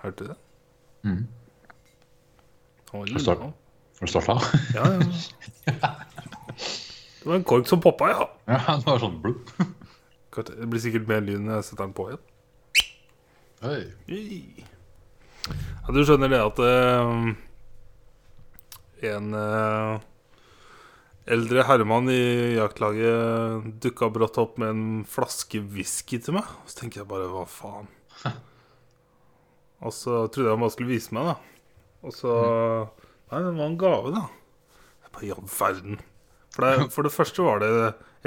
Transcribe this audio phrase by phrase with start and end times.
[0.00, 0.38] Hørte du det?
[1.04, 1.26] Mm.
[2.90, 3.52] Han var du starte av.
[4.74, 5.94] Ja, ja.
[7.20, 8.26] Det var en kork som poppa, ja.
[8.48, 9.50] Ja, det var sånn blubb.
[10.32, 12.22] Det blir sikkert mer lyd når jeg setter den på igjen.
[14.08, 14.64] Yay.
[15.50, 17.28] Ja, du skjønner det at uh,
[19.10, 20.00] en uh,
[21.28, 26.48] eldre herremann i jaktlaget dukka brått opp med en flaske whisky til meg.
[26.64, 27.92] Så tenker jeg bare hva faen.
[29.80, 31.36] Og så trodde jeg han bare skulle vise meg, da.
[32.04, 32.34] Og så
[33.30, 34.24] Nei, det var en gave, da.
[35.04, 36.00] Jeg bare, I all verden.
[36.50, 37.70] For det, for det første var det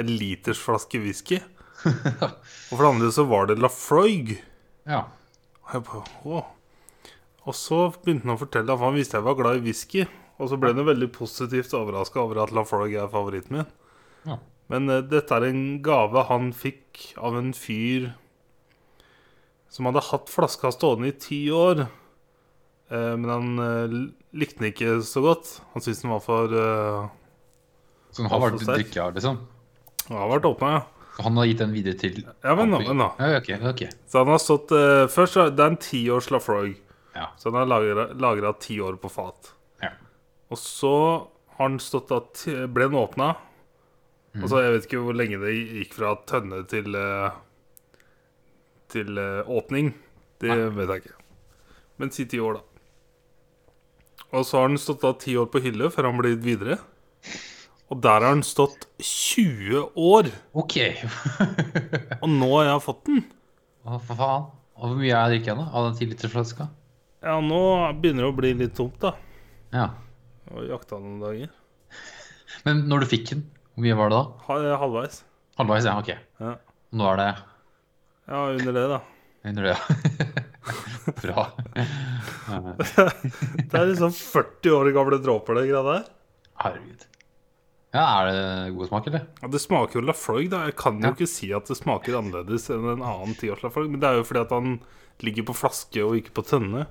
[0.00, 1.42] en liters flaske whisky.
[1.84, 4.38] Og for det andre så var det Lafroig.
[4.88, 5.04] Ja.
[5.66, 6.50] Og jeg bare, «Åh».
[7.44, 10.06] Og så begynte han å fortelle at han visste jeg var glad i whisky.
[10.40, 13.70] Og så ble han veldig positivt overraska over at Lafroig er favoritten min.
[14.24, 14.38] Ja.
[14.72, 18.14] Men uh, dette er en gave han fikk av en fyr
[19.74, 21.86] som hadde hatt flaska stående i ti år.
[22.94, 23.94] Eh, men han eh,
[24.38, 25.50] likte den ikke så godt.
[25.74, 27.08] Han syntes den var for uh,
[28.12, 29.40] Så den har vært drikka, liksom?
[30.04, 30.82] Den har vært åpna, ja.
[31.24, 33.12] Han har gitt den videre til Ja, men nå, men nå.
[33.22, 33.90] Ja, ok, okay.
[34.10, 36.74] Så han har stått eh, Først det er en tiårs Lafroig.
[37.14, 37.28] Ja.
[37.38, 39.52] Så han har lagra ti år på fat.
[39.82, 39.92] Ja.
[40.50, 40.94] Og så
[41.54, 43.36] har den stått at Ble den åpna?
[44.42, 47.38] Og så Jeg vet ikke hvor lenge det gikk fra tønne til eh,
[48.94, 49.92] Til eh, åpning.
[50.42, 50.70] Det Nei.
[50.78, 51.18] vet jeg ikke.
[52.00, 52.64] Men si ti år, da.
[54.34, 56.78] Og så har den stått da ti år på hylle før han gitt videre.
[57.92, 60.30] Og der har den stått 20 år!
[60.56, 60.78] Ok.
[62.22, 63.20] Og nå har jeg fått den.
[63.84, 64.46] Hva for faen?
[64.74, 65.66] Og hvor mye har jeg drukket da?
[65.70, 66.66] Av den 10-litersflaska?
[67.24, 67.60] Ja, nå
[68.00, 69.14] begynner det å bli litt tomt, da.
[69.74, 69.86] Ja.
[70.50, 71.52] Og jakta noen dager.
[72.66, 74.76] Men når du fikk den, hvor mye var det da?
[74.82, 75.20] Halvveis.
[75.60, 75.94] Halvveis, ja.
[76.00, 76.10] Ok.
[76.42, 76.56] Ja.
[76.94, 77.28] Nå er det
[78.28, 79.00] ja, under det, da.
[79.44, 79.80] under det, ja.
[81.22, 81.44] Bra.
[82.44, 86.06] Det er liksom 40 år gamle dråper, det greia der.
[86.62, 87.04] Herregud.
[87.94, 89.26] Ja, Er det god smak, eller?
[89.42, 90.64] Ja, det smaker jo Lafroig, da.
[90.66, 91.12] Jeg kan jo Ja.
[91.14, 94.24] ikke si at det smaker annerledes enn en annen tiårs Lafroig, men det er jo
[94.26, 94.80] fordi at han
[95.22, 96.86] ligger på flaske og ikke på tønne.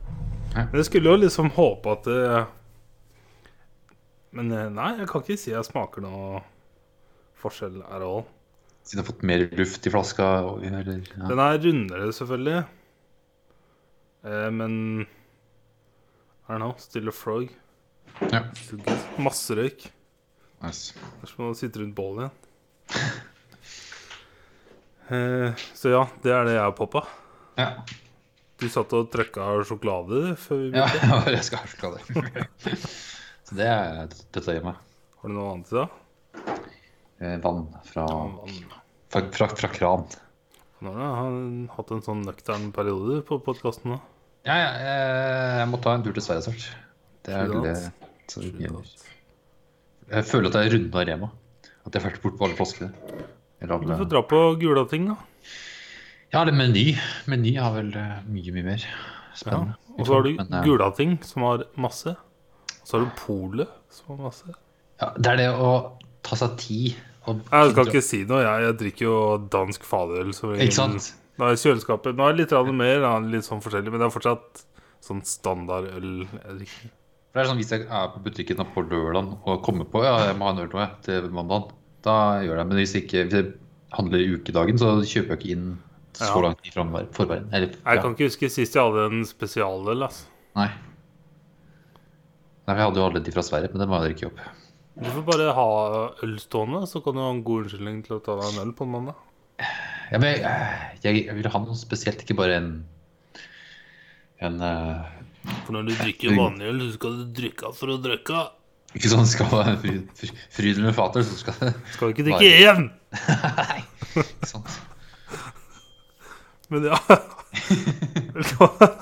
[0.53, 0.63] Ja.
[0.69, 2.45] Men jeg skulle jo liksom håpe at det
[4.33, 6.39] Men eh, nei, jeg kan ikke si jeg smaker noe
[7.41, 8.23] forskjell at all.
[8.83, 10.29] Siden du har fått mer luft i flaska?
[10.59, 11.27] Eller, ja.
[11.29, 12.63] Den er rundere, selvfølgelig.
[14.27, 16.73] Eh, men I don't know.
[16.77, 17.49] Still a frog.
[18.31, 18.44] ja.
[19.17, 19.88] Masse røyk.
[20.63, 20.95] Nice.
[20.95, 23.21] Det er som å sitte rundt bålet igjen.
[25.11, 27.01] Eh, så ja, det er det jeg har poppa.
[27.59, 27.65] Ja.
[28.55, 31.33] Du satt og trøkka sjokolade før vi ja, begynte.
[31.35, 32.45] jeg skal ha sjokolade.
[33.44, 34.71] Så det er dette hjemme.
[35.19, 36.00] Har du noe annet i dag?
[37.23, 38.06] Eh, Vann fra,
[39.13, 40.03] fra, fra, fra kran.
[40.84, 41.38] Nå har han
[41.72, 44.00] hatt en sånn nøktern periode på podkasten nå.
[44.44, 45.11] Ja, ja, jeg,
[45.62, 46.66] jeg må ta en tur til Sverige snart.
[47.23, 47.75] Det er det,
[48.31, 48.81] som gjør
[50.12, 51.29] jeg, føler at jeg er runda Rema.
[51.88, 52.89] At jeg har vært bort på alle flaskene.
[53.63, 53.79] Alle...
[53.88, 55.16] Du får dra på Gulating, da.
[56.33, 56.89] Ja, eller Meny.
[57.31, 58.91] Meny har vel eh, mye, mye mer Ja.
[59.39, 59.78] spennende.
[59.95, 62.17] Og så har du Men, eh, Gulating, som har masse.
[62.75, 64.57] Og så har du Polet, som har masse.
[65.00, 65.72] Ja, det er det å
[66.28, 68.41] ta seg tid Jeg skal ikke si noe.
[68.44, 69.17] Jeg, jeg drikker jo
[69.53, 70.34] dansk faderøl.
[70.59, 71.11] Ikke sant?
[71.41, 74.66] Er kjøleskapet Nå er det litt mer, litt sånn forskjellig, men det er fortsatt
[75.03, 76.91] sånn standardøl jeg drikker.
[77.33, 80.12] For det er sånn, Hvis jeg er på butikken på lørdag og kommer på ja,
[80.28, 81.72] jeg må ha en øl nå jeg, til mandag,
[82.06, 82.67] da gjør jeg det.
[82.69, 83.53] Men hvis, ikke, hvis jeg
[83.97, 85.67] handler i ukedagen, så kjøper jeg ikke inn
[86.13, 86.41] så Ja.
[86.45, 87.47] lang tid framvær- forveien.
[87.51, 90.03] Eller, Jeg kan ikke huske sist jeg hadde en spesialøl.
[90.06, 90.28] Altså.
[90.56, 90.67] Nei.
[92.67, 94.39] Nei, Jeg hadde jo alle de fra Sverige, men det må jeg drikke opp.
[94.95, 95.67] Du får bare ha
[96.23, 98.73] øl stående, så kan du ha en god unnskyldning til å ta deg en øl
[98.77, 99.17] på en mandag.
[100.11, 100.41] Ja, men jeg,
[101.05, 102.69] jeg, jeg vil ha noe spesielt, ikke bare en
[104.43, 105.05] En uh,
[105.63, 108.41] For når du drikker vanlig øl, så skal du drikke for å drikke.
[108.93, 112.27] Ikke sånn skal være fryd, fry- frydel med fater, så skal det Skal du ikke
[112.29, 112.89] drikke igjen!
[113.57, 113.79] Nei,
[114.19, 114.75] ikke sant.
[116.73, 116.97] Men ja
[118.33, 118.94] Velkommen,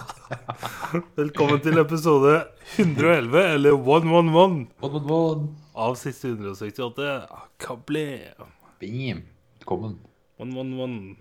[1.20, 2.38] Velkommen til episode
[2.78, 4.32] 111, eller 111,
[4.80, 5.44] Bon, bon, bon.
[5.74, 7.28] Av siste 168.
[7.58, 8.34] Kable.
[8.80, 9.22] Bam.
[9.60, 10.00] Velkommen.
[10.38, 11.16] 111.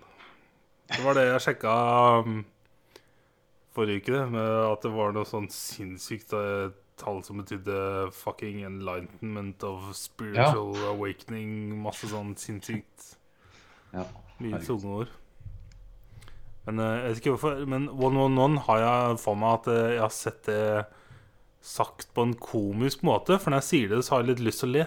[0.91, 1.73] Det var det jeg sjekka
[2.25, 2.41] um,
[3.71, 8.63] forrige uke, det, med at det var noe sånn sinnssykt eh, tall som betydde fucking
[8.67, 11.77] enlightenment of spiritual awakening.
[11.85, 13.13] Masse sånn sinnssykt
[13.93, 14.03] Ja.
[14.39, 15.07] mye tunge.
[16.67, 20.03] Men eh, jeg vet ikke hvorfor Men 111 har jeg for meg at eh, jeg
[20.03, 20.59] har sett det
[21.61, 23.37] sagt på en komisk måte.
[23.39, 24.85] For når jeg sier det, så har jeg litt lyst til å le.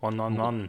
[0.00, 0.68] One,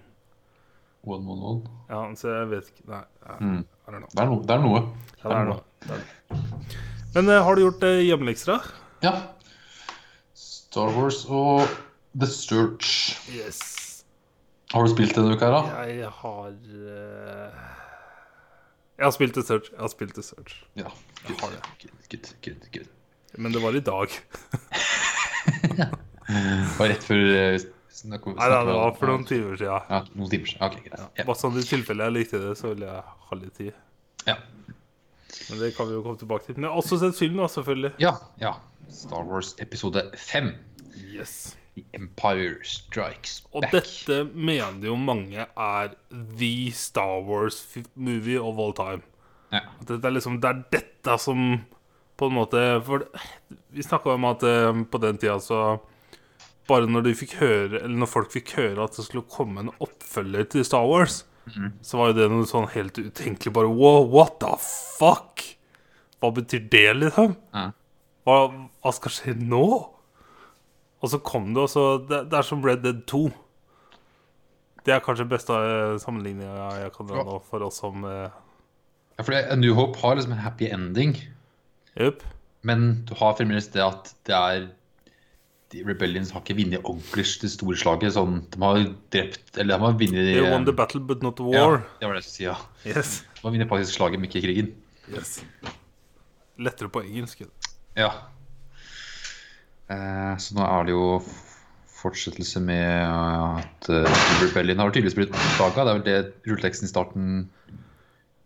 [1.03, 1.61] One, one, one.
[1.89, 3.05] Ja, så jeg vet ikke Nei.
[3.41, 3.61] Mm.
[3.65, 4.41] Det er noe.
[4.45, 4.81] Det er noe.
[5.23, 5.61] Ja, det er noe.
[5.81, 6.81] Det er noe.
[7.15, 9.07] Men uh, har du gjort uh, hjemmelekser, da?
[9.07, 9.13] Ja.
[10.37, 11.65] Star Wars og
[12.13, 13.17] The Search.
[13.33, 13.61] Yes.
[14.71, 15.87] Har du spilt denne uka her, da?
[15.89, 17.65] Jeg har uh...
[19.01, 19.73] Jeg har spilt The Search.
[19.73, 20.61] Jeg har spilt The Search.
[20.77, 20.93] Ja.
[21.25, 21.63] Jeg har det.
[21.81, 22.93] Good, good, good, good.
[23.41, 24.13] Men det var i dag.
[26.77, 27.59] Var rett før eh,
[27.91, 29.87] snakk om- Nei, det var for noen timer siden.
[29.89, 30.63] Ja, noen timer siden.
[30.67, 31.05] Ok, greit.
[31.17, 31.23] Ja.
[31.27, 33.73] Bare sånn i tilfelle jeg likte det, så vil jeg ha litt tid.
[34.27, 34.37] Ja.
[35.49, 36.55] Men det kan vi jo komme tilbake til.
[36.55, 37.93] Men jeg har også sett film, da, selvfølgelig.
[37.99, 38.53] ja, ja.
[38.91, 40.53] Star Wars episode 5.
[41.11, 41.55] Yes.
[41.75, 43.71] The Empire Strikes Og Back.
[43.71, 45.93] dette mener jo mange er
[46.37, 47.61] the Star Wars
[47.95, 49.01] movie of all time.
[49.53, 49.61] Ja.
[49.79, 51.45] At Dette er liksom, det er dette som
[52.21, 53.07] på en måte For
[53.73, 55.61] vi snakka om at eh, på den tida så
[56.69, 57.09] Bare når
[57.39, 61.25] høre Eller når folk fikk høre at det skulle komme en oppfølger til Star Wars,
[61.81, 63.51] så var jo det noe sånn helt utenkelig.
[63.51, 65.41] Bare wow, what the fuck?
[66.21, 67.33] Hva betyr det, liksom?
[67.51, 67.71] Ja.
[68.27, 68.37] Hva,
[68.77, 69.65] hva skal skje nå?
[71.01, 73.25] Og så kom det også Det, det er som Red Dead 2.
[74.85, 75.57] Det er kanskje beste
[76.01, 78.29] sammenligninga jeg kan dra nå for oss som eh...
[79.17, 81.17] Ja, for A New Hope har liksom en happy ending,
[81.99, 82.23] Jupp.
[82.63, 84.69] men du har fremdeles det at det er
[85.71, 88.11] de Rebellions har ikke vunnet ordentlig det store slaget.
[88.17, 88.81] Sånn, de har
[89.13, 92.17] drept Eller de har vunnet They won the battle, but not the Ja, det var
[92.17, 92.57] det jeg skulle si, ja.
[92.83, 93.13] Yes.
[93.37, 94.73] De har vunnet faktisk slaget, men ikke krigen.
[95.13, 95.37] yes.
[96.59, 97.45] Lettere på engelsk.
[97.95, 98.11] Ja.
[99.91, 101.05] Eh, så nå er det jo
[102.01, 105.85] fortsettelse med at uh, Rebellion har tydeligvis blitt oppdaga.
[105.85, 107.25] Det er vel det rulleteksten i starten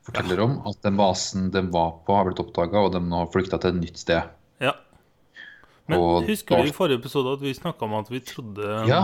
[0.06, 0.56] forteller om.
[0.70, 3.74] At den basen de var på, har blitt oppdaga, og de nå har flykta til
[3.76, 4.28] et nytt sted.
[4.64, 4.74] Ja.
[5.90, 9.04] Men Og husker du i forrige episode at vi snakka om at vi trodde Ja.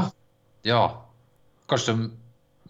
[0.65, 0.83] Ja.
[1.69, 2.07] Kanskje de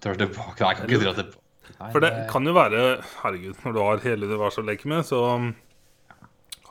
[0.03, 1.37] drar tilbake Nei, jeg kan ikke dra tilbake.
[1.79, 2.81] Nei, For det kan jo være
[3.21, 5.21] Herregud, når du har hele universet å leke med, så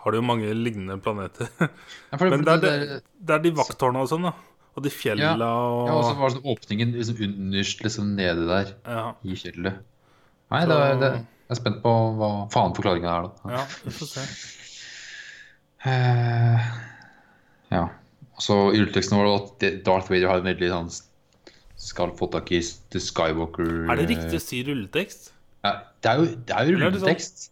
[0.01, 1.49] har du jo mange lignende planeter.
[1.61, 4.33] Ja, Men det er, det, det er de vakttårna og sånn, da.
[4.79, 8.47] Og de fjella og Ja, og så var det sånn åpningen liksom underst, liksom nede
[8.49, 9.03] der Ja.
[9.27, 9.81] i fjellet.
[10.51, 11.11] Nei, det, er- det,
[11.51, 13.55] jeg er spent på hva faen forklaringa er, da.
[13.57, 14.25] ja vi får se.
[15.81, 16.59] Uh,
[17.73, 17.85] ja.
[18.41, 19.37] Så i rulleteksten var det
[19.73, 20.91] at Darth Vader har en veldig sånn
[21.81, 22.61] skal få tak i
[22.93, 25.31] The Skywalker Er det riktig å si rulletekst?
[25.65, 25.73] Ja,
[26.05, 27.47] det er jo, det er jo sånn- rulletekst.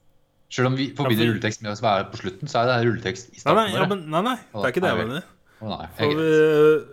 [0.53, 3.29] Selv om vi forbinder for- rulletekst med å være på slutten, så er det rulletekst
[3.29, 3.59] i Nei, starten.
[3.73, 5.25] nei, ja, men, nei, nei, det er ikke det jeg Nei, mener.
[5.59, 6.29] Nei, jeg, vi,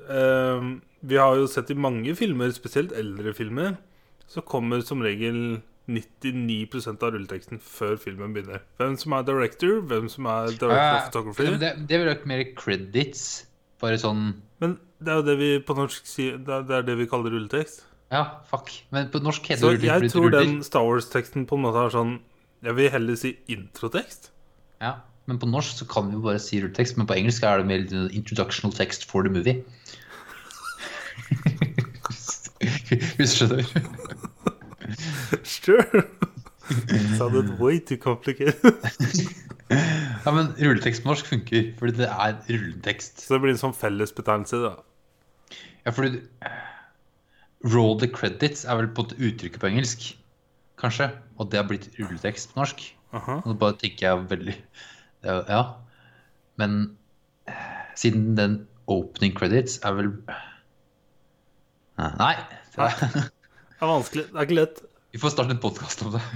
[0.09, 0.79] uh,
[1.11, 3.77] vi har jo sett i mange filmer, spesielt eldre filmer,
[4.27, 8.63] så kommer som regel 99% av rulleteksten før filmen begynner.
[8.79, 11.49] Hvem som er director, hvem som er director of photography.
[11.61, 13.25] det, det vil være mer credits.
[13.83, 14.23] Bare sånn
[14.63, 17.83] Men det er jo det vi på norsk sier Det er, det, vi kaller rulletekst.
[18.13, 18.71] Ja, fuck.
[18.95, 20.07] Men på norsk heter Så rulletekst.
[20.07, 22.13] jeg tror den Star Wars-teksten på en måte er sånn
[22.65, 24.31] Jeg vil heller si introtekst.
[24.81, 24.93] Ja,
[25.29, 27.67] men på norsk så kan vi jo bare si rulletekst, men på engelsk er det
[27.69, 27.83] mer
[28.13, 29.61] introductional text for the movie.
[33.17, 34.31] Hvis du skjønner.
[35.43, 36.05] Sure.
[37.17, 38.55] Sounded way too complicated.
[40.25, 43.23] Ja, men rulletekst på norsk funker, fordi det er rulletekst.
[43.25, 45.57] Så det blir en sånn fellesbetegnelse, da.
[45.85, 46.19] Ja, fordi
[47.65, 50.05] Roll the credits er vel på et uttrykk på engelsk,
[50.81, 51.07] kanskje.
[51.41, 52.83] Og det har blitt rulletekst på norsk.
[53.17, 53.39] Aha.
[53.41, 54.55] Og da bare tenker jeg veldig
[55.25, 55.61] Ja.
[56.61, 56.77] Men
[57.49, 58.59] eh, siden den
[58.91, 60.11] opening credits er vel
[61.97, 62.35] Nei.
[62.77, 63.29] Er,
[63.75, 64.25] Det er vanskelig.
[64.31, 64.83] Det er ikke lett.
[65.11, 66.21] vi får starte en podkast om det.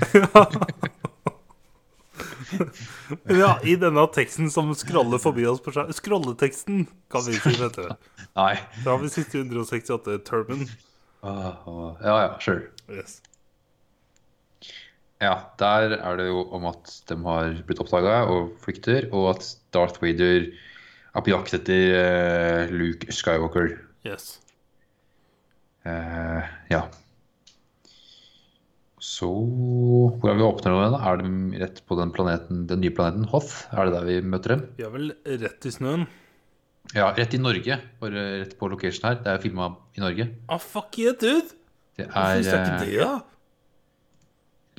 [3.29, 6.81] Ja, i denne teksten som scroller forbi oss på skjermen Scrolleteksten,
[7.11, 7.85] kan vi si dette.
[8.37, 8.55] Nei.
[8.83, 10.65] Da har vi siste 168 Turban.
[11.23, 11.29] Uh,
[11.67, 12.67] uh, Ja, ja, sure.
[12.91, 13.19] Yes.
[15.21, 19.47] Ja, der er det jo om at de har blitt oppdaga og flykter, og at
[19.75, 23.77] Darth Vader er på jakt etter uh, Luke Skywalker.
[24.07, 24.39] yes.
[25.87, 26.43] Eh,
[26.73, 26.81] ja.
[28.99, 29.27] Så
[30.19, 30.79] Hvor er vi åpner nå?
[30.99, 33.67] Er det rett på den planeten, den nye planeten Hoth?
[33.71, 34.65] Er det der vi møter dem?
[34.77, 35.13] Vi er vel
[35.43, 36.05] rett i snøen.
[36.95, 37.77] Ja, rett i Norge.
[38.01, 39.19] Bare rett på location her.
[39.23, 40.29] Det er filma i Norge.
[40.49, 41.55] Ah, fuck yeah, dude!
[41.99, 43.19] Det Hvorfor Hva visste jeg ikke det, da?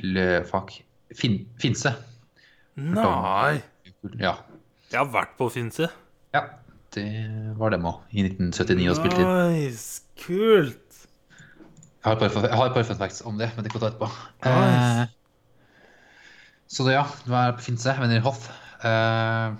[0.01, 0.73] le, Fuck.
[1.17, 1.93] Fin, Finse.
[2.81, 3.61] Nei.
[4.17, 4.37] Ja.
[4.91, 5.91] Jeg har vært på Finse.
[6.35, 6.47] ja.
[6.91, 7.05] Det
[7.55, 9.29] var dem òg, i 1979 og spilte inn.
[9.55, 10.01] Nice.
[10.19, 10.80] Kult.
[12.01, 13.81] Jeg har et par, jeg har et par fun facts om det, men det kan
[13.81, 14.09] vi ta etterpå.
[14.47, 15.03] Nice.
[15.03, 15.17] Eh,
[16.71, 17.05] så det, ja.
[17.27, 18.47] Du er på Finse, venner i Hoth.
[18.89, 19.53] Eh,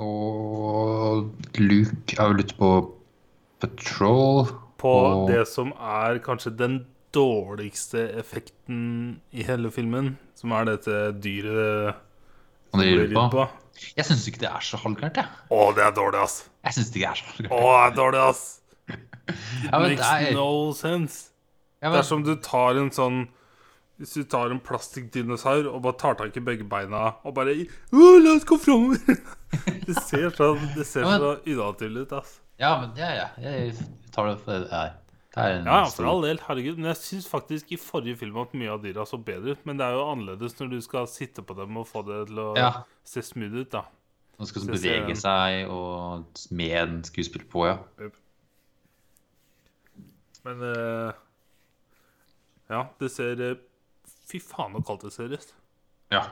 [0.00, 1.30] og
[1.60, 2.70] Luke er vel ute på
[3.62, 4.50] patrol.
[4.80, 6.80] På og, det som er kanskje den
[7.14, 11.98] dårligste effekten i hele filmen, som er dette dyret
[12.72, 13.26] Han rir på.
[13.34, 13.48] på.
[13.96, 15.28] Jeg syns ikke det er så halvgærent, jeg.
[15.52, 16.40] Å, det er dårlig, ass.
[16.66, 17.60] Jeg synes ikke det er så Å, halvgærent.
[17.60, 18.42] det er dårlig, ass.
[19.30, 21.30] It makes no sense.
[21.80, 23.28] Det er som du tar en sånn
[24.00, 28.32] Hvis du tar en plastikkdinosaur og bare tar tak i begge beina og bare la
[28.34, 29.20] oss gå framover!
[29.86, 32.36] Det ser så, det ser Ja, men- så unaturlig ut, ass.
[32.58, 33.26] ja, men ja, ja.
[33.42, 33.74] Jeg
[34.14, 34.92] tar det for det er.
[35.34, 36.38] Det er Ja, for all del.
[36.46, 36.76] Herregud.
[36.78, 39.66] Men jeg syns faktisk i forrige film at mye av dyra så bedre ut.
[39.66, 42.38] Men det er jo annerledes når du skal sitte på dem og få det til
[42.38, 42.70] å Ja.
[43.04, 43.82] se smooth ut, da.
[44.38, 47.76] Man skal bevege seg og med en skuespiller på, ja.
[50.46, 51.12] Men uh,
[52.70, 53.58] Ja, det ser uh,
[54.30, 55.52] Fy faen så kaldt det ser ut.
[56.14, 56.22] Ja.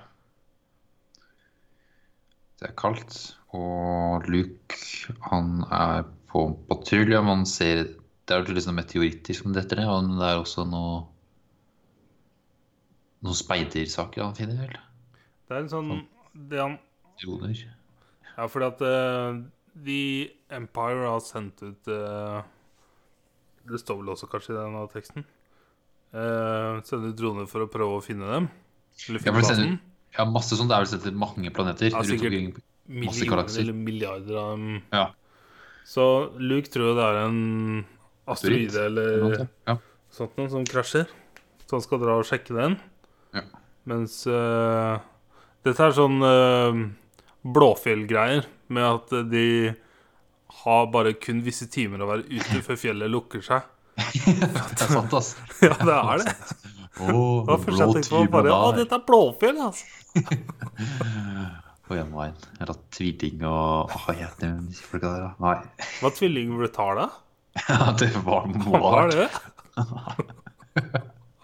[2.58, 3.16] Det er kaldt,
[3.54, 4.78] og Luke
[5.30, 7.20] han er på patrulje.
[7.22, 7.84] Man ser
[8.28, 11.06] Det er liksom meteoritter som detter ned, og det er også noe
[13.24, 14.76] noen speidersaker han finner, vel?
[15.48, 15.88] Det er en sånn
[16.48, 16.76] det han,
[17.18, 17.64] Droner.
[18.36, 19.40] Ja, fordi at uh,
[19.86, 20.02] The
[20.54, 22.38] Empire har sendt ut eh,
[23.68, 25.26] Det står vel også kanskje i denne teksten.
[26.08, 28.48] Uh, sende ut droner for å prøve å finne dem.
[29.06, 29.76] Eller finne ja, plassen.
[30.16, 30.70] ja, masse sånt.
[30.70, 31.92] Det er vel sett til mange planeter.
[31.92, 32.62] Ja, sikkert.
[32.88, 34.78] Millioner eller milliarder av dem.
[34.94, 35.10] Ja.
[35.88, 36.04] Så
[36.40, 37.40] Luke tror det er en
[38.28, 39.48] asteroide eller noe.
[39.68, 39.76] Ja.
[40.12, 41.08] sånt noe som krasjer.
[41.68, 42.78] Så han skal dra og sjekke den.
[43.36, 43.44] Ja.
[43.88, 44.96] Mens uh,
[45.64, 46.80] dette er sånn uh,
[47.48, 49.44] Blåfjell-greier, med at eh, de
[50.48, 53.66] har bare kun visse timer å være ute før fjellet lukker seg.
[53.98, 55.34] det er sant, ass.
[55.64, 56.34] Ja, det er det.
[56.98, 59.84] Oh, Det var først jeg tenkte på bare Å, dette er Blåfjell, altså.
[61.88, 62.34] På hjemveien.
[62.60, 65.30] Eller tvilling og Hva heter de folka der, da?
[65.40, 65.86] Nei.
[66.02, 67.08] Var tvilling retarda?
[67.68, 69.28] Ja, det var Var er det?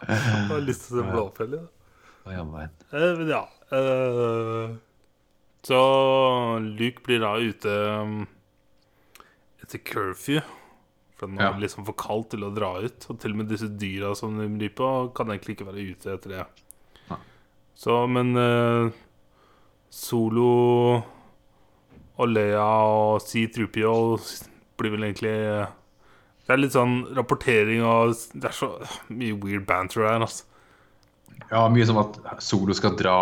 [0.05, 1.65] Jeg har lyst til å se Blåfjell, ja.
[2.27, 2.75] på hjemveien.
[2.93, 3.43] Eh, men ja.
[3.75, 4.75] eh,
[5.65, 5.81] så
[6.61, 7.73] Luke blir da ute
[8.05, 8.19] um,
[9.65, 10.41] etter curfew.
[11.19, 11.59] For den er Ja.
[11.59, 13.07] liksom for kaldt til å dra ut.
[13.11, 16.15] Og til og med disse dyra som de blir på, kan egentlig ikke være ute
[16.15, 16.47] etter det.
[17.11, 17.19] Nei.
[17.75, 18.91] Så, men eh,
[19.95, 21.03] Solo
[22.19, 23.95] og Leia og C-Trupio
[24.79, 25.67] blir vel egentlig eh,
[26.47, 28.69] Det er litt sånn rapportering og Det er så
[29.15, 30.45] mye weird banter her, altså.
[31.51, 33.15] Ja, mye som at Solo skal dra,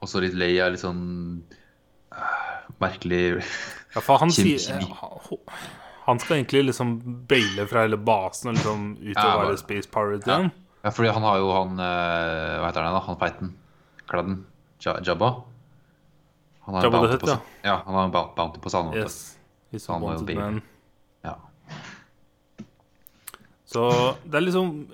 [0.00, 1.42] og så litt Leia litt sånn
[2.80, 3.42] merkelig
[3.94, 5.38] Ja, for han sier han-
[6.06, 10.26] Han skal egentlig liksom baile fra hele basen og liksom ut og være Space Pirate
[10.28, 10.50] igjen.
[10.84, 13.00] Ja, fordi han har jo han øh, Hva heter han da?
[13.06, 13.54] Han feiten?
[14.06, 14.44] Kladden?
[14.84, 15.30] Jabba?
[16.66, 17.38] Han har en Jabba the bounty på ja.
[17.64, 18.98] Ja, han har en bounty på samme måte.
[18.98, 19.38] Yes.
[19.88, 20.60] Han var jo.
[21.24, 21.34] Ja.
[23.64, 24.88] Så det er liksom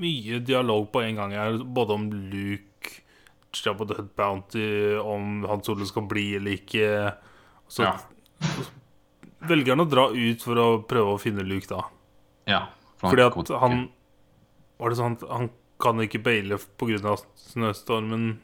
[0.00, 2.73] mye dialog på en gang her, både om Luke,
[3.62, 7.14] Jabba the Hutt Bounty, om Han Solo skal bli eller ikke.
[7.68, 7.96] Så Ja.
[9.46, 11.82] velger han å dra ut for å prøve å finne Luke, da.
[12.46, 12.66] ja
[12.98, 13.88] for Fordi at han
[14.80, 17.16] Var det sånn at han kan ikke baile pga.
[17.36, 18.38] snøstormen?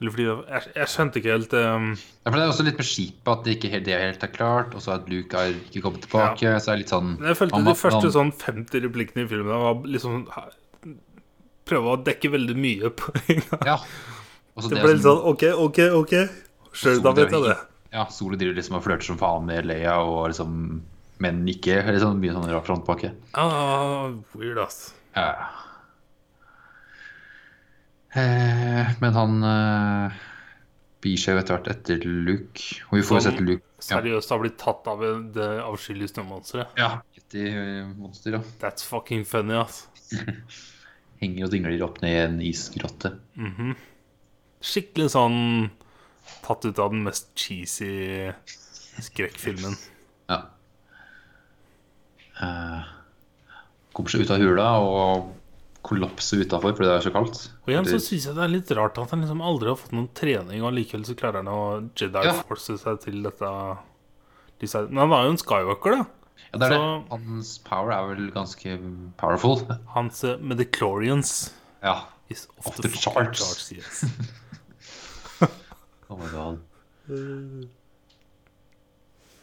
[0.00, 1.88] Eller fordi jeg, jeg skjønte ikke helt um,
[2.24, 4.74] Ja, Det er også litt med skipet at det ikke helt, det helt er klart,
[4.74, 6.52] og så at Luke har ikke kommet tilbake.
[6.62, 9.64] Så er det litt sånn Jeg følte han de første sånn 50 replikkene i filmen
[9.64, 10.28] var liksom
[11.68, 13.64] Prøve å dekke veldig mye på en gang.
[13.66, 13.78] Ja.
[14.58, 16.14] Og Det det ble litt sånn OK, OK, OK.
[16.74, 17.58] Sjøl, da vet jeg det.
[17.94, 20.80] Ja, Solo driver liksom og flørter som faen med Leia, og liksom
[21.22, 21.80] Men ikke.
[21.82, 23.12] Eller sånn mye sånn rart frontpakke.
[23.38, 24.92] Ah, weird, ass.
[25.16, 25.32] Ja.
[28.14, 30.20] Eh, men han eh,
[31.02, 32.78] bier seg jo etter hvert etter Luke.
[32.90, 33.84] Og vi får jo sett Luke ja.
[33.88, 35.02] Seriøst har blitt tatt av
[35.34, 36.74] det avskyelige snømonsteret.
[36.78, 36.96] Ja.
[37.18, 38.42] Yeti-monster, ja.
[38.62, 39.86] That's fucking funny, ass.
[41.22, 43.14] Henger og dingler opp ned i en isgrotte.
[43.38, 43.74] Mhm.
[44.62, 45.38] Skikkelig sånn
[46.44, 48.32] tatt ut av den mest cheesy
[49.00, 49.76] skrekkfilmen.
[50.28, 50.42] Ja.
[52.38, 52.82] Uh,
[53.94, 55.34] kommer seg ut av hula og
[55.88, 57.40] kollapser utafor fordi det er så kaldt.
[57.64, 59.94] Og igjen så syns jeg det er litt rart at han liksom aldri har fått
[59.96, 62.34] noen trening, og likevel så klarer han å Jedi Ja.
[62.58, 63.52] seg til dette
[64.90, 66.04] Men han er jo en Skywalker, da.
[66.52, 67.18] Ja, det er Så- det.
[67.26, 68.78] Hans power er vel ganske
[69.18, 69.58] powerful.
[69.96, 71.94] Hans uh, Mediclorians Ja.
[72.30, 73.38] is off, Off the, charts.
[73.40, 73.72] charts.
[73.72, 74.04] yes.
[76.10, 76.58] Oh my god.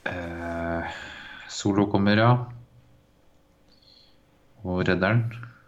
[0.05, 0.85] Uh,
[1.49, 2.31] Solo kommer, ja.
[4.65, 5.23] Og redderen.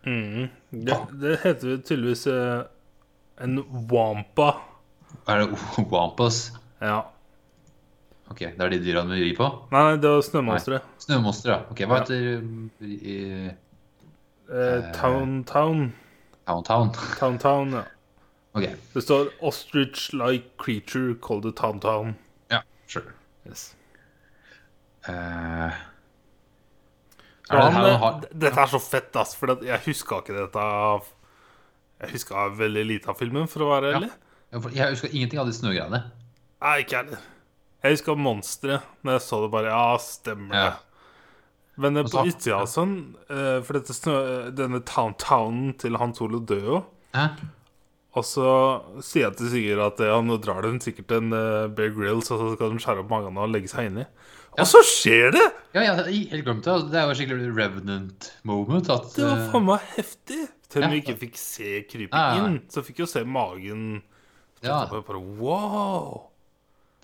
[0.08, 0.48] Mhm.
[0.72, 2.64] det, det heter tydeligvis uh,
[3.44, 3.60] en
[3.92, 4.52] wampa.
[5.28, 5.60] Er det
[5.92, 6.52] Wampas?
[6.82, 7.02] Ja.
[8.32, 9.48] Ok, det er de dyra du rir på?
[9.72, 10.82] Nei, det var snømonsteret.
[11.00, 11.60] Snømonstre, ja.
[11.72, 12.00] Ok, Hva Ja.
[12.04, 13.52] heter um, i-
[14.50, 15.94] Eh, town Town.
[16.48, 16.92] Town Town?
[17.20, 17.84] Town Town, ja.
[18.56, 18.64] Ok.
[18.94, 22.16] Det står 'Ostrich-like creature called a town-town'.
[22.52, 23.12] Ja, sure.
[23.48, 23.76] Yes.
[25.08, 25.14] Eh,
[27.50, 29.36] Ja, er det her har Dette er så fett, ass.
[29.36, 31.06] For jeg huska ikke dette av
[32.02, 34.12] Jeg huska veldig lite av filmen, for å være ærlig.
[34.54, 36.04] Ja, Jeg husker ingenting av de snøgreiene.
[36.62, 37.18] Nei, ikke jeg.
[37.84, 38.82] Jeg husker monsteret.
[39.06, 40.70] Når jeg så det, bare Ja, stemmer Ja.
[40.70, 40.78] det.
[41.78, 46.20] Men eh, på så- utsida og sånn eh, For dette denne town townen til Hans
[46.22, 46.80] Ole dør jo.
[48.18, 48.48] Og så
[49.06, 52.40] sier jeg til Sigurd at ja, nå drar de sikkert en uh, Bear Grills, og
[52.42, 54.06] så skal de skjære opp magen og legge seg inni.
[54.58, 55.44] Og så skjer det!
[55.76, 56.78] Ja, ja, jeg helt glemt det.
[56.90, 58.90] Det er jo skikkelig revenant moment.
[58.90, 60.40] At, Det var eh, faen meg heftig.
[60.68, 62.42] Til om vi ikke fikk se krype Ja.
[62.42, 64.02] inn, så fikk vi jo se magen.
[64.66, 66.24] ja, bare, wow!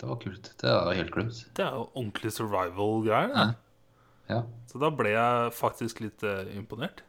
[0.04, 0.48] Det var kult.
[0.60, 1.38] Det var helt glemt.
[1.56, 3.30] Det er jo ordentlig survival-greier.
[3.32, 3.46] Ja.
[4.28, 4.40] Ja.
[4.68, 7.02] Så da ble jeg faktisk litt uh, imponert.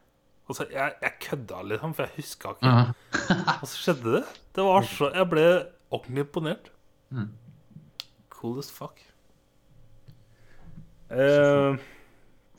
[0.46, 2.72] Altså, jeg, jeg kødda liksom, for jeg huska ikke.
[2.72, 3.52] Mhm.
[3.56, 4.24] Og så skjedde det.
[4.56, 5.46] Det var så Jeg ble
[5.90, 6.72] ordentlig imponert.
[7.12, 7.30] Mm.
[8.32, 9.04] Cool as fuck.
[11.12, 11.76] Uh,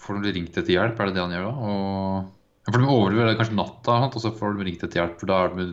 [0.00, 1.71] Får de ringt etter hjelp, er det det han gjør da?
[1.73, 2.33] Og...
[2.66, 5.21] For de overlever kanskje natta, og så får de ringt etter hjelp.
[5.21, 5.69] For da er det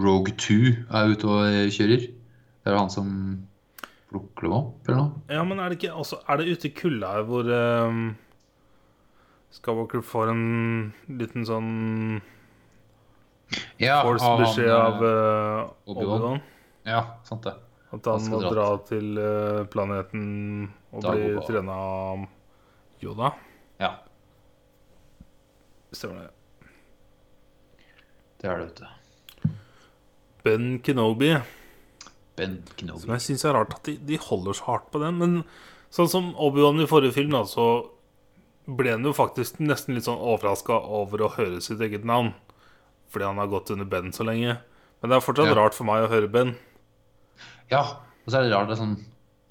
[0.00, 0.58] Rogue 2
[0.92, 2.04] er ute og kjører.
[2.62, 3.08] Det er han som
[4.12, 5.22] plukker dem opp, eller noe?
[5.32, 8.02] ja, men er det ikke også Er det ute i kulda her hvor um,
[9.52, 10.44] Skywalker får en
[11.20, 11.72] liten sånn
[13.82, 16.12] Ja, Force-beskjed av eh, Obi-Wan.
[16.14, 16.40] Obi-Wan?
[16.88, 17.52] Ja, sant det.
[17.92, 20.22] At han Han må dra til uh, planeten
[20.92, 21.44] og bli Dagobah.
[21.48, 22.22] trena av
[23.04, 23.32] Yoda.
[23.82, 23.90] Ja,
[25.92, 26.30] Stemmer det.
[28.40, 29.50] det er det, vet du.
[30.42, 31.34] Ben Kenobi,
[32.42, 33.08] Ben som Kenobi.
[33.14, 35.18] jeg syns er rart at de, de holder så hardt på den.
[35.22, 35.38] Men
[35.94, 37.68] sånn som Obi-Wan i forrige film, da, så
[38.68, 42.34] ble han jo faktisk nesten litt sånn overraska over å høre sitt eget navn.
[43.12, 44.58] Fordi han har gått under Ben så lenge.
[45.02, 45.56] Men det er fortsatt Ja.
[45.58, 46.54] rart for meg å høre Ben.
[47.72, 47.82] Ja,
[48.22, 49.00] og så er det rart det er sånn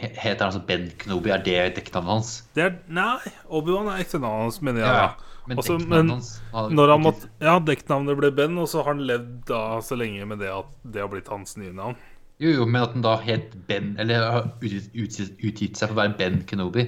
[0.01, 1.29] Heter han altså Ben Knobi?
[1.29, 2.29] Er det dekknavnet hans?
[2.57, 3.19] Det er, nei,
[3.53, 4.89] Obi-Wan er ekte navnet hans, mener jeg.
[4.89, 5.27] Ja, ja.
[5.49, 6.31] Men Også, men hans
[6.73, 10.25] Når han måtte, ja, dekknavnet ble Ben, og så har han levd da så lenge
[10.25, 11.99] med det at det har blitt hans nye navn.
[12.41, 16.15] Jo, jo, men at den da het Ben Eller har utgitt, seg for å være
[16.17, 16.87] Ben Kenobi.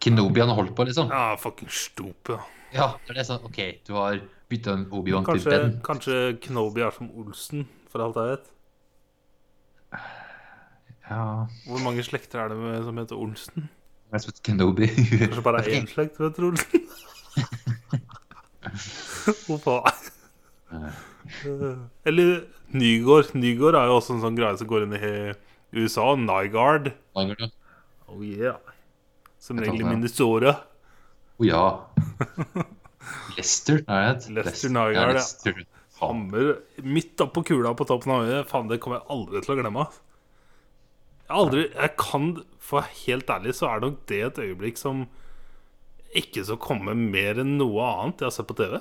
[0.00, 1.08] Kenobi han har holdt på, liksom.
[1.12, 2.36] Ja, fucking stupe.
[2.74, 4.20] Ja, det er det sånn OK, du har
[4.50, 5.76] bytta en Obi-Wan til Ben.
[5.86, 8.50] kanskje Kenobi er som Olsen, for alt jeg vet.
[11.10, 11.22] Ja
[11.66, 13.66] Hvor mange slekter er det med, som heter Olsen?
[14.12, 14.86] Jeg heter Kenobi?
[15.24, 16.86] Kanskje bare én slekt som heter Olsen?
[19.46, 19.88] Hvorfor?
[22.06, 22.44] Eller
[22.76, 23.32] Nygård.
[23.34, 25.14] Nygård er jo også en sånn greie som går inn i
[25.80, 26.12] USA.
[26.18, 26.92] Nygard.
[27.16, 27.50] ja
[28.10, 28.58] Oh yeah.
[29.38, 30.56] Som regel i Minnesota.
[31.38, 31.64] ja.
[31.94, 32.66] Minnesota.
[32.66, 32.66] ja.
[33.36, 34.32] Lester, er det?
[34.36, 35.54] Lester Nygard, ja.
[36.00, 36.54] Hammer
[36.84, 38.48] midt oppå kula på toppen av øyet.
[38.48, 39.86] Faen, det kommer jeg aldri til å glemme.
[41.30, 42.30] Jeg aldri Jeg kan
[42.70, 45.06] For helt ærlig så er nok det et øyeblikk som
[46.16, 48.80] ikke så komme mer enn noe annet jeg har sett på TV.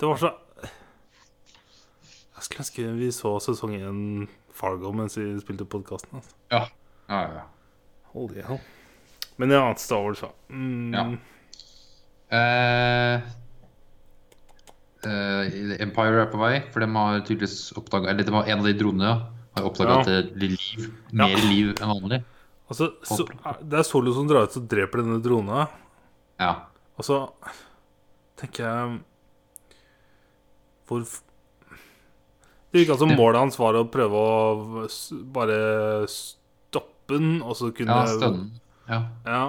[0.00, 0.30] Det var så
[2.38, 4.02] Jeg skulle ønske vi så sesong én
[4.54, 6.20] Fargo mens vi spilte podkasten.
[6.20, 6.36] Altså.
[6.54, 6.60] Ja.
[7.08, 7.42] Ja, ja.
[8.12, 8.60] Holy hell.
[9.38, 10.30] Men ja, Star Wars, ja.
[10.50, 11.04] Mm, Ja.
[12.28, 13.22] Uh,
[15.06, 15.44] uh,
[15.80, 18.74] Empire er på vei, for de har tydeligvis oppdaga Eller de har, en av de
[18.76, 19.14] dronene ja,
[19.56, 20.00] har oppdaga Ja.
[20.02, 21.44] at det blir liv, mer Ja.
[21.48, 22.18] liv enn vanlig.
[22.68, 23.24] Altså, så,
[23.64, 25.68] det er Solo som drar ut og dreper denne drona.
[26.38, 26.52] Ja.
[27.00, 27.22] Og så
[28.36, 29.00] tenker jeg
[30.86, 31.02] Hvor
[32.86, 34.86] f- altså målet hans var å prøve å
[35.34, 35.58] bare
[36.12, 38.50] stoppe den, og så kunne ja stønnen.
[38.88, 39.00] Ja.
[39.26, 39.42] Ja.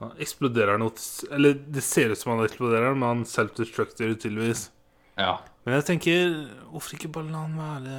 [0.00, 0.92] Han eksploderer noe
[1.32, 4.70] Eller det ser ut som han eksploderer, men han self-destructer tydeligvis.
[5.16, 5.38] ja.
[5.66, 6.34] Men jeg tenker
[6.70, 7.94] Hvorfor ikke bare la han være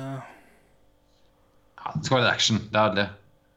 [1.78, 1.92] ja.
[1.96, 2.60] Det skal være action.
[2.72, 3.08] Det er det.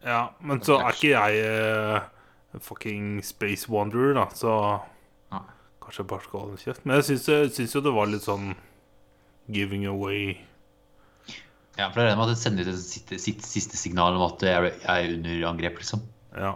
[0.06, 4.54] Ja, men så er ikke jeg uh, fucking space wanderer, da, så
[5.30, 5.42] Nei.
[5.84, 6.84] Kanskje jeg bare skal holde kjeft.
[6.86, 8.54] Men jeg syns jo det var litt sånn
[9.52, 10.36] giving away.
[11.78, 14.26] Ja, for det er det med at det sender ut sitt, sitt siste signal om
[14.26, 16.02] at jeg er, jeg er under angrep, liksom.
[16.36, 16.54] Ja.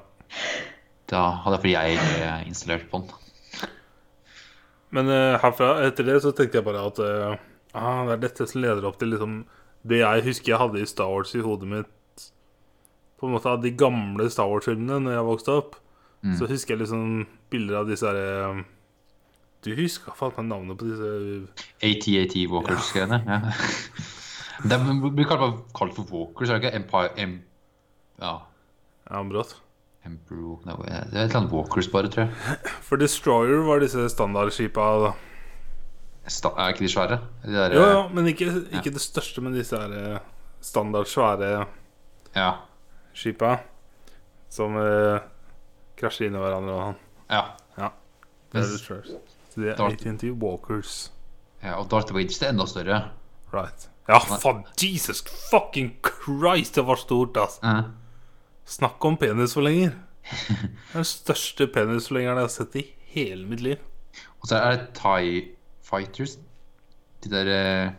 [1.11, 3.21] Da hadde fordi jeg eh, installert på den.
[4.95, 7.35] Men uh, herfra, etter det, så tenkte jeg bare at uh,
[7.75, 9.41] ah, det er dette som leder opp til liksom
[9.85, 12.23] det jeg husker jeg hadde i Star Wars i hodet mitt
[13.21, 15.75] På en måte av de gamle Star Wars-filmene Når jeg vokste opp.
[16.25, 16.39] Mm.
[16.39, 18.63] Så husker jeg liksom bilder av disse herre
[19.65, 21.11] Du husker faen navnet på disse
[21.83, 23.23] AT-AT Walkers-greiene.
[23.27, 23.41] Ja.
[24.71, 24.77] Det
[25.17, 26.77] blir kalt, for Walkers, er det ikke?
[26.79, 27.33] Empire em,
[28.21, 28.35] Ja.
[29.11, 29.23] Ja.
[30.05, 32.71] Emperor no, Det er et eller annet Walkers, bare, tror jeg.
[32.85, 35.11] For Destroyer var disse standardskipa da.
[36.29, 37.19] sta Er ikke de svære?
[37.45, 40.19] De der, Jo, ja, men ikke, ikke det største, men disse her eh,
[40.61, 41.67] standard svære
[42.37, 42.51] Ja.
[43.15, 43.59] skipa
[44.51, 45.19] som eh,
[45.99, 47.01] krasjer inn i hverandre og sånn.
[47.31, 47.45] ja.
[47.79, 47.91] Ja.
[48.53, 49.34] Det er.
[49.55, 50.03] Så de er Darth...
[50.03, 51.13] AT&T Walkers.
[51.63, 53.03] ja og Darth Vader er enda større.
[53.55, 53.89] Right.
[54.09, 57.61] Ja, faen, Jesus fucking Christ, det var stort, ass.
[57.63, 57.85] Eh.
[58.67, 59.95] Snakk om penisforlenger.
[60.25, 63.81] Det er den største penisforlengeren jeg har sett i hele mitt liv.
[64.43, 65.45] Og så er det Tie
[65.85, 66.39] Fighters.
[67.25, 67.93] De der eh,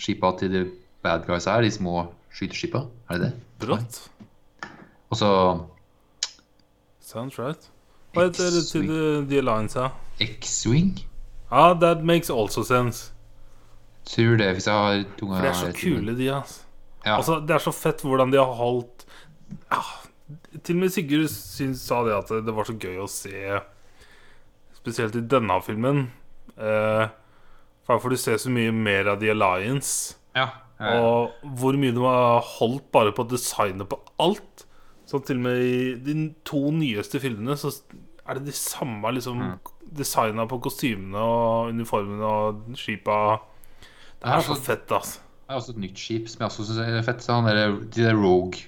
[0.00, 0.64] skipa til de
[1.04, 2.86] bad guys her, de små skyteskipa.
[3.10, 3.32] Er det det?
[3.66, 4.00] Brått.
[5.10, 5.30] Og så
[7.00, 7.70] Sounds right.
[8.14, 9.90] Hva heter det til The, the Alliance, ja?
[10.20, 10.98] X-Wing.
[11.50, 13.12] Ah, that makes also sense.
[14.06, 16.60] Tror det, hvis jeg har tunga For de er så kule, de, ass.
[17.04, 17.16] Ja.
[17.16, 19.06] Altså, det er så fett hvordan de har holdt
[19.72, 19.92] ah,
[20.62, 23.60] Til og med Sigurd syns, sa det at det var så gøy å se
[24.76, 26.06] Spesielt i denne filmen.
[26.56, 27.06] Eh,
[27.84, 30.16] for du ser så mye mer av The Alliance.
[30.36, 30.48] ja.
[30.80, 30.92] ja.
[30.96, 34.49] Og hvor mye de har holdt bare på designet på alt.
[35.10, 36.14] Så til og med i de
[36.46, 37.72] to nyeste filmene så
[38.30, 39.40] er det de samme liksom
[39.90, 43.16] designa på kostymene og uniformene og skipa.
[44.20, 45.18] Det Ja, er så fett, altså.
[45.40, 47.26] Det er også et nytt skip som jeg også synes er fett.
[47.26, 48.60] Han der, de der Rogue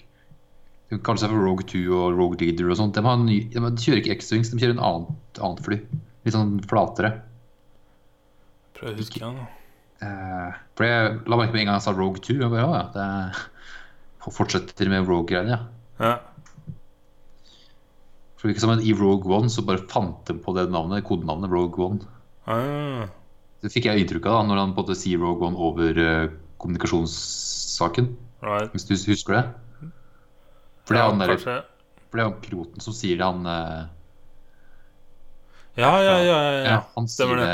[0.91, 2.97] De kaller seg for Rogue 2 og Rogue Leader og sånt.
[2.99, 5.79] De, har ny, de, kjører ikke X-Wings, de kjører en annet, annet fly.
[6.27, 7.13] Litt sånn flatere.
[8.77, 9.39] Prøv å huske igjen.
[9.39, 9.47] da.
[10.03, 12.37] Eh, for jeg la merke med en gang jeg sa Rogue 2.
[12.43, 13.41] Jeg bare, ja, ja, det er,
[14.27, 15.63] fortsetter med Rogue-greiene, ja.
[16.03, 16.13] Ja.
[18.43, 21.53] For det virker som I Rogue One så bare fant de på det navnet, kodenavnet
[21.53, 22.01] Rogue One.
[22.51, 23.05] Ah,
[23.63, 26.01] Det fikk jeg inntrykk av da, når han på en måte sier Rogue One over
[26.03, 28.09] uh, kommunikasjonssaken.
[28.43, 28.73] right.
[28.75, 29.45] Hvis du husker det?
[30.83, 33.87] For det er han der, for det er han piloten som sier det, han uh,
[35.79, 36.43] Ja, ja, ja.
[36.43, 37.49] ja, Ja, han sier det.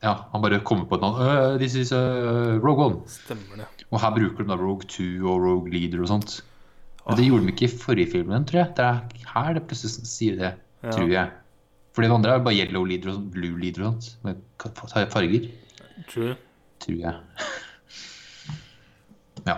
[0.00, 1.20] Ja, han bare kommer på et navn.
[1.20, 3.04] «Øh, this is uh, Rogue One.
[3.06, 3.68] Stemmer det.
[3.92, 6.40] Og her bruker de da Rogue 2 og Rogue Leader og sånt.
[7.06, 8.72] Men det gjorde de ikke i forrige filmen, tror jeg.
[8.76, 9.00] Det er
[9.34, 10.90] her det plutselig sier det, Ja.
[10.90, 11.30] tror jeg.
[11.94, 14.24] For det andre er bare yellow leader og blue leader og sånt.
[14.24, 14.34] Med
[15.12, 15.46] farger,
[16.10, 16.34] True.
[16.80, 17.14] tror jeg.
[19.46, 19.54] Ja.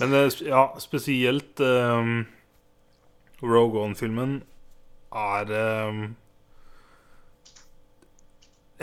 [0.00, 2.26] Men eh, ja, spesielt um,
[3.42, 4.42] Rogue One-filmen
[5.14, 5.52] er
[5.88, 6.16] um,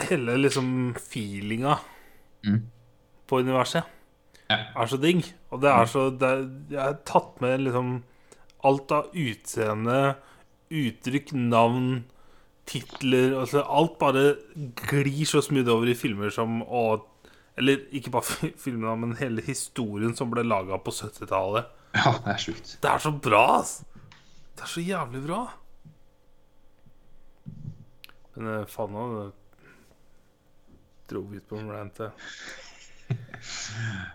[0.08, 1.76] Hele liksom feelinga
[2.44, 2.62] Mm.
[3.28, 3.82] på universet.
[4.50, 5.24] Er så digg.
[5.54, 6.40] Og det er så det er,
[6.74, 7.92] Jeg har tatt med liksom
[8.66, 9.98] alt av utseende,
[10.70, 12.04] uttrykk, navn,
[12.70, 14.24] titler altså Alt bare
[14.84, 17.06] glir så smooth over i filmer som og,
[17.58, 21.66] Eller ikke bare fi- filmene, men hele historien som ble laga på 70-tallet.
[21.96, 22.76] ja, det er sjukt.
[22.82, 23.80] Det er så bra, ass!
[24.54, 25.40] Det er så jævlig bra.
[28.36, 29.04] Men eh, faen nå
[31.10, 31.98] dro vi ut på en rant.
[31.98, 32.12] jeg.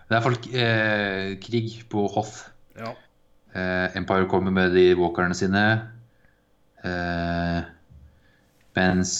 [0.08, 2.44] Det er folk eh, krig på Hoth.
[2.78, 2.92] Ja.
[3.56, 5.64] Eh, Empire kommer med de walkerne sine.
[6.84, 7.60] Eh,
[8.76, 9.14] mens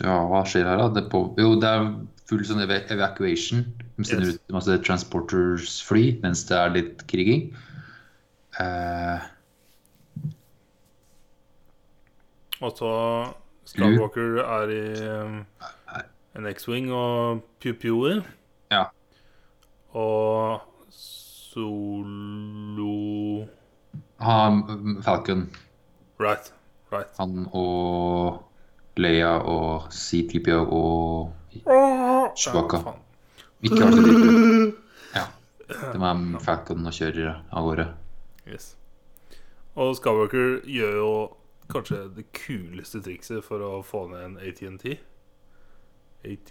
[0.00, 0.86] Ja, hva skjer her, da?
[0.96, 1.90] Det på, jo, det er
[2.30, 3.66] full sånn ev evacuation.
[3.98, 4.38] De sender Yes.
[4.38, 7.50] ut masse transporters-fly mens det er litt kriging.
[8.60, 9.20] Eh,
[12.60, 12.90] Og så
[13.70, 15.36] Skywalker er i um,
[16.36, 18.20] en X-Wing og pew-pewer.
[19.92, 22.86] Og Solo
[24.20, 24.62] Han,
[25.02, 25.50] Falcon,
[26.20, 26.52] Right.
[26.92, 27.06] Right.
[27.18, 28.42] han og
[28.96, 31.32] Leia og C-3PO og
[32.36, 32.92] Chewbacca.
[33.62, 34.72] Ikke R2D2.
[35.14, 35.24] Ja.
[35.68, 37.86] Det var Falcon og kjører av gårde.
[38.48, 38.76] Yes.
[39.74, 41.10] Og Skywalker gjør jo
[41.70, 44.86] kanskje det kuleste trikset for å få ned en ATNT.
[46.26, 46.50] AT...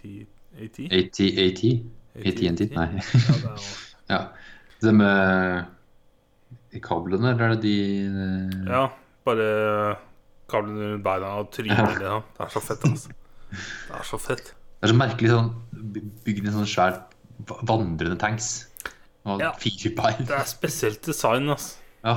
[0.56, 0.78] AT?
[0.90, 1.62] AT, AT?
[2.16, 2.70] AT&T?
[2.74, 2.88] Nei.
[4.10, 4.22] Ja,
[4.80, 4.92] det Ja.
[4.96, 5.66] Med
[6.72, 7.74] De kablene, eller er det de
[8.06, 8.84] eh, Ja,
[9.26, 9.96] bare
[10.50, 12.16] kablene rundt beina og trynet ja.
[12.36, 13.12] Det er så fett, altså.
[13.50, 14.50] Det er så fett.
[14.80, 15.50] Det er så merkelig sånn
[15.94, 17.00] by- Bygd i sånn svær
[17.66, 18.48] vandrende tanks.
[19.26, 19.52] Og Ja.
[19.60, 20.24] fire bein.
[20.26, 21.76] Det er spesielt design, altså.
[22.04, 22.16] Ja.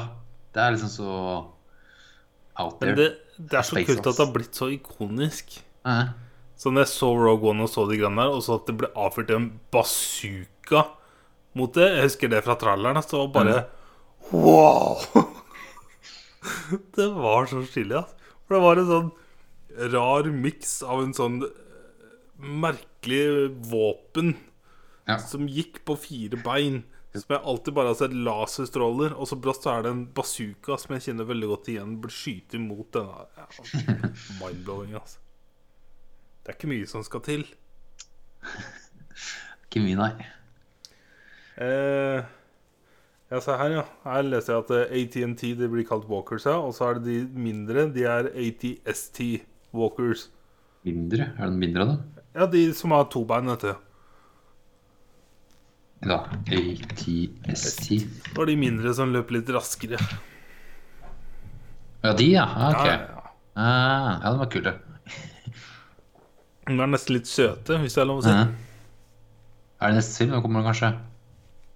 [0.53, 1.09] Det er liksom så
[2.61, 2.93] out there.
[2.93, 5.55] Men det, det er så Space kult at det har blitt så ikonisk.
[5.89, 6.03] Eh,
[6.59, 8.75] Så når jeg så Rogue One og så de greiene der, og så at det
[8.79, 10.83] ble avfyrt en bazooka
[11.57, 13.01] mot det Jeg husker det fra tralleren.
[13.05, 13.65] Så bare
[14.31, 15.01] Wow!
[16.95, 18.15] det var så stilig, altså.
[18.47, 19.11] For det var en sånn
[19.93, 21.37] rar miks av en sånn
[22.43, 24.35] merkelig våpen
[25.07, 25.17] Ja.
[25.19, 26.83] som gikk på fire bein.
[27.13, 30.77] Som jeg alltid bare har sett laserstråler, og så brått så er det en bazooka
[30.81, 33.27] som jeg kjenner veldig godt igjen, blir skyte imot denne.
[33.37, 33.45] Ja,
[34.39, 35.19] Mind-blowing, altså.
[36.43, 37.43] Det er ikke mye som skal til.
[39.63, 40.25] Ikke mye, nei.
[41.63, 42.19] Eh,
[43.31, 43.83] ja, se her, ja.
[44.03, 46.59] Her leser jeg at eh, ATNT det blir kalt walkers, ja.
[46.59, 47.87] Og så er det de mindre.
[47.95, 49.23] De er ATST
[49.73, 50.27] walkers.
[50.85, 51.31] Mindre?
[51.39, 51.97] Er det mindre da?
[52.35, 53.73] Ja, de som har to bein, vet du.
[56.03, 56.19] Ja.
[56.51, 57.89] ATST.
[58.27, 59.97] Det var de mindre som løper litt raskere.
[62.03, 62.43] Ja, de, ja.
[62.45, 62.83] Ah, ok.
[62.83, 63.29] Ja, ja, ja.
[63.53, 64.73] Ah, ja, de var kule.
[66.67, 68.33] De er nesten litt søte, hvis det er lov å si.
[68.33, 70.31] Er det neste film?
[70.35, 70.93] Nå kommer det kanskje?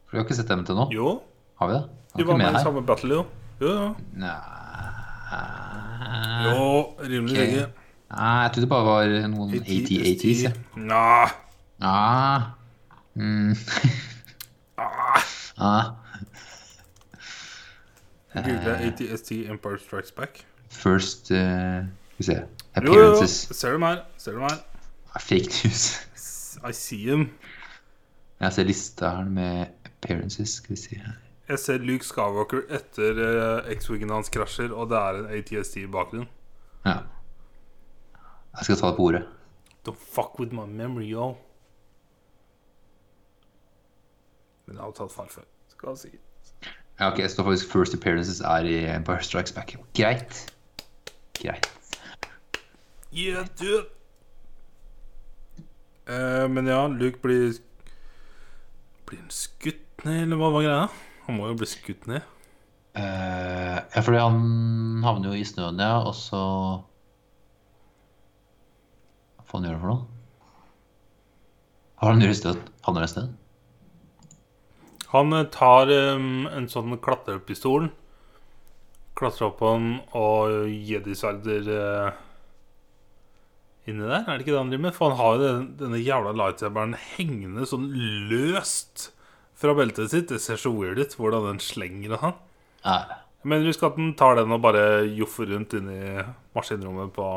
[0.07, 0.87] For Vi har ikke sett dem til nå.
[0.95, 1.17] Jo,
[1.59, 1.83] Har vi det?
[2.17, 3.25] de var med i samme battle, jo.
[3.61, 3.89] Jo, jo.
[4.17, 4.37] Nei
[6.45, 7.45] jo rimelig okay.
[7.45, 7.67] lenge.
[8.11, 10.43] Nei, jeg trodde det bare var noen AT-ATs.
[10.43, 10.53] jeg.
[10.75, 11.29] Nah.
[11.81, 12.41] Ah.
[13.15, 13.55] Mm.
[15.57, 15.89] Ah.
[18.35, 20.45] Google ATST Empire Strikes Back.
[20.69, 22.43] First uh, Skal vi se
[22.75, 23.43] Appearances.
[23.43, 23.57] jo, jo.
[23.57, 23.97] Ser du meg?
[24.17, 24.51] Ser du meg?
[25.19, 26.07] Fake news.
[26.63, 27.29] I see him.
[28.39, 30.49] Jeg ser lista her med appearances.
[30.49, 31.15] Skal vi si her.
[31.47, 35.87] Jeg ser Luke Skywalker etter uh, X-Wingen hans krasjer, og det er en ATSD i
[35.87, 36.27] bakgrunnen.
[36.85, 36.97] Ja.
[38.57, 39.23] Jeg skal ta det på ordet.
[39.87, 41.37] Don't fuck with my memory, yo.
[44.65, 45.47] Men jeg har tatt feil før.
[45.71, 46.09] Skal jeg si.
[46.99, 49.77] Ja, ok, jeg står faktisk First Appearances er i Empire Strikes Back.
[49.95, 50.53] Greit.
[51.39, 51.71] Greit.
[53.13, 53.85] Yeah, dude.
[56.07, 57.57] Eh, men ja, Luke blir
[59.07, 60.87] Blir han skutt ned, eller hva var greia?
[61.27, 62.25] Han må jo bli skutt ned.
[62.97, 64.37] Uh, ja, fordi han
[65.05, 66.39] havner jo i snøen, ja, og så
[69.37, 70.05] Hva faen gjør han for noe?
[71.97, 72.71] Hva har han gjort i stedet?
[72.87, 73.35] Havner han i?
[75.13, 77.87] Han eh, tar um, en sånn klatrepistol,
[79.17, 82.17] klatrer opp på den og jedisverder uh,
[83.87, 84.23] inni der.
[84.27, 84.95] Er det ikke det han driver med?
[84.97, 87.87] For han har jo den, denne jævla lightsaberen hengende sånn
[88.29, 89.09] løst
[89.57, 90.27] fra beltet sitt.
[90.29, 92.37] Det ser så weird ut hvordan den slenger og sånn.
[93.47, 96.23] Men husk at den tar den og bare joffer rundt inni
[96.57, 97.27] maskinrommet på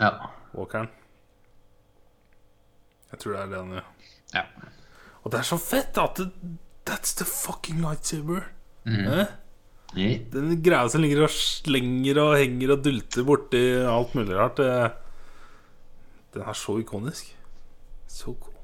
[0.00, 0.10] Ja.
[0.56, 0.88] walkeren.
[3.10, 3.88] Jeg tror det er det han gjør.
[4.34, 4.44] ja.
[5.24, 6.30] Og det er så fett at det,
[6.88, 8.46] That's the fucking lightsaber.
[8.88, 9.26] Eh?
[10.32, 14.56] Den greia som ligger og slenger og henger og dulter borti alt mulig rart.
[14.56, 14.92] det-
[16.34, 17.36] Den er så ikonisk.
[18.10, 18.54] Så cool.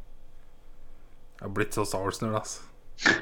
[1.36, 2.62] Jeg har blitt så Star Wars-nerd, altså.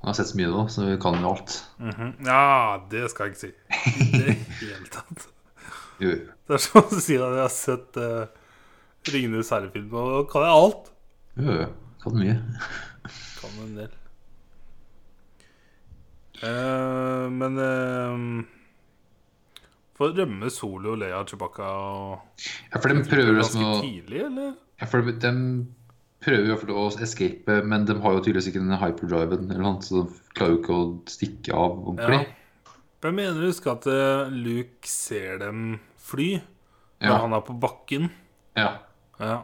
[0.00, 1.54] Han har sett så mye nå, så vi kan jo alt.
[1.82, 2.12] Mhm.
[2.26, 3.52] Ja, det skal jeg ikke si.
[4.12, 5.28] Det er helt tatt.
[5.98, 8.26] Det er som å si at jeg har sett uh,
[9.08, 10.90] Ringenes herre-film, og kan jeg alt.
[11.40, 11.68] Jo, jo.
[12.02, 12.36] Kan mye.
[13.40, 13.94] Kan en del.
[16.42, 18.55] Uh, men uh,
[19.96, 24.54] For å rømme Solo Leia Chewbacca og Ja, for de prøver ganske å tidlig, eller?
[24.80, 25.32] Ja, for de
[26.26, 29.62] prøver i hvert fall å escape, men de har jo tydeligvis ikke den hyperdriven, eller
[29.64, 32.26] noe, så de klarer jo ikke å stikke av ordentlig.
[33.06, 36.40] Jeg mener å huske at eh, Luke ser dem fly
[37.00, 37.18] når Ja.
[37.22, 38.08] han er på bakken.
[38.56, 38.70] Ja.
[39.20, 39.36] Ja.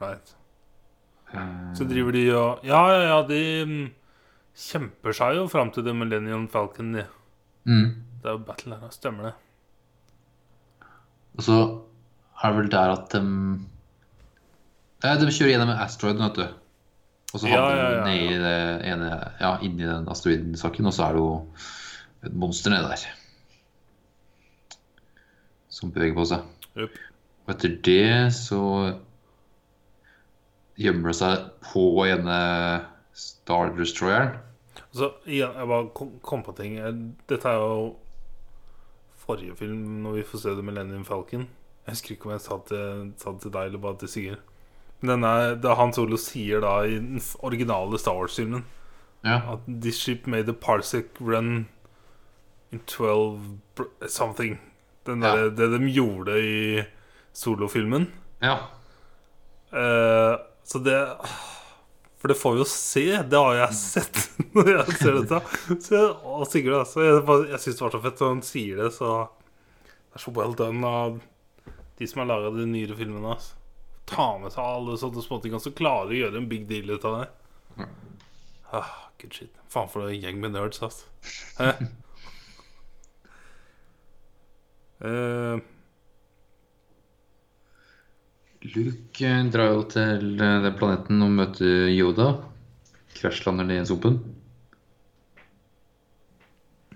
[0.00, 0.34] Right.
[1.34, 3.86] Eh, Så driver de og Ja, ja, ja, de mm,
[4.56, 6.92] kjemper seg jo fram til The Millennium Falcon.
[6.96, 7.04] De.
[7.66, 7.86] mm.
[8.22, 8.92] Det er jo battle der.
[8.94, 9.34] Stemmer det.
[11.36, 11.56] Og så
[12.42, 13.24] er det vel der at de
[15.04, 16.46] Nei, de kjører gjennom asteroiden, vet du.
[17.34, 19.10] Og så Ja, havner ja, de ja, ja, i det ene
[19.42, 21.34] Ja, inni den asteroidensaken, og så er det jo
[22.26, 23.04] et monster nede der.
[25.68, 26.46] Som beveger på seg.
[26.80, 26.96] Yep.
[27.46, 28.62] Og etter det så
[30.80, 32.40] gjemmer det seg på ene
[33.16, 34.34] Star Destroyeren.
[34.96, 35.88] Så ja, jeg bare
[36.24, 36.78] kom, på ting.
[37.28, 37.94] Dette er jo
[39.26, 41.46] forrige film når vi får se The Millennium Falcon.
[41.86, 42.82] Jeg husker ikke om jeg sa det,
[43.22, 44.38] sa det til deg eller bare til Sigurd.
[45.00, 48.64] Men den er, det Han Solo sier da i den originale Star Wars-filmen
[49.24, 49.40] Ja.
[49.52, 51.68] at This ship made a parsec run
[52.72, 53.40] in 12
[54.08, 54.58] something.
[55.06, 55.48] Den Ja.
[55.50, 56.82] Det de gjorde i
[57.32, 58.08] solofilmen.
[58.42, 58.56] ja.
[59.72, 60.96] Uh, så det
[62.26, 63.02] For det får vi jo se.
[63.30, 64.16] Det har jeg sett
[64.56, 65.38] når jeg ser dette.
[65.78, 67.04] Så jeg, og Sigurd, altså.
[67.06, 67.20] Jeg,
[67.52, 68.22] jeg syns det var så fett.
[68.24, 69.10] når han sier det, så
[69.84, 71.20] Det er så well done av
[72.00, 73.36] de som har laga de nyere filmene.
[73.36, 73.54] Altså.
[74.10, 76.90] Ta med seg alle sånne småting, og så klarer de å gjøre en big deal
[76.90, 77.86] ut av det.
[78.74, 78.90] Ah,
[79.22, 79.62] good shit.
[79.70, 81.06] Faen for en gjeng med nerds, altså.
[81.62, 81.86] Eh.
[85.06, 85.62] Eh,
[88.74, 92.30] Luke eh, drar jo til eh, den planeten og møter Yoda.
[93.16, 94.18] Krasjlander ned i sumpen.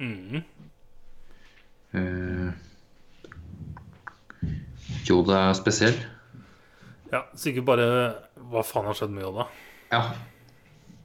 [0.00, 0.40] mm.
[1.90, 2.52] Uh,
[5.08, 5.96] Yoda er spesiell.
[7.10, 7.86] Ja, Sikkert bare
[8.52, 9.48] Hva faen har skjedd med Yoda?
[9.90, 10.04] Ja.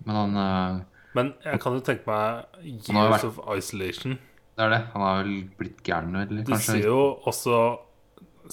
[0.06, 0.84] Men han uh,
[1.18, 4.18] Men jeg kan jo tenke meg Years vært- of Isolation.
[4.56, 4.82] Det er det.
[4.94, 6.78] Han har vel blitt gæren, eller Du kanskje?
[6.78, 7.58] ser jo også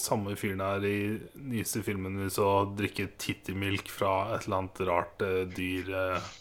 [0.00, 0.96] samme fyren her i
[1.37, 5.92] nyeste filmen vi så drikke tittimilk fra et eller annet rart uh, dyr.
[5.92, 6.33] Uh.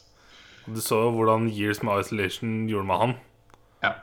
[0.67, 3.15] Du så jo hvordan Years med Isolation gjorde med han.
[3.81, 3.95] Ja.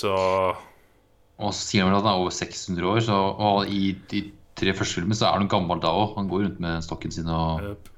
[0.00, 4.22] Så Og så sier han at han er over 600 år, så, og i de
[4.58, 6.14] tre første filmene så er han gammel da òg.
[6.18, 7.90] Han går rundt med stokken sin og yep.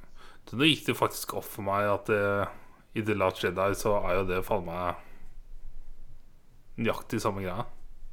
[0.46, 2.52] Så Nå gikk det faktisk opp for meg at eh,
[2.94, 5.00] i The Last Jedi så er jo det faen meg
[6.78, 7.64] nøyaktig samme greia.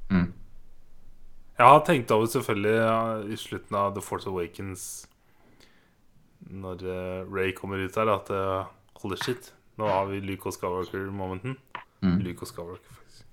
[0.10, 0.32] mm.
[1.58, 4.86] Jeg har tenkt over selvfølgelig ja, i slutten av The Force Awakens
[6.50, 8.66] Når uh, Ray kommer ut der, at uh,
[9.04, 11.58] holy shit, nå har vi Luke og Skywalker-momenten.
[12.04, 12.20] Mm.
[12.26, 13.26] Luke og Skywalker, faktisk.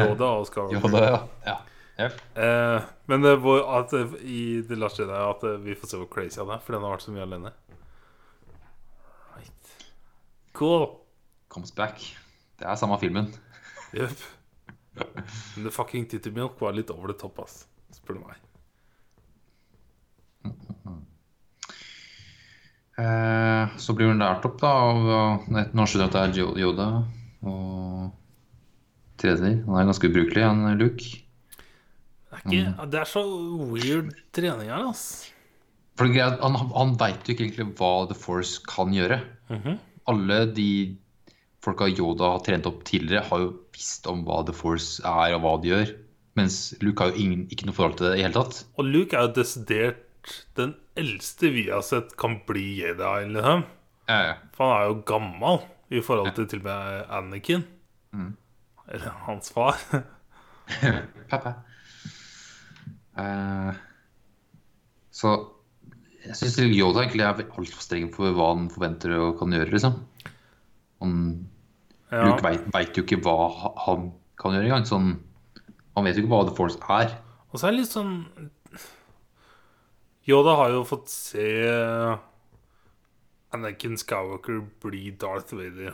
[0.00, 0.80] Yoda og Skywalker.
[0.80, 1.20] Yoda, ja.
[1.46, 1.56] ja.
[1.94, 2.20] Yep.
[2.34, 6.40] Eh, men det hvor, at, i The Last Jedi at vi får se hvor crazy
[6.42, 7.52] han er, for den har vært så mye alene.
[9.36, 9.76] Right.
[10.58, 10.88] Cool.
[11.48, 12.02] Comes back.
[12.58, 13.30] Det er samme filmen.
[13.94, 14.26] Jepp.
[14.94, 17.64] Men The fucking Titty Milk var litt over the top, ass.
[17.94, 18.40] Spør du meg.
[22.94, 24.98] Eh, så blir hun lært opp da av
[25.58, 26.88] et Når han skjønner at det er Yoda
[27.42, 28.12] og
[29.18, 29.56] trener.
[29.66, 31.08] Han er ganske ubrukelig, han Luke.
[32.34, 33.22] Det er, ikke, det er så
[33.70, 35.32] weird trening her, ass.
[35.94, 39.20] For det er greit, Han, han veit jo ikke egentlig hva The Force kan gjøre.
[39.50, 39.78] Mhm.
[40.10, 40.70] Alle de
[41.64, 45.44] folka Yoda har trent opp tidligere, har jo visst om hva The Force er og
[45.44, 45.94] hva de gjør.
[46.38, 48.64] Mens Luke har jo ingen, ikke noe forhold til det i hele tatt.
[48.78, 50.02] Og Luke er jo desidert
[50.58, 53.64] den eldste vi har sett kan bli Jedi, liksom.
[54.08, 54.34] Ja, ja.
[54.56, 55.62] For han er jo gammel
[55.94, 57.64] i forhold til til og med Anakin.
[58.12, 58.32] Mm.
[58.88, 59.78] Eller hans far.
[61.30, 61.54] Pappa.
[63.14, 63.76] Uh,
[65.14, 65.36] så
[66.24, 70.00] jeg syns Yoda egentlig er altfor streng for hva han forventer og kan gjøre, liksom.
[71.04, 71.18] Han,
[72.14, 72.24] Ja.
[72.28, 73.34] Luke veit jo ikke hva
[73.86, 74.84] han kan gjøre engang.
[74.86, 75.08] Sånn,
[75.96, 77.16] han vet jo ikke hva The Force er.
[77.50, 78.14] Og så er det litt sånn
[80.24, 81.44] Yoda har jo fått se
[83.54, 85.92] Anakin Skywalker bli Darth Vader.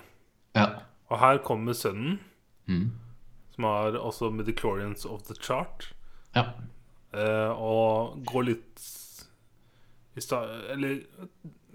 [0.56, 0.66] Ja.
[1.10, 2.18] Og her kommer sønnen,
[2.68, 2.92] Mm.
[3.54, 5.88] som har også Midichlorians of the Chart,
[6.36, 6.44] ja.
[7.12, 8.86] eh, og går litt
[10.70, 11.00] Eller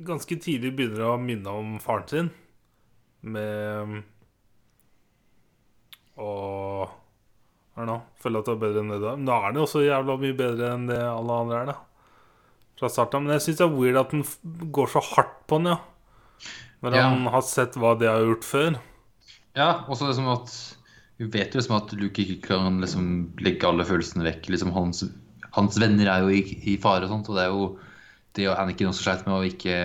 [0.06, 2.30] ganske tidlig begynner å minne om faren sin,
[3.24, 4.04] med
[6.21, 6.89] Og
[7.75, 9.15] er nå, føler at det er bedre enn det da.
[9.19, 11.78] Men da er det også jævla mye bedre enn det alle andre er, da.
[12.80, 13.25] Fra starten.
[13.25, 14.23] Men jeg syns det er weird at den
[14.75, 15.80] går så hardt på den, ja.
[16.86, 17.04] Når Ja.
[17.10, 18.80] han har sett hva de har gjort før.
[19.56, 20.51] Ja, også det som at
[21.17, 23.06] Vi vet jo liksom at Luke ikke kan liksom
[23.39, 24.49] legge alle følelsene vekk.
[24.51, 25.06] Liksom hans,
[25.56, 27.80] hans venner er jo i, i fare og sånt, og det er jo
[28.36, 29.78] det er Anakin også sleit med å ikke,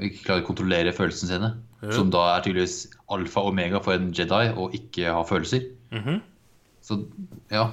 [0.08, 1.50] ikke klare å kontrollere følelsene sine.
[1.82, 1.92] Ja.
[1.96, 5.62] Som da er tydeligvis alfa og omega for en Jedi og ikke har følelser.
[5.94, 6.18] Mhm.
[6.84, 6.98] Så
[7.52, 7.66] ja,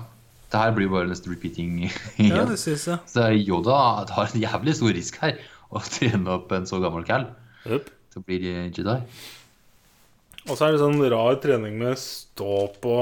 [0.52, 1.90] det her blir bare nesten repeating Ja,
[2.24, 2.48] igjen.
[2.54, 3.00] det synes jeg.
[3.12, 5.38] Så Yoda tar en jævlig stor risk her,
[5.72, 7.28] å trene opp en så gammel cal
[7.68, 7.90] Yep.
[8.26, 8.96] blir bli Jedi.
[10.48, 12.94] Og så er det sånn rar trening med stå på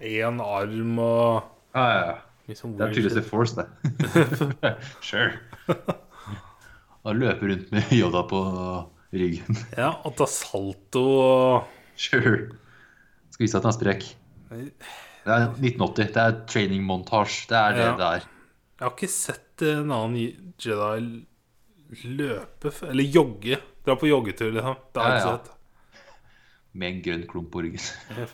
[0.00, 1.42] én arm og
[1.76, 2.14] Ja, ja, ja.
[2.48, 4.72] liksom Det er tydeligvis The Force, det.
[5.04, 5.32] sure.
[7.04, 8.40] Han løper rundt med Yoda på
[9.12, 9.56] ryggen.
[9.76, 12.50] Ja, og ta salto og Sure.
[13.32, 14.02] Skal vise at han er sprek.
[14.50, 16.10] Det er 1980.
[16.12, 17.46] Det er training montage.
[17.48, 17.94] Det er det Ja.
[17.96, 18.26] det er.
[18.76, 21.26] Jeg har ikke sett en annen Jedi
[22.18, 23.56] løpe Eller jogge.
[23.86, 24.76] Dra på joggetur, liksom.
[24.92, 25.36] Det har jeg Ja, ikke ja.
[25.38, 25.52] sett.
[26.76, 27.80] Med en grønn klump på ryggen.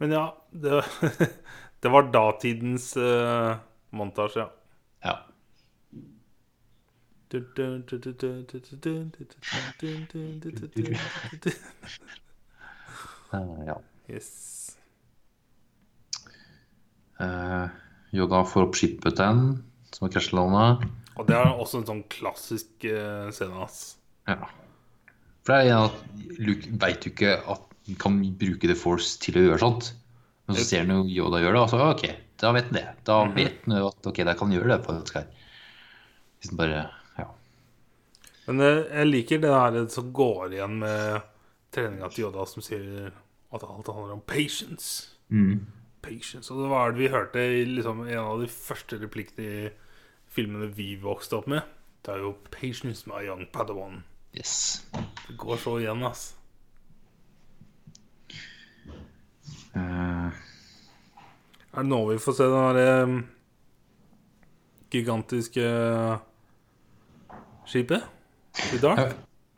[0.00, 0.84] Men ja, det,
[1.82, 3.56] det var datidens uh,
[3.90, 4.48] montasje, ja.
[5.04, 5.16] Ja.
[13.28, 13.74] Eh, ja.
[14.08, 14.28] Yes.
[17.20, 17.66] Eh,
[18.16, 19.42] Yoda får opp skipet til en
[19.92, 20.62] som har krasjlanda.
[21.18, 23.80] Og det er også en sånn klassisk uh, scene, hans.
[24.30, 24.48] Ja.
[25.44, 29.16] For det er en at Luke veit jo ikke at han kan bruke The Force
[29.20, 29.90] til å gjøre sånt.
[30.48, 32.04] Men så ser han jo Yoda gjøre det, og så ok,
[32.40, 32.86] da vet han det.
[33.08, 35.26] Da vet han jo at ok, da kan han gjøre det faktisk her.
[36.38, 36.86] Hvis han bare.
[38.48, 41.26] Men eh, jeg liker det her som går igjen med
[41.74, 43.10] treninga til Yoda, som sier
[43.52, 45.12] at alt handler om patience.
[46.02, 46.48] Patience.
[46.52, 49.68] Og det var det vi hørte i liksom, en av de første replikkene i
[50.32, 51.62] filmene vi vokste opp med.
[52.04, 54.02] Det er jo 'Patience, my young Padawan'.
[54.32, 54.86] Yes.
[55.28, 56.36] Det går så igjen, ass.
[59.76, 60.32] Uh...
[61.72, 63.24] Er det nå vi får se den derre
[64.90, 65.66] gigantiske
[67.66, 68.17] skipet?
[68.58, 69.08] I?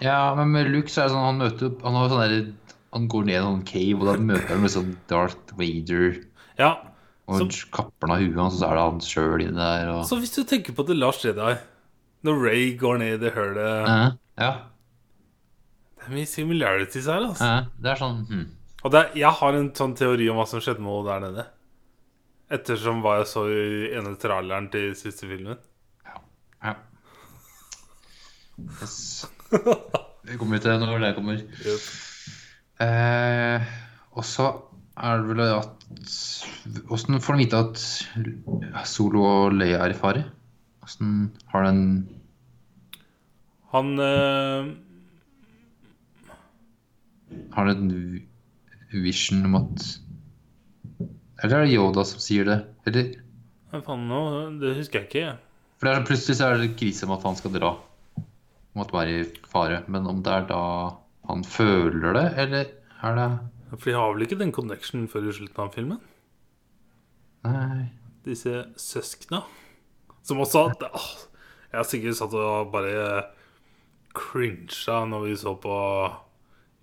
[0.04, 2.76] Ja, men med Luke så er det sånn han møter opp Han har sånn der
[2.94, 6.16] Han går ned i en cave, og da møter han med sånn Darth Vader.
[6.58, 6.70] Ja.
[7.30, 9.88] Og Så- kapper han av huet hans, og så er det han sjøl inni der.
[9.92, 10.00] Og...
[10.08, 11.52] Så hvis du tenker på det Lars Jedi,
[12.26, 14.10] når Ray går ned i det hølet Eh,
[14.42, 14.50] ja,
[16.00, 17.44] Det er mye similarities her, altså.
[17.60, 18.46] eh, det er sånn hmm.
[18.82, 21.20] Og det, er- jeg har en sånn teori om hva som skjedde med henne der
[21.28, 21.46] nede.
[22.50, 25.58] Ettersom hva jeg så i ene traileren til siste filmen.
[28.80, 29.26] Yes.
[30.30, 31.40] Vi kommer til til når det kommer.
[32.80, 33.70] Eh,
[34.16, 34.50] og så
[35.00, 35.76] er det vel at
[36.92, 40.22] Åssen får han vite at Solo og Leia er i fare?
[40.84, 41.82] Åssen har den
[43.72, 44.70] Han eh,
[47.56, 49.86] Har den en vision om at
[51.42, 52.60] Eller er det Yoda som sier det?
[52.86, 53.12] Eller
[53.86, 54.22] faen nå?
[54.60, 55.36] Det husker jeg ikke.
[55.78, 57.70] For det er, plutselig så er det krise om at han skal dra.
[58.80, 59.82] Om være i fare.
[59.92, 60.60] Men om det er da
[61.28, 62.70] han føler det, eller
[63.06, 63.26] er det
[63.76, 66.00] For de har vel ikke den connectionen før i slutten av filmen?
[67.46, 67.90] Nei
[68.24, 69.44] Disse søskna.
[70.26, 71.10] Som også åh,
[71.70, 73.30] Jeg har sikkert satt og bare
[74.16, 75.76] crincha når vi så på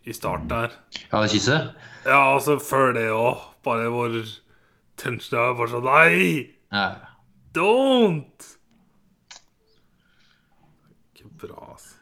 [0.07, 0.75] i starten her.
[1.11, 1.73] Ja, det kysset?
[2.07, 3.43] Ja, altså før det òg.
[3.67, 4.15] Bare hvor
[4.97, 6.53] tensionen er bare sånn Nei!
[6.71, 6.85] Ja.
[7.57, 8.53] Don't!
[11.37, 11.97] Ikke bra, altså.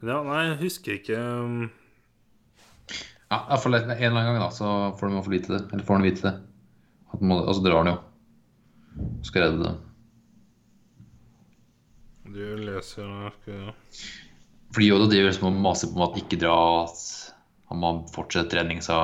[0.00, 1.62] Men ja, nei, jeg husker ikke um,
[3.30, 4.68] Ja, i hvert fall en eller annen gang da, så
[4.98, 5.60] får de få vite det.
[5.72, 6.32] Eller får han vite det.
[7.14, 7.96] At må, og så drar han jo.
[9.26, 9.74] Skal redde det.
[12.32, 13.74] Du leser her, skal jeg
[14.72, 17.04] Fordi Yoda driver liksom og maser på om at ikke dra, at
[17.72, 19.02] han må fortsette treninga,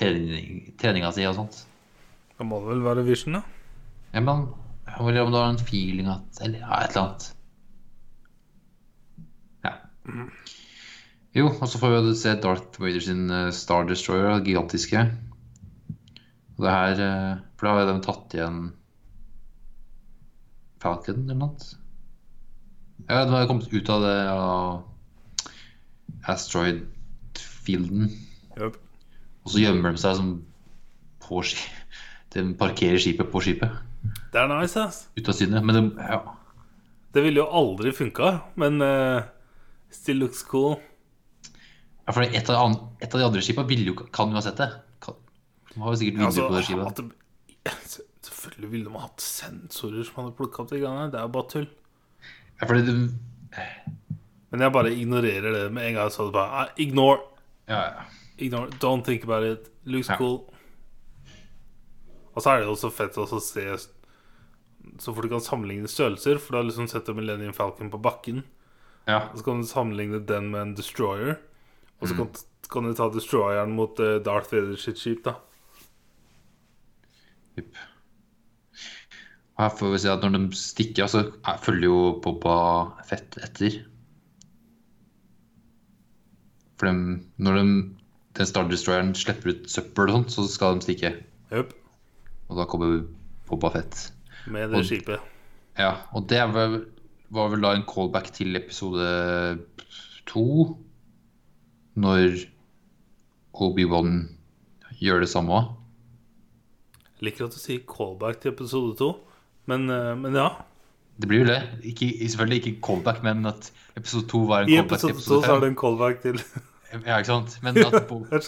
[0.00, 1.64] trening, treninga si og sånt.
[2.38, 3.44] Da må det vel være Vision, da?
[4.14, 4.46] Ja, men
[4.94, 7.33] eller om du har en feeling at Eller ja, et eller annet.
[10.08, 10.28] Ja.
[11.34, 15.00] Jo, og så får vi se Darth Vader sin eh, Star Destroyer, den gigantiske.
[16.54, 18.60] Og det her eh, For da har de tatt igjen
[20.84, 21.72] Falcon eller noe.
[23.08, 24.44] Ja, de har kommet ut av det ja,
[26.30, 28.12] asteroid-fielden.
[28.54, 28.78] Yep.
[29.44, 30.30] Og så gjemmer de seg som
[31.24, 31.66] på ski...
[32.34, 33.74] De parkerer skipet på skipet.
[34.34, 35.04] Det er nice, ass.
[35.14, 35.60] Ut av syne.
[35.62, 36.20] Men det, ja.
[37.14, 39.22] Det ville jo aldri funka, men uh,
[39.94, 40.76] still looks cool.
[42.06, 44.42] ja for et av, an- et av de andre skipa ville jo, kan jo ha
[44.44, 44.70] sett det.
[45.04, 45.14] Kan,
[45.72, 48.02] de har jo sikkert vinduer Altså, på det skipet.
[48.24, 51.10] selvfølgelig ville de hatt sensorer som hadde plukka opp de gangene.
[51.12, 51.68] Det er jo bare tull.
[52.60, 52.94] Ja, fordi du...
[54.54, 56.10] Men jeg bare ignorerer det med en gang.
[56.14, 57.20] Så det bare ah, Ignore.
[57.70, 58.04] ja, ja.
[58.38, 58.70] Ignore.
[58.82, 59.70] Don't think about it.
[59.86, 60.16] Looks Ja.
[60.20, 60.44] cool.
[62.34, 63.64] Og så er det jo så fett å se
[65.00, 66.38] så fort du kan sammenligne størrelser.
[66.42, 68.42] For da har liksom sett Millennium Falcon på bakken.
[69.08, 69.18] Ja.
[69.30, 71.36] Og så kan du sammenligne den med en destroyer.
[72.00, 72.08] Og Mm.
[72.08, 72.28] så kan,
[72.72, 75.34] kan du ta destroyeren mot uh, Darth Vader sitt skip, da.
[77.58, 77.66] Yep.
[79.58, 82.56] Her får vi se at når de stikker så er- følger jo Boba
[83.06, 83.84] Fett etter.
[86.78, 87.66] For de, når de,
[88.34, 91.12] den Star Destroyeren slipper ut søppel og sånt, så skal de stikke.
[91.52, 91.72] Yep.
[92.50, 93.04] Og da kommer
[93.48, 94.08] Boba Fett.
[94.50, 95.20] Med det Og- skipet.
[95.78, 96.74] Ja, og det er vel,
[97.34, 99.06] var vel da en callback til episode
[100.30, 100.44] to.
[101.94, 102.44] Når
[103.54, 104.14] Obi-Wan
[104.98, 105.72] gjør det samme òg.
[107.24, 109.12] Liker at du sier callback til episode to,
[109.70, 110.48] men, eh, men ja.
[111.14, 111.60] Det blir jo det.
[111.86, 115.40] Ikke, selvfølgelig ikke callback, men at episode to var en I callback til episode to
[115.40, 116.40] episode så er det en callback til
[117.02, 117.56] Ja, ikke sant?
[117.64, 118.46] Men at Bo, at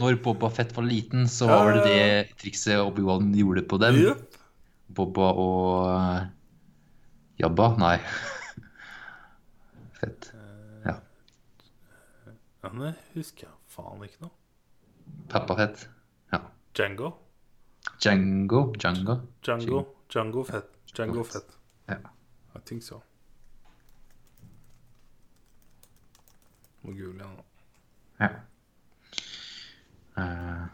[0.00, 3.98] når Boba Fett var liten, så var det det trikset Obi-Wan gjorde på dem.
[4.94, 6.22] Boba og
[7.38, 7.76] Jabba?
[7.78, 7.98] Nei.
[10.00, 10.32] Fett.
[10.84, 10.94] Ja.
[12.62, 14.34] Ja, det husker jeg faen ikke noe.
[15.32, 15.88] Peppa Fett.
[16.32, 16.40] Ja.
[16.76, 17.10] Django?
[18.00, 18.62] Django.
[18.78, 19.16] Django.
[19.42, 19.82] Django,
[20.12, 20.70] Django Fett.
[20.94, 21.58] Django Fett.
[21.90, 21.98] Ja.
[22.54, 23.00] I think so.
[26.84, 27.44] Må google igjen nå.
[28.20, 28.28] ja.
[30.14, 30.66] Uh,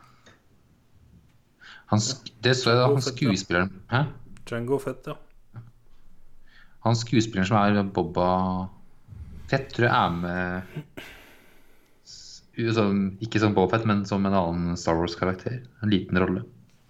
[1.88, 2.02] han,
[2.44, 4.02] det så jeg da, han skuespilleren Hæ?
[4.50, 5.14] Django Fett, ja.
[6.86, 8.28] Han skuespilleren som er Boba
[9.50, 10.62] Fett, tror jeg er med
[12.76, 12.90] som,
[13.24, 15.54] Ikke som Boba Fett, men som en annen Star Wars-karakter.
[15.82, 16.40] En liten rolle.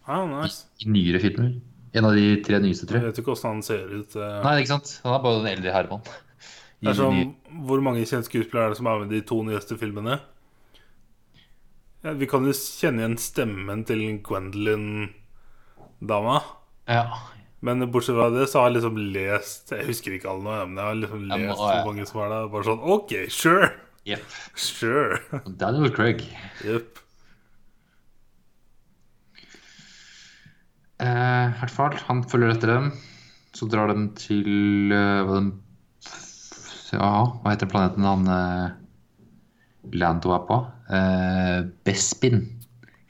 [0.06, 0.58] Ah, nice.
[0.82, 1.50] I nyere filmer.
[1.94, 3.10] En av de tre nyeste, tror Jeg jeg.
[3.12, 4.10] vet ikke åssen han ser ut.
[4.14, 4.42] Uh...
[4.44, 4.88] Nei, ikke sant?
[5.04, 6.04] Han er bare den eldre herremann.
[6.80, 7.20] Det er de sånn,
[7.66, 10.14] Hvor mange kjente skuespillere er det som er med i de to nyeste filmene?
[12.06, 16.36] Ja, vi kan jo kjenne igjen stemmen til Gwendolyn-dama.
[16.88, 17.04] Ja.
[17.60, 20.78] Men bortsett fra det så har jeg liksom lest Jeg husker ikke alle nå, men
[20.80, 21.68] jeg har liksom lest ja.
[21.68, 22.48] hvor mange som er der.
[22.54, 23.68] Bare sånn OK, sure.
[24.08, 24.36] Yep.
[24.56, 25.20] Sure.
[25.60, 26.24] Daniel Craig.
[26.64, 27.00] Jepp.
[31.00, 32.90] Eh, hvert fall, han følger etter dem.
[33.56, 35.50] Så drar de til eh, hva, den,
[36.94, 40.60] ja, hva heter planeten han eh, Lando er på?
[40.92, 41.58] Eh,
[41.88, 42.44] Bespin.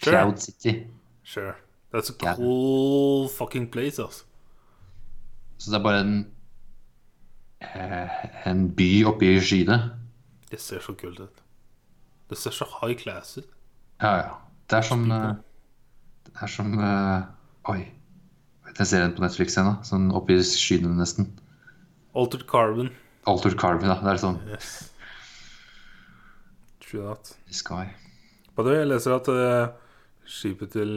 [0.00, 0.10] Sure.
[0.10, 0.74] Cloud City.
[1.22, 1.54] Sure.
[1.92, 4.26] That's a cool cool fucking place, altså.
[5.60, 6.14] Så det er bare en
[7.60, 9.76] eh, en by oppe i skyene.
[10.50, 11.42] Det ser så kult ut.
[12.30, 13.48] Det ser så high class ut.
[14.00, 14.34] Ja, ja.
[14.70, 15.32] Det er som eh,
[16.26, 17.22] Det er som eh,
[17.72, 17.80] Oi.
[18.78, 19.74] Den serien på Netflix ennå.
[19.84, 21.28] Sånn oppe i skyene nesten.
[22.16, 22.88] Altered Carbon.
[23.28, 23.98] Altered Carbon, ja.
[24.00, 24.70] Det er sånn Yes.
[26.80, 27.34] True that.
[27.52, 27.90] Sky.
[28.56, 29.74] På det, jeg leser at uh,
[30.26, 30.94] skipet til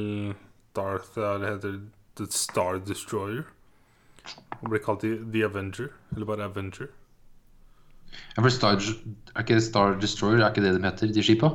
[0.78, 1.82] Darth er, heter
[2.18, 3.44] The Star Destroyer.
[4.64, 5.92] Og blir kalt The Avenger.
[6.16, 6.90] Eller bare Avenger.
[8.36, 11.50] Ja, for Star, er ikke Star Destroyer er ikke det de heter, de skipa?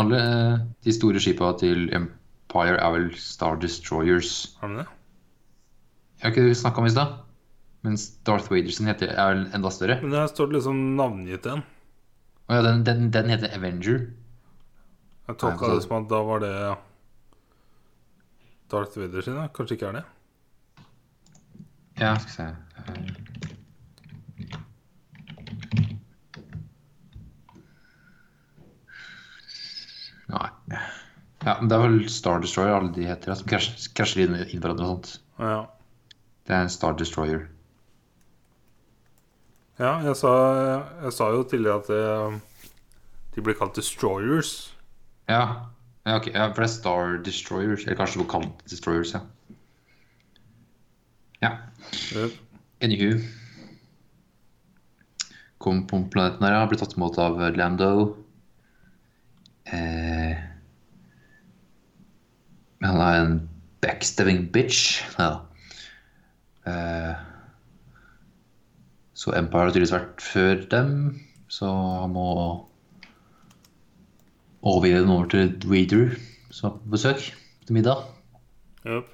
[0.00, 4.56] Alle eh, de store skipa til Empire er vel Star Destroyers.
[4.60, 4.86] Har de det?
[6.18, 7.20] Jeg har ikke snakka om i stad.
[7.84, 9.98] Mens Darth Vader heter, er vel enda større.
[10.00, 11.60] Men her står det liksom navngitt en.
[12.48, 14.06] Å ja, den, den, den heter Avenger.
[15.28, 16.54] Jeg tolka det som at da var det
[18.72, 19.50] Darth Vader sin, da.
[19.52, 20.04] Kanskje ikke er det?
[22.00, 22.42] Ja, skal se
[22.84, 22.94] Eh,
[30.28, 30.48] Nei.
[31.44, 34.62] Ja, men det er vel Star Destroyer alle de heter, som krasj- krasjer inn, inn
[34.62, 35.10] hverandre og sånt.
[35.38, 35.58] Ja.
[36.48, 37.46] Det er en Star Destroyer.
[39.80, 40.32] Ja, jeg sa,
[41.02, 42.40] jeg sa jo tidligere at det,
[43.34, 44.52] de blir kalt Destroyers.
[45.28, 45.42] Ja,
[46.06, 46.32] ja, okay.
[46.32, 49.24] ja, for det er Star Destroyers, eller kanskje lokalt Destroyers, ja.
[51.42, 51.50] Ja,
[51.92, 52.36] Jep.
[52.84, 53.18] anywho.
[55.58, 57.92] Kom på planeten her, ja, ble tatt imot av Lando.
[59.64, 60.42] Eh,
[62.84, 63.38] han er en
[63.84, 65.00] backstabbing bitch.
[65.16, 65.30] Ja.
[66.68, 67.14] Eh,
[69.14, 70.94] så Empire har tydeligvis vært før dem,
[71.48, 71.70] så
[72.02, 72.28] han må
[74.64, 76.16] overgi den over til Reader,
[76.50, 77.28] som er på besøk
[77.64, 78.04] til middag.
[78.84, 79.13] Jep.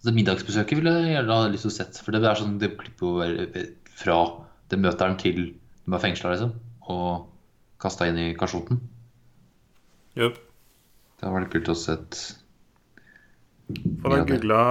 [0.00, 2.72] Det middagsbesøket ville jeg gjerne ha lyst til å sett, for det er sånn, det
[2.80, 3.64] klipper jo
[4.00, 4.20] fra
[4.70, 5.40] det møter han til
[5.84, 6.52] de er fengsla, liksom,
[6.92, 7.26] og
[7.82, 8.78] kasta inn i kasjoten.
[10.18, 10.36] Yep.
[11.18, 12.20] Det hadde vært kult å sett.
[14.02, 14.62] For da googla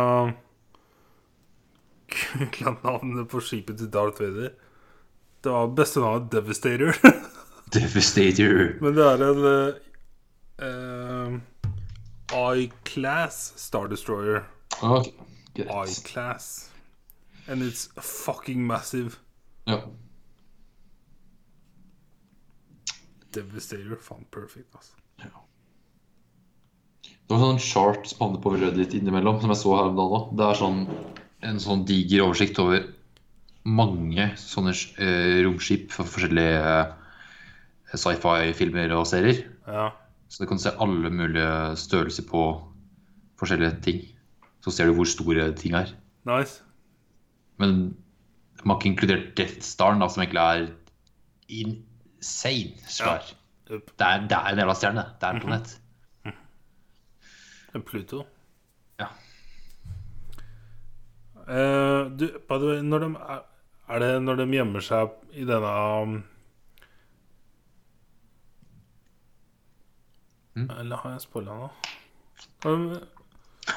[2.10, 4.56] Googla navnet på skipet til Darth Vader.
[5.44, 6.96] Det var beste navnet Devastator.
[7.76, 8.74] Devastator.
[8.82, 9.44] Men det er en
[10.64, 14.44] uh, I-class Star Destroyer.
[14.82, 15.12] Ok,
[15.58, 15.98] greit.
[15.98, 16.70] I-class.
[17.48, 19.18] And it's fucking massive.
[19.66, 19.82] Ja.
[23.34, 23.98] Devastator.
[24.02, 24.96] Faen, perfect, altså.
[27.30, 30.30] Det var sånn chart spanne på Reddit innimellom, som jeg så her om dagen òg.
[30.34, 30.80] Det er sånn,
[31.46, 32.88] en sånn diger oversikt over
[33.70, 39.44] mange sånne eh, romskip for forskjellige eh, sci-fi-filmer og serier.
[39.68, 39.92] Ja.
[40.26, 42.48] Så du kan se alle mulige størrelser på
[43.38, 44.02] forskjellige ting.
[44.64, 45.94] Så ser du hvor store ting er.
[46.28, 46.64] Nice.
[47.60, 47.98] Men
[48.64, 50.68] man har ikke inkludert Death Star, da, som egentlig er
[51.50, 53.24] insane svær.
[53.70, 53.92] Jep.
[54.00, 55.06] Det, er, det er en jævla stjerne.
[55.22, 55.76] Det er en planet.
[57.86, 58.24] Pluto.
[59.00, 59.08] Ja.
[61.50, 66.20] Uh, du, way, når de er, det når de gjemmer seg i denne um,
[70.60, 70.70] Mm.
[70.80, 71.68] Eller har jeg spoila nå?
[72.64, 72.72] De,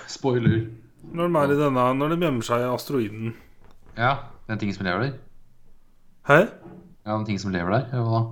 [0.08, 0.66] Spoiler.
[1.12, 3.34] når de er i denne Når de gjemmer seg i asteroiden
[3.96, 4.12] Ja,
[4.48, 5.18] den tingen som lever der.
[6.28, 6.38] Hæ?
[7.06, 7.88] Ja, den tingen som lever der.
[7.92, 8.22] Hva da?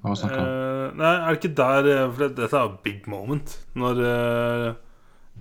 [0.00, 0.44] Hva var det om?
[0.44, 3.56] Eh, nei, er det ikke der eh, For det, dette er jo big moment.
[3.76, 4.68] Når eh,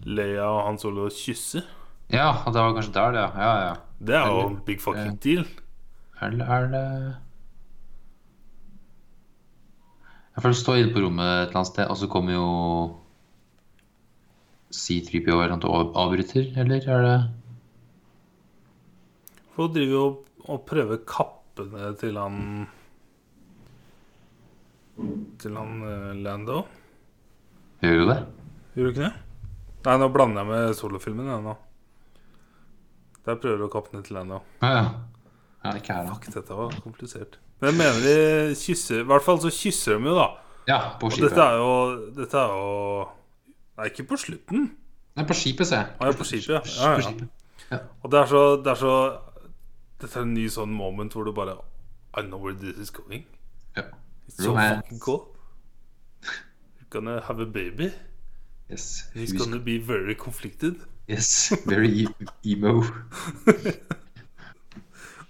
[0.05, 1.67] Leia og Han Olo kysser.
[2.09, 3.25] Ja, det var kanskje der, det.
[3.37, 3.73] Ja, ja.
[3.99, 5.45] Det er jo en big fucking eh, deal.
[6.21, 6.85] Eller er det
[10.35, 12.49] Jeg føler å stå inne på rommet et eller annet sted, og så kommer jo
[14.69, 17.15] C3PO eller noe og avbryter, eller er det
[19.55, 20.03] Hun driver jo
[20.49, 22.67] og prøver kappene til han
[25.39, 26.63] Til han eh, Lando.
[27.83, 28.19] Gjør du det?
[28.75, 29.13] Gjør du ikke det?
[29.85, 31.29] Nei, nå blander jeg med solofilmen.
[31.31, 31.53] Jeg, nå.
[33.27, 34.41] Der prøver du å kappe ned til Lando.
[34.59, 34.89] Ja, ja.
[35.63, 36.17] ja ikke her, da.
[36.17, 37.39] Fuck, dette var komplisert.
[37.59, 40.27] Men jeg mener de kysser I hvert fall så kysser de jo, da.
[40.69, 41.71] Ja, på Og dette er jo
[42.15, 43.07] Dette er jo
[43.79, 44.65] Nei, ikke på slutten.
[45.15, 45.91] Nei, på skipet, ser jeg.
[46.01, 46.61] Ah, ja, på skipet, ja.
[46.83, 47.13] ja,
[47.71, 47.77] ja.
[48.03, 48.93] Og det er så, det er så
[49.99, 51.57] Dette er en ny sånn moment hvor du bare
[52.17, 53.23] I know where this is going.
[53.77, 53.85] Ja.
[54.27, 54.81] It's so Romance.
[54.83, 55.21] fucking cool.
[56.79, 57.91] You're gonna have a baby.
[58.69, 59.09] Yes.
[59.13, 60.75] He's gonna be very conflicted.
[61.07, 61.53] Yes.
[61.65, 62.07] Very e-
[62.43, 62.83] emo.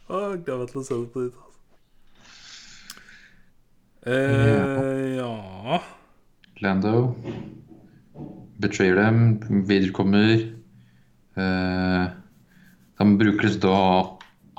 [0.09, 1.37] Jeg gleder meg til å se det på ditt.
[1.37, 1.45] Altså.
[4.09, 5.79] Eh, ja
[6.63, 6.93] Lando
[8.61, 9.21] betrayer dem,
[9.67, 10.45] viderekommer.
[11.39, 12.05] Eh,
[12.99, 13.77] han bruker liksom da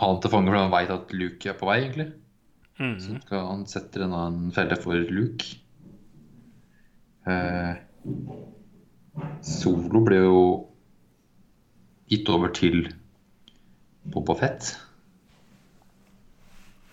[0.00, 2.10] han til fange fordi han veit at Luke er på vei, egentlig.
[2.80, 3.20] Så mm.
[3.26, 5.58] skal han setter en annen felle for Luke.
[7.28, 7.74] Eh,
[9.44, 10.44] Solo ble jo
[12.10, 12.86] gitt over til
[14.10, 14.70] Boba Fett.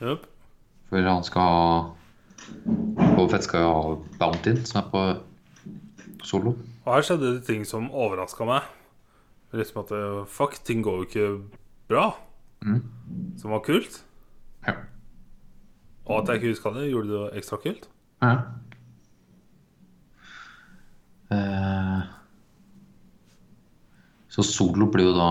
[0.02, 0.28] Yep.
[0.90, 1.70] For han skal ha
[3.16, 5.06] Boba Fett skal ha Bountyn, som er på
[6.28, 6.58] solo.
[6.88, 8.64] Og her skjedde det ting som overraska meg.
[9.56, 11.28] Liksom at eh, fuck, ting går jo ikke
[11.92, 12.06] bra.
[12.64, 12.80] Mm.
[13.42, 14.00] Som var kult.
[14.68, 14.78] Ja.
[16.08, 17.90] Og at jeg ikke huska det, gjorde det ekstra kult.
[18.24, 18.38] ja.
[21.28, 22.02] Eh,
[24.32, 25.30] så solo blir jo da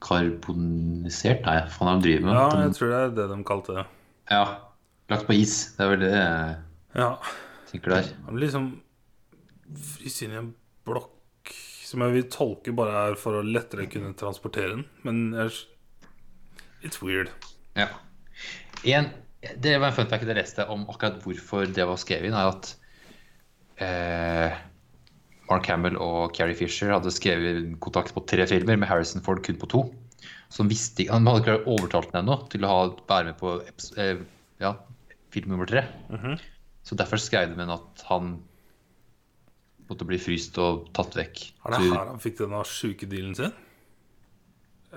[0.00, 1.42] karbonisert?
[1.44, 2.36] Nei, faen de driver med?
[2.38, 3.84] Ja, jeg tror det er det de kalte det.
[4.32, 4.44] ja,
[5.12, 5.56] lagt på is.
[5.76, 6.56] Det er vel det jeg
[6.96, 7.10] Ja.
[7.70, 8.08] tenker der.
[8.32, 8.70] Liksom
[9.76, 10.52] fryst inn i en
[10.88, 11.54] blokk
[11.90, 14.84] som jeg vil tolke bare er for å lettere kunne transportere den.
[15.06, 15.56] Men jeg,
[16.86, 17.32] it's weird.
[17.78, 17.88] Ja.
[18.86, 19.10] En,
[19.40, 22.52] det var en fun fact jeg leste om akkurat hvorfor det var skrevet inn, er
[22.52, 22.70] at
[23.82, 24.60] eh,
[25.50, 29.58] Mark Hamill og Carrie Fisher hadde skrevet kontakt på tre filmer, med Harrison Ford kun
[29.58, 29.82] på to.
[30.50, 33.56] Så han visste han hadde ikke overtalt den ennå til å ha, være med på
[33.98, 34.22] eh,
[34.62, 34.76] ja,
[35.34, 35.84] film nummer tre.
[36.86, 38.36] Så derfor skrev de at han
[39.90, 41.42] måtte bli fryst og tatt vekk.
[41.66, 43.52] Er det her han fikk denne sjuke dealen sin?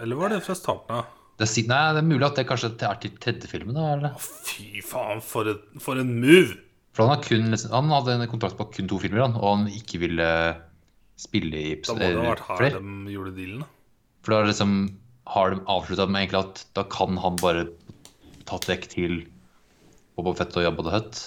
[0.01, 1.11] Eller var det fra starten av?
[1.39, 3.77] det, er nei, det er mulig at det kanskje er til tredje filmen.
[3.77, 4.13] eller?
[4.13, 6.59] Å, fy faen, for, et, for en move!
[6.93, 10.01] For han, kun, han hadde en kontrakt på kun to filmer, han, og han ikke
[10.03, 10.27] ville
[11.17, 12.81] spille i Da må det ha vært her flere.
[12.83, 13.63] de gjorde dealen.
[13.63, 13.69] da.
[14.23, 14.75] For da liksom
[15.33, 17.65] har de avslutta med egentlig at da kan han bare
[18.49, 19.23] tatt vekk til
[20.17, 21.21] Boba Fett og Jabba the Hutt.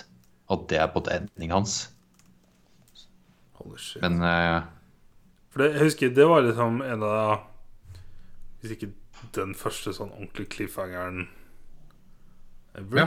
[0.55, 1.77] At det er på en måte endingen hans.
[3.67, 4.03] Holy shit.
[4.05, 4.63] Men uh,
[5.51, 7.45] For det, jeg husker det var liksom en av
[8.63, 8.93] Hvis ikke
[9.35, 11.27] den første sånn ordentlige cliffhangeren
[12.77, 13.01] ever.
[13.01, 13.07] ja.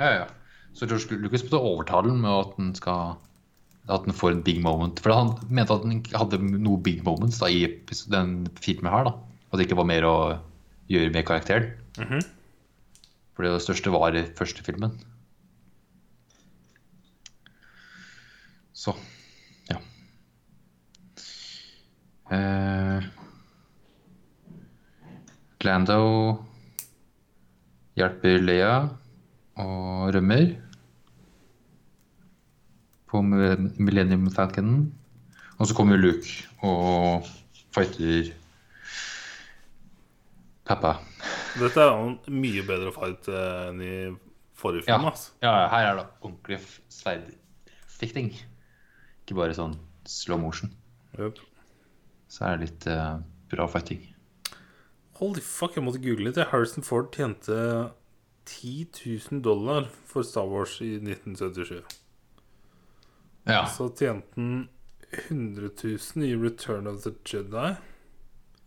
[0.00, 0.28] ja, ja.
[0.72, 3.18] Så George Lucas måtte overtale den med at den skal
[3.90, 5.00] at den får en big moment.
[5.02, 7.64] For han mente at den ikke hadde noe big moments da, i
[8.12, 9.08] den filmen her.
[9.08, 9.14] da.
[9.50, 10.16] At det ikke var mer å
[10.90, 11.72] gjøre med karakteren.
[11.98, 12.20] Mhm.
[13.34, 14.94] For det største var i første filmen.
[18.76, 18.94] Så
[19.68, 19.80] ja.
[22.30, 23.02] Eh,
[25.66, 25.98] Lando
[27.98, 28.74] hjelper Leia
[29.60, 30.54] og rømmer
[33.10, 34.70] på Millennium Falcon.
[35.60, 36.30] Og så kommer Luke
[36.64, 37.26] og
[37.74, 38.30] fighter
[40.64, 40.94] pappa.
[41.58, 43.94] Dette er en mye bedre fight eh, enn i
[44.56, 44.96] forrige Ja.
[44.96, 45.10] film.
[45.10, 45.32] Altså.
[45.42, 46.60] ja, ja, her er det ordentlig
[46.94, 48.30] sverdfikting.
[49.26, 49.74] Ikke bare sånn
[50.08, 50.70] slow motion.
[51.18, 51.42] Yep.
[52.30, 53.18] Så er det litt uh,
[53.50, 54.04] bra fighting.
[55.20, 56.38] Holy fuck, jeg måtte google litt.
[56.52, 57.56] Harrison Ford tjente
[58.48, 58.86] 10
[59.30, 61.82] 000 dollar for Star Wars i 1977.
[63.50, 63.64] Ja.
[63.66, 64.68] Så tjente han
[65.28, 67.74] 100 000 i Return of the Jedi.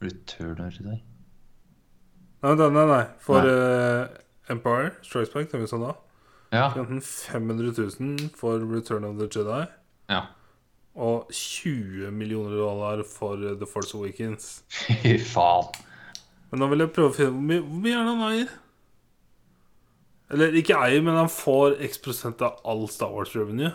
[0.03, 0.99] Return of the Jedi?
[2.43, 2.85] Nei, nei, nei.
[2.91, 3.03] nei.
[3.23, 3.53] For Nei.
[3.55, 4.07] Uh,
[4.51, 5.93] Empire Strikes Back, det vi sa da,
[6.51, 6.67] Ja.
[6.75, 9.65] tjente han 500 000 for Return of the Jedi.
[10.11, 10.25] ja.
[10.93, 14.59] Og 20 millioner dollar for The Force Awakens.
[14.69, 15.71] Fy faen.
[16.51, 18.51] Men nå vil jeg prøve å finne Hvor mye, hvor mye er det han eier?
[20.33, 23.71] Eller ikke eier, men han får x prosent av all Star Wars revenue.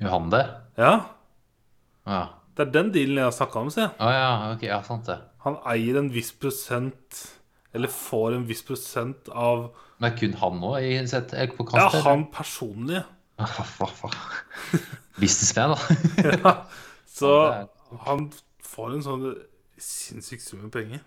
[0.00, 0.44] Gjør han det?
[0.78, 0.92] Ja,
[2.06, 2.20] Ja.
[2.56, 3.86] det er den dealen jeg har snakka om, se.
[3.98, 5.18] Å ja, Okay, ja, sant det.
[5.46, 7.20] Han eier en viss prosent
[7.76, 9.68] Eller får en viss prosent av
[10.02, 13.02] Men kun han nå Ja, han personlig.
[13.38, 14.16] Hva faen?
[15.20, 15.78] Businessman, da.
[16.44, 16.54] Ja.
[17.06, 17.30] Så
[18.04, 18.26] han
[18.60, 19.26] får en sånn
[19.80, 21.00] sinnssyk sum med penger.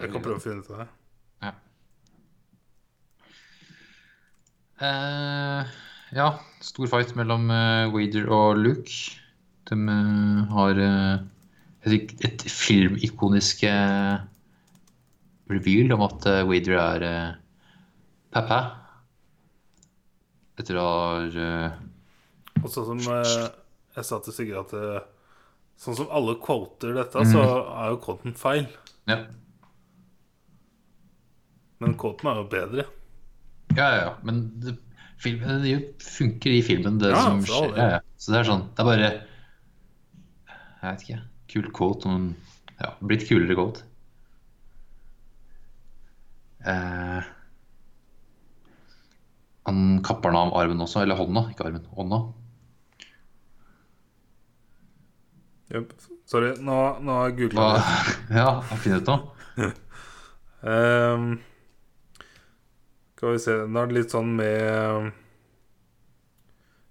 [0.00, 0.88] Jeg kan prøve å finne ut av det.
[1.42, 1.52] Ja.
[4.82, 5.74] Uh,
[6.16, 6.28] ja,
[6.64, 8.96] stor fight mellom uh, Wader og Luke.
[9.68, 13.64] De uh, har et, et filmikonisk
[15.52, 17.08] reveal om at Wader er
[18.32, 18.60] pappa.
[20.60, 21.00] Etter å ha
[22.60, 23.48] Og sånn som eh,
[23.96, 25.00] Jeg sa til Sigrid at det,
[25.80, 28.68] sånn som alle quoter dette, så er jo quoten feil.
[29.10, 29.18] Ja.
[31.82, 32.86] Men quoten er jo bedre.
[33.74, 34.12] Ja, ja, ja.
[34.22, 34.76] Men det,
[35.22, 37.72] filmen, det funker i filmen, det Ja, som skjer.
[37.76, 38.00] Ja, ja.
[38.20, 41.20] Så det er sånn Det er bare Jeg vet ikke.
[41.52, 42.08] Kul quote.
[42.08, 42.28] Noen,
[42.78, 43.88] ja, blitt kulere quote.
[46.62, 47.30] Eh,
[49.66, 51.02] han kapper den av armen også.
[51.02, 51.84] Eller hånda, ikke armen.
[51.98, 52.22] Hånda.
[55.72, 55.92] Jep.
[56.28, 58.16] Sorry, nå, nå googler jeg.
[58.42, 59.20] Ja, finner ut noe.
[60.68, 61.26] um,
[63.16, 65.10] skal vi se Nå er det litt sånn med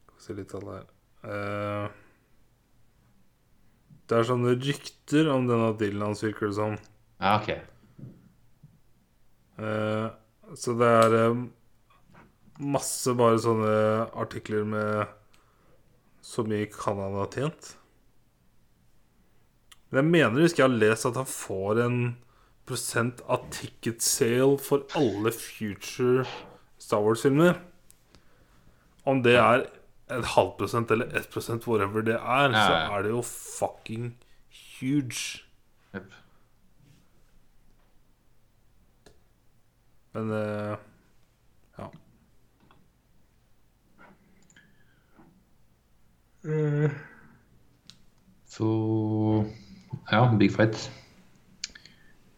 [0.06, 0.86] Skal vi se litt av det her
[1.26, 1.88] uh,
[4.06, 6.78] Det er sånne rykter om denne dealen hans, virker det som.
[7.22, 7.50] Ja, ok.
[9.62, 10.08] Uh,
[10.58, 11.46] så det er um,
[12.62, 13.76] masse bare sånne
[14.20, 15.06] artikler med
[16.22, 17.76] så mye kan han ha tjent.
[19.92, 22.00] Men jeg mener jeg har lest at han får en
[22.70, 26.24] prosent av ticket sale for alle future
[26.80, 27.60] Star Wars-filmer.
[29.06, 29.66] Om det er
[30.12, 34.18] en halv prosent eller ett prosent, whatever det er, Ja, så er det jo fucking
[34.80, 35.44] huge.
[35.96, 36.14] Yep.
[40.14, 40.78] Men uh,
[41.78, 41.88] ja.
[48.46, 48.66] Så
[50.12, 50.89] ja, big fight.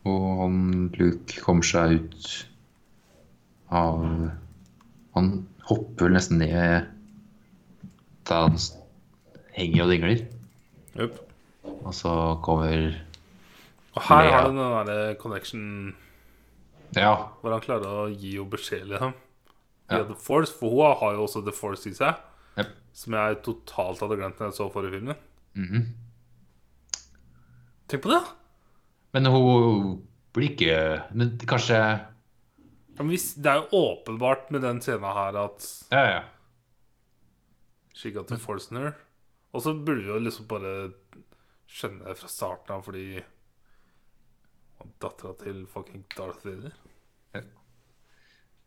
[0.05, 0.57] Og han
[0.99, 2.29] Luke kommer seg ut
[3.73, 4.01] av
[5.15, 5.29] Han
[5.69, 6.89] hopper vel nesten ned
[8.27, 8.57] da han
[9.55, 10.21] henger og dingler.
[10.97, 11.17] Yep.
[11.83, 12.13] Og så
[12.43, 12.93] kommer
[13.95, 15.95] Og her har du den derre connection
[16.95, 17.15] Ja.
[17.41, 19.13] hvor han klarer å gi henne beskjed, liksom.
[19.91, 20.03] Ja.
[20.07, 22.15] The Force, for hun har jo også The Force i seg.
[22.57, 22.69] yep.
[22.93, 25.15] Som jeg totalt hadde glemt da jeg så forrige filmen.
[25.55, 25.87] Mhm.
[27.87, 28.21] Tenk på det!
[29.13, 29.97] Men hun
[30.33, 30.77] blir ikke
[31.13, 36.03] Men kanskje Ja, men hvis, det er jo åpenbart med den scenen her at Ja,
[36.09, 36.21] ja.
[37.93, 38.95] She got the Forstner.
[39.53, 40.93] Og så burde vi jo liksom bare
[41.69, 43.21] skjønne det fra starten av, fordi
[45.01, 46.73] Dattera til fucking Darth Vader.
[47.35, 47.43] Ja.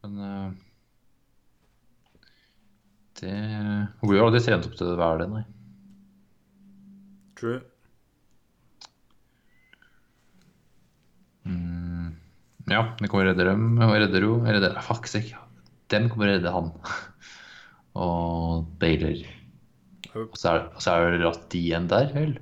[0.02, 0.52] Men uh,
[3.20, 3.32] det
[4.00, 5.44] Hun blir jo aldri trent opp til å være det, nei.
[7.36, 7.60] True.
[11.46, 12.16] Mm,
[12.72, 15.38] ja, det kommer redder dem, og redder jo redder, Fuck sake.
[15.92, 16.72] Dem kommer redde han.
[18.06, 19.22] og Baylor.
[20.16, 22.36] Og så er, så er det ratt igjen der, vel?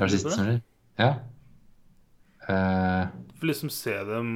[0.00, 0.60] Det er det siste som skjer.
[1.00, 1.10] Ja.
[2.48, 4.28] Eh, Du får liksom se dem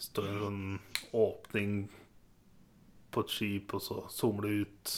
[0.00, 0.64] stå i en sånn
[1.16, 1.76] åpning
[3.12, 4.94] på et skip, og så zoomer det ut.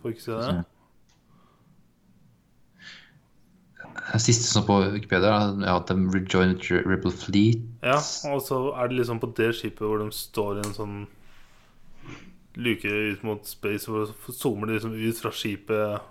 [0.00, 0.54] Får ikke se det?
[3.76, 3.81] det
[4.22, 7.62] siste som på Wikipedia er at de rejoined Rebel Fleet.
[7.84, 7.98] Ja,
[8.30, 10.96] og så er det liksom på det skipet hvor de står i en sånn
[12.60, 16.08] luke ut mot space, hvor så zoomer de liksom ut fra skipet,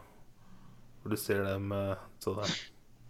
[1.01, 2.53] hvor du ser dem eh, så der.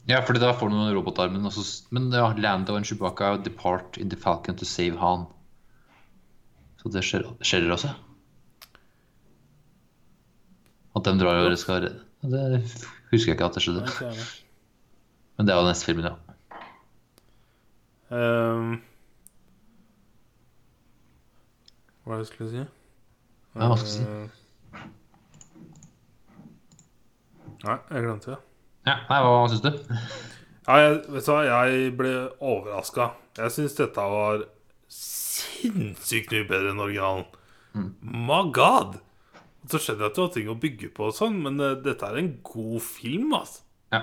[0.09, 1.45] Ja, fordi da får du noen robotarmen.
[1.93, 5.28] Men ja, Lando og Chewbacca depart in the Falcon to save Han.
[6.82, 7.91] Så det skjer, skjer det også.
[10.97, 12.63] At de drar og skal redde Det
[13.11, 13.86] husker jeg ikke at det skjedde.
[13.86, 14.41] Nei.
[15.38, 16.16] Men det er jo neste filmen, ja.
[18.12, 18.74] Um,
[22.04, 22.64] hva er det jeg skulle si?
[23.56, 24.04] Ja, hva skal jeg si?
[24.04, 24.38] Eh,
[27.62, 28.38] Nei, jeg glemte det.
[28.90, 29.70] ja nei, hva syns du?
[30.66, 33.12] Ja, jeg, vet du hva, jeg ble overraska.
[33.38, 34.44] Jeg syns dette var
[34.92, 37.28] sinnssykt mye bedre enn originalen.
[38.02, 38.98] My god!
[39.70, 42.08] Så skjønner jeg at du har ting å bygge på og sånn, men uh, dette
[42.10, 43.62] er en god film, altså.
[43.94, 44.02] Ja.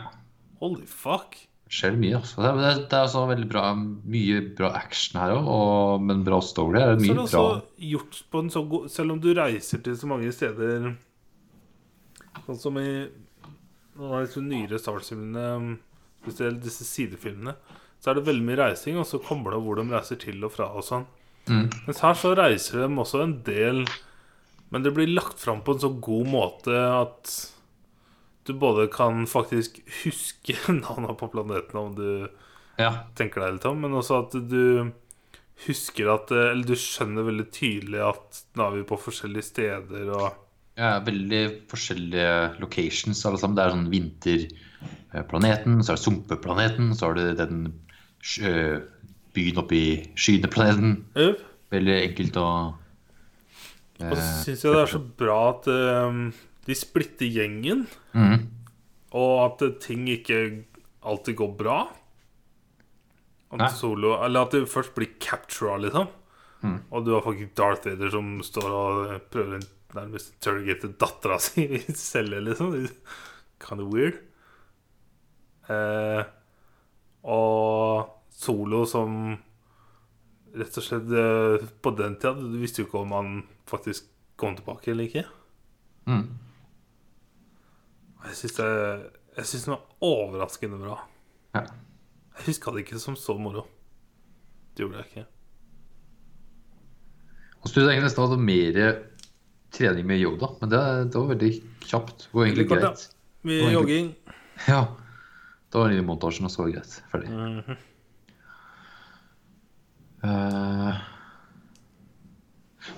[0.60, 1.36] Holy fuck.
[1.68, 2.16] skjer mye.
[2.16, 2.40] Altså.
[2.40, 6.22] Det, er, det er- det er også veldig bra, mye bra action her òg, men
[6.24, 6.78] bra story.
[6.78, 9.96] Det er Så er det gjort på en så god Selv om du reiser til
[10.00, 10.94] så mange steder
[12.46, 12.86] Sånn som i
[13.98, 15.76] noen av disse nyere Star Wars-filmene,
[16.22, 17.54] spesielt disse sidefilmene,
[18.00, 20.52] så er det veldig mye reising, og så kommer det hvor de reiser til og
[20.54, 21.04] fra og sånn.
[21.50, 21.66] Mm.
[21.88, 23.82] Mens her så reiser de også en del,
[24.70, 27.32] men det blir lagt fram på en så god måte at
[28.48, 32.08] du både kan faktisk huske navnene på planetene om du
[32.78, 32.92] Ja.
[33.18, 34.90] tenker deg litt om, men også at du
[35.66, 40.12] husker at eh, Eller du skjønner veldig tydelig at nå er vi på forskjellige steder
[40.14, 40.28] og
[40.78, 43.56] Ja, veldig forskjellige locations alle sammen.
[43.58, 47.64] Det er sånn vinterplaneten, så er det sumpeplaneten, så har du den
[49.34, 49.88] byen oppe i
[50.18, 50.92] skyene-planeten.
[51.18, 51.42] Jupp.
[51.74, 52.46] Veldig enkelt å
[53.98, 56.20] Og så syns jeg det er så bra at eh,
[56.68, 58.42] de splitter gjengen, mm.
[59.16, 60.42] og at ting ikke
[61.08, 61.78] alltid går bra.
[63.56, 66.10] At solo Eller at det først blir captura, liksom.
[66.60, 66.78] Mm.
[66.92, 71.64] Og du har faktisk Darth Vader som står og prøver en nærmest interrogate dattera si
[71.78, 72.74] i celle, liksom.
[73.62, 74.20] Kind of weird.
[75.68, 76.20] Eh,
[77.28, 79.16] og solo som
[80.56, 83.32] rett og slett eh, På den tida du visste jo ikke om han
[83.68, 84.06] faktisk
[84.40, 85.24] kom tilbake eller ikke.
[86.08, 86.47] Mhm.
[88.26, 88.68] Jeg syns det
[89.66, 90.98] den var overraskende bra.
[91.54, 91.64] Ja.
[92.38, 93.66] Jeg huska det ikke som så moro.
[94.74, 95.26] Det gjorde jeg ikke.
[97.58, 98.80] Og så jeg nesten hadde mer
[99.74, 100.80] trening med Yoda, men det,
[101.12, 101.50] det var veldig
[101.84, 102.28] kjapt.
[102.32, 103.04] og egentlig kort, greit.
[103.08, 103.14] ja.
[103.48, 104.14] Mye egentlig- jogging.
[104.66, 104.82] Ja.
[105.68, 107.02] Da var det i montasjen, og så var det greit.
[107.12, 107.28] Ferdig.
[107.30, 107.76] Mm -hmm.
[110.24, 110.94] uh...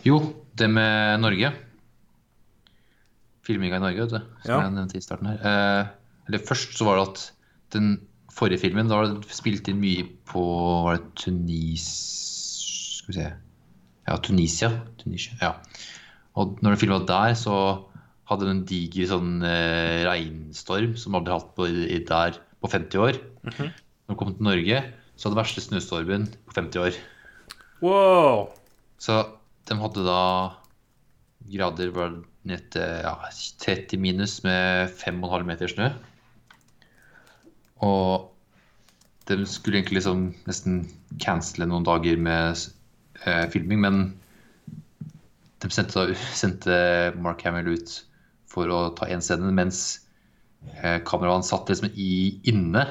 [0.03, 0.21] jo,
[0.55, 1.53] det med Norge.
[3.51, 4.21] Filminga i Norge, vet du.
[4.47, 4.61] Som Ja.
[4.65, 5.43] jeg nevnte i starten her.
[5.51, 5.91] Eh,
[6.31, 7.27] eller først så var det at
[7.75, 7.91] den
[8.31, 10.41] forrige filmen, da var det spilt inn mye på
[10.87, 11.87] Var det Tunis
[13.03, 13.29] Skal vi se
[14.09, 14.71] Ja, Tunisia.
[15.03, 15.53] Tunisia ja.
[16.39, 17.55] Og når den filma der, så
[18.31, 23.03] hadde den en diger sånn eh, regnstorm som aldri hatt på, i, der på 50
[23.03, 23.19] år.
[23.45, 23.67] Mhm.
[23.71, 24.79] Når den kom til Norge,
[25.19, 26.99] så hadde den verste snøstormen på 50 år.
[27.83, 28.51] Wow!
[29.03, 29.19] Så
[29.67, 30.21] de hadde da
[31.49, 32.19] grader var
[32.49, 33.15] ned til ja,
[33.65, 35.89] 30 minus med 5,5 meter snø.
[37.85, 38.29] Og
[39.31, 40.83] de skulle egentlig liksom nesten
[41.23, 42.59] cancele noen dager med
[43.25, 44.01] eh, filming, men
[45.61, 46.11] de sendte,
[46.43, 46.77] sendte
[47.21, 47.97] Mark Hamill ut
[48.51, 50.01] for å ta én scene, mens
[50.81, 52.85] eh, kameraet satt liksom i, inne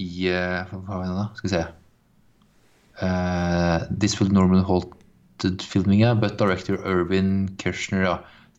[0.00, 1.28] i eh, Hva var det da?
[1.36, 1.66] Skal vi se.
[3.00, 4.62] Uh, this will normally
[5.40, 8.18] halted filming, but director Irvin Kirchner yeah,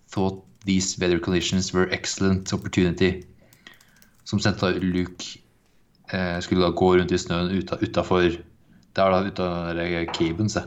[0.09, 3.25] thought these weather conditions were excellent opportunity.
[4.23, 5.39] Som sendte da Luke
[6.13, 10.61] eh, skulle da gå rundt i snøen uta, utafor Det er da utafor caben, se.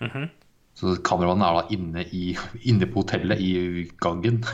[0.00, 0.28] -hmm.
[0.74, 4.44] Så kameramannen er da inne, i, inne på hotellet i gangen.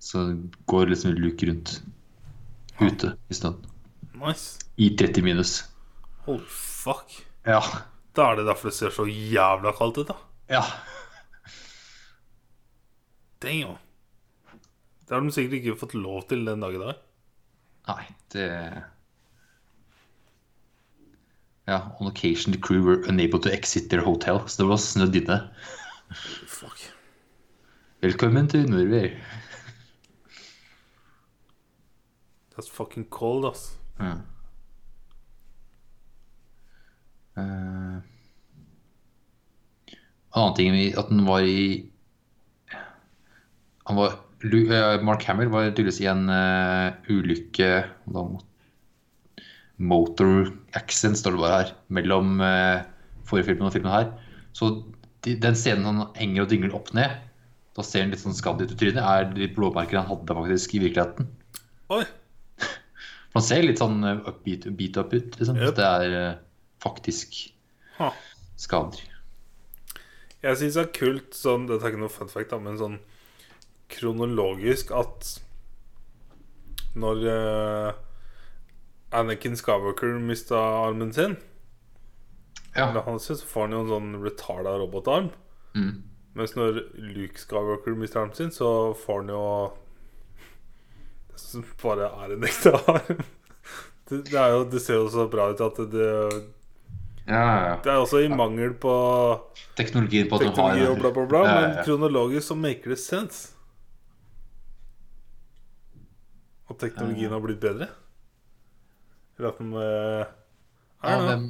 [0.00, 0.36] Så
[0.66, 1.82] går liksom Luke rundt
[2.80, 3.56] ute i snøen.
[4.14, 4.58] Nice.
[4.76, 5.64] I 30 minus.
[6.24, 7.24] Holy fuck.
[7.46, 7.60] Ja.
[8.14, 10.16] Da er det derfor det ser så jævla kaldt ut, da.
[10.52, 10.62] Ja.
[13.42, 13.78] Damn.
[15.04, 17.00] Det har de sikkert ikke fått lov til den dag i dag.
[17.90, 18.48] Nei, det
[21.66, 25.16] Ja, on occasion the crew were unable to exit their hotel, så det var snødd
[25.16, 25.38] inne.
[26.46, 26.90] Fuck.
[28.04, 29.14] Velkommen til Norway.
[32.54, 33.78] That's fucking cold, ass.
[33.98, 34.18] Ja.
[37.40, 37.96] Eh,
[40.34, 41.90] en annen ting at den var i
[43.84, 48.22] han var, eh, Mark Hamill var tydeligvis i en uh, ulykke da,
[49.76, 52.80] Motor accident, står det bare her, mellom uh,
[53.28, 54.08] forrige filmen og filmen her.
[54.56, 54.70] Så
[55.26, 57.18] de, den scenen han henger og dingler opp ned,
[57.74, 60.76] da ser han litt sånn skadd ut i trynet, er de blåmerkene han hadde faktisk
[60.76, 61.28] i virkeligheten.
[61.94, 62.04] Oi.
[63.34, 65.58] Man han ser litt sånn eh, upbeat, beat up ut, liksom.
[65.58, 65.66] Yep.
[65.66, 66.36] Så det er eh,
[66.84, 67.40] faktisk
[67.98, 68.12] Ha.
[68.60, 69.00] skader.
[70.44, 72.98] Jeg syns det er kult sånn Dette er ikke noe fun fact, da, men sånn
[73.94, 75.28] kronologisk at
[76.98, 77.92] når uh,
[79.14, 81.36] Anakin Skywalker mista armen sin,
[82.74, 82.88] Ja.
[82.90, 85.28] eller hans, så får han jo en sånn retarda robotarm.
[85.78, 86.02] Mm.
[86.34, 88.68] Mens når Luke Skywalker mister armen sin, så
[88.98, 89.42] får han jo
[91.30, 93.22] Det som bare er en ekte arm.
[94.04, 96.08] Det, det, er jo, det ser jo så bra ut at det.
[97.26, 98.92] Det er også i mangel på
[99.76, 101.42] teknologi, på at teknologi du har og bla, bla, bla.
[101.44, 103.50] Ja, ja, Men kronologisk så maker det sense.
[106.70, 107.88] At teknologien har blitt bedre.
[109.38, 110.26] Eller at den eh,
[111.04, 111.40] I Ja, know.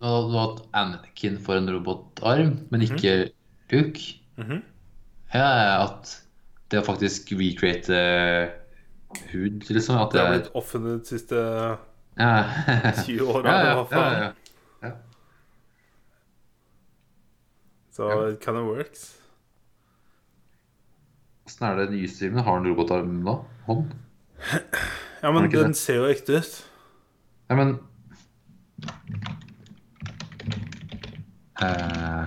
[0.00, 3.30] du har hatt Anakin for en robotarm, men ikke
[3.72, 4.00] Luke.
[4.36, 4.62] Mhm.
[5.34, 6.10] Ja, at
[6.70, 8.54] det å faktisk recreate eh,
[9.32, 9.98] hud, liksom.
[10.00, 11.36] At Det det har er blitt offentlighet de siste
[12.18, 12.44] ja.
[13.04, 13.48] 20 åra.
[13.48, 14.22] ja, ja, ja, ja.
[14.22, 14.32] ja.
[17.92, 18.28] Så Ja.
[18.32, 19.18] it kind of works.
[21.46, 22.44] Åssen er det nyeste filmen?
[22.44, 23.34] Har han robotarm da?
[23.66, 23.92] Hånd?
[25.22, 26.54] Ja, men den den ser jo ekte ut.
[27.50, 27.78] Nei, men
[31.62, 32.26] eh,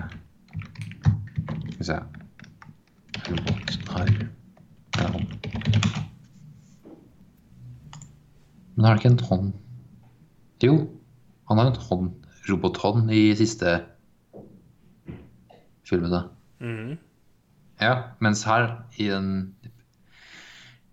[1.72, 1.98] Skal vi se
[3.26, 4.28] Robotarm
[4.96, 5.08] ja.
[8.76, 9.52] Men har han ikke en hånd
[10.64, 10.76] Jo,
[11.50, 12.12] han har en hånd,
[12.48, 13.74] robothånd i siste
[15.88, 16.26] filmene.
[16.60, 16.96] Mm.
[17.82, 19.30] Ja, mens her i den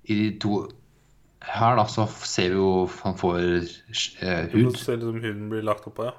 [0.03, 0.65] I de to
[1.43, 5.87] her, da, så ser vi jo han får eh, Du ser liksom huden blir lagt
[5.87, 6.13] oppå, ja.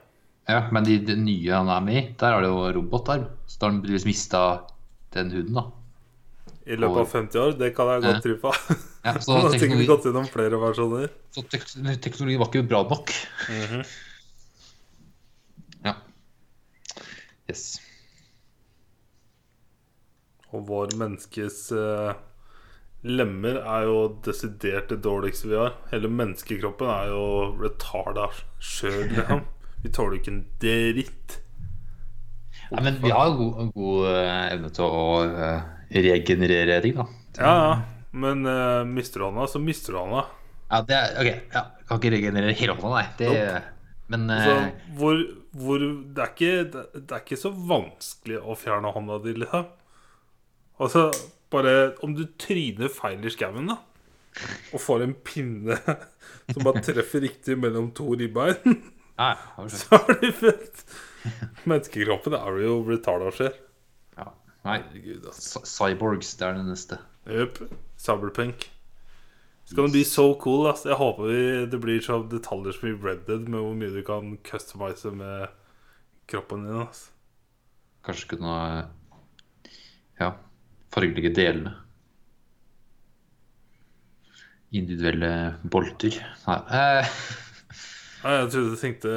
[0.49, 3.31] Ja, men i det nye han er med i, der er det jo robotarm.
[3.49, 4.43] Så da har han tydeligvis mista
[5.17, 5.65] den huden, da.
[6.65, 7.57] I løpet av 50 år.
[7.61, 8.53] Det kan jeg godt tro på.
[9.05, 11.09] Ja, så teknologi, gått gjennom flere versjoner.
[11.33, 11.65] så tek
[12.05, 13.13] teknologi var ikke bra nok.
[15.85, 15.97] Ja.
[17.49, 17.65] Yes.
[20.55, 22.15] Og vår menneskes eh,
[23.05, 25.75] lemmer er jo desidert det dårligste vi har.
[25.93, 27.25] Hele menneskekroppen er jo
[27.61, 28.31] retarda
[28.63, 29.45] sjøl, liksom.
[29.85, 31.41] Vi tåler ikke en dritt.
[32.73, 35.67] Nei, men vi har god, god eh, evne til å eh,
[36.07, 37.11] regenerere ting, da.
[37.37, 37.75] Ja, ja.
[38.15, 40.21] Men uh, mister du hånda, så mister du hånda.
[40.71, 43.07] Ja, det er, ok, ja, kan ikke regenerere hele hånda, nei.
[43.19, 43.31] Det,
[44.15, 45.19] Men Så eh, hvor,
[45.59, 49.67] hvor det, er ikke, det, det er ikke så vanskelig å fjerne hånda di, liksom.
[50.83, 51.09] Altså,
[51.55, 53.79] bare om du tryner feil i skauen, da,
[54.75, 55.79] og får en pinne
[56.53, 58.81] som bare treffer riktig mellom to ribbein,
[59.21, 59.35] ja,
[59.71, 60.85] så er du fucked.
[61.65, 63.55] Menneskekroppen er jo retarda skjer.
[64.19, 64.29] ja,
[64.67, 65.63] Nei, Herregud, altså.
[65.69, 67.01] cyborgs, det er det neste.
[67.31, 67.63] Yep.
[67.97, 68.71] Cyberpunk.
[69.65, 70.67] It's det bli så cool.
[70.69, 73.95] ass Jeg håper vi, det blir så detaljer som i Red Dead, med hvor mye
[73.95, 75.47] du kan customize med
[76.29, 76.83] kroppen din.
[76.83, 77.07] ass
[78.05, 78.59] Kanskje kunne
[80.21, 80.35] ja,
[80.95, 81.75] fargelegge delene.
[84.75, 85.33] Individuelle
[85.71, 86.17] bolter.
[86.47, 87.13] Nei, eh,
[88.25, 89.11] Nei, Jeg trodde du tenkte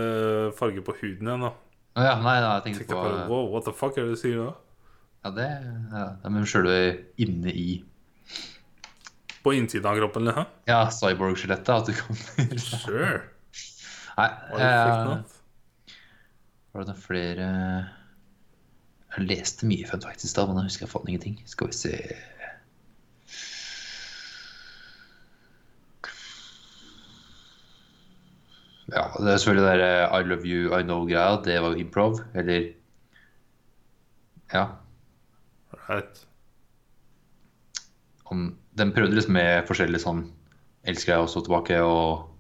[0.58, 1.48] farge på huden igjen.
[1.48, 1.54] da
[1.98, 4.20] ja, nei, nei, jeg tenkte Tenkte på på, wow, What the fuck er det du
[4.22, 4.52] sier da?
[5.26, 6.76] Ja, det ja, det er med sjølve
[7.24, 7.80] inne i
[9.42, 10.28] På innsiden av kroppen?
[10.30, 10.52] Liksom.
[10.70, 11.72] Ja, cyborg-skjelettet.
[11.74, 13.24] At du kan Sure.
[14.18, 15.34] Nei, Var det eh,
[16.78, 17.48] var det flere
[19.16, 21.38] Jeg leste mye fun facts i stad, men jeg husker jeg fant ingenting.
[21.48, 21.94] Skal vi se
[28.88, 31.42] Ja, det er selvfølgelig det der I love you, I know-greia.
[31.44, 32.20] Det var jo improv.
[32.36, 32.74] Eller
[34.54, 34.66] Ja.
[35.90, 36.26] Right.
[38.78, 40.26] Den prøvde liksom med forskjellige sånn
[40.88, 42.37] Elsker jeg også tilbake og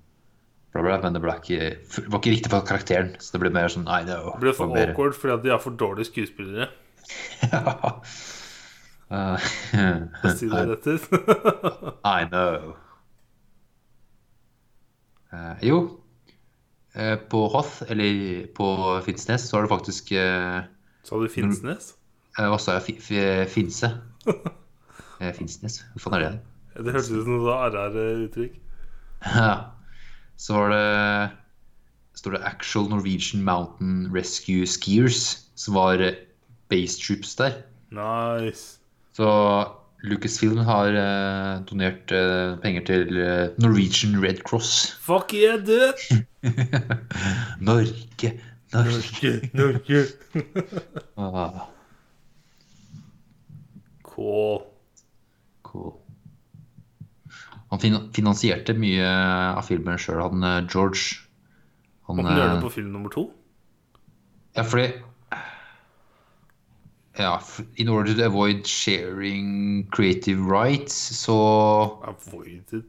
[0.73, 1.59] bla, bla, men det ble ikke,
[1.95, 3.13] det var ikke riktig for karakteren.
[3.23, 4.33] Så det ble mer sånn I know.
[4.35, 6.67] Det ble for mer- awkward fordi de er for dårlige skuespillere.
[9.07, 9.37] Uh,
[10.21, 11.05] For si det rett ut.
[12.03, 12.73] I know.
[15.31, 15.77] Uh, jo,
[16.97, 18.67] uh, på Hoth, eller på
[19.05, 20.61] Finnsnes, så har du faktisk eh,
[21.07, 21.93] Sa du Finnsnes?
[22.37, 22.83] eh, Hva sa jeg?
[22.87, 23.89] Fi- fi- Finse?
[25.39, 25.81] Finnsnes?
[25.95, 26.33] Hva faen er det?
[26.77, 28.59] Det hørtes ut som noe RR-uttrykk.
[30.37, 31.29] Så var det
[32.17, 36.01] står det Actual Norwegian Mountain Rescue Skiers, som var
[36.69, 37.59] base troops der.
[37.93, 38.77] Nice.
[39.13, 39.27] Så
[40.03, 44.91] Lucasfilm har uh, donert uh, penger til uh, Norwegian Red Cross.
[45.01, 46.25] Fuck yeah, dude!
[47.69, 48.33] Norge,
[48.73, 49.31] Norge.
[49.33, 50.05] Norge, Norge.
[51.17, 51.67] Ah,
[54.03, 54.61] Cool.
[55.63, 55.93] cool.
[57.71, 57.81] Han
[58.15, 59.07] finansierte mye
[59.57, 61.19] av filmen sjøl, han eh, George.
[62.07, 63.27] Han, Måtte han gjøre eh, det på film nummer to?
[64.55, 64.87] Ja, fordi
[67.17, 67.41] ja,
[67.81, 71.37] In order to avoid sharing creative rights, så
[72.07, 72.83] Avoided.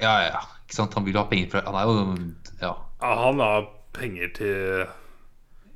[0.00, 0.40] Ja, ja.
[0.64, 0.94] Ikke sant?
[0.94, 2.16] Han vil ha penger fra Han er jo
[2.60, 2.72] Ja.
[3.00, 4.86] Ja, han har penger til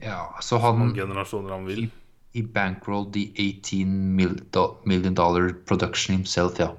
[0.05, 1.87] ja så han generasjoner han vil.
[2.35, 4.17] He bankrolled the 18
[4.85, 6.75] million dollar production himself, ja.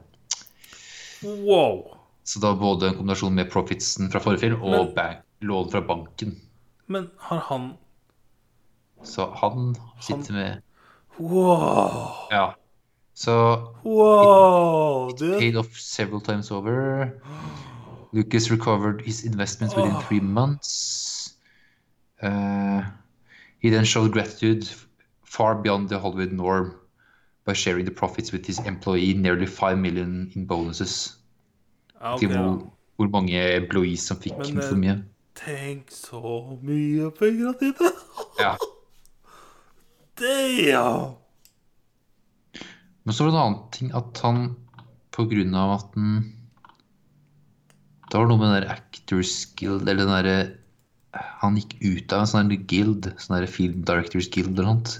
[1.24, 1.97] Wow!
[2.26, 6.36] Så da både en kombinasjon med profitsen fra forrige film og Men- lån fra banken.
[6.88, 7.74] Men har han
[9.03, 10.61] Så han sitter med
[11.20, 11.91] Wow!
[12.32, 12.53] Ja.
[13.13, 13.32] Så
[13.86, 15.11] Wow!
[15.18, 15.39] Dude.
[15.39, 17.09] paid off several times over.
[18.13, 21.36] Lucas recovered his investments within three months.
[22.24, 22.82] Uh,
[23.59, 24.66] he then showed gratitude
[25.24, 26.72] far beyond the Hollywood norm
[27.46, 31.18] by sharing the profits with his employee, nearly five million in bonuses.
[32.02, 32.41] Ja, ok, Til ja.
[32.41, 34.96] hvor, hvor mange employees som fikk Men, for eh, mye.
[35.36, 36.22] Tenk så
[36.64, 37.91] mye penger at dine!
[38.39, 38.56] Ja.
[40.20, 41.16] Damn!
[43.06, 44.46] Men så var det en annen ting at han
[45.16, 46.14] på grunn av at han
[48.10, 50.38] Det var noe med den der Actors Guild, eller den derre
[51.43, 54.96] Han gikk ut av en sånn guild, sånn der Film Directors Guild eller noe.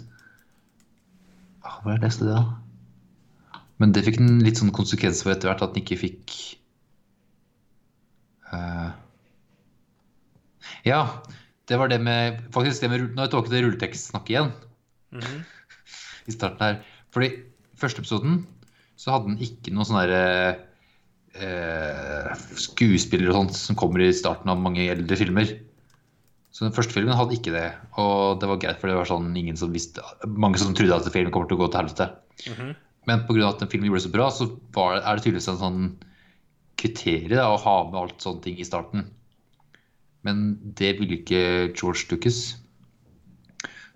[1.66, 3.62] Ah, Hvor jeg leste det, da?
[3.82, 6.36] Men det fikk en litt sånn konsekvens for etter hvert, at den ikke fikk
[8.54, 8.94] uh...
[10.86, 11.02] Ja,
[11.70, 14.54] det var det med Faktisk det med Nå er jeg tilbake til rulletekstsnakk igjen
[15.16, 15.44] Mhm.
[16.30, 16.80] i starten her.
[17.14, 17.30] Fordi
[17.80, 18.40] første episoden
[19.00, 20.24] så hadde den ikke noe sånn derre
[21.38, 25.54] uh, skuespillere og sånt som kommer i starten av mange eldre filmer.
[26.56, 27.68] Så den første filmen hadde ikke det,
[28.00, 31.10] og det var greit, for det var sånn ingen som visste Mange som trodde at
[31.12, 32.08] filmen kommer til å gå til helvete.
[33.10, 33.50] Men pga.
[33.50, 34.48] at den filmen gjorde det så bra, så
[34.78, 35.82] var det, er det tydeligvis en sånn
[36.80, 39.10] kriterium da, å ha med alt sånne ting i starten.
[40.24, 40.46] Men
[40.80, 41.42] det ville ikke
[41.76, 42.40] George Lucas.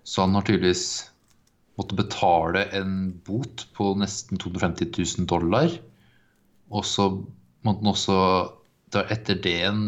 [0.04, 0.84] Så han har tydeligvis
[1.80, 5.72] måttet betale en bot på nesten 250 000 dollar.
[6.68, 7.08] Og så
[7.64, 8.20] måtte han også
[9.08, 9.80] etter det en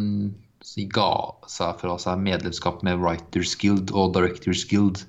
[0.93, 1.11] ga
[1.51, 5.05] seg fra seg medlemskap med Writers Guild og Directors Guild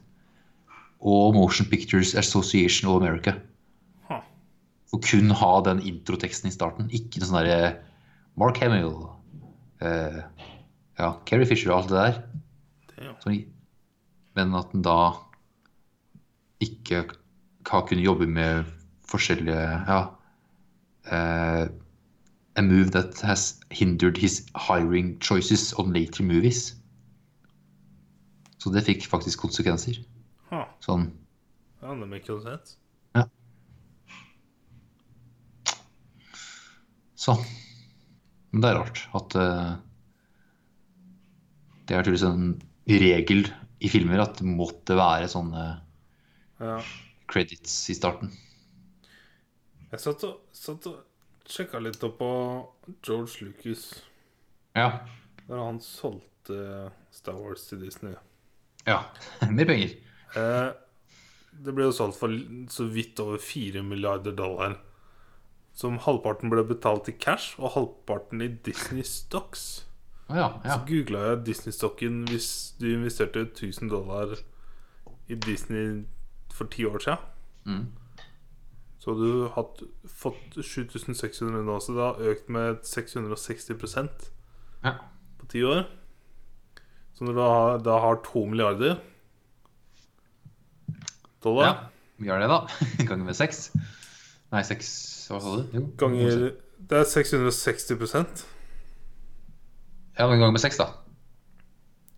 [1.03, 3.35] og Motion Pictures Association of America.
[4.09, 4.23] Huh.
[4.95, 6.89] Og kun ha den introteksten i starten.
[6.95, 7.73] Ikke noe sånn derre
[8.39, 8.95] Mark Hamill,
[9.83, 10.23] eh,
[10.97, 13.13] ja, Carrie Fisher og alt det der.
[13.21, 13.35] Som,
[14.37, 15.13] men at den da
[16.63, 17.03] ikke
[17.67, 18.65] har kunnet jobbe med
[19.09, 20.01] forskjellige Ja.
[21.11, 21.67] eh,
[22.55, 26.75] a move that has hindered his hiring choices on later movies.
[28.57, 29.97] Så det fikk faktisk konsekvenser.
[30.51, 30.67] Huh.
[30.85, 31.09] Sånn
[31.81, 32.77] Ja, det make sense.
[37.23, 37.37] Så.
[38.51, 39.69] Men det er rart at uh,
[41.87, 42.49] Det er tydeligvis en
[42.89, 43.45] regel
[43.83, 45.63] i filmer at det måtte være sånne
[46.59, 46.77] Ja.
[47.31, 48.29] credits i starten.
[49.91, 51.01] Jeg satt og, satt og
[51.49, 52.31] sjekka litt opp på
[53.03, 54.03] George Lucas
[54.75, 55.03] Ja.
[55.47, 58.15] Når han solgte Star Wars til Disney.
[58.87, 59.03] ja.
[59.49, 59.95] Mer penger.
[60.35, 60.71] Eh,
[61.63, 62.33] det ble jo solgt for
[62.73, 64.79] så vidt over 4 milliarder dollar.
[65.73, 69.85] Som halvparten ble betalt i cash, og halvparten i Disney stocks.
[70.29, 70.47] Oh, ja.
[70.63, 70.77] ja.
[70.77, 74.35] Så googla jeg Disney-stokken hvis du investerte 1000 dollar
[75.29, 76.05] i Disney
[76.53, 77.29] for ti år siden.
[77.65, 77.85] Mm.
[79.03, 83.73] Så hadde du hatt, fått 7600 nå, så det har økt med 660
[84.85, 84.93] ja.
[85.41, 85.81] på ti år.
[87.11, 88.95] Så når du har, da har to milliarder
[91.43, 91.73] dollar ja.
[92.23, 92.61] Vi har det, da.
[93.09, 93.65] Ganger med seks.
[94.53, 94.93] Nei, seks
[95.27, 95.75] Hva sa du?
[95.75, 95.83] Jo.
[95.99, 96.45] ganger
[96.79, 98.45] Det er 660%
[100.15, 100.87] Ja, men ganger med seks, da.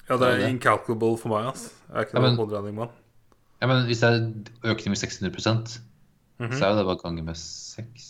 [0.06, 1.72] Ja, det er incalculable for meg, ass.
[1.90, 2.94] Jeg er ikke Ja, noen men- hoderegningsmann.
[3.64, 5.80] Ja, men hvis det er økning med 600
[6.40, 6.58] Mhm.
[6.58, 8.08] så er jo det bare ganger med seks.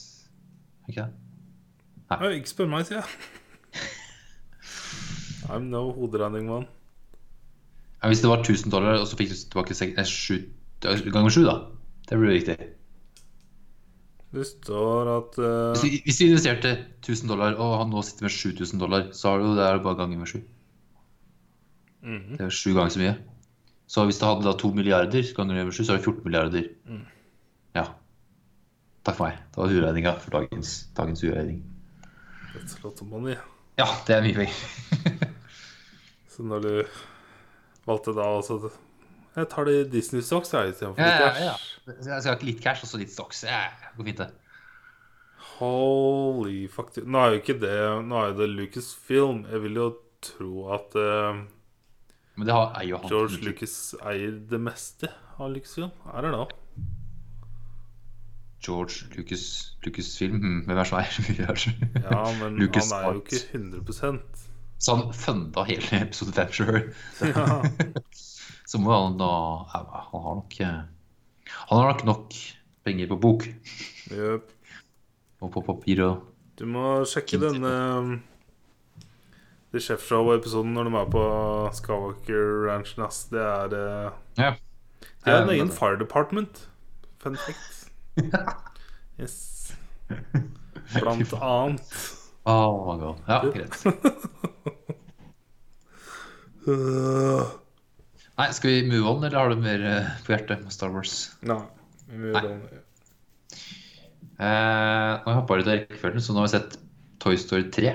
[0.89, 1.11] Ikke det?
[2.11, 3.05] Ja, ikke spør meg, sier jeg.
[5.51, 6.67] I'm no hoderegningsmann.
[8.01, 10.39] Ja, hvis det var 1000 dollar, og så fikk du tilbake seks, nei, sju,
[10.81, 11.55] ganger med sju, da.
[12.09, 12.57] Det blir riktig.
[14.35, 15.71] Det står at uh...
[15.73, 19.31] Hvis du, hvis du investerte 1000 dollar, og han nå sitter med 7000 dollar, så
[19.31, 20.41] har du det er bare ganger med sju.
[22.05, 22.37] -hmm.
[22.37, 23.15] Det er sju ganger så mye.
[23.87, 26.69] Så hvis du hadde da to milliarder ganger med sju, så er det 14 milliarder.
[26.89, 27.05] Mm.
[27.75, 27.85] Ja.
[29.05, 29.37] Takk for meg.
[29.53, 31.59] Det var uregninga for dagens, dagens uregning.
[32.55, 33.37] That's a lot of.
[33.77, 35.33] Ja, det er mye penger.
[36.35, 36.71] Så når du
[37.85, 38.71] valgte da altså
[39.35, 41.43] Jeg tar det i Disney Stocks jeg, istedenfor Ja, ja, cash.
[41.43, 41.53] ja.
[41.85, 41.93] ja.
[42.09, 43.43] Jeg skal ha litt cash og så litt stocks.
[43.45, 43.61] Ja,
[43.97, 44.31] går fint, det.
[45.59, 46.95] Holy fuck.
[47.05, 47.77] Nå er jo ikke det
[48.09, 49.45] Nå er jo det Lucasfilm.
[49.51, 49.89] Jeg vil jo
[50.25, 51.43] tro at uh,
[52.39, 52.73] Men det har.
[53.05, 55.93] George Lucas eier det meste av Lucasfilm.
[56.09, 56.49] Er det know.
[58.65, 59.43] George Lucas,
[59.85, 60.39] Lucasfilm.
[60.41, 62.01] Hmm, hvem er eier så mye?
[62.01, 64.19] Ja, men Lucas han er jo ikke 100
[64.79, 66.81] Så han funda hele episode 5 sjøl.
[67.21, 67.45] ja.
[68.65, 69.27] Så må han da
[69.75, 70.79] Han har nok eh,
[71.69, 72.33] Han har nok nok
[72.85, 73.45] penger på bok
[74.11, 74.49] Yep.
[75.41, 76.23] og på papir og
[76.57, 78.11] Du må sjekke denne um,
[79.73, 81.23] The Chef Show-episoden når de er på
[81.77, 82.95] Skywalker Ranch.
[83.29, 84.51] Det er eh, Ja.
[85.25, 86.67] Det er en Eh, egen fire department.
[87.21, 87.84] Fun fact.
[89.15, 89.71] Yes.
[90.99, 91.81] Blant annet.
[92.43, 93.21] Oh my god.
[93.27, 93.85] Ja, greit.
[98.35, 101.13] Nei, skal vi move on, eller har du mer eh, på hjertet med Star Wars?
[101.47, 101.61] Nei.
[102.09, 102.81] vi move on, ja
[104.35, 106.73] Eh, nå har jeg litt av rekkefølgen, så nå har vi sett
[107.23, 107.93] Toy Story 3.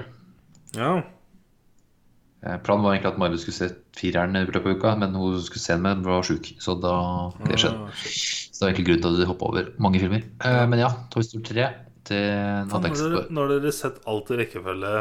[0.73, 0.93] Ja.
[2.43, 3.69] Eh, planen var egentlig at Marve skulle se
[3.99, 6.55] fireren i løpet av uka, men hun skulle se den med, var sjuk.
[6.63, 6.95] Så da
[7.45, 7.85] det skjedde.
[7.85, 7.91] Ah.
[8.01, 10.25] Så det var egentlig grunnen til at du hoppa over mange filmer.
[10.45, 11.69] Eh, men ja, Toy Story 3
[12.11, 14.93] det hadde Når jeg dere, sett når dere sett alt i rekkefølge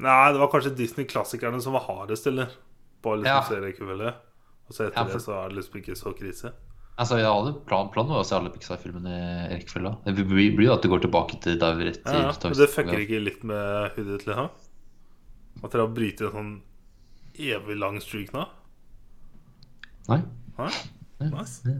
[0.00, 2.48] Nei, det var kanskje Disney-klassikerne som var hardest, eller?
[3.04, 3.60] På å liksom Ja.
[3.66, 4.14] rekkefølge.
[4.68, 6.52] Og så etter Ja, for- det så er det liksom ikke så krise.
[6.98, 9.92] Altså, jeg hadde plan, Planen var å se alle Pixar-filmene i rekkefølge.
[10.04, 12.32] Det blir jo at du går tilbake til der vi rett Ja, ja.
[12.44, 14.48] Men det fucker ikke litt med hodet til han?
[15.60, 16.52] At dere har brytet en sånn
[17.40, 18.46] evig lang streak nå?
[20.10, 20.20] Nei.
[20.58, 20.72] Nei?
[21.30, 21.74] Nice.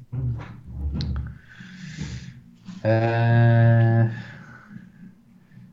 [2.84, 4.18] Eh,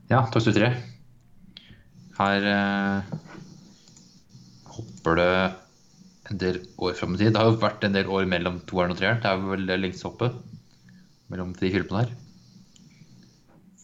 [0.08, 0.70] ja, Toy Story 3.
[2.18, 3.16] Her eh,
[4.74, 5.32] hopper det
[6.28, 7.32] en del år fram i tid.
[7.32, 9.20] Det har jo vært en del år mellom toeren og treeren.
[9.22, 10.36] Det er vel det lengste hoppet
[11.32, 12.14] mellom de filmene her.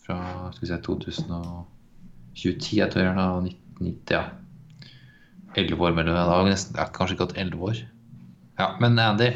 [0.04, 0.18] Fra
[0.52, 4.24] skal vi se, 2010, jeg tror jeg, og 1990, ja.
[5.54, 7.80] 11 år mellom det har nesten, det er kanskje ikke hatt 11 år.
[8.58, 9.30] Ja, men Andy,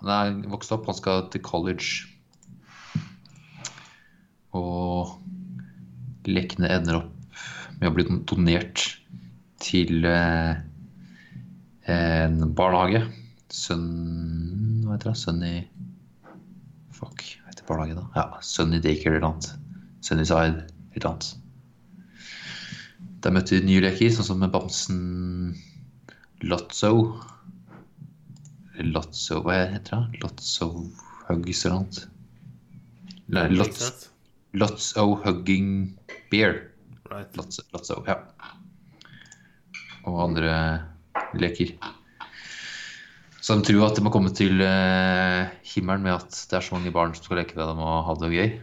[0.00, 2.04] han er vokst opp, han skal til college.
[4.56, 5.16] Og
[6.28, 7.10] lekene ender opp
[7.80, 8.84] med å bli donert
[9.64, 10.54] til eh,
[11.90, 13.04] en barnehage.
[13.54, 15.18] Sønn Hva heter det?
[15.20, 15.54] Sønn i
[16.94, 18.06] Fuck, hva heter barnehage da?
[18.16, 19.50] Ja, Sønn i Daycare eller noe annet.
[20.04, 20.64] Sunnyside
[20.94, 21.43] eller noe annet.
[23.24, 24.98] Der møtte de nye leker, sånn som bamsen
[26.44, 26.90] Lotso.
[28.84, 30.20] Lotso, hva heter det?
[30.20, 30.68] Lotso
[31.28, 31.78] Huggs eller
[33.32, 34.10] noe Lots.
[34.52, 35.94] Lotso Hugging
[36.30, 36.68] Beer.
[37.08, 37.32] Right.
[37.38, 38.18] Lotso, Lotso, ja.
[40.04, 40.52] Og andre
[41.40, 41.72] leker.
[43.40, 46.76] Så de tror at de må komme til eh, himmelen med at det er så
[46.76, 48.54] mange barn som skal leke med dem og ha det gøy.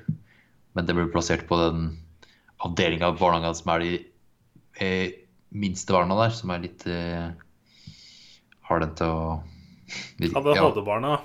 [0.78, 1.92] Men det blir plassert på den
[2.62, 3.92] avdelinga av barnehagen som er de
[4.80, 5.12] eh,
[5.52, 7.32] minste barna der, som er litt eh,
[8.70, 9.40] Har den til å
[10.40, 11.18] ADHD-barna.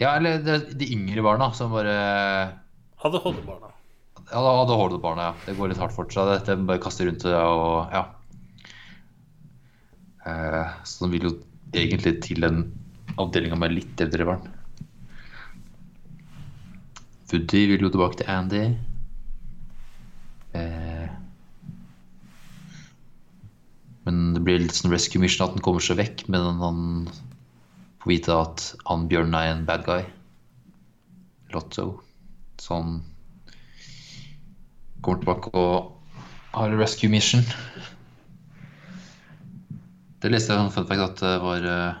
[0.00, 1.96] ja, eller de, de yngre barna som bare
[3.04, 3.72] ADHD-barna.
[4.32, 5.34] Ja, Horde-barna, ja.
[5.46, 6.32] Det går litt hardt for seg.
[6.48, 8.06] De bare kaster rundt det og ja.
[10.26, 11.32] Eh, så de vil jo
[11.76, 12.64] egentlig til den
[13.20, 14.48] avdelinga med litt eldre barn.
[17.30, 18.64] Woody vil jo tilbake til Andy.
[20.56, 21.06] Eh,
[24.06, 26.80] men det blir litt sånn rescue mission at han kommer seg vekk, men han
[28.02, 30.04] får vite at han Bjørn er en bad guy.
[31.54, 31.88] Lotto.
[32.62, 33.00] Så han
[35.02, 35.96] kommer tilbake og
[36.54, 37.42] har en rescue mission.
[40.22, 41.98] Det leste jeg en fun fact at det var eh,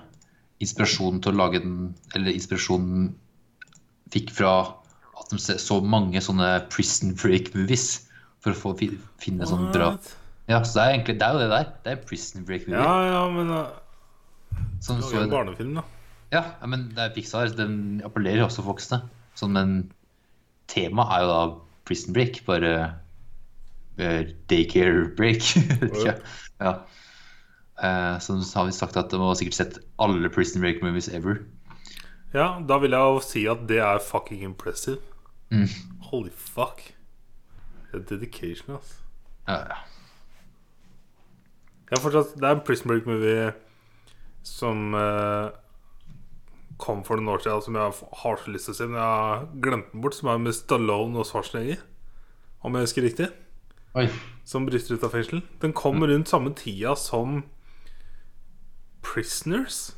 [0.62, 3.10] inspirasjonen til å lage den Eller inspirasjonen
[4.14, 4.54] fikk fra
[5.20, 8.06] at de så mange sånne prison break movies
[8.40, 10.14] for å få finne sånn bra What?
[10.46, 11.70] Ja, så det er egentlig det er jo det der.
[11.84, 12.82] Det er prison break movie.
[12.82, 13.66] Ja, ja, men uh,
[14.86, 15.82] det er jo en barnefilm, da.
[16.32, 17.50] ja, men det er Pixar.
[17.58, 19.00] Den appellerer også til voksne.
[19.36, 19.74] Sånn, men
[20.70, 21.40] temaet er jo da
[21.86, 22.76] prison break, bare
[23.98, 25.50] uh, daycare break.
[26.06, 26.14] ja.
[26.62, 26.76] Ja.
[27.76, 31.42] Uh, så har vi sagt at de har sikkert sett alle prison break movies ever.
[32.34, 35.02] Ja, da vil jeg jo si at det er fucking impressive.
[35.50, 35.68] Mm.
[36.12, 36.82] Holy fuck.
[37.90, 38.94] Det er dedication, altså.
[39.48, 39.82] Ja, ja.
[42.02, 43.52] Fortsatt, det er en Prison Break-movie
[44.46, 45.50] som eh,
[46.82, 49.20] kom for noen år siden, som jeg har så lyst til å se, men jeg
[49.20, 50.16] har glemt den bort.
[50.18, 51.84] Som er med Stallone og Schwarzenegger,
[52.66, 53.28] om jeg husker riktig.
[53.96, 54.08] Oi.
[54.46, 55.44] Som bryter ut av fengsel.
[55.62, 57.44] Den kom rundt samme tida som
[59.06, 59.94] Prisoners.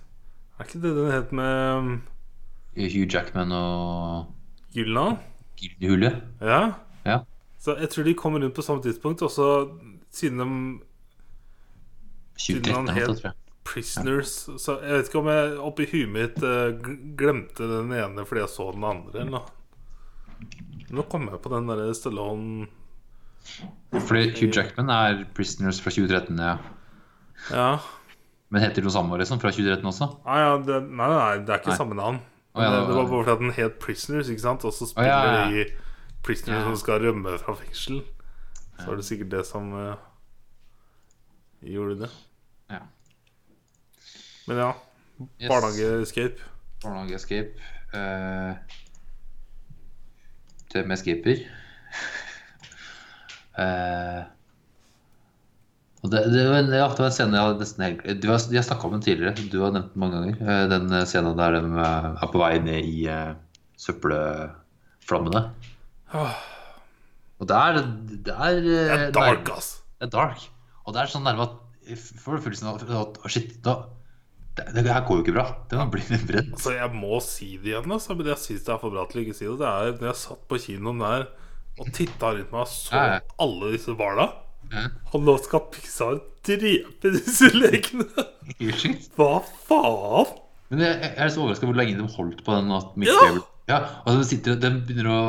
[0.58, 1.90] Er ikke det den het med um,
[2.76, 4.28] Hugh Jackman og
[4.74, 5.18] Gyllenhaal?
[5.58, 6.74] Gilde Ja.
[7.04, 7.18] Ja.
[7.58, 9.22] Så jeg tror de kommer rundt på samme tidspunkt.
[9.22, 9.68] Og så
[10.10, 10.48] siden de
[12.48, 13.44] 2013 han eller noe, jeg.
[13.68, 18.44] Prisoners Så jeg vet ikke om jeg oppi huet mitt eh, glemte den ene fordi
[18.44, 19.26] jeg så den andre.
[19.26, 19.50] Eller.
[20.94, 22.68] Nå kommer jeg på den derre Stallone
[23.92, 26.56] Fordi Hugh Jackman er Prisoners fra 2013, ja.
[27.52, 27.68] Ja.
[28.48, 30.08] Men heter det noe samme liksom, fra 2013 også?
[30.24, 31.80] Nei, ja, det, nei, nei, det er ikke Nei.
[31.80, 32.20] samme navn.
[32.56, 34.64] Oh, ja, det, det var- bare fordi den het Prisoners, ikke sant?
[34.64, 35.44] Og så spiller ja.
[35.52, 35.66] de
[36.24, 38.00] Prisoners som skal rømme fra fengsel.
[38.78, 39.98] Så er det sikkert det som uh,
[41.60, 42.10] gjorde det.
[44.48, 44.72] Men ja.
[45.38, 45.48] Yes.
[45.50, 46.50] Barnehageescape.
[46.82, 47.54] Barnehageescape.
[47.54, 48.52] Barnehage Uh,
[50.72, 51.38] det med escaper.
[53.58, 54.20] Eh,
[55.98, 58.28] og det, det, var en, ja, det var en scene jeg hadde nesten helt du
[58.30, 59.48] har, har snakka om den tidligere.
[59.50, 60.36] Du har nevnt den mange ganger.
[60.44, 63.32] Eh, den eh, scenen der de eh, er på vei ned i uh,
[63.82, 65.42] søppelflammene.
[66.14, 69.72] Og det er Det er, Det eh, er dark, ass.
[69.98, 70.46] Det er dark.
[70.86, 73.80] Og det er sånn nærme at får du følelsen av at shit, da,
[74.74, 75.44] det, her går jo ikke bra.
[75.70, 76.52] Det blir brent.
[76.56, 79.20] Altså, jeg må si det igjen, altså, men jeg syns det er for bra til
[79.20, 79.56] å ikke si det.
[79.62, 81.26] Det er når jeg satt på kinoen der
[81.78, 83.18] og titta rundt meg og så Ja, ja.
[83.44, 84.28] alle disse barna.
[84.72, 84.86] Ja.
[85.14, 88.08] Og nå skal Pixar drepe disse lekene!
[89.16, 89.30] Hva
[89.68, 90.32] faen?
[90.68, 92.72] Men jeg, jeg er så overraska hvor lenge de holdt på den.
[92.76, 93.28] At Ja!
[93.68, 95.22] Ja, og så sitter de begynner å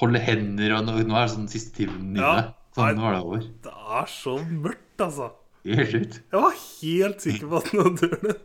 [0.00, 2.50] holde hender, og nå, nå er det sånn siste timen inne.
[2.76, 3.44] Sånn, nå er det over.
[3.64, 5.30] Det er så mørkt, altså.
[5.66, 6.20] Sjukt.
[6.32, 8.36] Jeg var helt sikker på at nå dør det.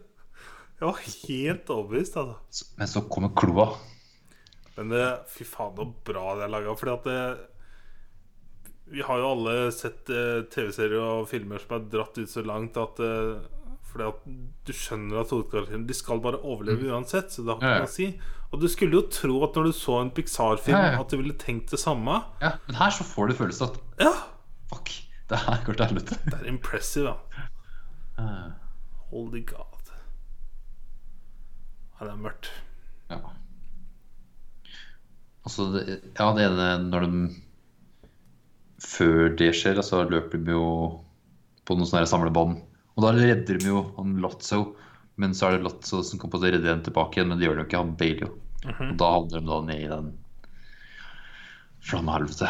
[0.82, 2.66] Jeg var helt overbevist, altså.
[2.80, 3.68] Men så kommer kloa.
[4.78, 6.74] Men det, fy faen, så bra det er laga.
[6.80, 7.48] Fordi at det
[8.92, 12.76] Vi har jo alle sett eh, TV-serier og filmer som er dratt ut så langt
[12.82, 13.38] at eh,
[13.92, 14.26] Fordi at
[14.68, 17.76] du skjønner at hovedkarakterene De skal bare overleve uansett, så det har ikke Mm.
[17.76, 17.84] Ja.
[17.86, 18.10] noe å si.
[18.52, 21.00] Og du skulle jo tro at når du så en Pixar-film, Ja, ja.
[21.06, 22.18] at du ville tenkt det samme.
[22.42, 24.12] Ja, men her så får du følelsen at Ja!
[24.74, 24.90] fuck,
[25.32, 26.18] det her går til helvete.
[26.28, 27.14] Det er impressive,
[28.18, 28.26] da.
[29.12, 29.94] Holy god.
[31.96, 32.50] Ja, det er mørkt.
[33.12, 33.20] Ja.
[35.46, 35.86] Altså, det,
[36.18, 37.24] ja, det ene når de
[38.82, 40.68] Før det skjer, så løper de jo
[41.70, 42.56] på noen sånne samlebånd.
[42.98, 44.74] Og da redder de jo han Lotso.
[45.22, 47.46] Men så er det Lotso som kommer på å redde dem tilbake igjen, men det
[47.46, 47.84] gjør de jo ikke.
[47.84, 48.32] Han bailer jo.
[48.66, 50.12] Og da havner de da ned i den
[51.86, 52.50] flammehelvete.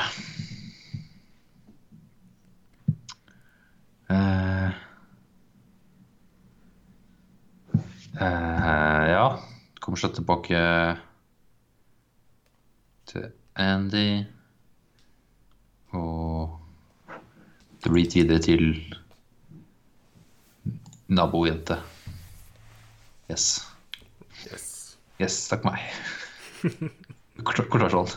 [8.22, 9.26] Eh, ja.
[9.82, 10.60] Kommer seg tilbake
[13.10, 13.30] til
[13.60, 14.24] Andy.
[15.98, 16.60] Og
[17.82, 18.68] det blir videre til
[21.12, 21.80] nabojente.
[23.32, 23.48] Yes.
[24.46, 24.68] Yes.
[25.20, 25.82] Yes, takk meg.
[27.48, 28.14] Kort versjon.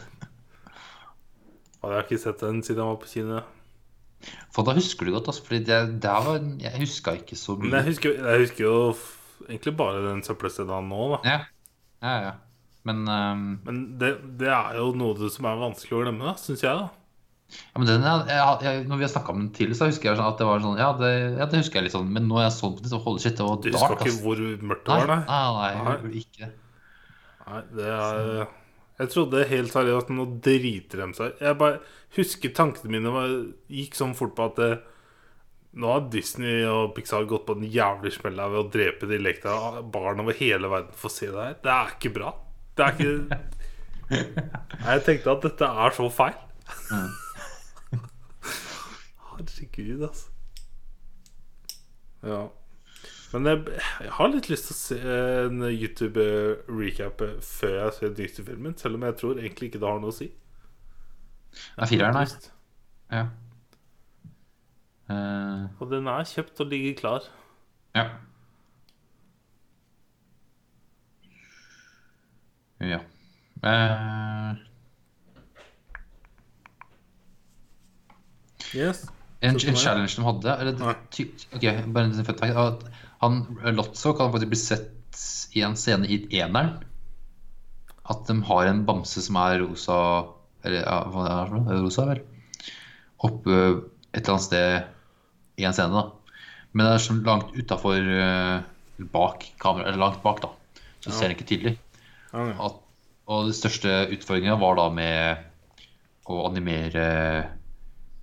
[1.84, 3.40] Og jeg har ikke sett den siden jeg var på kino.
[4.54, 7.70] For da husker du godt, altså, fordi det, det var, jeg huska ikke så Men
[7.70, 7.80] mye.
[7.82, 8.74] jeg husker, jeg husker jo
[9.48, 11.20] egentlig bare den søppelstedet nå, da.
[11.28, 11.38] Ja,
[12.04, 12.34] ja, ja.
[12.84, 13.46] Men, um...
[13.64, 16.74] Men det, det er jo noe som er vanskelig å glemme, syns jeg.
[16.84, 16.90] da
[17.54, 20.18] ja, men den, jeg, jeg, når vi har snakka om den tidligere, så husker jeg
[20.18, 22.38] sånn at det var sånn Ja, det, ja, det husker jeg litt sånn, men nå
[22.40, 24.40] er jeg sånn på det, så holder shit, det var Du husker ikke hvor
[24.70, 25.18] mørkt det var, nei?
[25.28, 25.96] nei, nei, Nei.
[26.08, 26.50] nei, ikke det.
[27.44, 28.46] Nei, det er
[28.94, 31.80] Jeg trodde helt seriøst nå driter de seg Jeg bare
[32.14, 33.32] husker tankene mine var,
[33.66, 34.68] gikk sånn fort på at det,
[35.82, 39.50] nå har Disney og Pixar gått på den jævlig smella ved å drepe de lekte
[39.94, 41.56] barn over hele verden for å se det her.
[41.64, 42.30] Det er ikke bra.
[42.78, 43.40] Det er ikke
[44.84, 46.38] Jeg tenkte at dette er så feil.
[49.34, 50.30] Herregud, altså.
[52.24, 52.42] Ja.
[53.34, 53.62] Men jeg,
[54.04, 54.98] jeg har litt lyst til å se
[55.42, 58.76] en YouTube-recap før jeg ser Disney-filmen.
[58.78, 60.28] Selv om jeg tror egentlig ikke det har noe å si.
[61.80, 62.28] Nei, fireren, nei.
[62.30, 62.52] Trist.
[63.10, 63.24] Ja.
[65.10, 65.66] Uh...
[65.82, 67.26] Og den er kjøpt og ligger klar.
[67.98, 68.06] ja.
[72.84, 73.00] Ja.
[73.64, 74.62] Uh...
[78.74, 79.04] Yes.
[79.40, 81.62] en, en challenge de hadde eller, ty, Ok,
[81.94, 82.82] bare en fun fact, at
[83.24, 83.40] Han
[83.74, 85.22] Lotso kan faktisk bli sett
[85.56, 86.76] i en scene i eneren.
[88.04, 89.96] At de har en bamse som er rosa
[90.64, 91.78] Eller ja, hva er det for noe?
[91.84, 92.20] Rosa, vel?
[93.24, 93.56] Oppe
[94.12, 96.38] et eller annet sted i en scene, da.
[96.72, 98.08] Men det er sånn langt utafor
[99.14, 100.52] Bak kamera, eller langt bak, da.
[101.02, 101.16] Så ja.
[101.16, 101.74] ser den ikke tydelig.
[102.30, 102.54] Ja, ja.
[102.68, 102.78] At,
[103.26, 107.08] og den største utfordringa var da med å animere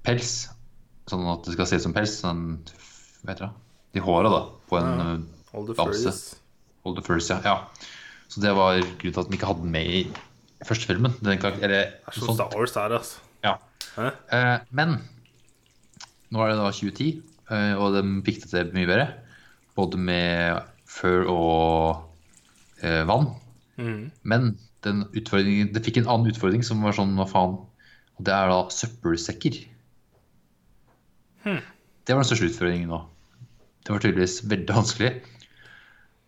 [0.05, 0.33] pels.
[1.09, 2.15] Sånn at det skal se ut som pels.
[2.23, 2.45] Sånn,
[3.21, 3.49] hva heter
[3.93, 4.31] De håra.
[4.69, 5.17] På en Ja.
[5.51, 6.37] Hold the Bamse.
[6.85, 7.39] Hold the first, ja.
[7.43, 7.55] ja.
[8.31, 10.13] Så det var grunnen til at de ikke hadde den med i
[10.63, 11.11] første filmen.
[11.19, 13.19] Den, karak- Det er som sånn- Star Wars her, altså.
[13.43, 13.57] ja.
[14.31, 14.95] Eh, men
[16.31, 19.07] nå er det da 2010, eh, og de fikk det til mye bedre.
[19.75, 22.07] Både med fur og
[22.81, 23.27] eh, vann.
[23.77, 24.11] Mm.
[24.23, 27.57] Men den utfordringen, det fikk en annen utfordring som var sånn, hva faen?
[28.17, 29.65] Og det er da søppelsekker.
[31.43, 33.01] Det var den største utfordringen nå.
[33.81, 35.11] Det var tydeligvis veldig vanskelig.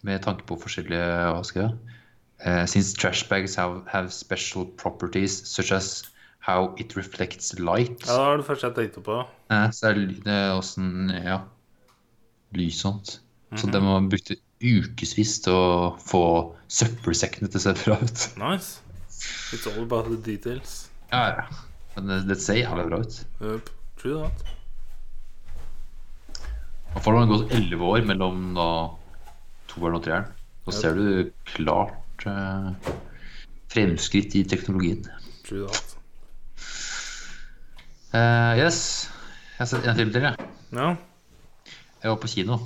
[0.04, 2.00] Med tanke på forskjellige hva skal jeg?
[2.44, 6.04] Eh, since trash bags have, have special properties such as
[6.44, 8.04] how it reflects light.
[8.08, 9.20] Ja, det var det første jeg tenkte på.
[9.52, 11.40] Uh, så er det, det åssen Ja.
[12.54, 13.20] Lys og sånt.
[13.56, 16.24] Så de man brukte ukevis til å få
[16.72, 18.26] søppelsekkene til å se bra ut.
[18.42, 18.82] Nice.
[19.54, 20.90] It's all about the details.
[21.12, 21.46] Ja, ja.
[21.96, 23.20] Men det, det ser jævlig bra ut.
[23.42, 23.70] Yep.
[24.02, 24.54] True that.
[27.02, 28.68] For det har gått elleve år mellom da
[29.72, 30.30] toeren og treeren.
[30.64, 32.94] Så ser du klart eh,
[33.74, 35.02] fremskritt i teknologien.
[35.44, 35.98] True that.
[38.14, 39.10] Uh, yes.
[39.58, 40.50] Jeg har sett en film til, jeg.
[40.78, 40.94] Ja.
[42.04, 42.60] Jeg var på kino.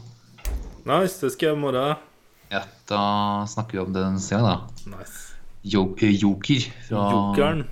[0.88, 2.04] Nice, det skal jeg i morgen.
[2.52, 3.02] Ja, da
[3.48, 4.98] snakker vi om det neste gang, da.
[4.98, 5.38] Nice.
[5.68, 7.64] Jo eh, Joker fra Jokeren.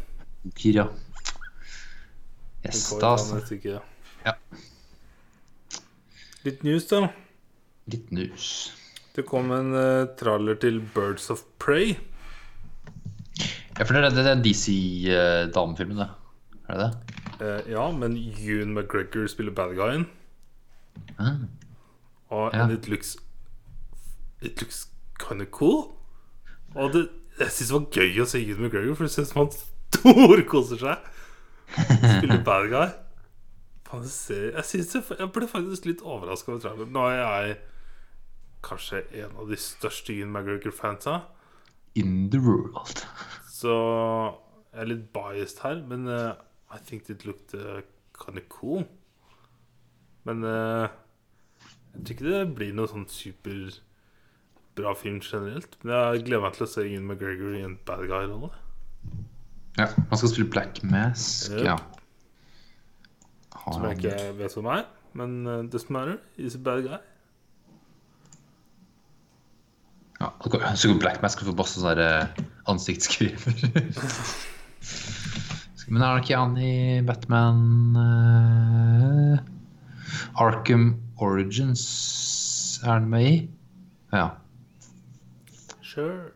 [0.45, 0.87] Joker, ja.
[2.65, 3.77] Yes, da neste uke.
[4.25, 4.33] Ja.
[6.45, 7.07] Litt news, da.
[7.91, 8.49] Litt news.
[9.15, 11.95] Det kom en uh, traller til Birds of Prey.
[13.75, 16.09] Ja, for det er, er DC-damefilmen, det.
[16.69, 17.21] Er det det?
[17.41, 20.05] Uh, ja, men Ewan McGregor spiller bad guyen.
[21.19, 21.47] Mm.
[22.31, 22.67] Og Ja.
[22.71, 23.17] it looks
[24.41, 24.87] It looks
[25.19, 25.91] kind of cool.
[26.75, 27.09] Og det,
[27.39, 29.51] Jeg syns det var gøy å se Ewan McGregor, for det ser ut som han
[29.95, 31.09] storkoser seg.
[31.75, 32.87] Spiller bad guy.
[34.09, 36.91] Ser, jeg, jeg ble faktisk litt overraska over traileren.
[36.95, 37.57] Nå er jeg
[38.65, 41.19] kanskje en av de største Ian McGregor-fansa,
[41.95, 43.05] In the world.
[43.47, 43.71] så
[44.73, 45.79] jeg er litt biased her.
[45.87, 46.33] Men uh,
[46.73, 47.81] I think it looked uh,
[48.17, 48.83] kind of cool.
[50.27, 50.89] Men uh,
[51.95, 55.77] jeg tror ikke det blir noe sånn superbra film generelt.
[55.83, 58.51] Men jeg gleder meg til å se Ian McGregor i en bad guy-rolle.
[59.77, 61.53] Ja, han skal spille Black Mask.
[61.53, 61.63] Yep.
[61.69, 61.77] Ja.
[63.63, 64.85] Som jeg han ikke vet hvem er.
[65.15, 66.17] Men uh, doesn't matter.
[66.37, 66.99] He's a bad guy.
[70.19, 70.27] Ja,
[70.75, 73.51] så går Black Mask og får bare sånn der, eh, ansiktskrever.
[75.85, 77.59] Men er det ikke han i Batman
[77.93, 79.37] uh,
[80.41, 81.83] Arkham Origins
[82.81, 83.35] er han med i?
[84.15, 84.29] Ja.
[85.85, 86.31] Sure.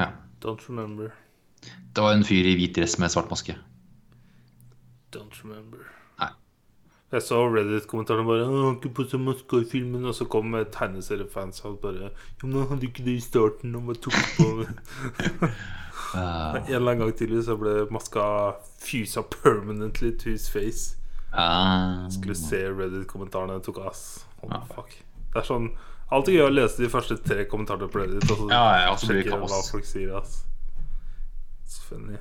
[0.00, 0.10] ja.
[0.42, 1.14] Don't remember.
[1.94, 3.54] Det var en fyr i hvit dress med svart maske.
[5.14, 5.78] Don't remember.
[6.20, 6.30] Nei.
[7.12, 10.52] Jeg så Reddit-kommentarene bare 'Han har ikke på seg maske i filmen', og så kom
[10.52, 14.46] tegneseriefans og bare 'Jo, men han hadde ikke det i starten, han bare tok på.
[16.14, 20.96] Uh, En eller annen gang tidligere så ble maska fusa permanently to his face.
[21.32, 22.08] Ah.
[22.10, 24.26] Skulle se Reddit-kommentarene tok ass.
[24.42, 24.94] Holy fuck.
[25.32, 25.70] Det er sånn
[26.10, 28.30] Alltid gøy å lese de første tre kommentarene på Reddit.
[28.32, 30.16] Og så Ja, jeg, og så sjekke hva folk sier.
[30.18, 30.40] ass
[31.62, 32.18] It's funny.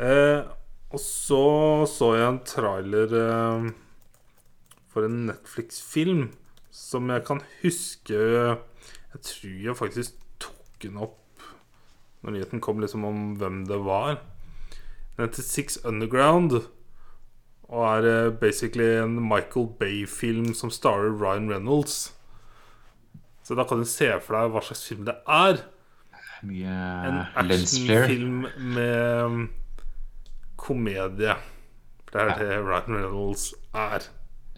[0.00, 0.44] Eh,
[0.96, 3.66] og så så jeg en trailer eh,
[4.88, 6.30] for en Netflix-film
[6.72, 11.20] som jeg kan huske Jeg tror jeg faktisk tok den opp
[12.24, 14.16] når nyheten kom liksom om hvem det var.
[15.14, 16.56] Den heter Six Underground.
[17.68, 22.16] Og er eh, basically en Michael Bay-film som starrer Ryan Reynolds.
[23.46, 25.62] Så da kan du se for deg hva slags film det er.
[26.40, 28.42] En mye en actionfilm
[28.74, 29.46] med
[30.66, 31.36] komedie.
[32.06, 34.06] For det er det Ryan Reynolds er.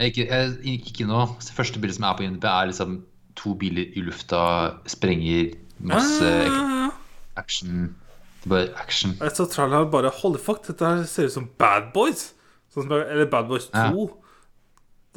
[0.08, 0.26] Ikke,
[0.72, 1.22] ikke nå.
[1.42, 2.98] Det første bildet som er på IMDb, er liksom
[3.38, 4.42] to biler i lufta,
[4.90, 6.90] sprenger, masse Ah,
[7.38, 7.94] action.
[8.42, 9.16] Det er bare action.
[9.20, 12.28] jeg så traileren bare Holy fuck, dette her ser ut som Bad Boys.
[12.74, 13.74] Sånn som, eller Bad Boys 2.
[13.74, 14.44] Ja.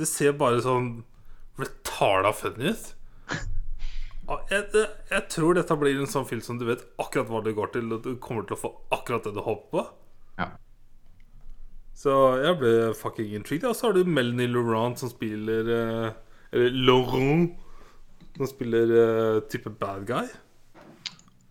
[0.02, 0.92] Det ser bare sånn
[1.62, 2.90] retarda funny ut.
[4.32, 7.52] Jeg, jeg, jeg tror dette blir en sånn film som du vet akkurat hva det
[7.58, 9.84] går til, og du kommer til å få akkurat det du håper på.
[12.02, 13.68] Så jeg ble fucking intrigued.
[13.70, 16.08] Og så har du Melanie Laurent som spiller eh,
[16.52, 17.52] Eller Laurent
[18.38, 20.26] som spiller eh, type bad guy.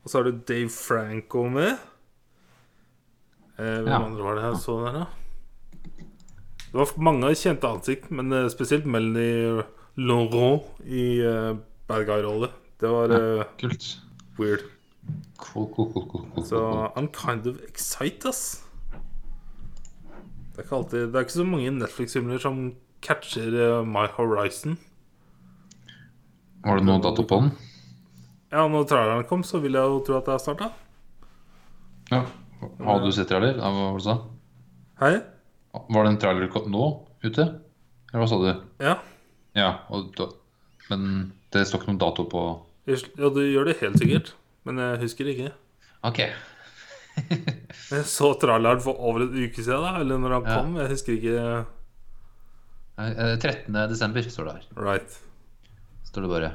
[0.03, 1.77] Og så har du Dave Franco med.
[3.61, 4.01] Eh, hvem Ja.
[4.03, 5.05] andre var det jeg så der, da?
[6.71, 9.63] Det var mange kjente ansikt, men spesielt Melanie
[9.99, 11.19] Laurent i
[11.89, 12.49] bad guy-rolle.
[12.81, 13.89] Det var ja, Kult.
[14.39, 14.63] weird.
[15.37, 16.61] Cool, cool, cool, cool, cool, Så.
[16.97, 18.65] I'm kind of excited, ass.
[20.61, 22.57] Det er ikke alltid Det er ikke så mange Netflix-filmer som
[23.01, 24.75] catcher eh, My Horizon.
[26.67, 27.49] Var det noe dato på den?
[28.53, 30.69] Ja, når traileren kom, så vil jeg jo tro at det har starta.
[32.11, 32.21] Ja.
[32.85, 33.57] Har du sett trailer?
[33.57, 34.19] Hva var det du sa?
[35.01, 35.15] Hei?
[35.97, 36.85] Var det en trailer nå
[37.25, 37.49] ute?
[38.11, 38.51] Eller hva sa du?
[38.85, 38.99] Ja.
[39.57, 40.13] Ja, og
[40.91, 42.45] men det står ikke noen dato på
[42.91, 44.35] Ja, du gjør det helt sikkert.
[44.69, 45.55] Men jeg husker ikke.
[46.05, 46.27] OK.
[47.91, 50.57] Jeg så traileren for over en uke siden, da, eller når han Ja.
[50.61, 50.77] kom.
[50.81, 51.67] Jeg husker ikke
[53.01, 53.73] Eh, 13.
[53.89, 54.65] desember står det her.
[54.85, 55.15] Right.
[56.05, 56.51] Står det bare.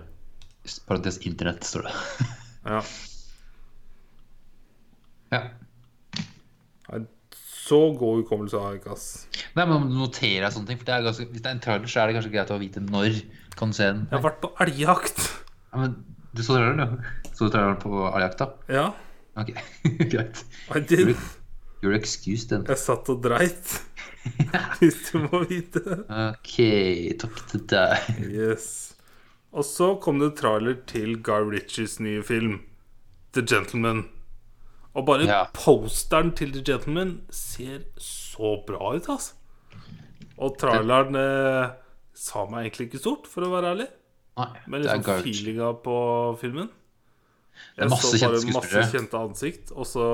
[0.86, 1.94] Parentes internett, står det.
[2.66, 2.80] Ja.
[5.32, 5.42] Ja.
[7.66, 9.06] Så god hukommelse har jeg ikke, ass.
[9.58, 10.78] Nei, men noterer jeg sånne ting?
[10.82, 12.84] For det ganske, Hvis det er en trailer, så er det kanskje greit å vite
[12.84, 13.16] når
[13.58, 14.04] kan du se den.
[14.12, 15.24] Jeg har vært på elgjakt.
[15.72, 15.96] Ja, men
[16.36, 17.32] du så traileren, du?
[17.34, 18.48] Så du traileren på elgjakta?
[18.70, 18.86] Ja,
[19.38, 19.52] Ok,
[20.12, 20.46] greit.
[20.90, 21.16] Did.
[21.84, 22.64] You're excused, then.
[22.70, 23.74] Jeg satt og dreit.
[24.80, 25.82] Hvis du må vite.
[26.10, 26.56] Ok,
[27.22, 28.08] takk til deg.
[28.32, 28.68] Yes.
[29.56, 32.62] Og så kom det trailer til Guy Ritchies nye film,
[33.36, 34.06] The Gentleman.
[34.96, 35.42] Og bare Ja.
[35.54, 39.36] posteren til The Gentleman ser så bra ut, altså.
[40.40, 41.70] Og traileren eh,
[42.16, 43.88] sa meg egentlig ikke stort, for å være ærlig.
[44.40, 45.96] Nei, Men liksom feelinga på
[46.42, 46.68] filmen.
[47.76, 50.08] Er Jeg masse kjente masse kjente ansikt, og så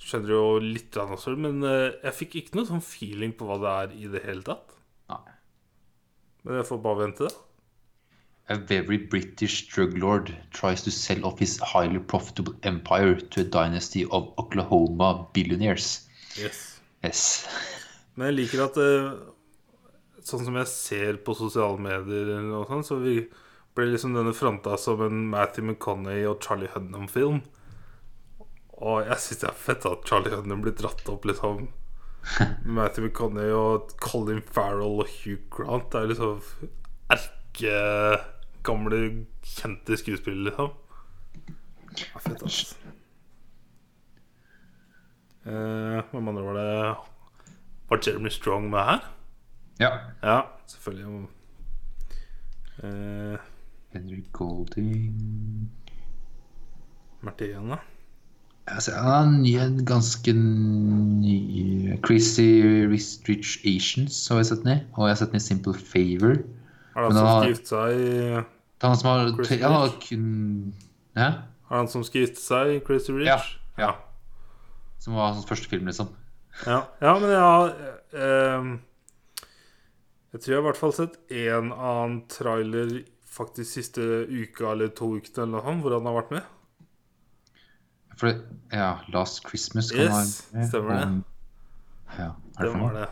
[0.00, 3.58] skjønner du jo litt også, men eh, jeg fikk ikke noe sånn feeling på hva
[3.62, 4.76] det er i det hele tatt.
[5.12, 5.36] Nei.
[6.44, 7.44] Men jeg får bare vente, da.
[8.52, 13.44] A very British drug lord tries to sell off his highly profitable empire to a
[13.44, 16.06] dynasty of Oklahoma billionaires.
[16.36, 16.80] Yes.
[17.02, 17.46] Yes.
[18.16, 19.14] Men jeg liker at eh,
[20.24, 23.18] Sånn som jeg ser på sosiale medier, eller noe sånt, så vi,
[23.74, 27.40] blir liksom denne fronta som en Matthew McConney og Charlie Hunnam-film.
[28.84, 31.68] Og jeg syns det er fett at Charlie Hunnam blir dratt opp liksom
[32.76, 35.90] Matthew McConney og Colin Farrell og Hugh Grant.
[35.92, 36.40] Det er liksom
[37.14, 37.76] erke
[38.64, 39.00] gamle,
[39.44, 40.72] kjente skuespillere, liksom.
[41.94, 42.78] Det er fett, altså.
[45.44, 46.68] Eh, Hvem andre var det
[47.90, 49.02] Var Jeremy Strong med her?
[49.82, 49.90] Ja.
[50.22, 50.38] Ja,
[50.70, 51.26] selvfølgelig.
[52.80, 53.36] Eh,
[53.94, 55.70] Henry Golding
[57.24, 57.78] Martin, da?
[58.66, 64.84] altså, Han er en ganske ny Crazy Rich Asians har jeg sett ned.
[64.94, 66.36] Og jeg har sett ned Simple Favor.
[66.94, 69.70] Har han som han har- skal gifte seg Det er han som har Crazy ja,
[71.16, 71.30] Ja,
[71.70, 73.26] han som skal gifte seg i Crazy Rich?
[73.26, 73.38] Ja,
[73.78, 73.86] ja.
[73.88, 73.94] ja.
[74.98, 76.08] som var hans første film, liksom.
[76.66, 77.72] Ja, ja men jeg har
[78.14, 78.78] eh,
[80.32, 83.04] Jeg tror jeg har i hvert fall sett en annen trailer
[83.34, 86.50] faktisk siste uka eller to ukene eller noe, hvor han har vært med.
[88.14, 88.30] For
[88.70, 90.12] ja, Last Christmas kan Yes,
[90.52, 91.06] være med, stemmer det.
[91.08, 91.24] Um,
[92.14, 92.28] Ja,
[92.58, 93.08] er det Det var det.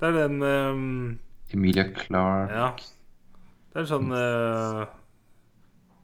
[0.00, 1.18] Det er den um,
[1.54, 2.52] Emilia Clarke.
[2.52, 2.68] Ja.
[3.72, 4.84] Det er sånn uh,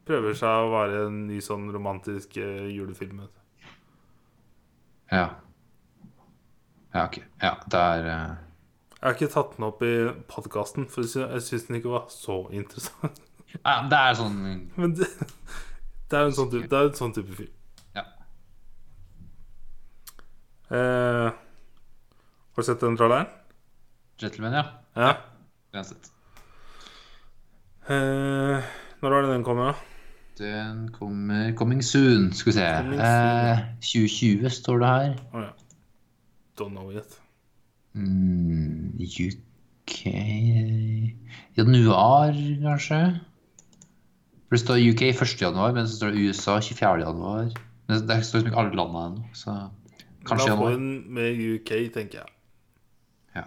[0.09, 3.21] Prøver seg å være en ny sånn romantisk uh, julefilm.
[5.13, 5.27] Ja.
[6.95, 7.21] Ja, ok.
[7.43, 8.31] Ja, det er eh,
[9.01, 9.93] Jeg har ikke tatt den opp i
[10.29, 13.21] podkasten, for jeg syns den ikke var så interessant.
[13.55, 14.35] ja, Det er sånn
[14.77, 15.09] Men det,
[16.11, 17.55] det er jo en sånn type, det er en sånn type film.
[17.97, 18.05] Ja.
[20.71, 23.31] Eh, har du sett den traileren?
[24.21, 24.67] Gentleman, ja.
[25.01, 25.15] Ja.
[25.73, 26.11] Uansett.
[27.89, 28.69] Eh,
[29.01, 29.87] når var det den kommer, da?
[30.41, 32.69] Den kommer coming soon, skal vi se.
[33.01, 35.17] Eh, 2020 står det her.
[35.33, 35.51] Å ja.
[36.61, 37.17] Don't know yet.
[38.01, 39.97] Mm, UK
[41.59, 42.33] Januar,
[42.63, 43.01] kanskje?
[44.49, 45.35] For det står UK 1.
[45.43, 47.05] januar, men så står det USA 24.
[47.05, 47.51] januar.
[47.89, 49.55] Men det står ikke alle landene ennå, så
[50.27, 50.77] kanskje da får januar.
[50.79, 52.29] den med UK, tenker jeg.
[53.37, 53.45] Ja.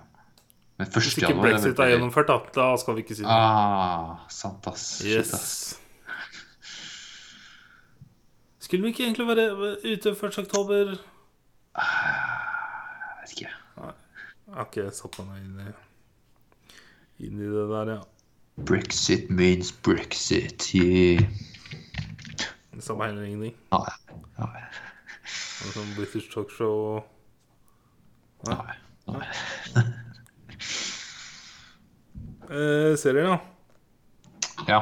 [0.77, 0.93] Men 1.
[0.99, 3.29] Hvis ikke januar brexit er gjennomført, da, da skal vi ikke si det.
[3.31, 4.85] Ah, sant, ass.
[5.01, 5.33] Shit, Yes.
[5.33, 5.79] ass.
[8.63, 10.39] Skulle vi ikke egentlig være være ute 1.
[10.45, 10.95] oktober?
[14.53, 14.59] Jeg.
[14.59, 15.71] Har ikke satt meg inn i,
[17.25, 18.01] inn i det der, ja.
[18.69, 20.67] Brexit means Brexit.
[20.77, 21.23] Yeah.
[22.73, 23.55] Det samme heller ingenting.
[23.73, 24.19] Nei.
[24.37, 24.61] Nei.
[25.73, 26.99] Sånn British talkshow
[28.45, 28.75] Nei.
[29.07, 29.25] Nei.
[32.51, 33.39] eh, Serier, da.
[34.67, 34.79] Ja.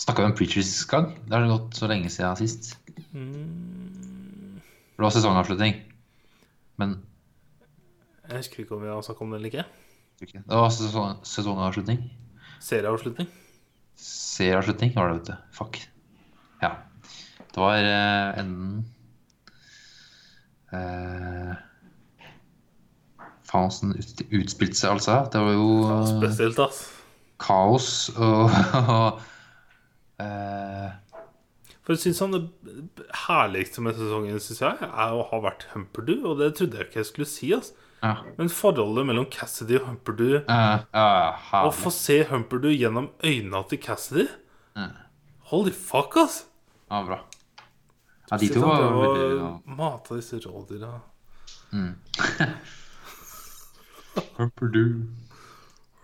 [0.00, 1.12] Snakka vi om Preachers sist gang?
[1.28, 2.74] Det har gått så lenge siden sist.
[3.14, 4.58] Mm,
[4.96, 5.78] det var sesongavslutning.
[6.82, 6.98] Men
[8.30, 9.64] jeg husker ikke om vi har snakket om det eller ikke.
[10.46, 12.04] det var sesong, sesongavslutning.
[12.60, 13.28] Serieavslutning.
[14.00, 15.34] Serieavslutning var det, vet du.
[15.56, 15.80] Fuck.
[16.62, 16.74] Ja.
[17.50, 18.84] Det var uh, enden
[20.72, 21.58] uh,
[23.50, 25.16] Faen åssen ut, utspilte seg, altså.
[25.32, 26.84] Det var jo eh, spesielt, ass.
[27.42, 29.18] kaos og uh,
[31.82, 36.30] For jeg synes han Det herligste med sesongen synes jeg, er å ha vært Humperdoo,
[36.30, 37.50] og det trodde jeg ikke jeg skulle si.
[37.56, 37.72] ass.
[38.00, 38.14] Ja.
[38.38, 44.26] Men forholdet mellom Cassidy og Humperdu Å få se Humperdu gjennom øynene til Cassidy.
[45.50, 46.44] Holy fuck, ass!
[46.90, 47.18] Ja, bra.
[48.30, 49.50] Ja, de to var veldig Mata ja.
[49.80, 50.92] Mate disse rådyra.
[51.74, 51.94] mm.
[54.38, 55.06] Humperdue.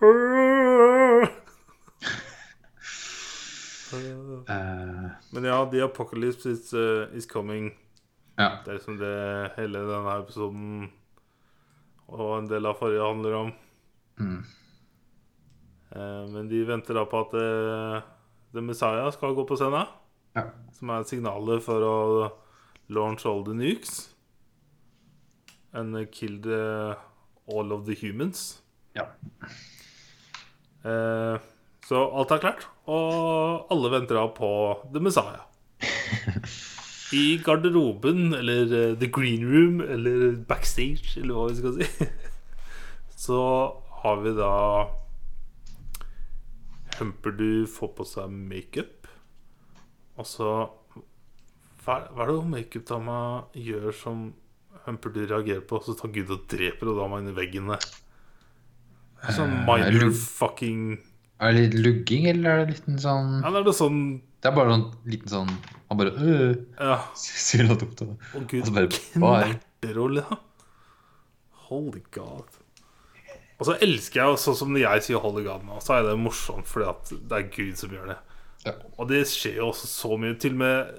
[3.93, 7.71] Uh, Men ja, The Apocalypse is, uh, is coming.
[8.37, 8.49] ja.
[8.65, 10.89] Det er liksom det hele denne episoden
[12.07, 13.53] og en del av forrige handler om.
[14.19, 14.43] Mm.
[15.91, 18.05] Eh, men de venter da på at eh,
[18.55, 19.89] The Messiah skal gå på scenen.
[20.37, 20.47] Ja.
[20.75, 21.97] Som er signalet for å
[22.93, 24.07] launch all the nukes.
[25.75, 26.95] And kill the,
[27.51, 28.61] all of the humans.
[28.95, 29.05] ja.
[30.87, 31.37] Eh,
[31.87, 34.49] så alt er klart, og alle venter da på
[34.91, 35.45] The Messiah.
[37.15, 42.07] I garderoben, eller eh, The Green Room, eller backstage, eller hva vi skal si,
[43.27, 43.41] så
[44.03, 44.53] har vi da
[46.97, 49.07] Humperdu får på seg makeup,
[50.17, 50.49] og så
[51.85, 53.19] Hva er det makeupdama
[53.55, 54.27] gjør som
[54.87, 57.85] Humperdu reagerer på, så tar Gud og dreper og dama inn i veggen der?
[59.23, 60.97] Er Sånn Eh, minor fucking
[61.39, 64.01] Er det litt lugging, eller er det litt en sånn Ja, det er det sånn
[64.47, 65.49] Det er bare sånn liten sånn
[65.89, 67.99] Han bare øh, Ja, Sier noe dumt.
[67.99, 70.37] å gud, Og så bare, knerterolle, da.
[71.67, 72.47] Holy god.
[73.57, 76.69] Og så elsker jeg, sånn som jeg sier 'Holy God' nå, så er det morsomt
[76.69, 78.17] fordi at det er Gud som gjør det.
[78.63, 78.73] Ja.
[78.95, 80.37] Og det skjer jo også så mye.
[80.39, 80.93] Til og med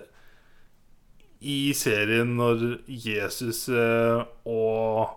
[1.41, 5.15] i serien når Jesus eh, og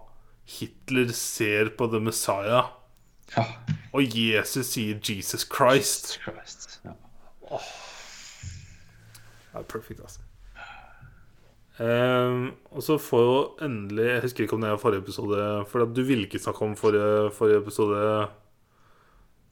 [0.56, 2.72] Hitler ser på The Messiah,
[3.36, 3.46] ja.
[3.92, 6.16] og Jesus sier 'Jesus Christ'.
[6.16, 6.80] Jesus Christ.
[6.86, 6.96] Ja.
[7.52, 7.60] Det
[9.60, 10.22] er perfekt, altså.
[11.82, 15.86] Um, og så får jo endelig Jeg husker ikke om det er forrige episode, for
[15.90, 18.02] du ville ikke snakke om forrige, forrige episode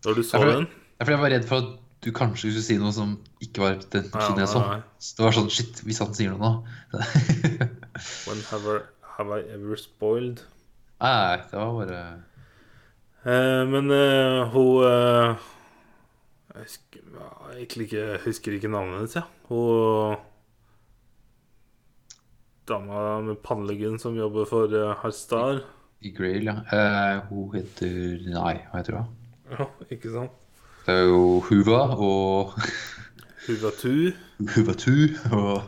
[0.03, 0.67] da du så Ja, den.
[0.99, 1.71] Ja, for jeg var redd for at
[2.05, 4.61] du kanskje skulle si noe som ikke var den tiden jeg så.
[5.17, 6.99] Det var sånn Shit, hvis han sier noe nå
[8.27, 8.79] When have I,
[9.17, 10.43] have I ever spoiled?
[11.01, 12.03] Nei, det var bare
[13.25, 15.49] uh, men uh, hun eh,
[16.55, 16.99] Jeg husker,
[17.53, 19.23] egentlig ikke, jeg husker ikke navnet hennes, ja.
[19.49, 20.17] Hun
[22.69, 25.63] Dama med panneluggen som jobber for uh, Harstar.
[26.05, 26.57] i Grail, ja.
[26.69, 29.07] Uh, hun heter Nei, hva heter hun?
[29.49, 30.35] Ja, ikke sant?
[30.85, 32.53] Det er jo Huva og
[33.47, 34.11] Huvatu.
[34.55, 34.93] Huvatu
[35.33, 35.63] og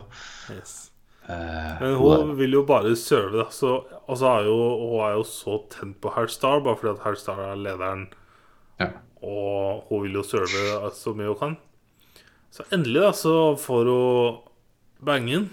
[0.52, 0.90] Yes.
[1.28, 3.46] eh, Men hun hun vil jo bare serve, da.
[3.54, 3.74] Så,
[4.06, 7.38] og så er jo, hun er jo så tent på Harstar, bare fordi at Harstar
[7.50, 8.06] er lederen.
[8.80, 8.88] Ja.
[9.22, 11.56] Og hun vil jo serve så mye hun kan.
[12.52, 14.40] Så endelig da, så får hun
[15.06, 15.48] bangen.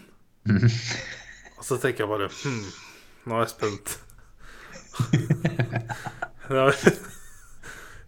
[0.49, 2.63] Og så tenker jeg bare hm,
[3.29, 3.97] Nå er jeg spent.
[6.49, 6.73] jeg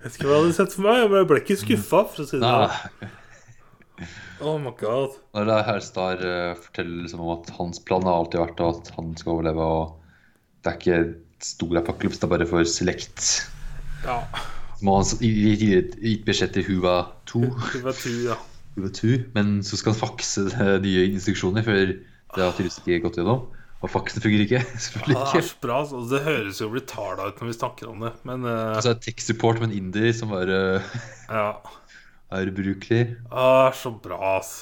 [0.01, 1.01] vet ikke hva jeg hadde sett for meg.
[1.03, 3.17] Jeg ble- ikke skuffa, for å si det sånn.
[4.41, 5.19] Oh my god.
[5.37, 8.89] Når det er Star uh, forteller liksom om at hans plan har alltid vært at
[8.95, 11.01] han skal overleve, og det er ikke
[11.45, 13.27] stor apokalypse, det er bare for select.
[14.07, 14.17] Ja.
[14.81, 16.95] Må han gi- et gitt beskjed til Huva
[17.29, 17.41] 2,
[17.75, 18.37] Huvatu, ja.
[18.75, 23.01] Huva 2, men så skal han fakse eh, nye instruksjoner, for det har tydeligvis ikke
[23.05, 23.43] gått gjennom.
[23.81, 24.59] Og faksen fungerer ikke.
[24.95, 25.43] Ja, det er ikke.
[25.49, 25.77] så bra.
[25.81, 26.01] altså.
[26.11, 28.75] Det høres jo retarda ut når vi snakker om det, men uh...
[28.77, 30.59] Og så er det tech support med en inder som bare
[31.37, 31.47] ja.
[32.37, 33.01] er ubrukelig.
[33.31, 34.53] Ah, Det er så bra, ass.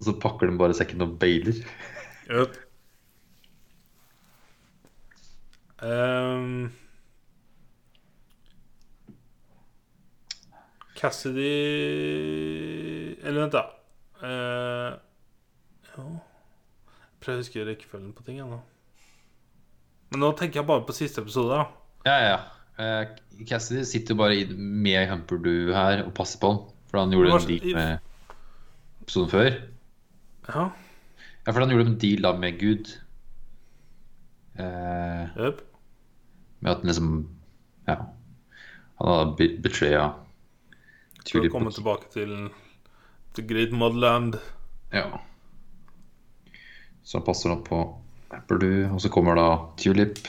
[0.00, 1.58] Og så pakker de bare sekken og bailer.
[2.30, 2.54] Yep.
[5.84, 6.70] Ehm.
[11.04, 11.50] Cassidy
[13.20, 13.64] Eller vent, da.
[14.24, 14.94] Uh,
[15.94, 16.04] ja.
[16.04, 18.38] Jeg prøver å huske rekkefølgen på ting.
[18.40, 18.58] nå.
[20.12, 21.52] Men nå tenker jeg bare på siste episode.
[21.52, 21.64] da
[22.08, 22.38] Ja, ja.
[22.74, 26.62] Uh, Cassidy sitter jo bare med Humperdu her og passer på han.
[26.90, 27.98] For han gjorde en deal med
[29.04, 29.50] episoden før.
[30.48, 30.64] Ja,
[31.44, 32.92] Ja, for han gjorde en deal da med Gud.
[34.54, 35.60] Uh, yep.
[36.60, 37.08] med at han liksom
[37.88, 37.96] Ja.
[39.00, 40.04] Han hadde be- betraya
[41.30, 42.32] For å komme tilbake til
[43.34, 44.36] The Great Mudland.
[44.94, 45.06] Ja.
[47.04, 47.80] Så han passer nå på
[48.34, 49.48] Apple og så kommer da
[49.80, 50.20] Tulip.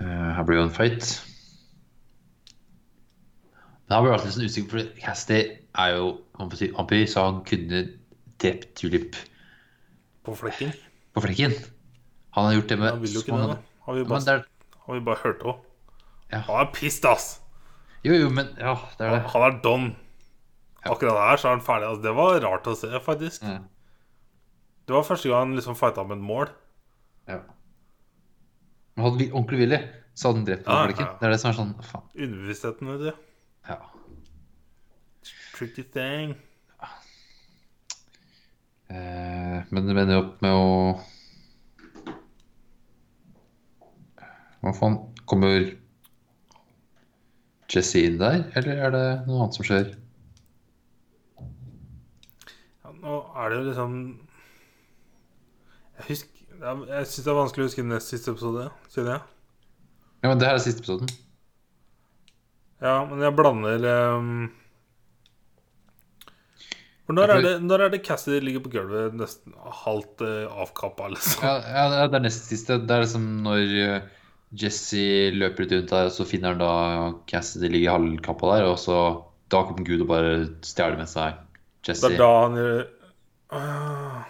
[0.00, 1.08] Eh, her blir jo en fight.
[3.86, 5.38] Men han ble alltid sånn usikker, for Casty
[5.78, 6.10] er jo
[6.40, 7.84] han vampyr, så han kunne
[8.42, 9.16] drept Tulip
[10.26, 10.72] På flekken.
[11.14, 11.54] på flekken.
[12.36, 13.58] Han har gjort det med Han vil jo ikke det, da.
[13.86, 14.42] Har vi bare, det er,
[14.86, 15.60] har vi bare hørt òg.
[16.32, 16.40] Ja.
[16.48, 17.40] Han er pissed, ass!
[18.04, 19.22] Jo, jo, men Ja, det er det.
[19.32, 19.86] Han er don.
[20.86, 21.88] Akkurat der så er han ferdig.
[21.88, 23.42] Altså, det var rart å se, faktisk.
[23.42, 23.58] Ja.
[24.86, 26.50] Det var første gang han liksom fighta med et mål.
[27.26, 27.40] Ja.
[28.94, 29.80] Men hadde vi ordentlig villig,
[30.14, 31.08] så hadde han drept Ja, ja.
[31.20, 32.04] Det er det som er sånn Faen.
[32.14, 33.10] Underbevisstheten, vet du.
[33.68, 33.80] Ja.
[35.56, 36.36] Tricky thing.
[38.86, 40.66] Eh, men det mener jo opp med å
[44.62, 45.00] Hva faen?
[45.26, 45.66] Kommer
[47.72, 49.88] Jesse inn der, eller er det noe annet som skjer?
[52.84, 53.96] Ja, nå er det jo liksom
[55.98, 59.22] Jeg husker er- Jeg syns det er vanskelig å huske nest siste episode, kjenner jeg.
[60.22, 61.10] Ja, men Det her er siste episoden.
[62.80, 63.84] Ja, men jeg blander
[64.16, 64.30] um...
[67.06, 71.06] For når er, det, når er det Cassidy ligger på gulvet nesten halvt uh, avkappa,
[71.12, 71.44] liksom?
[71.46, 72.80] Ja, ja, det er nest siste.
[72.82, 74.08] Det er liksom når eh,
[74.54, 76.72] Jesse løper litt rundt der, og så finner han da
[77.28, 78.98] Cassidy ligger i halvkappa der, og så
[79.50, 80.36] da kommer Gud og bare
[80.66, 81.34] stjeler med seg
[81.86, 82.08] Jesse.
[82.08, 82.60] Det er da han
[83.54, 84.22] Ah,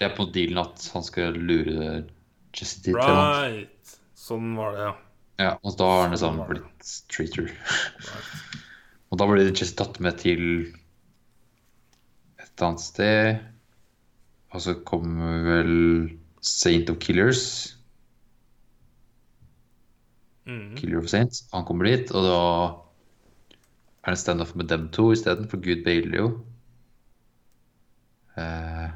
[0.00, 2.04] Det er på dealen at han skal lure
[2.56, 2.96] Jesse til.
[2.96, 3.96] Right.
[4.16, 4.92] Sånn var det, ja.
[5.42, 6.62] Ja, og da har han liksom Sånn var det.
[6.62, 7.50] blitt traitor.
[9.12, 10.44] Og da blir Jesse tatt med til
[12.40, 13.42] et annet sted.
[14.52, 15.74] Og så kommer vel
[16.44, 17.44] Saint of Killers.
[20.46, 20.76] Mm.
[20.76, 21.44] Killer of Saints.
[21.52, 22.40] Han kommer dit, og da
[24.02, 26.28] er det standoff med dem to isteden, for Gud bailer jo.
[28.40, 28.90] Eh.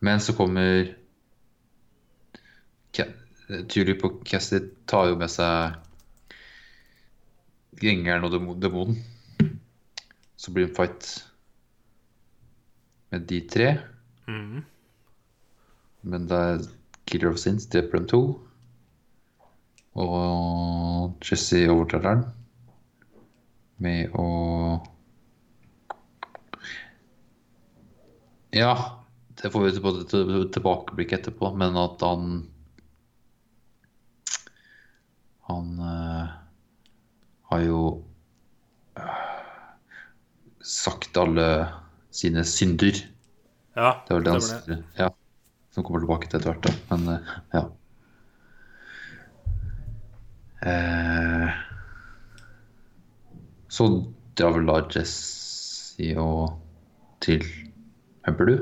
[0.00, 0.94] Men så kommer
[3.68, 5.74] Tulip og Cassidy tar jo med seg
[7.80, 9.00] gjengeren og demonen.
[10.38, 11.08] Så blir det en fight
[13.10, 13.72] med de tre.
[14.30, 14.62] Mm.
[16.02, 16.68] Men det er
[17.10, 18.22] Killer of Sins dreper dem to.
[19.98, 22.22] Og Jesse overtar den
[23.80, 24.28] med å
[28.54, 28.74] Ja,
[29.40, 29.72] det får vi
[30.54, 32.30] tilbakeblikk etterpå, men at han
[35.50, 36.26] Han eh,
[37.50, 37.80] har jo
[38.94, 39.24] eh,
[40.62, 41.46] sagt alle
[42.14, 43.00] sine synder.
[43.74, 44.78] Ja, Det var det han stemmer det.
[45.00, 45.08] Ja,
[45.74, 46.70] som kommer tilbake til etter hvert.
[46.92, 47.64] Men eh, ja.
[50.60, 51.48] Eh,
[53.72, 53.86] så
[54.36, 56.58] drar vel da Jesse og
[57.24, 57.44] til
[58.26, 58.56] Humperdu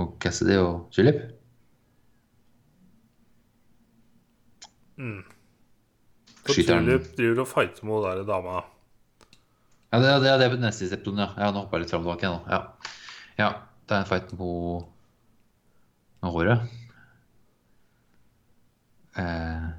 [0.00, 1.20] og Cassidy og Chilip
[5.00, 8.60] For Skyter han- Tulip driver og fighter mot den dama.
[9.92, 11.28] Ja, det, det, det er på neste episode, ja.
[11.40, 11.50] ja.
[11.50, 12.30] Nå hoppa jeg litt fram og tilbake.
[12.30, 12.38] Nå.
[12.52, 12.60] Ja.
[13.38, 13.48] ja,
[13.88, 14.86] det er en fight mot,
[16.22, 16.76] med håret.
[19.18, 19.69] Eh.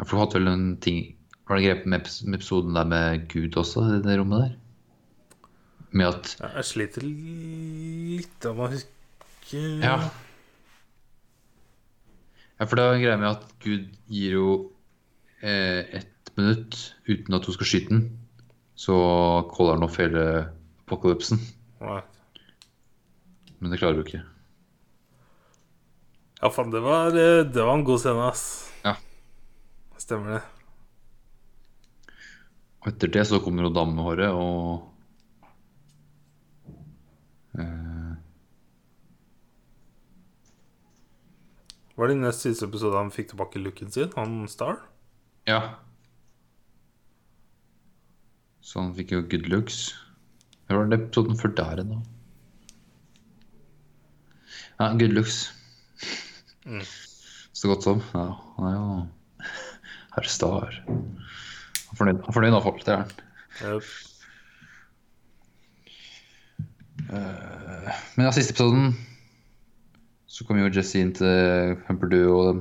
[0.00, 1.00] Ja, for du hadde vel en ting
[1.44, 2.08] Var det grepet med
[2.38, 4.54] episoden der med Gud også, i det rommet der?
[5.92, 9.96] Med at Ja, Jeg sliter litt av å huske Ja.
[12.60, 14.48] Ja, for det er en greie med at Gud gir jo
[15.42, 16.76] eh, ett minutt
[17.08, 18.02] uten at hun skal skyte den.
[18.76, 18.96] Så
[19.52, 20.24] caller han opp hele
[20.84, 21.40] apokalypsen.
[21.80, 22.02] Nei.
[23.64, 24.20] Men det klarer du ikke.
[26.40, 28.44] Ja, faen, det var, eh, det var en god scene, ass.
[28.84, 28.94] Ja.
[30.10, 30.46] Stemmer det.
[32.80, 34.88] Og etter det så kommer jo dame med håret og
[37.54, 38.16] eh,
[41.94, 44.80] Var det i nest siste episode han fikk tilbake looken sin, han Star?
[45.46, 45.60] Ja.
[48.66, 49.78] Så han fikk jo good looks.
[50.66, 52.00] Hva var det episoden før der igjen, da?
[54.80, 55.38] Ja, good looks.
[56.66, 56.82] Mm.
[56.82, 58.02] Så godt som.
[58.16, 58.26] Ja,
[58.58, 58.92] han er jo
[60.14, 60.80] herr Star.
[60.86, 63.12] Han er fornøyd, han fornøyd av folk, det er han.
[63.60, 63.90] Jep.
[67.10, 68.92] Men ja, siste episoden
[70.30, 72.60] så kom jo Jesse inn til Humperdu og dem.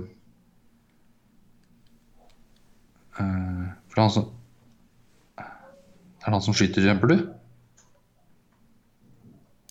[3.20, 4.28] Uh, for det han som
[5.40, 7.18] Er det han som skyter Humperdu?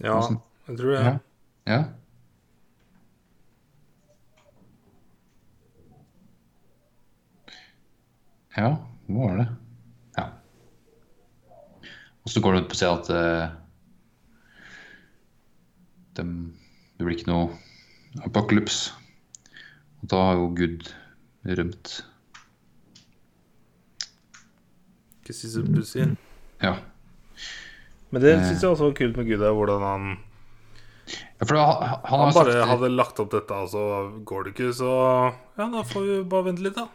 [0.05, 0.21] Ja,
[0.69, 1.01] jeg tror det.
[1.01, 1.15] Ja.
[1.67, 1.81] ja.
[8.59, 8.75] Ja,
[9.07, 9.47] hva var det?
[10.19, 10.27] Ja.
[12.27, 13.53] Og så går det ut på å si at uh,
[16.19, 16.33] dem,
[16.99, 18.81] det blir ikke noe apokalyps.
[20.03, 20.91] Og da har jo Gud
[21.47, 22.01] rømt.
[25.29, 26.07] Så pussig.
[26.65, 26.79] Ja.
[28.09, 30.07] Men det syns jeg også var kult med Gud, er hvordan han
[31.39, 33.83] ja for da, han, han bare sagt hadde lagt opp dette, og så
[34.29, 34.89] går det ikke, så
[35.61, 36.89] Ja, da får vi bare vente litt, da.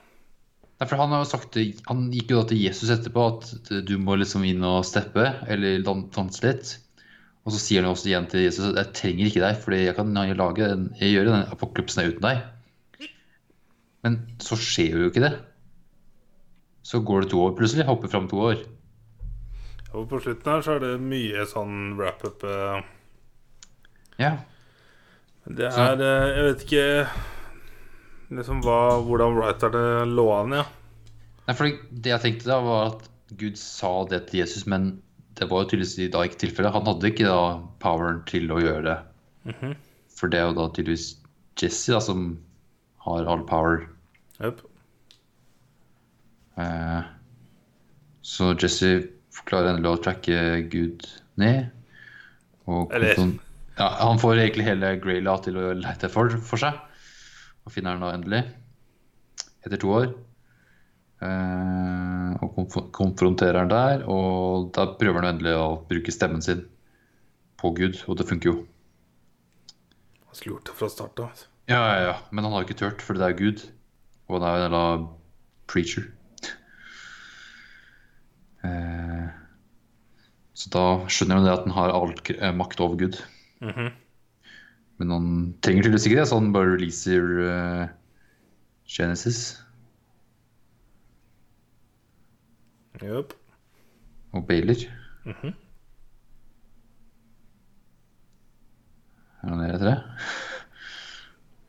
[0.79, 1.55] Nei, for han har jo sagt
[1.87, 5.83] Han gikk jo da til Jesus etterpå at du må liksom inn og steppe, eller
[5.85, 6.77] dan- danse litt.
[7.45, 9.95] Og så sier han også igjen til Jesus at jeg trenger ikke deg, fordi jeg
[9.97, 12.43] kan lage den, jeg gjør den apokalypsen uten deg.
[14.03, 15.33] Men så skjer jo ikke det.
[16.83, 17.85] Så går det to år plutselig.
[17.87, 18.63] Hopper fram to år.
[19.93, 22.43] Og på slutten her så er det mye sånn wrap-up.
[22.43, 22.81] eh,
[24.19, 24.37] Ja.
[25.47, 27.07] Det er eh, Jeg vet ikke
[28.38, 30.65] liksom hva, hvordan writerne lå an, ja.
[31.47, 35.01] Nei, for det jeg tenkte da, var at Gud sa det til Jesus, men
[35.39, 36.76] det var jo tydeligvis da ikke tilfellet.
[36.76, 37.39] Han hadde ikke da
[37.84, 38.99] poweren til å gjøre det.
[40.14, 41.10] For det er jo da tydeligvis
[41.60, 42.27] Jesse da som
[43.05, 43.84] har all power.
[44.39, 44.61] Yep.
[46.61, 47.01] Eh,
[48.23, 48.93] så Jesse
[49.49, 50.38] klarer endelig å tracke
[50.72, 51.03] Gud
[51.41, 51.72] ned.
[52.69, 53.18] Og Eller-
[53.77, 56.77] ja, han får egentlig hele Grayla til å lete for, for seg.
[57.64, 58.44] Og finner han da endelig.
[59.64, 60.10] Etter to år.
[61.23, 64.03] Eh, og konf konfronterer han der.
[64.11, 66.65] Og da prøver han endelig å bruke stemmen sin
[67.61, 68.56] på Gud, og det funker jo.
[70.27, 71.31] Han det fra start av.
[71.31, 71.48] vet.
[71.72, 72.15] Ja, ja, ja.
[72.31, 73.64] Men han har ikke turt, for det er Gud.
[74.27, 74.84] Og han er jo en jævla
[75.72, 76.10] preacher.
[78.64, 79.27] Eh,
[80.56, 83.19] så da skjønner han det at han har all eh, makt over Gud.
[83.64, 83.91] Mhm.
[85.02, 85.28] Men han
[85.65, 87.88] trenger tydeligvis ikke det, så han bare releaser uh,
[88.90, 89.40] Genesis
[93.03, 93.34] Yep.
[94.34, 94.76] og Baylor.
[95.26, 95.53] -hmm.
[99.44, 99.98] Er han nede etter det?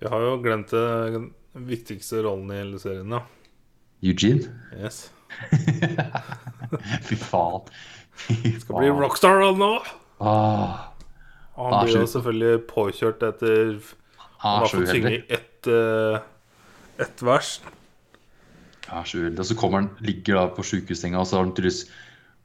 [0.01, 3.21] Vi har jo glemt det- den viktigste rollen i hele serien, da.
[4.03, 4.53] Eugene?
[4.77, 5.11] Yes.
[7.09, 7.63] Fy faen.
[8.15, 9.73] Fy Skal bli rockstar nå!
[10.21, 10.94] Ah,
[11.55, 16.18] Og han blir jo selvfølgelig påkjørt etter han Han har fått synge ett uh,
[17.01, 17.59] et vers.
[18.93, 19.40] Er så uheldig.
[19.40, 21.85] Og så kommer han, ligger da på sjukehussenga, og så har han tydeligvis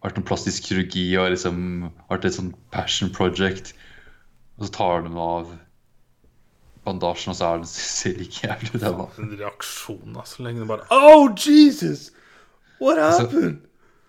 [0.03, 3.73] vært noen plastisk kirurgi og liksom vært et sånn passion project.
[4.57, 5.51] Og så tar de av
[6.87, 9.19] bandasjen, og så er det ser ikke jævlig ut.
[9.19, 12.09] En reaksjon, da, så lenge det bare Oh, Jesus!
[12.79, 13.57] What Altså,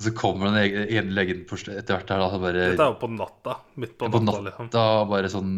[0.01, 0.06] happened?
[0.06, 3.56] Så kommer den ene legen etter hvert her, da, bare Dette er jo på natta.
[3.77, 4.70] Midt på, på natta, liksom.
[5.10, 5.52] bare sånn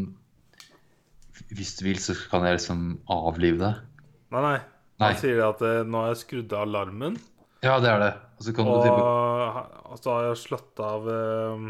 [1.53, 4.09] Hvis du vil, så kan jeg liksom avlive deg.
[4.33, 4.59] Nei, nei.
[5.03, 5.13] Nei.
[5.13, 7.17] Han sier at eh, nå har jeg skrudd av alarmen,
[7.63, 8.13] Ja, det er det.
[8.39, 9.57] Og så kan og,
[9.93, 11.65] og så har jeg slått av eh,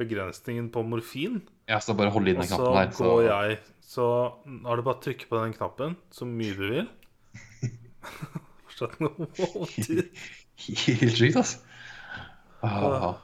[0.00, 1.40] begrensningen på morfin.
[1.68, 2.96] Ja, så bare holde inn Og den så knappen der.
[2.96, 4.04] går jeg Så
[4.64, 6.88] har du bare å trykke på den knappen så mye du vil.
[8.64, 9.28] Fortsatt noe?
[10.58, 11.67] Helt sykt, altså.
[12.62, 13.14] Ah,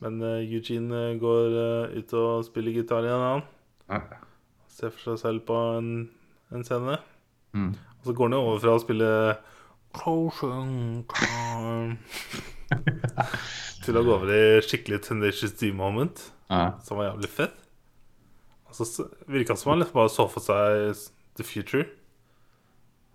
[0.00, 3.42] Men eh, Eugene eh, går eh, ut og spiller gitar igjen, han.
[3.90, 4.00] ja.
[4.76, 5.88] Ser for seg selv på en,
[6.52, 6.96] en scene.
[7.56, 7.70] Mm.
[8.00, 9.10] Og så går han jo over fra å spille
[13.86, 16.16] til å gå over i skikkelig Tenacious D-moment,
[16.50, 16.72] Ja.
[16.84, 17.56] som var jævlig fett.
[18.68, 18.84] Og så
[19.30, 20.92] virka det som han liksom bare så for seg
[21.38, 21.84] the future.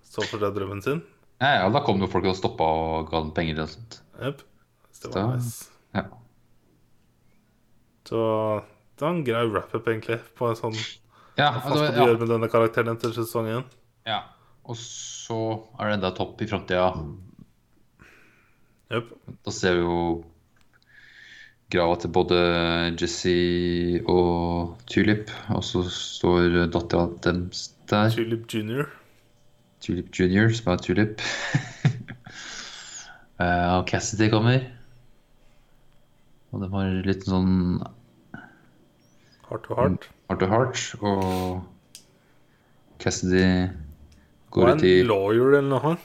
[0.01, 1.01] Så for seg drømmen sin.
[1.41, 4.01] Ja, ja, da kom det jo folk og stoppa og ga dem penger og sånt.
[4.21, 4.43] Yep.
[4.93, 5.69] Så det var nice.
[5.97, 6.03] Ja.
[8.05, 8.19] Så
[8.97, 10.77] det var en grei wrap-up, egentlig, på en sånn
[11.39, 13.65] Ja, Hva skal du gjøre med denne karakteren til sesongen?
[14.05, 14.21] ja.
[14.69, 15.35] Og så
[15.81, 16.91] er det enda topp i framtida.
[18.93, 19.07] Yep.
[19.41, 19.95] Da ser vi jo
[21.73, 22.37] grava til både
[22.99, 23.33] Jesse
[24.05, 25.33] og Tulip.
[25.55, 28.13] Og så står dattera deres der.
[28.13, 28.91] Tulip Junior.
[29.81, 31.21] Tulip Junior, som er Tulip.
[33.41, 34.67] uh, og Cassidy kommer.
[36.51, 37.79] Og de har litt sånn
[39.47, 40.07] Heart to heart.
[40.29, 40.83] heart to heart.
[41.01, 41.63] Og
[43.01, 43.69] Cassidy
[44.53, 45.95] går ut i En lawyer eller noe.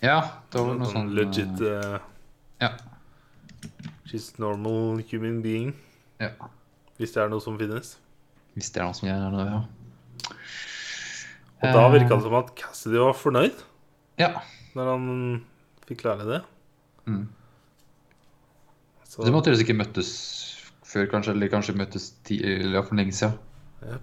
[0.00, 0.20] Ja,
[0.52, 1.98] det var noe Sånn sånn legit uh,
[2.62, 2.70] Ja.
[4.08, 5.74] She's normal human being.
[6.22, 6.32] ja.
[7.00, 7.94] Hvis det er noe som finnes.
[8.52, 9.60] Hvis det er noe som gjør det, ja.
[11.62, 11.92] Og da Eh.
[11.92, 13.62] virka det som at Cassidy var fornøyd
[14.18, 14.40] Ja.
[14.74, 15.44] når han
[15.86, 16.42] fikk lære det.
[17.06, 17.28] Mm.
[19.04, 20.10] Så De måtte tydeligvis ikke møttes
[20.84, 23.38] før, kanskje, eller kanskje møttes ti, eller for lenge siden.
[23.82, 24.00] Jep.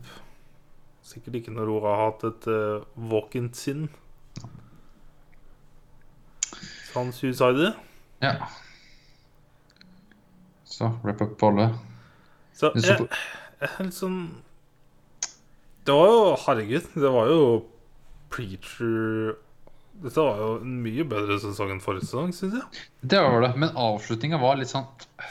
[1.03, 3.89] Sikkert ikke når hun har hatt et uh, walk-in sinn.
[6.91, 7.73] Så han suicider.
[8.21, 8.33] Ja.
[10.65, 11.69] Så wrap up på alle.
[12.57, 14.19] Så jeg, jeg er litt sånn
[15.87, 17.41] Det var jo Herregud, det var jo
[18.33, 19.37] Preacher
[19.97, 22.81] Dette var jo en mye bedre sesong enn forrige sesong, syns jeg.
[23.01, 23.53] Det var det.
[23.57, 24.85] Men avslutninga var litt sånn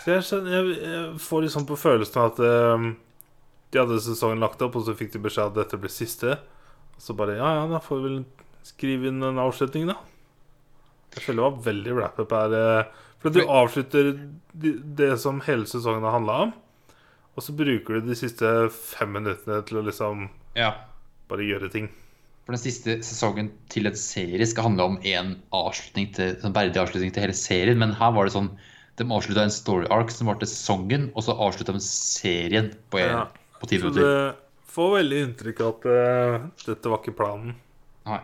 [0.09, 2.89] jeg, jeg, får sånn på følelsen at um,
[3.71, 6.35] de hadde sesongen lagt opp, og så fikk de beskjed at dette ble siste.
[6.97, 8.19] Og så bare Ja, ja, da får vi vel
[8.67, 10.01] skrive inn en avslutning, da.
[11.15, 12.57] Jeg føler det var veldig wrap-up her.
[12.59, 14.11] eh, For du avslutter
[14.57, 16.57] det som hele sesongen har handla om,
[17.37, 20.27] og så bruker du de siste fem minuttene til å liksom
[20.57, 20.73] Ja.
[21.29, 21.89] bare gjøre ting.
[22.47, 26.79] For den siste sesongen til en serie skal handle om en avslutning til, sånn verdig
[26.79, 28.53] avslutning til hele serien, men her var det sånn
[28.97, 33.11] De avslutta en story arc som varte sesongen, og så avslutta de serien på, en,
[33.13, 33.25] Ja.
[33.61, 34.07] på ti Så minutter.
[34.33, 37.53] det får veldig inntrykk av at uh, dette var ikke planen.
[38.07, 38.23] Nei.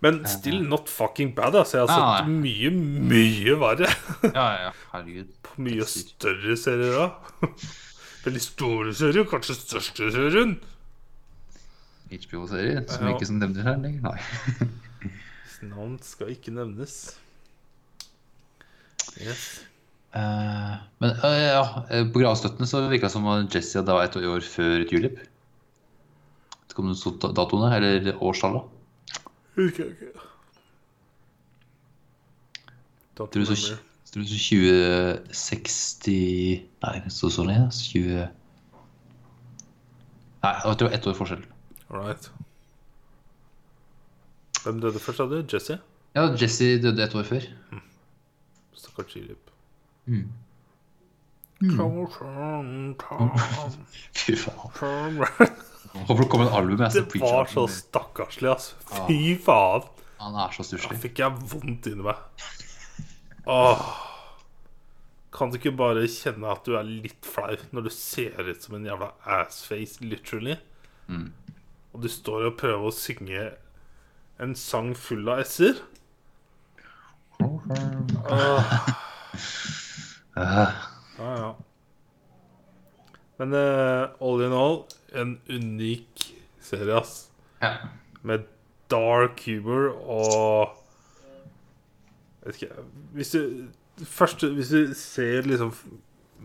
[0.00, 1.56] Men still not fucking bad.
[1.58, 1.80] Altså.
[1.82, 2.70] Jeg har Nei, sett mye,
[3.12, 3.90] mye verre.
[4.38, 5.28] Ja, ja, herregud.
[5.42, 7.44] På mye større serier òg.
[8.24, 9.26] Veldig store serier.
[9.28, 10.56] Kanskje største serien.
[12.10, 13.10] HBO-serie som Ja.
[13.14, 14.00] ikke som nevner her lenger.
[14.08, 14.18] Nei.
[15.68, 16.94] Navn skal ikke nevnes.
[19.18, 19.42] Yes.
[20.14, 24.26] Uh, men uh, ja, eh, på gravstøttene så virka det som Jesse hadde vært et
[24.30, 25.16] år før Tulip.
[25.18, 28.62] Vet ikke om du så datoene, eller årstallet?
[29.58, 29.96] Okay, jeg.
[33.18, 33.56] Tror du så,
[34.12, 37.66] tror du så 2060 Nei, så så lenge.
[37.74, 38.28] 20
[40.38, 41.42] Nei, jeg tror det var ett år forskjell.
[41.90, 42.30] Alright.
[44.64, 45.38] Hvem døde først, sa du?
[45.52, 45.78] Jesse?
[46.16, 47.46] Ja, Jesse døde et år før.
[48.76, 49.50] Stakkars Chilip.
[50.06, 50.28] Mm.
[54.14, 55.22] Fy faen.
[56.06, 56.82] Håper det kommer en album.
[56.84, 58.76] Jeg, Det var så stakkarslig, altså.
[59.08, 59.88] Fy faen.
[60.18, 62.18] Han er så Da fikk jeg vondt inni meg.
[63.48, 63.82] Åh.
[65.34, 68.74] Kan du ikke bare kjenne at du er litt flau når du ser ut som
[68.78, 70.56] en jævla assface, literally?
[71.06, 71.30] Mm.
[71.94, 73.46] Og du står og prøver å synge
[74.42, 75.78] en sang full av s-er?
[80.36, 80.72] Ah,
[81.18, 81.54] ja, ja.
[83.38, 84.80] Men uh, all in all,
[85.14, 86.24] en unik
[86.62, 87.28] serie, ass.
[87.62, 87.74] ja.
[88.26, 88.48] Med
[88.90, 90.74] dark humor og
[92.42, 92.82] Vet ikke
[93.14, 93.68] Hvis du,
[94.08, 95.70] første, hvis du ser liksom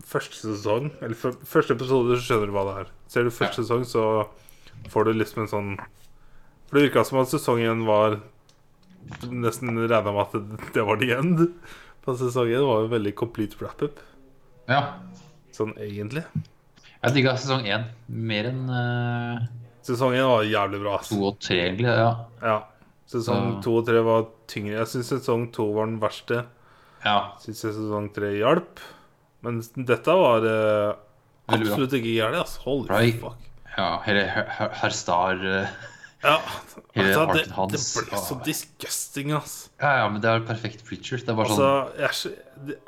[0.04, 1.16] første sesong, eller
[1.46, 2.88] første episode, så skjønner du hva det er.
[3.10, 3.64] Ser du første Ja.
[3.64, 4.04] sesong, så
[4.92, 5.70] får du liksom en sånn
[6.68, 8.18] For det virka som at sesong én var
[9.28, 11.42] Nesten regna med at det, var the end.
[12.04, 13.98] På sesong Det var jo veldig complete wrap-up,
[14.68, 14.80] ja.
[15.52, 16.22] sånn egentlig.
[17.04, 19.42] Jeg digga sesong én mer enn uh,
[19.84, 20.94] Sesong én var jævlig bra.
[21.04, 21.92] to og tre, egentlig.
[21.92, 22.10] Ja.
[22.40, 22.56] Ja.
[23.12, 24.78] Sesong to og tre var tyngre.
[24.80, 26.46] Jeg syns sesong to var den verste.
[27.04, 27.18] ja.
[27.44, 28.80] Syns jeg sesong tre hjalp.
[29.44, 30.94] Men dette var uh,
[31.52, 32.40] absolutt ikke gærent.
[32.40, 32.64] Altså.
[32.64, 33.20] Holy Right.
[33.20, 33.36] fuck.
[33.76, 35.68] Ja hele Her- Her- uh,
[36.24, 36.38] Ja,
[36.94, 38.42] altså, det, det ble så ah.
[38.46, 39.70] disgusting, ass.
[39.80, 41.20] Ja, ja, men det er perfekt preacher.
[41.20, 42.36] Det er bare Altså, sånn jeg,
[42.70, 42.78] det,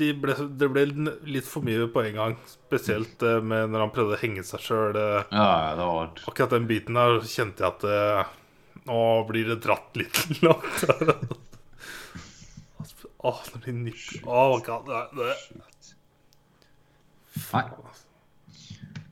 [0.00, 0.84] de ble, det ble
[1.30, 2.34] litt for mye på en gang.
[2.50, 4.98] Spesielt eh, med når han prøvde å henge seg sjøl.
[4.98, 8.26] Ja, ja, det var Akkurat den biten der kjente jeg at det,
[8.88, 8.98] Nå
[9.28, 10.82] blir det dratt litt langt.
[13.20, 15.36] Åh, når de nipper Åh, God, det.
[17.52, 17.64] Nei.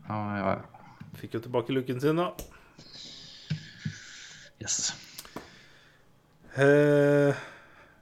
[0.08, 0.77] Ja, ja, ja.
[1.18, 2.30] Fikk jo tilbake looken sin, da.
[4.62, 4.92] Yes.
[6.58, 7.34] Eh,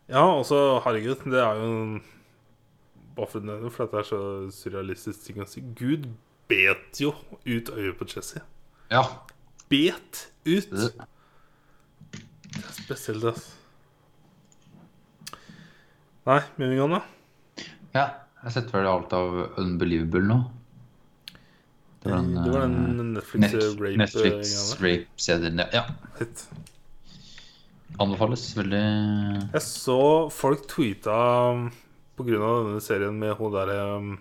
[0.08, 1.96] ja, altså, herregud, det er jo en
[3.16, 4.18] Bare for å nevne, for dette er så
[4.52, 5.62] surrealistisk ting å si.
[5.76, 6.04] Gud
[6.52, 7.14] bet jo
[7.46, 8.42] ut øyet på Jesse.
[8.92, 9.06] Ja.
[9.72, 10.68] Bet ut!
[10.76, 13.54] Det er spesielt, altså.
[16.28, 17.64] Nei, moving on, da.
[17.96, 18.06] ja.
[18.44, 20.36] Jeg setter vel alt av Unbelievable nå.
[22.06, 25.62] Det var den eh, Netflix Net eh, rape Netflix eh, rape-serien.
[25.72, 25.84] Ja.
[26.18, 26.46] Hit.
[27.98, 28.46] Anbefales.
[28.56, 28.82] Veldig
[29.52, 30.00] Jeg så
[30.34, 31.16] folk tweeta
[31.52, 31.68] um,
[32.16, 34.16] på grunn av denne serien med hun derre um,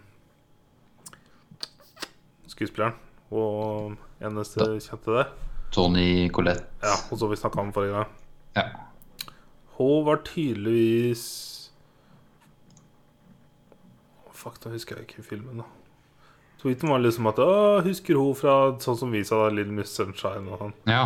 [2.52, 2.95] skuespilleren
[3.36, 5.34] og eneste kjente der.
[5.76, 6.70] Tony Collette.
[6.84, 8.14] Ja, hun som vi snakka om forrige gang.
[8.56, 8.68] Ja.
[9.76, 11.26] Hun var tydeligvis
[14.36, 15.85] Fuck, nå husker jeg ikke filmen, da.
[16.65, 17.49] Tweeten var liksom at Å,
[17.85, 20.73] husker hun fra sånn som vi sa, Little Miss Sunshine og sånn.
[20.89, 21.05] ja.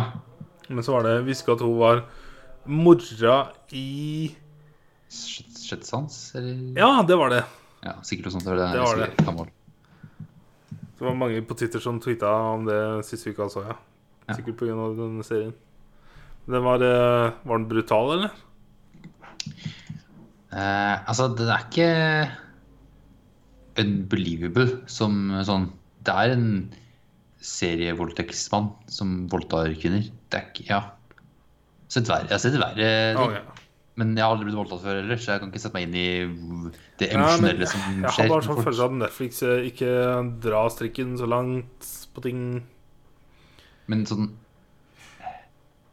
[0.70, 2.04] Men så var det Hviska at hun var
[2.70, 3.36] mora
[3.74, 4.30] i
[5.10, 5.82] sjette
[6.38, 6.76] eller?
[6.78, 7.40] Ja, det var det.
[7.82, 8.46] Ja, sikkert noe sånt.
[8.46, 9.08] Det, er Det var det.
[9.26, 9.48] gammel.
[10.78, 12.78] Det var mange på Twitter som tweeta om det
[13.08, 13.74] siste uka, så ja.
[14.28, 14.36] Ja.
[14.38, 14.76] Sikkert pga.
[14.94, 15.52] denne serien.
[16.46, 18.30] Den var, eh, var den brutal, eller?
[20.52, 21.90] Eh, altså, den er ikke
[23.82, 25.70] unbelievable som sånn
[26.06, 26.46] Det er en
[27.44, 30.06] serievoldtektsmann som voldtar kvinner.
[30.30, 30.80] Det er ikke Ja.
[31.90, 32.90] Jeg har sett verre.
[33.18, 33.40] Å, ja.
[33.98, 35.96] Men jeg har aldri blitt voldtatt før heller, så jeg kan ikke sette meg inn
[35.98, 36.10] i
[37.00, 38.04] det emosjonelle som skjer.
[38.06, 39.90] Jeg har bare sånn følelse av at Netflix eh, ikke
[40.44, 42.44] drar strikken så langt på ting.
[43.90, 44.30] Men sånn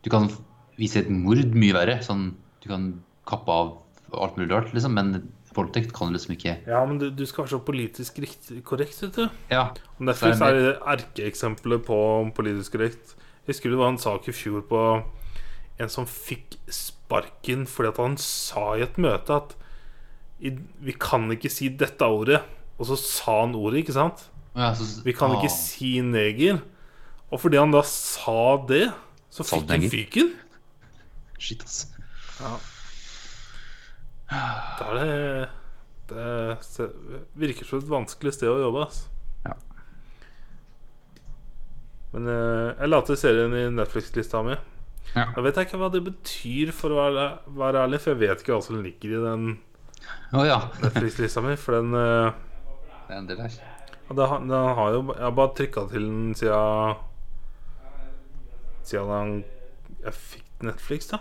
[0.06, 0.30] Du kan
[0.78, 1.98] vise et mord mye verre.
[2.06, 2.30] Sånn,
[2.64, 2.92] du kan
[3.28, 3.74] kappe av
[4.16, 5.28] alt mulig rart, liksom, men
[5.58, 8.98] voldtekt kan du liksom ikke Ja, men du, du skal være så politisk riktig, korrekt,
[9.04, 9.28] vet du.
[9.52, 9.70] Ja.
[9.98, 12.00] Og Netflix er det erkeeksempelet på
[12.38, 13.16] politisk korrekt.
[13.46, 14.84] Jeg husker det var en sak i fjor på
[15.78, 19.58] en som fikk sparken fordi at han sa i et møte at
[20.38, 22.44] vi kan ikke si dette ordet.
[22.78, 24.28] Og så sa han ordet, ikke sant?
[24.58, 26.62] ja så, Vi kan ikke ah, si neger.
[27.32, 28.88] Og fordi han da sa det,
[29.34, 30.34] så fikk han fyken.
[31.38, 31.88] Shit, ass.
[32.38, 32.58] Da
[34.32, 35.50] er det
[36.08, 36.88] Det
[37.40, 38.88] virker som et vanskelig sted å jobbe.
[38.88, 39.10] Altså.
[39.46, 39.56] Ja.
[42.14, 44.56] Men eh, jeg la til serien i Netflix-lista mi.
[45.14, 45.26] Ja.
[45.36, 47.26] Jeg vet ikke hva det betyr, for å være,
[47.60, 49.46] være ærlig, for jeg vet ikke hva som ligger i den
[50.36, 50.62] oh, ja.
[50.84, 51.56] Netflix-lista mi.
[51.60, 52.32] For den, eh,
[53.08, 53.60] Det er en del her.
[54.08, 56.96] det, den har jo Jeg har bare trykka til den siden
[58.88, 59.34] Siden den,
[60.06, 61.20] jeg fikk Netflix, da.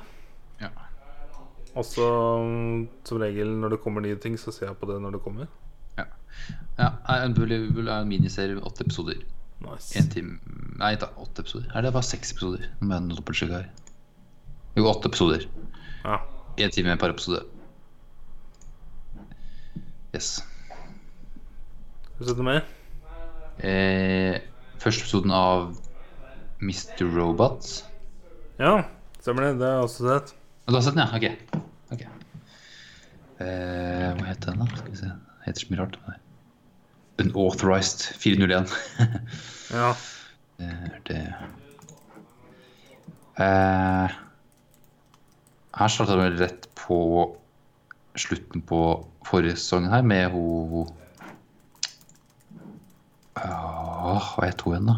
[1.76, 2.06] Og så
[2.40, 5.22] mm, som regel når det kommer nye ting, så ser jeg på det når det
[5.24, 5.48] kommer.
[5.98, 6.06] ja.
[6.78, 6.90] ja
[7.24, 9.20] Unbelievable er en miniserie med åtte episoder.
[9.64, 9.96] Nice.
[9.98, 10.38] En time
[10.76, 11.70] Nei da, åtte episoder.
[11.72, 12.66] Er det bare seks episoder?
[12.80, 13.68] Dobbeltsjekke her.
[14.76, 15.46] Jo, åtte episoder.
[16.04, 16.18] Ja.
[16.60, 17.44] En time per episode.
[20.14, 20.44] Yes.
[20.68, 22.68] Har du sett noe mer?
[23.64, 24.36] Eh,
[24.80, 25.70] første episoden av
[26.60, 27.08] Mr.
[27.16, 27.68] Robot.
[28.60, 28.82] Ja,
[29.20, 29.56] stemmer det.
[29.60, 30.36] Det har jeg også sett.
[30.66, 31.14] Og du har sett den, ja?
[31.14, 31.60] Ok.
[31.94, 32.08] okay.
[33.38, 34.78] Eh, hva heter den, da?
[34.80, 35.10] Skal vi se.
[35.44, 35.98] heter så mye rart.
[37.22, 38.74] Unauthorized 401.
[39.76, 39.94] Ja.
[40.56, 41.16] Det er det
[43.42, 44.12] eh,
[45.76, 46.98] Her starta vi rett på
[48.16, 48.78] slutten på
[49.26, 50.86] forrige sesong her med hun
[53.42, 54.96] Åh, Hva het hun igjen, da?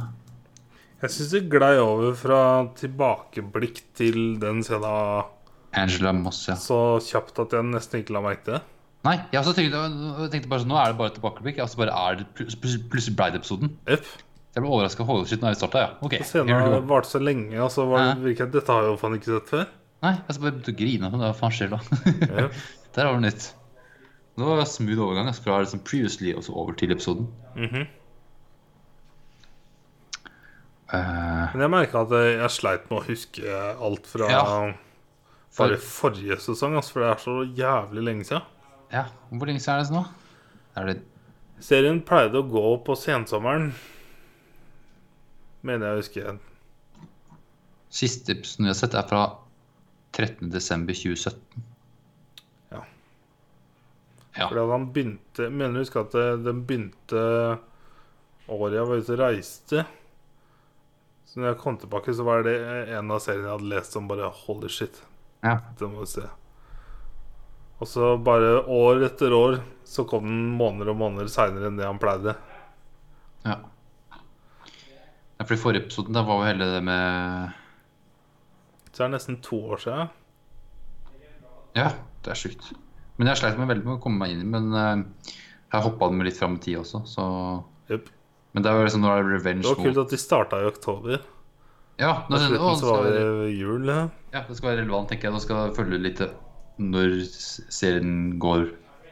[1.01, 2.43] Jeg syns det glei over fra
[2.79, 5.33] tilbakeblikk til den scenen
[5.77, 6.57] Angela Moss, ja.
[6.57, 8.63] så kjapt at jeg nesten ikke la merke til det.
[9.07, 11.61] Nei, jeg også tenkte, jeg tenkte bare sånn, nå er det bare tilbakeblikk.
[11.63, 13.77] Altså bare er det Plutselig ble det episoden.
[13.87, 14.09] Yep.
[14.57, 15.05] Jeg ble overraska.
[15.07, 15.91] over shit, nå jeg starta, ja.
[16.03, 19.31] Okay, Scenen varte så lenge, Altså, var det virket Dette har jeg jo faen ikke
[19.37, 19.69] sett før.
[20.03, 21.13] Nei, jeg skal bare begynte å grine.
[21.13, 21.79] Men hva faen skjer da?
[22.09, 22.59] Yep.
[22.97, 23.47] Der var det nytt.
[24.39, 27.31] Det var en smooth overgang altså, fra liksom previously og så over til episoden.
[27.55, 27.87] Mm -hmm.
[30.95, 33.43] uh, Men jeg merka at jeg sleit med å huske
[33.81, 34.73] alt fra Ja.
[35.59, 38.43] Bare for, forrige sesong, altså, for det er så jævlig lenge siden.
[38.93, 40.05] ja, hvor lenge siden er det nå?
[40.79, 40.99] Er det
[41.59, 43.73] Serien pleide å gå på sensommeren,
[45.67, 46.35] mener jeg å huske.
[47.91, 49.23] Siste episoden vi har sett, er fra
[50.15, 51.65] 13.12.2017.
[52.71, 52.85] Ja.
[54.37, 54.47] Ja.
[54.47, 56.15] For da han begynte Mener du husker at
[56.45, 57.23] den begynte
[58.49, 59.85] året jeg var ute og reiste.
[61.29, 62.55] Så når jeg kom tilbake, så var det
[62.97, 65.03] en av seriene jeg hadde lest som bare Holy shit,
[65.45, 65.59] ja.
[65.79, 66.27] det må vi se.
[67.79, 71.87] Og så bare år etter år så kom den måneder og måneder seinere enn det
[71.87, 72.35] han pleide.
[73.47, 73.59] ja.
[75.39, 77.53] ja for I forrige episoden da var jo hele det med
[78.91, 80.15] Så det er nesten to år siden.
[81.79, 81.93] Ja,
[82.25, 82.73] det er sjukt.
[83.19, 85.05] Men jeg sleit meg veldig med å komme meg inn i men uh,
[85.69, 87.27] jeg hoppa den med litt fram i tid også, så
[87.89, 88.11] Yep.
[88.53, 90.61] Men det er jo liksom nå er det revenge Det var kult at de starta
[90.61, 91.23] i oktober.
[91.99, 93.89] Ja, nå, slutten det så var det jul.
[93.91, 94.03] Ja.
[94.35, 95.35] ja, det skal være relevant, tenker jeg.
[95.35, 96.23] Nå skal jeg følge litt
[96.79, 97.17] når
[97.75, 98.69] serien går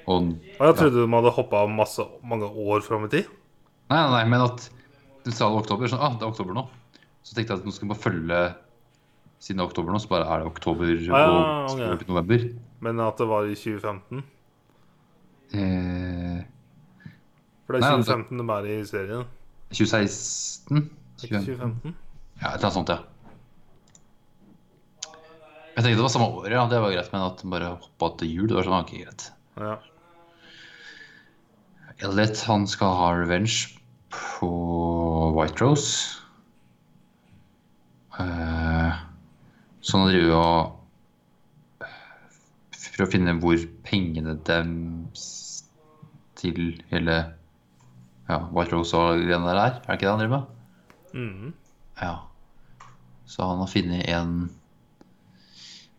[0.06, 3.32] og Og jeg trodde de hadde hoppa mange år fram i tid.
[3.90, 4.68] Nei, nei, nei, men at
[5.26, 6.62] du sa det oktober, sånn, ah, det er oktober nå.
[7.26, 8.40] Så tenkte jeg at nå skal bare følge
[9.42, 12.06] siden det er oktober nå, så bare er det oktober Ah, ja, og okay.
[12.06, 12.46] november.
[12.86, 14.22] Men at det var i 2015.
[15.54, 16.38] Eh,
[17.66, 19.28] For det er men 2015 de er i serien.
[19.74, 20.90] 2016?
[21.26, 21.96] Ikke 2015.
[22.36, 22.42] 2015?
[22.42, 22.98] Ja, et eller annet sånt, ja.
[25.76, 26.64] Jeg tenkte det var samme år, ja.
[26.68, 29.26] Det var greit, men at den bare hoppa til jul, det var sånn, ok, greit.
[29.60, 29.76] Ja.
[32.04, 33.76] Elliot, han skal ha revenge
[34.12, 34.50] på
[35.36, 36.20] White Rose.
[38.20, 39.00] Eh,
[39.84, 41.86] så han driver og
[42.96, 45.24] prøver å finne hvor pengene deres
[46.40, 47.16] til hele
[48.28, 49.74] ja, White Rose og greiene der er.
[49.82, 50.52] Er det ikke det han driver med?
[51.16, 51.54] Mhm.
[52.00, 52.14] Ja.
[53.26, 54.36] Så han har funnet en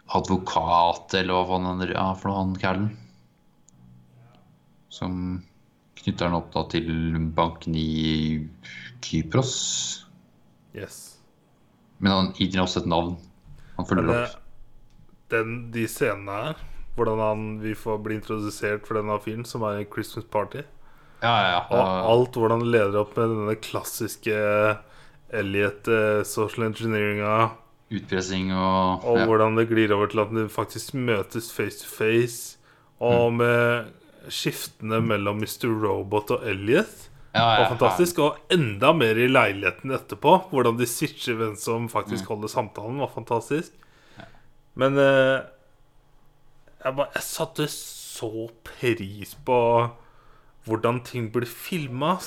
[0.07, 2.89] advokat, eller hva faen han ja, for noe, han Callen.
[4.93, 5.17] Som
[5.99, 6.87] knytter han opp da til
[7.35, 7.89] banken i
[9.03, 9.55] Kypros.
[10.77, 11.17] Yes.
[11.97, 13.17] Men han gir den også et navn.
[13.77, 14.39] Han følger det, opp.
[15.33, 16.63] den, de scenene her,
[16.97, 20.63] hvordan han, vi får bli introdusert for denne fyren, som er i Christmas Party,
[21.17, 21.61] Ja, ja, ja.
[21.73, 24.35] og alt hvordan det leder opp med denne klassiske
[25.33, 27.49] Elliot eh, social engineeringa,
[27.91, 29.25] Utpressing og og ja.
[29.29, 32.57] hvordan det glir over til at de faktisk møtes face to face,
[32.99, 33.37] og Mm.
[33.37, 33.85] med
[34.29, 35.67] skiftene mellom Mr.
[35.83, 37.09] Robot og Elliot.
[37.33, 38.19] ja, ja, var fantastisk.
[38.19, 40.49] Og enda mer i leiligheten etterpå.
[40.51, 43.71] Hvordan de switcher hvem som faktisk holder samtalen, var fantastisk.
[44.75, 45.41] Men eh,
[46.83, 49.59] jeg, bare, jeg satte så pris på
[50.65, 52.17] hvordan ting blir filma.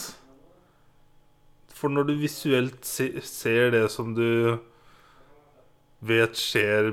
[1.80, 4.58] For når du visuelt ser det som du
[6.04, 6.92] vet skjer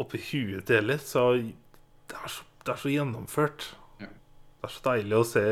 [0.00, 3.68] oppi huet til Ellie, så det er så, det er så gjennomført.
[4.02, 4.10] Ja.
[4.10, 5.44] Det er så deilig å se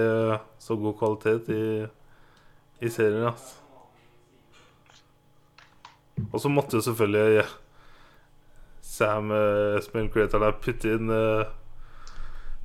[0.64, 1.62] så god kvalitet i,
[2.82, 3.30] i serier.
[3.30, 3.54] Altså.
[6.32, 7.46] Og så måtte jo selvfølgelig
[8.82, 11.46] Sam uh, Smell Creator der putte inn uh,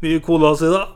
[0.01, 0.87] nye kona si, da.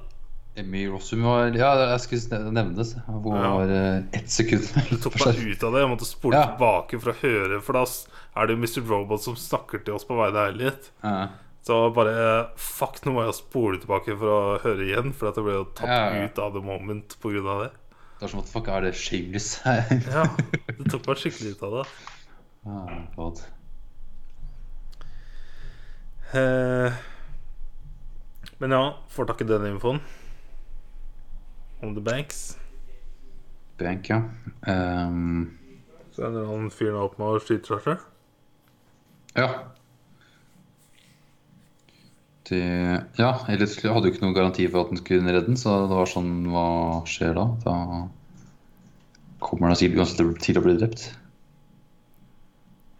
[0.57, 2.95] Emmy Rossum Ja, jeg skulle nevnes.
[3.05, 3.51] Hun Ja.
[3.57, 4.65] var eh, ett sekund.
[4.89, 5.83] Du tok meg ut av det.
[5.83, 6.45] Jeg måtte spole Ja.
[6.55, 8.81] tilbake for å høre, for da er det jo Mr.
[8.89, 10.89] Robot som snakker til oss på vegne av Elliot.
[11.03, 11.27] Ja.
[11.67, 15.43] Så bare Fuck, nå må jeg spole tilbake for å høre igjen, for at jeg
[15.45, 17.71] ble jo tatt ut av the moment på grunn av det.
[18.17, 19.59] Det er som at fuck, er det shameless?
[20.09, 20.23] Ja,
[20.73, 21.85] det tok meg skikkelig ut av det.
[22.65, 23.43] Ja, godt.
[26.33, 26.95] Eh,
[28.59, 28.81] men ja,
[29.13, 30.01] får i den infoen.
[31.81, 32.57] Om The Banks.
[33.77, 34.23] Bank, ja.
[34.67, 35.57] Um,
[36.11, 37.99] Så ender han fyren opp med å skyte seg sjøl?
[39.37, 39.49] ja.
[42.47, 42.59] De,
[43.19, 43.59] ja, jeg
[43.91, 46.45] hadde jo ikke noen garanti for at den skulle redde den, så det var sånn
[46.47, 46.67] Hva
[47.09, 47.43] skjer da?
[47.65, 47.73] Da
[49.43, 51.09] kommer han sikkert uansett til å bli drept.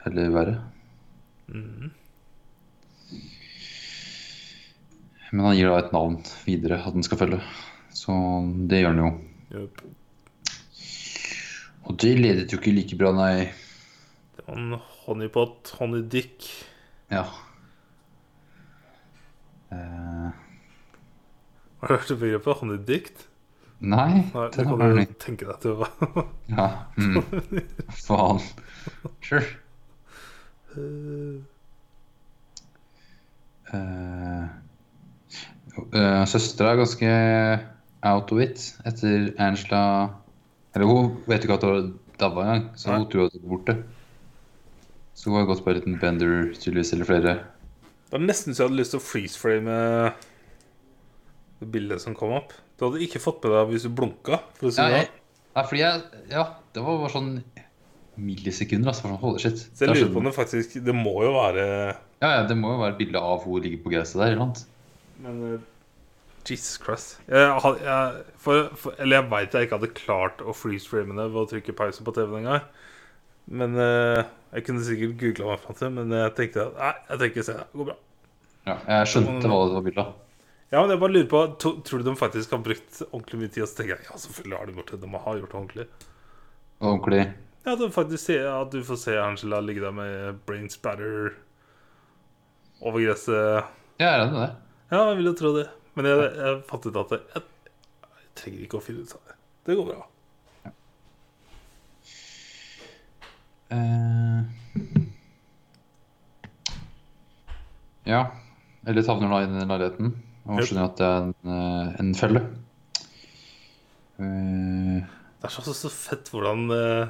[0.05, 0.57] Eller verre.
[1.47, 1.93] Mm.
[5.31, 7.39] Men han gir da et navn videre at den skal følge.
[7.98, 8.14] Så
[8.69, 9.10] det gjør han jo.
[9.57, 9.82] Yep.
[11.88, 13.48] Og det ledet jo ikke like bra, nei.
[14.36, 14.76] Det var en
[15.06, 16.45] honeypot, honeydick.
[17.10, 17.24] Ja.
[19.72, 20.30] Uh...
[21.80, 22.61] Har du hørt det begrepet?
[22.61, 23.26] Honeydict?
[23.78, 25.88] nei, Nei, det kan du tenke deg til å.
[26.49, 26.68] Ja.
[26.98, 27.22] Mm.
[27.94, 28.41] Faen.
[29.26, 29.45] Sure.
[30.78, 31.41] Uh...
[35.98, 37.10] uh, Søstera er ganske
[38.06, 40.10] out of it etter Angela
[40.76, 43.76] Eller hun vet ikke at hun daua engang, så hun tror at hun er borte.
[45.18, 47.34] Så hun har gått på en liten bender, tydeligvis, eller flere.
[48.10, 49.78] Det er nesten så jeg hadde lyst til å freeze-frame
[51.60, 52.53] det bildet som kom opp.
[52.78, 54.40] Du hadde ikke fått med deg hvis du blunka.
[54.60, 54.99] For å si Ja, det.
[55.02, 55.10] jeg,
[55.57, 56.02] nei, fordi jeg
[56.36, 56.44] Ja,
[56.74, 57.32] det var bare sånn
[58.18, 59.07] millisekunder, altså.
[59.07, 59.57] Sånn, holy shit.
[59.74, 61.65] Så jeg er lurer sånn- på om det faktisk Det må jo være
[62.22, 64.45] Ja, ja, det må jo være et bilde av hun ligger på gresset der, eller
[64.45, 64.53] noe.
[65.22, 65.60] Men eh,
[66.49, 67.18] Jesus Christ.
[67.28, 71.41] Jeg, jeg, for, for, eller jeg veit jeg ikke hadde klart å freeze-frame det ved
[71.44, 72.68] å trykke pause på TV-en engang.
[73.48, 77.22] Men uh, Jeg kunne sikkert googla meg fram til men jeg tenkte at nei, jeg
[77.24, 77.98] tenker se, det går bra.
[78.68, 80.15] Ja, jeg skjønte hva det var bilde av.
[80.68, 83.52] Ja, men jeg bare lurer på to, Tror du de faktisk har brukt ordentlig mye
[83.53, 83.64] tid?
[83.64, 85.02] Og så tenker jeg ja, selvfølgelig har de gjort det.
[85.03, 85.86] De har gjort det ordentlig.
[86.84, 87.22] Ordentlig.
[87.68, 91.34] Ja, de faktisk sier at du får se Angela ligge der med brain spatter
[92.84, 93.64] over gresset.
[93.99, 94.52] Ja, jeg er enig i det.
[94.91, 95.65] Ja, jeg vil jo tro det.
[95.98, 99.36] Men jeg, jeg fant ut at jeg, jeg trenger ikke å finne ut av det.
[99.65, 100.03] Det går bra.
[103.68, 104.45] Uh,
[108.07, 108.22] ja.
[108.88, 110.14] Eller savner da inn i leiligheten
[110.48, 112.44] og skjønner at det er en, eh, en felle.
[114.18, 115.02] Uh,
[115.41, 117.10] Det er så, så fett hvordan uh,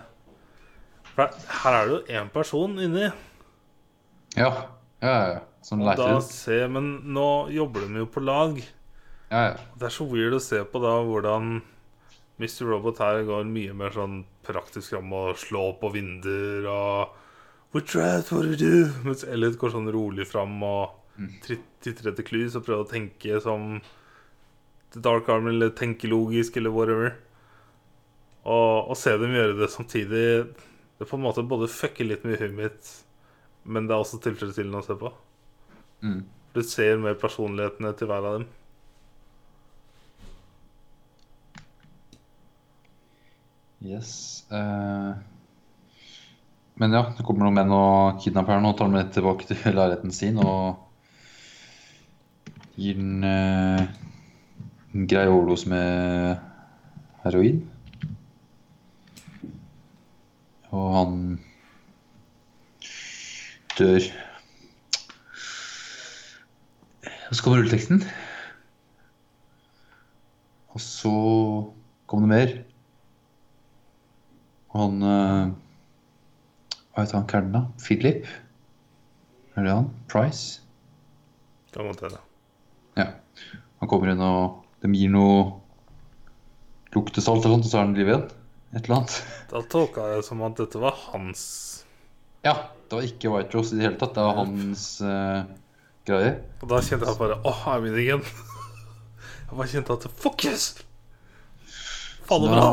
[1.11, 1.29] For
[1.61, 3.11] her er det jo én person inni.
[4.39, 4.49] ja.
[4.97, 5.41] Ja, ja, ja.
[5.61, 6.71] Som leiter ut.
[6.73, 8.57] men nå jobber de jo på lag.
[9.31, 9.55] Ja, ja.
[9.75, 11.57] Det er så weird å se på da hvordan
[12.37, 12.63] Mr.
[12.69, 17.15] Robot her går mye mer sånn praktisk fram og slå på vinduer og
[17.75, 18.91] We tried, what do you do?
[19.03, 20.93] Mens Elliot går sånn rolig fram og
[21.43, 23.81] tri- titter etter klys og prøver å tenke som
[24.95, 27.11] The Dark Arm eller tenke logisk, eller whatever.
[28.47, 30.23] Og å se dem gjøre det samtidig
[30.97, 32.87] Det på en måte både fucker litt med huet mitt,
[33.67, 35.11] men det er også tilfredsstillende å se på.
[36.01, 36.23] Mm.
[36.55, 38.47] Du ser mer personlighetene til hver av dem.
[43.81, 44.45] Yes.
[44.51, 45.13] Uh,
[46.77, 49.61] men ja, det kommer noen menn og kidnapper henne og tar henne med tilbake til
[49.77, 50.83] leiligheten sin og
[52.77, 53.85] gir den uh,
[54.93, 56.37] en grei overdose med
[57.23, 57.59] heroin.
[60.73, 61.17] Og han
[63.77, 64.07] dør.
[67.29, 68.01] Og så kommer rulleteksten.
[70.73, 71.13] Og så
[72.07, 72.57] kom det mer.
[74.77, 75.49] Han eh,
[76.93, 77.63] Hva heter han kæren, da?
[77.81, 78.27] Philip?
[79.57, 79.91] Er det han?
[80.11, 80.61] Price?
[81.73, 82.21] Da måtte jeg da.
[82.97, 83.07] Ja.
[83.81, 85.39] Han kommer inn, og de gir noe
[86.95, 88.27] luktesalt eller sånt, og så er han i live igjen.
[88.73, 89.17] Et eller annet.
[89.51, 91.41] Da tolka jeg det som at dette var hans
[92.43, 92.53] Ja,
[92.89, 94.17] det var ikke White Rose i det hele tatt.
[94.17, 95.45] Det var hans uh,
[96.07, 96.33] greie.
[96.59, 98.27] Og da kjente jeg bare Åh, I'm in igjen.
[99.47, 100.67] Jeg bare kjente at Fuck yes!
[102.27, 102.67] Så bra!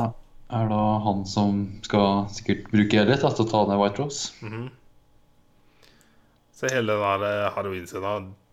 [0.52, 4.32] Er da han som skal sikkert bruke da, til å ta ned White Rose.
[4.44, 4.66] Mhm.
[6.54, 8.12] Se hele den eh, heroinscena.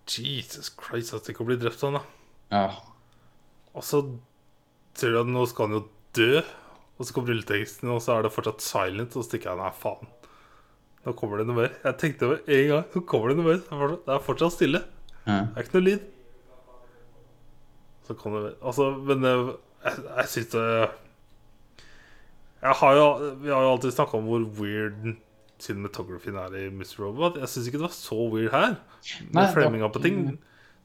[0.09, 2.01] Jesus Christ, at det ikke blir drept sånn, da.
[2.51, 2.63] Ja.
[3.77, 4.01] Og så
[4.97, 5.84] ser du at nå skal han jo
[6.18, 6.41] dø.
[6.97, 9.13] Og så kommer rulleteksten, og så er det fortsatt silent.
[9.15, 10.09] Og så stikker jeg nei, faen.
[11.05, 11.72] Nå kommer det noe mer.
[11.85, 12.84] Jeg tenkte med en gang.
[12.93, 13.61] Så kommer det noe mer.
[14.05, 14.81] Det er fortsatt- stille.
[15.27, 15.38] ja.
[15.53, 16.03] Det er ikke noe lyd.
[18.07, 19.55] Så kom det Altså, men jeg,
[19.85, 20.65] jeg, jeg syns det
[22.62, 25.16] har jo Vi har jo alltid snakka om hvor weird
[25.62, 27.00] cinematographyen er i Mr.
[27.04, 27.36] Robot.
[27.38, 28.76] Jeg syns ikke det var så weird her.
[29.34, 30.24] Med framinga på ting.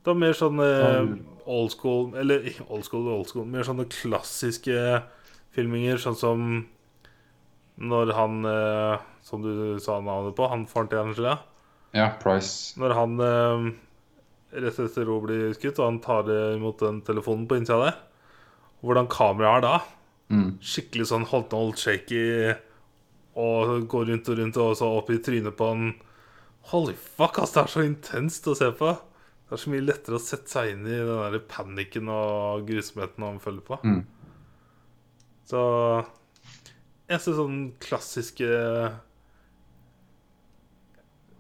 [0.05, 5.03] Det var mer Sånn- old school Eller old school, old school Mer sånne klassiske
[5.51, 6.67] filminger, sånn som
[7.79, 11.39] når han eh, Som du sa navnet på, han faren til Angela.
[11.93, 12.79] ja, Price.
[12.79, 13.67] Når han eh,
[14.63, 17.99] rett etter å bli skutt, og han tar imot den telefonen på innsida der
[18.85, 19.75] Hvordan kameraet er da.
[20.33, 20.57] Mm.
[20.65, 22.23] Skikkelig sånn holdt and holdt shaky
[23.37, 25.91] og går rundt og rundt og så opp i trynet på han.
[26.73, 28.91] Holy fuck, ass, det er så intenst å se på.
[29.47, 33.23] Det er så mye lettere å sette seg inn i den der panikken og grusomheten
[33.23, 33.79] han følger på.
[33.87, 34.01] Mm.
[35.47, 35.61] Så
[37.07, 38.49] jeg ser sånn klassiske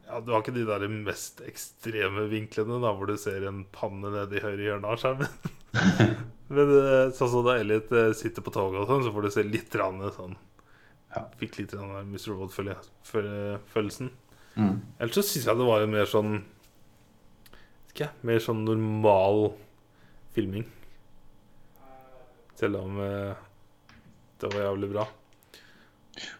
[0.07, 4.13] Ja, du har ikke de der mest ekstreme vinklene, da, hvor du ser en panne
[4.15, 5.33] nede i høyre hjørne av skjermen.
[6.57, 9.31] Men eh, sånn som da Elliot eh, sitter på toget og sånn, så får du
[9.35, 10.36] se litt rann, sånn
[11.16, 11.24] Ja.
[11.40, 12.35] Fikk litt rann Mr.
[12.35, 14.12] Robot-følelsen.
[14.57, 14.77] Mm.
[15.01, 16.39] Ellers så syns jeg det var en mer sånn
[17.93, 19.55] ikke, Mer sånn normal
[20.36, 20.66] filming.
[22.57, 23.32] Selv om eh,
[24.40, 25.07] det var jævlig bra.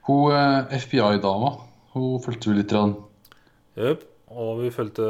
[0.08, 1.54] Hun eh, FBI-dama,
[1.94, 2.76] hun fulgte vi litt.
[3.76, 4.04] Jepp.
[4.36, 5.06] Og vi fulgte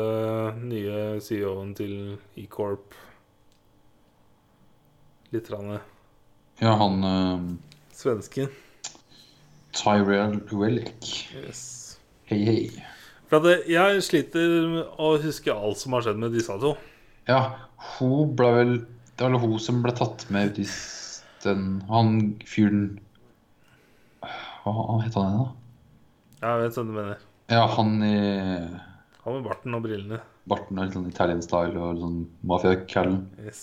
[0.61, 1.95] nye CEO-en til
[2.39, 2.95] E-Corp
[5.37, 5.51] litt.
[5.53, 5.77] Rann,
[6.61, 7.41] Ja, han uh,
[7.93, 8.49] svensken.
[9.77, 11.05] Tyrell Wellick.
[11.37, 11.99] Yes.
[12.31, 12.85] Hei, hei.
[13.29, 16.73] For at eh, jeg sliter med å huske alt som har skjedd med disse to.
[17.29, 17.41] Ja,
[17.99, 18.73] hun ble vel
[19.17, 20.67] Det var vel hun som ble tatt med ut i
[21.43, 22.11] den Han
[22.47, 22.85] fyren
[24.63, 25.49] Hva hva het han igjen, da?
[26.47, 27.25] Jeg vet hva du mener.
[27.51, 28.15] Ja, han i
[29.25, 30.21] Han med barten og brillene.
[30.47, 33.21] barten og litt sånn Italian-style og litt sånn mafiakallen.
[33.43, 33.63] Yes.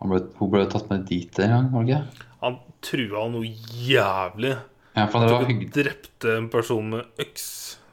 [0.00, 2.26] Han ble- Hun ble tatt med dit en gang, var det ikke?
[2.42, 3.48] Han trua noe
[3.88, 4.52] jævlig.
[4.94, 7.48] Ja, for det var Tok og drepte en person med øks.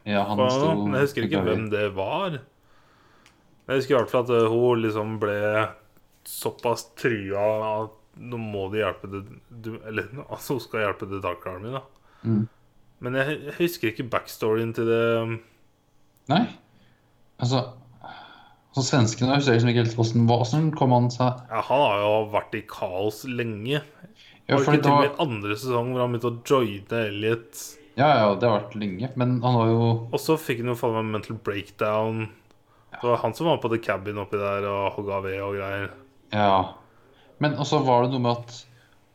[0.05, 0.69] Ja, han for, sto?
[0.85, 2.35] Men jeg husker ikke hvem det var.
[3.65, 5.37] Jeg husker i hvert fall at eh, hun liksom ble
[6.25, 7.45] såpass trua
[7.83, 9.19] at nå må de hjelpe det
[9.49, 11.81] du, Eller altså hun skal hjelpe The Dark Army, da.
[12.23, 12.43] Mm.
[13.05, 15.39] Men jeg, jeg husker ikke backstoryen til det.
[16.31, 16.43] Nei.
[17.41, 17.65] Altså
[18.75, 22.01] så Svensken jeg husker liksom ikke helt hvordan, hvordan kom han seg Ja, Han har
[22.01, 23.79] jo vært i kaos lenge.
[24.45, 26.41] Ja, var det ikke til og var, med i andre sesong hvor han begynte å
[26.49, 27.61] joine Elliot?
[27.95, 29.09] ja, ja, det har vært lenge.
[29.15, 32.25] Men han har jo Og så fikk han jo faen meg mental breakdown.
[32.91, 35.87] Det var han som var på The Cabin oppi der og hogga ved og greier.
[36.35, 36.75] Ja.
[37.39, 38.59] Men også var det noe med at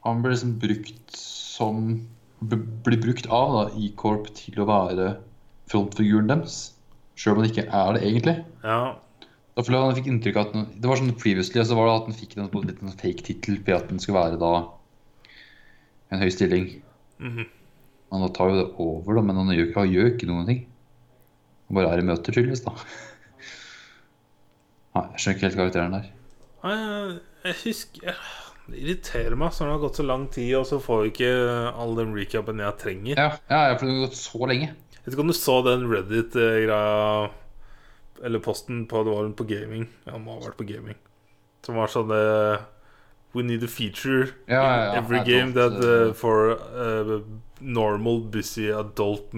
[0.09, 2.01] han ble liksom brukt som
[2.41, 5.11] Blir brukt av da, E-Corp til å være
[5.69, 6.70] frontfiguren deres.
[7.12, 8.37] Sjøl om han ikke er det egentlig.
[8.65, 8.95] Ja,
[9.61, 11.95] Da føler jeg han fikk inntrykk av at Det var sånn previously, så var det
[11.99, 14.53] at han fikk en sånn litt sånn fake tittel på at den skulle være da
[16.11, 16.70] en høy stilling.
[17.20, 17.45] Mhm.
[18.11, 20.62] Han tar jo det over, da, men han gjør, han gjør ikke noen ting.
[21.69, 22.73] Han bare er i møter, tydeligvis, da.
[24.97, 26.09] Nei, jeg skjønner ikke helt karakteren der.
[26.65, 28.24] Jeg, jeg husker
[28.70, 31.12] Det irriterer meg sånn når det har gått så lang tid, og så får vi
[31.12, 31.31] ikke
[31.85, 33.20] all den recapen jeg trenger.
[33.20, 34.73] Ja, ja, ja, for det har gått så lenge.
[34.97, 37.31] Jeg vet ikke om du så den Reddit-greia
[38.25, 39.89] Eller posten på Det var på gaming.
[40.05, 40.99] Ja, må ha vært på gaming.
[41.65, 42.61] Som var sånn uh,
[43.33, 44.93] We need a feature Ja, ja, ja.
[44.93, 47.21] in every game that uh, for uh,
[47.61, 49.31] normal, busy adult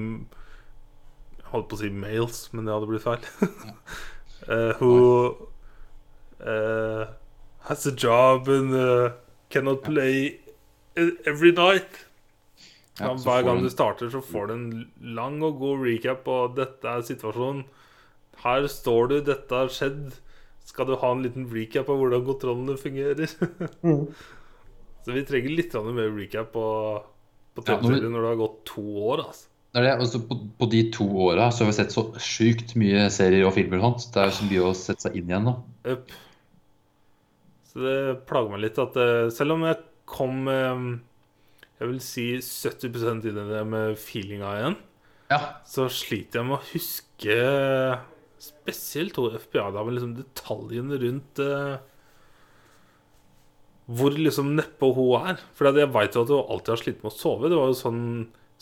[1.53, 3.27] holdt på å si males, men det hadde blitt feil.
[4.49, 5.49] uh, who
[7.69, 8.73] has a job and
[9.51, 10.41] cannot play
[10.97, 12.07] e- every night.
[13.01, 14.67] Ja, hver gang du du starter, så får du en
[15.17, 17.65] lang og god recap på dette er situasjonen.
[18.43, 20.12] Her står du, dette har skjedd.
[20.66, 23.31] Skal du ha en liten recap av hvordan kontrollene fungerer?
[25.02, 26.66] Så vi trenger litt mer recap på,
[27.59, 29.24] på Ja, når det har gått to år.
[29.27, 29.48] Altså.
[29.73, 33.06] Det er det, altså på, på de to åra har vi sett så sjukt mye
[33.10, 33.81] serier og filmer.
[33.82, 34.05] sånt.
[34.14, 35.55] Det er jo så mye å sette seg inn igjen nå.
[35.89, 36.12] Yep.
[37.73, 37.97] Så det
[38.28, 39.78] plager meg litt at eh, selv om jeg
[40.12, 40.82] kom eh,
[41.81, 44.77] Jeg vil si 70 inn i det med feelinga igjen,
[45.32, 45.39] Ja.
[45.66, 47.39] så sliter jeg med å huske
[48.63, 51.81] spesielt hun FBI-damen, liksom detaljene rundt uh,
[53.91, 55.43] hvor liksom neppe hun er.
[55.59, 57.51] For jeg veit jo at hun alltid har slitt med å sove.
[57.51, 58.05] Det var jo sånn,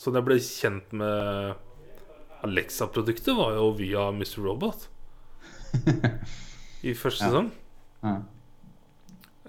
[0.01, 1.67] sånn jeg ble kjent med
[2.49, 4.41] Alexa-produktet, var jo via Mr.
[4.47, 4.89] Robot.
[6.83, 7.51] I første sesong.
[8.01, 8.17] Ja.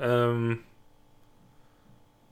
[0.04, 0.60] Ehm,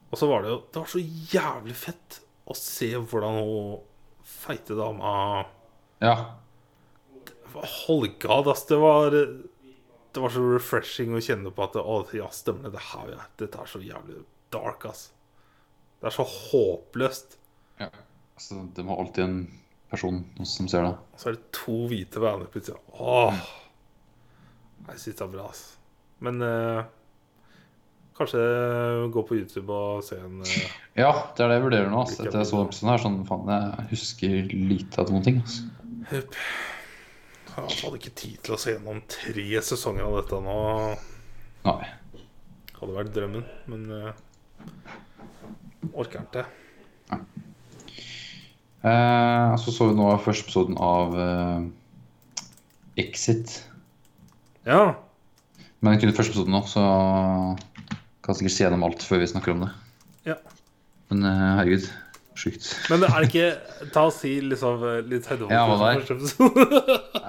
[0.09, 0.99] og så var det jo Det var så
[1.33, 2.17] jævlig fett
[2.49, 3.75] å se hvordan hun
[4.25, 5.11] feite dama
[6.01, 6.13] ja.
[7.53, 8.65] Holgad, ass.
[8.69, 12.71] Det var Det var så refreshing å kjenne på at Å, ja, stemmer det.
[12.77, 13.25] Det her, ja.
[13.37, 15.09] Dette er så jævlig dark, ass.
[16.01, 17.37] Det er så håpløst.
[17.79, 17.89] ja.
[18.39, 19.39] Altså, det må alltid en
[19.91, 20.93] person som ser det.
[21.13, 22.79] Og så er det to hvite vaner plutselig.
[22.95, 23.35] Åh.
[24.87, 25.63] Jeg syns det er bra, ass.
[26.23, 26.79] Men eh,
[28.15, 28.39] kanskje
[29.11, 32.05] gå på YouTube og se en eh, Ja, det er det jeg vurderer nå.
[32.05, 32.15] Ass.
[32.15, 35.41] Etter jeg så episoden her, sånn faen, jeg husker lite av noen ting.
[35.43, 35.67] Altså.
[36.13, 36.39] Hup.
[37.67, 40.57] Jeg hadde ikke tid til å se gjennom tre sesonger av dette nå.
[41.65, 41.89] Nei.
[42.79, 44.11] Hadde vært drømmen, men uh,
[45.91, 46.45] orker ikke.
[48.79, 51.65] Eh, så så vi nå første episoden av uh,
[53.01, 53.57] Exit.
[54.63, 54.95] Ja,
[55.83, 56.83] Men kun første episoden nå, så
[58.23, 59.73] kan sikkert se gjennom alt før vi snakker om det.
[60.27, 60.37] Ja.
[61.11, 61.89] Men herregud,
[62.39, 62.67] sjukt.
[62.91, 63.47] Men det er ikke
[63.93, 66.65] Ta og si liksom litt høydepunkt Ja, episode.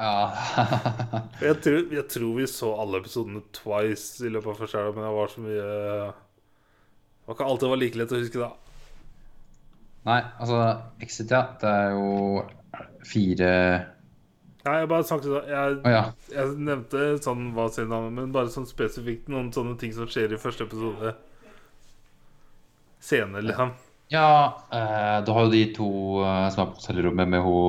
[1.41, 5.07] Jeg, tror, jeg tror vi så alle episodene twice i løpet av første helg, men
[5.07, 8.51] det var så mye Det var ikke alltid det var like lett å huske, da.
[10.09, 10.61] Nei, altså
[11.05, 11.43] Exit, ja.
[11.61, 12.45] Det er jo
[13.09, 13.51] fire
[14.61, 16.01] Nei, jeg bare snakket jeg, oh, ja.
[16.35, 20.35] jeg nevnte sånn hva sin navn men bare sånn spesifikt noen sånne ting som skjer
[20.37, 21.15] i første episode.
[23.01, 23.73] Scener, liksom.
[23.73, 25.91] Ja, eh, du har jo de to
[26.25, 27.61] eh, som er på hotellrommet med ho,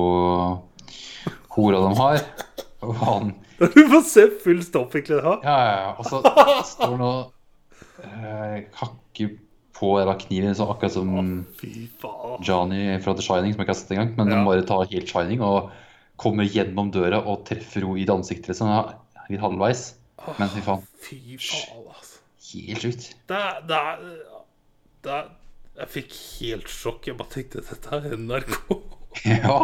[1.56, 2.24] hora de har.
[2.82, 3.28] Og han
[3.62, 5.20] Du får se full stopp, egentlig.
[5.22, 5.36] Da.
[5.46, 5.90] Ja, ja, ja.
[5.98, 6.18] Og så
[6.66, 7.32] står han og
[8.02, 9.36] eh, hakker
[9.78, 11.12] på den kniven, så akkurat som
[11.60, 12.42] Fy faen.
[12.46, 14.10] Johnny fra The Shining, som jeg ikke har sett engang.
[14.18, 14.40] Men Ja.
[14.40, 15.70] de bare tar helt Shining og
[16.22, 18.50] kommer gjennom døra og treffer henne i det ansiktet.
[18.52, 18.68] Liksom.
[18.70, 19.84] Ja, litt halvveis.
[20.38, 22.18] Men fy faen, Fy faen, altså.
[22.52, 23.08] helt sjukt.
[23.30, 24.04] Det er, det er,
[25.06, 25.30] det er
[25.78, 27.06] Jeg fikk helt sjokk.
[27.08, 28.58] Jeg bare tenkte dette er NRK.
[29.28, 29.56] Ja.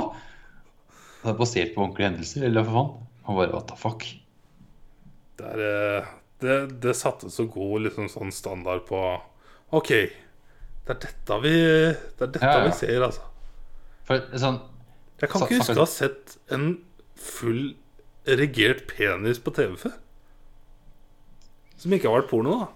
[1.23, 2.91] Det er basert på ordentlige hendelser, eller hva faen?
[3.29, 4.05] Og bare what the fuck?
[5.39, 6.11] Det, er, eh,
[6.43, 9.01] det, det satte så god liksom sånn standard på
[9.77, 12.69] OK, det er dette vi, det er dette Ja, ja.
[12.69, 13.25] vi ser, altså.
[14.09, 14.61] For sånn
[15.21, 16.69] Jeg kan Så- ikke huske å ha sett en
[17.19, 17.75] full
[18.29, 19.97] erigert penis på TV før.
[21.79, 22.69] Som ikke har vært porno, da.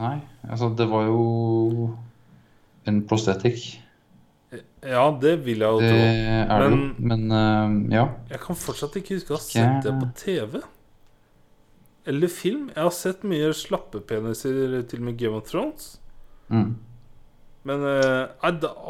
[0.00, 1.96] Nei, altså det var jo
[2.86, 3.78] en prosthetic.
[4.82, 5.98] Ja, det vil jeg jo Det tro.
[5.98, 6.76] er det jo.
[6.76, 8.08] Men- Men eh, ja.
[8.30, 10.60] Jeg kan fortsatt ikke huske å ha sett det på TV.
[12.06, 12.68] Eller film.
[12.74, 15.98] Jeg har sett mye slappepeniser til og med Game of Thrones.
[16.50, 16.74] Mm.
[17.64, 18.26] Men uh,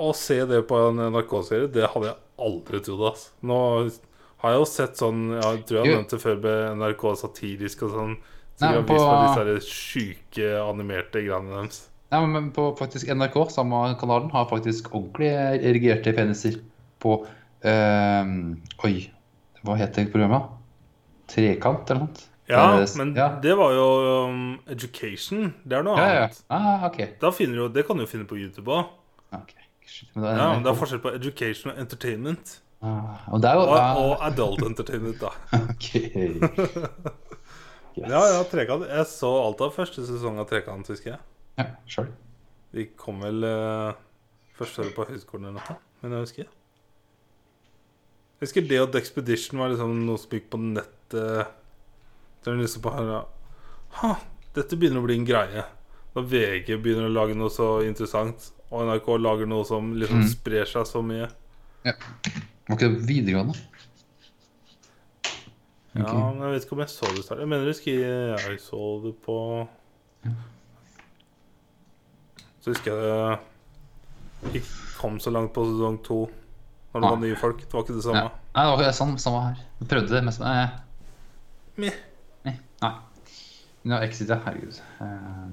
[0.00, 3.12] å se det på en NRK-serie, det hadde jeg aldri trodd.
[3.12, 3.26] ass.
[3.44, 3.58] Nå
[4.42, 7.82] har jeg jo sett sånn Jeg tror jeg har nevnt det før med NRK satirisk
[7.82, 8.16] og sånn.
[8.62, 9.44] Så Nei, de har på- vist på...
[9.48, 11.80] disse sjuke animerte greiene deres.
[12.12, 16.60] Nei, men på faktisk NRK, samme kanalen, har faktisk ordentlig erigerte peniser
[17.02, 17.16] på
[17.66, 18.34] øh,
[18.86, 18.92] Oi,
[19.66, 20.46] hva heter programmet?
[21.32, 22.28] Trekant, eller noe?
[22.52, 23.28] Ja, er- men ja.
[23.42, 23.86] det var jo
[24.28, 25.54] um, Education.
[25.64, 26.24] Det er noe Ja, ja.
[26.26, 26.42] annet.
[26.52, 27.06] Ah, okay.
[27.22, 28.90] Da finner du, det kan du jo finne på YouTube òg.
[29.32, 29.62] Okay.
[30.14, 32.58] men det er, Ja, men det er forskjell på education og entertainment.
[32.82, 35.32] ah, og jo Og, ah, og adult entertainment, da.
[35.62, 35.88] Ok.
[37.96, 38.08] Yes.
[38.08, 38.86] Ja, ja, Trekant.
[38.88, 41.20] Jeg så alt av første sesong av Trekant, husker jeg.
[41.60, 42.14] Ja, selv.
[42.72, 43.92] Vi kom vel uh,
[44.56, 46.46] første året på høyskolen eller noe, men jeg husker
[48.40, 51.52] Jeg husker det at Expedition var liksom noe som gikk på nettet.
[52.42, 53.20] Der du liksom bare
[54.00, 54.14] Ha,
[54.56, 55.62] dette begynner å bli en greie.
[56.16, 60.28] Når VG begynner å lage noe så interessant, og NRK lager noe som liksom Mm.
[60.32, 61.28] sprer seg så mye.
[61.84, 61.92] Ja.
[62.68, 63.54] Var ikke det videregående?
[65.94, 67.24] Ja, men jeg vet ikke om jeg så det.
[67.40, 69.36] Jeg mener jeg husker jeg så det på
[72.62, 73.38] Så husker jeg
[74.42, 74.66] det ikke
[74.98, 76.20] kom så langt på sesong to.
[76.92, 77.60] Når det var nye folk.
[77.62, 78.08] Det var ikke det Ja.
[78.10, 78.30] samme.
[78.54, 79.56] Nei, det var ikke det samme, her.
[79.80, 80.68] Jeg prøvde det, men så eh,
[81.76, 81.94] Meh.
[82.44, 82.56] Nei.
[82.82, 82.92] Nei.
[83.84, 84.38] Ja, Exit, ja.
[84.44, 84.80] Herregud.
[85.00, 85.52] Eh,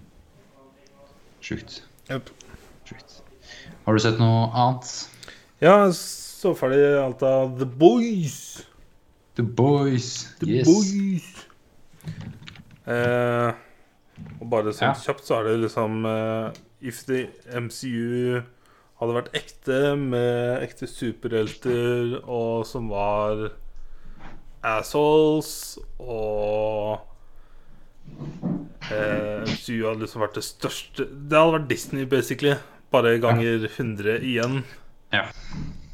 [1.41, 1.83] Sjukt.
[2.11, 2.29] Yep.
[2.85, 3.21] Sjukt.
[3.85, 5.09] Har du sett noe annet?
[5.61, 8.65] Ja, så ferdig alt av The Boys.
[9.39, 10.07] The Boys.
[10.41, 10.67] The yes.
[10.67, 11.27] Boys.
[12.89, 13.51] Eh,
[14.41, 14.95] og bare sånn Ja.
[14.99, 16.49] kjapt så er det liksom eh,
[16.81, 18.41] If the MCU
[18.99, 23.45] hadde vært ekte med ekte superhelter og som var
[24.65, 26.99] assholes og
[28.91, 32.57] eh, MCU hadde liksom vært det største Det hadde vært Disney, basically.
[32.91, 34.63] Bare ganger 100 igjen.
[35.13, 35.27] Ja.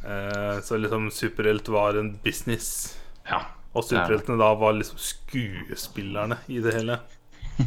[0.06, 2.96] Eh, så liksom superhelt var en business.
[3.30, 3.42] Ja.
[3.76, 7.00] Og superheltene da var liksom skuespillerne i det hele.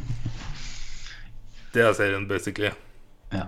[1.75, 2.71] Det er serien, basically.
[3.35, 3.47] ja.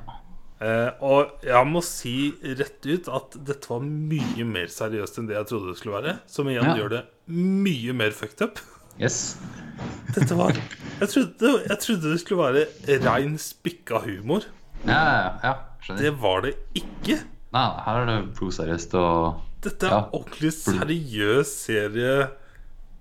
[0.61, 5.39] Eh, og jeg må si rett ut at dette var mye mer seriøst enn det
[5.39, 6.13] jeg trodde det skulle være.
[6.29, 6.75] Som igjen Ja.
[6.77, 7.01] gjør det
[7.33, 8.61] mye mer fucked up.
[9.01, 9.39] Yes.
[10.13, 14.45] Dette var Jeg trodde, jeg trodde det skulle være rein spikka humor.
[14.85, 15.55] Ja, ja, ja.
[15.97, 17.17] Det var det ikke.
[17.57, 20.09] Nei, her er det blodseriøst og Dette er Ja.
[20.17, 22.31] ordentlig seriøs serie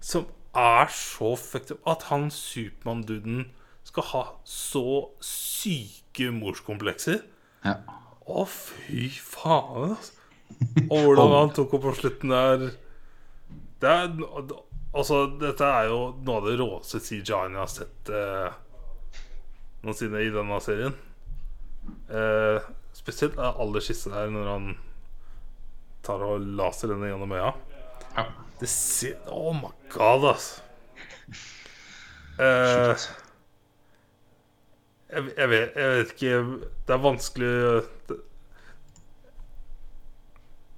[0.04, 0.26] som
[0.56, 3.46] er så fucked up at han Supermann-duden
[3.88, 4.84] skal ha så
[5.24, 7.22] syke morskomplekser.
[7.66, 7.76] Ja.
[8.30, 10.12] Å, fy faen, altså.
[10.90, 12.64] Og hvordan han tok opp på slutten der
[13.80, 14.10] Det er
[14.94, 18.56] Altså, dette er jo noe av det råeste CGI-en jeg har sett eh,
[19.86, 20.96] noensinne i denne serien.
[22.10, 22.58] Eh,
[22.98, 24.66] spesielt aller siste der, når han
[26.10, 27.54] tar og laser henne gjennom øya.
[28.18, 28.28] ja.
[28.60, 30.62] Det ser Oh my god, altså.
[32.40, 32.96] Eh,
[35.10, 36.34] jeg, jeg, vet, jeg vet ikke
[36.88, 37.50] Det er vanskelig
[38.08, 38.18] det,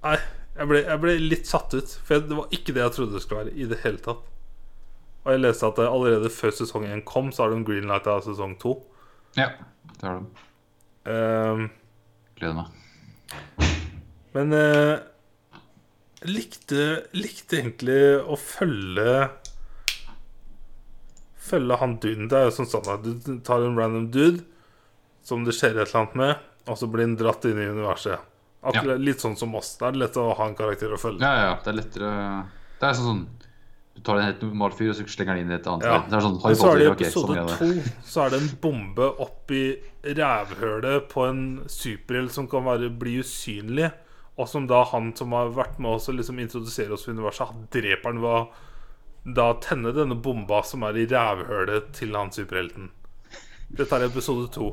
[0.02, 0.16] Nei,
[0.56, 1.92] jeg ble, jeg ble litt satt ut.
[2.06, 3.54] For det var ikke det jeg trodde det skulle være.
[3.54, 4.24] I det hele tatt
[5.22, 8.56] Og jeg leste at allerede før sesong 1 kom, så har de greenlight av sesong
[8.62, 8.72] 2.
[9.38, 9.48] Ja,
[10.00, 10.46] det har de.
[11.12, 11.62] Eh,
[12.40, 12.66] Gleder meg.
[14.34, 15.11] men eh, jeg
[16.28, 19.30] likte, likte egentlig å følge
[21.42, 22.28] Følge han duden.
[22.30, 23.02] Det er jo sånn standard.
[23.26, 24.44] Du tar en random dude
[25.26, 28.28] som det skjer et eller annet med, og så blir han dratt inn i universet.
[28.62, 29.74] Akkurat, Litt sånn som oss.
[29.80, 31.26] Det er lett å ha en karakter å følge.
[31.26, 32.10] Ja, ja, det er lettere
[32.78, 33.22] Det er sånn sånn
[33.96, 35.96] Du tar en helt normal fyr, og så slenger den inn i et annet Ja.
[36.06, 38.40] Det er sånn Men så er det i episode sånn gjør to så er det
[38.40, 39.64] en bombe oppi
[40.22, 43.90] rævhølet på en superhelt som kan være, bli usynlig.
[44.42, 47.52] Og som da han som har vært med oss og liksom introdusere oss for universet,
[47.52, 48.44] han dreper han ved å
[49.38, 52.90] da tenne denne bomba som er i rævhølet til han superhelten.
[53.70, 54.72] Dette er episode to.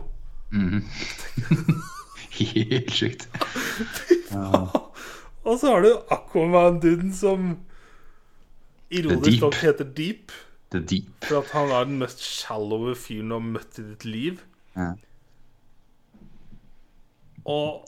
[2.40, 3.28] Helt sjukt.
[5.46, 7.52] Og så har du Aquaman-duden som
[8.90, 10.34] ironisk nok heter Deep.
[10.74, 11.14] The Deep.
[11.30, 14.42] For at han er den mest shallowe fyren du har møtt i ditt liv.
[14.74, 14.92] Ja.
[17.50, 17.86] Og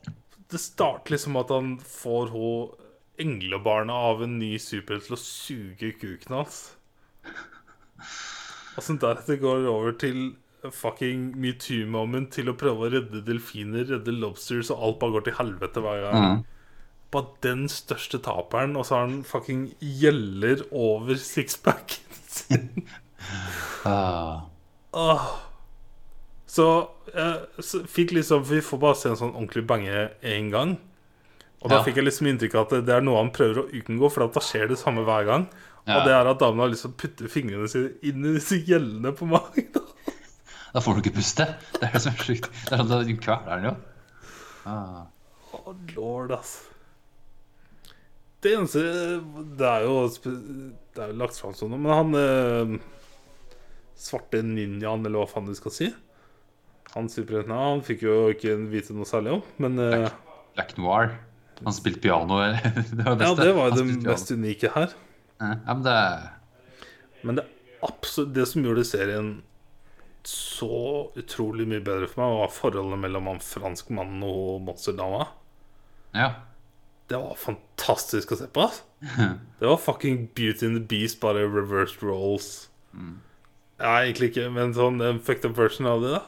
[0.51, 2.77] det starter liksom at han får hun
[3.21, 6.61] englebarnet av en ny superhelt til å suge kuken hans.
[8.77, 10.21] Og så deretter går det over til
[10.61, 15.37] fucking metoo-moment til å prøve å redde delfiner, redde lobsters, og alt bare går til
[15.39, 16.25] helvete hver gang.
[16.25, 16.41] Mm.
[17.11, 22.69] Bare den største taperen, og så har han fucking gjeller over sixpacken sin.
[23.87, 24.49] Ah.
[24.97, 25.27] Åh.
[26.51, 26.65] Så
[27.63, 30.73] så fikk liksom Vi får bare se en sånn ordentlig bange én gang.
[31.61, 31.83] Og da Ja.
[31.85, 34.41] fikk jeg liksom inntrykk av at det er noe han prøver å unngå, for da
[34.43, 35.45] skjer det samme hver gang.
[35.87, 35.99] Ja.
[35.99, 38.57] Og det er at damen har lyst til å putte fingrene sine inn i disse
[38.65, 39.69] gjellene på magen.
[40.73, 41.45] Da får du ikke puste.
[41.77, 42.49] Det er det som er sjukt.
[42.65, 43.75] Det er sånn at du kveler den jo.
[44.65, 45.05] Ah.
[45.53, 46.53] Å, lord, ass.
[48.41, 48.81] Det eneste
[49.57, 52.79] Det er jo Det er jo lagt fram sånn, men han eh,
[53.97, 55.91] svarte ninjaen, eller hva faen du skal si
[56.95, 60.09] Han superhelten han fikk jo ikke vite noe særlig om, men eh,
[60.57, 61.13] Black Noir.
[61.61, 62.39] Han spilte piano.
[62.91, 64.93] Det var det Ja, det var jo det mest unike her.
[65.41, 65.95] Ja, men det
[67.21, 67.45] Men det,
[67.85, 69.31] absolutt, det som gjorde serien
[70.27, 75.27] så utrolig mye bedre for meg, var forholdet mellom han franskmannen og monsterdama.
[76.13, 76.27] Ja.
[77.09, 78.67] Det var fantastisk å se på.
[79.61, 82.69] Det var fucking Beauty and the Beast, bare reversed roles.
[82.93, 86.21] Ja, egentlig ikke, men sånn en fucked up version av det, da.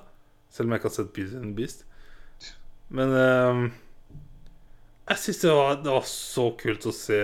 [0.53, 1.83] Selv om jeg ikke har sett Beauty and Beast.
[2.93, 3.65] Men um,
[5.09, 5.53] jeg syns det,
[5.83, 7.19] det var så kult å se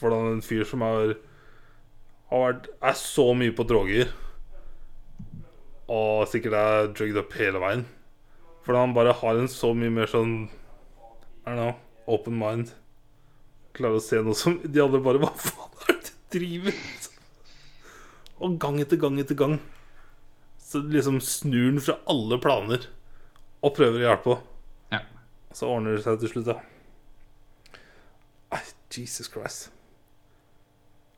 [0.00, 1.14] hvordan en fyr som er,
[2.32, 4.10] har vært, er så mye på droger
[5.86, 7.84] og sikkert er drugged up hele veien.
[8.66, 10.48] Fordi han bare har en så mye mer sånn
[11.46, 11.76] I don't know,
[12.10, 12.72] open mind.
[13.76, 17.10] Klarer å se noe som de andre bare Hva faen er det du driver med?
[18.42, 19.60] Og gang etter gang etter gang
[20.66, 22.88] så liksom snur han fra alle planer
[23.62, 24.52] og prøver å hjelpe henne.
[24.96, 25.00] Ja.
[25.54, 26.56] Så ordner det seg til slutt, da.
[28.56, 29.68] Ai, Jesus Christ.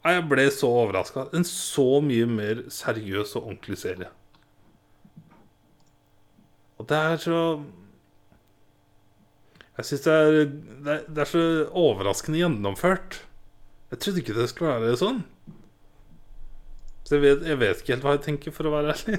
[0.05, 1.27] Ai, jeg ble så overraska.
[1.33, 4.11] En så mye mer seriøs og ordentlig serie.
[6.79, 7.41] Og det er så
[9.79, 10.15] Jeg syns det,
[10.85, 11.43] det, det er så
[11.79, 13.23] overraskende gjennomført.
[13.93, 15.21] Jeg trodde ikke det skulle være sånn.
[17.09, 19.19] Så jeg vet, jeg vet ikke helt hva jeg tenker, for å være ærlig.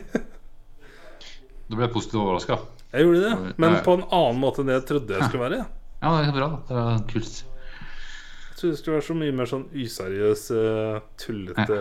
[1.70, 2.58] Da ble positivt overraska.
[2.94, 5.66] Jeg gjorde det, men på en annen måte enn det jeg trodde jeg skulle være.
[6.00, 6.48] Ja, det er bra.
[6.70, 7.40] Det er kult.
[7.42, 11.80] Jeg trodde det skulle være så mye mer sånn useriøs, eh, tullete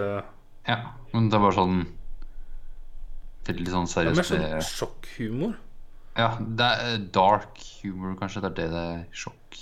[0.67, 0.79] Ja,
[1.13, 1.77] men det var sånn
[3.47, 5.55] Veldig sånn Det er mer sånn sjokkhumor.
[6.19, 8.43] Ja, det er dark humor, kanskje.
[8.43, 9.05] Det er det det er.
[9.15, 9.61] Sjokk.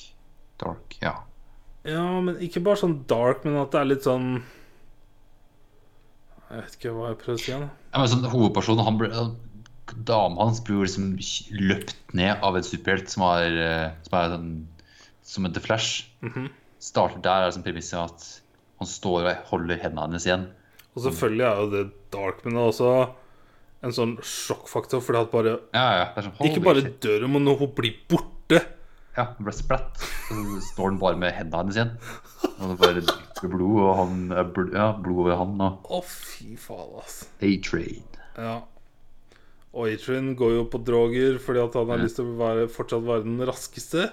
[0.62, 1.12] Dark, ja.
[1.85, 4.31] Ja, men ikke bare sånn dark, men at det er litt sånn
[6.51, 7.52] Jeg vet ikke hva jeg prøver å si.
[7.52, 9.10] Ja men sånn Hovedpersonen, han ble
[10.06, 11.12] Dama hans blir liksom
[11.55, 14.48] løpt ned av en superhelt som, har, eh, som er sånn
[15.27, 16.06] Som en The Flash.
[16.23, 16.48] Mhm.
[16.82, 18.27] Starter der er liksom premisset at
[18.78, 20.44] han står og holder hendene hennes igjen.
[20.94, 22.90] Og selvfølgelig er jo det dark, men det er også
[23.86, 26.06] en sånn sjokkfaktor, fordi at bare Ja, ja.
[26.23, 28.60] Sånn, Ikke bare dør hun, men når hun blir borte.
[29.16, 29.97] Ja, han ble splatt.
[30.28, 31.93] Så står han bare med hendene hennes igjen.
[32.56, 36.93] Og det bare drikker blod, og han bl ja, blod over han Å, fy faen,
[37.01, 37.22] ass.
[37.40, 38.05] A-Train.
[38.36, 38.59] Ja.
[39.76, 43.05] Og Adrian går jo på droger fordi at han har lyst til å være, fortsatt
[43.05, 44.06] være den raskeste.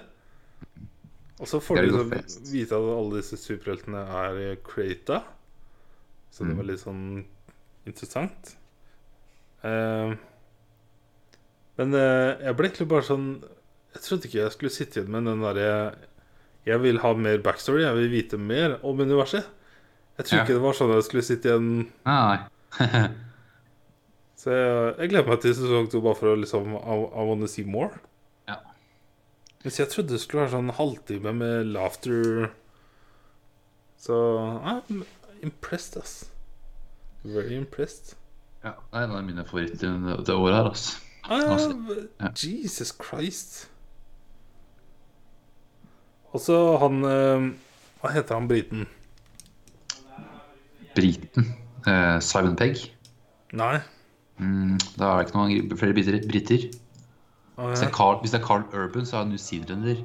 [1.40, 2.10] Og så får du liksom
[2.52, 5.22] vite at alle disse superheltene er creata.
[6.32, 6.58] Så det Mm.
[6.60, 7.04] var litt sånn
[7.86, 8.54] interessant.
[9.64, 10.12] Uh,
[11.78, 13.28] men uh, jeg ble egentlig bare sånn
[13.94, 15.94] Jeg trodde ikke jeg skulle sitte igjen med den derre
[16.66, 19.44] Jeg vil ha mer backstory, jeg vil vite mer om universet.
[20.18, 20.42] Jeg tror Ja.
[20.44, 21.70] ikke det var sånn jeg skulle sitte igjen
[22.06, 22.38] Nei.
[24.44, 27.48] Så jeg, jeg gleder meg til sesong to bare for å liksom I, I wanna
[27.48, 27.96] see more.
[28.50, 28.58] Ja.
[29.64, 32.50] Mens jeg trodde det skulle være sånn halvtime med laughter.
[34.04, 34.18] Så
[34.60, 35.04] I'm
[35.44, 36.16] impressed, ass.
[37.24, 38.16] Very impressed.
[38.64, 39.94] ja, det er en av mine favoritter
[40.24, 40.84] det året her, ass.
[41.24, 41.72] Ah, Altså,
[42.20, 42.28] ja.
[42.36, 43.68] Jesus Christ.
[46.34, 47.44] Og så han eh,
[48.02, 48.86] Hva heter han briten?
[50.94, 51.48] Briten.
[51.86, 52.80] Eh, Simon Pegg.
[53.54, 53.78] Nei.
[54.42, 56.20] Mm, da er det ikke noen flere briter.
[56.30, 56.66] briter.
[57.56, 60.00] Ah, Hvis, det Carl, hvis det er Carl Urban, så er han newzealender.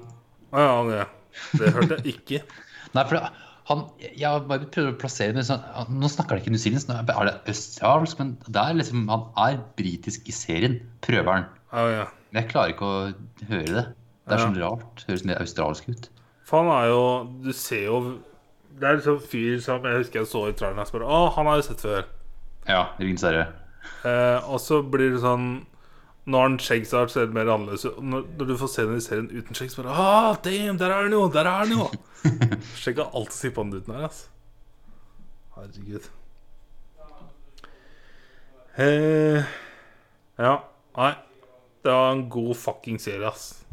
[0.53, 1.05] Ah, ja,
[1.53, 2.41] det, det hørte jeg ikke.
[2.95, 3.31] Nei, for det,
[3.69, 3.83] han
[4.17, 7.27] Jeg bare prøver å plassere det sånn han- Nå snakker han ikke newzealandsk, nå er
[7.29, 10.79] det australsk, men det er liksom, han er britisk i serien.
[11.05, 11.49] Prøver han.
[11.73, 12.05] Ah, ja.
[12.31, 13.01] Men jeg klarer ikke å
[13.49, 13.85] høre det.
[14.29, 14.45] Det er Ja.
[14.45, 15.05] sånn rart.
[15.09, 16.09] Høres mer australsk ut.
[16.49, 17.01] For han er jo
[17.45, 17.97] Du ser jo
[18.79, 21.49] Det er liksom fyr som jeg husker jeg så i traileren og spør Å, han
[21.49, 22.07] har jeg sett før.
[22.69, 23.45] Ja, Ringens herre.
[24.05, 25.47] Eh, og så blir det sånn
[26.29, 28.01] Når han skjegg, så ser det mer annerledes ut.
[28.01, 30.93] Når, når du får se den i serien uten skjegg, så bare Ah, damn, der
[30.93, 31.23] er han jo!
[31.33, 31.87] Der er han jo!
[32.77, 34.27] Skjegget har alltid sippa den uten her, altså.
[35.55, 36.09] Herregud.
[38.79, 39.43] Eh,
[40.39, 40.53] ja.
[40.99, 41.13] Nei.
[41.83, 43.63] Det var en god fucking serie, ass.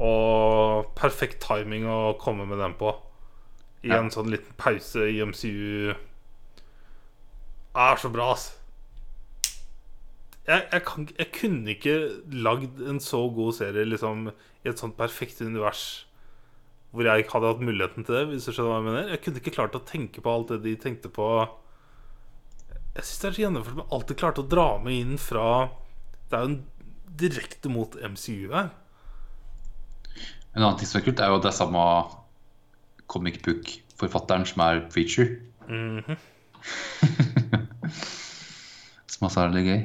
[0.00, 2.94] Og perfekt timing å komme med den på.
[3.84, 3.98] I Ja.
[4.00, 5.94] en sånn liten pause i MCU.
[7.76, 8.56] Er så bra, ass.
[10.48, 11.96] Jeg, jeg, kan, jeg kunne ikke
[12.32, 14.30] lagd en så god serie liksom,
[14.64, 16.06] i et sånt perfekt univers
[16.90, 18.22] hvor jeg ikke hadde hatt muligheten til det.
[18.32, 20.56] Hvis du skjønner hva Jeg mener Jeg kunne ikke klart å tenke på alt det
[20.64, 21.26] de tenkte på.
[22.96, 25.44] Jeg syns det er så gjennomført med alt de klarte å dra med inn fra
[26.26, 26.58] Det er jo en
[27.20, 28.72] direkte mot MCU her.
[30.54, 31.84] En annen ting som er kult, er jo at det er samme
[33.10, 35.36] comic book-forfatteren som er Preacher.
[35.68, 36.18] Mhm.
[39.10, 39.80] Som også er litt gøy.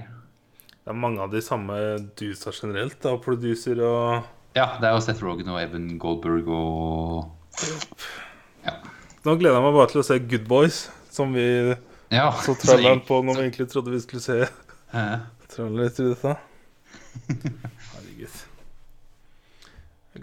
[0.85, 1.75] Det er mange av de samme
[2.19, 7.31] dusa generelt, da, producer og Ja, det er jo Seth Rogen og Evan Goldberg og
[8.65, 8.75] Ja.
[9.25, 11.47] Nå gleder jeg meg bare til å se Good Boys, som vi
[12.13, 15.05] ja så traileren på når vi egentlig trodde vi skulle se ja.
[15.51, 16.35] trailer til dette.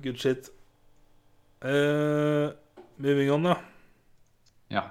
[0.01, 0.49] Good shit.
[1.63, 2.51] Uh,
[2.97, 3.57] moving on, ja.
[4.73, 4.85] Ja.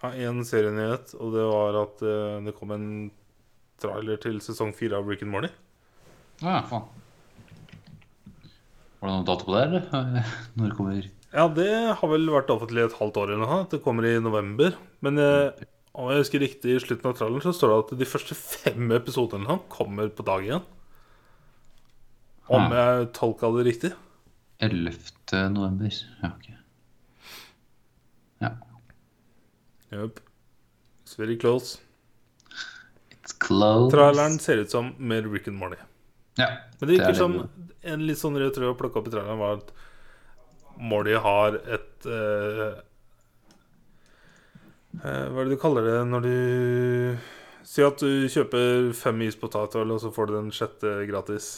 [0.00, 2.88] Jeg har én serienyhet, og det var at uh, det kom en
[3.80, 5.52] trailer til sesong fire av Rick and Morning.
[6.42, 6.88] ja, faen.
[9.00, 10.26] Var det noen dato på det, eller?
[10.58, 10.96] Når det kommer
[11.30, 13.62] Ja, det har vel vært offentlig et halvt år eller noe.
[13.70, 14.74] Det kommer i november.
[15.00, 15.62] Men uh,
[15.96, 18.92] om jeg husker riktig, i slutten av traileren så står det at de første fem
[18.98, 20.68] episodene kommer på dag igjen.
[22.50, 23.92] Om jeg tolka det riktig.
[24.60, 25.50] 11.
[25.50, 25.92] november.
[26.22, 26.50] Ja, ok.
[28.38, 28.50] Ja.
[29.90, 30.20] Yep.
[31.02, 31.78] It's very close.
[33.10, 33.96] It's close.
[33.96, 35.76] Traileren ser ut som mer Rick and Morty.
[36.34, 36.48] Ja.
[36.78, 37.48] Men det er virker som
[37.80, 39.72] en litt sånn rød tråd å plukke opp i traileren var at
[40.80, 42.78] Morty har et uh,
[45.00, 46.36] uh, Hva er det du kaller det når du
[47.70, 51.50] Si at du kjøper fem ispotetøl, og så får du den sjette gratis.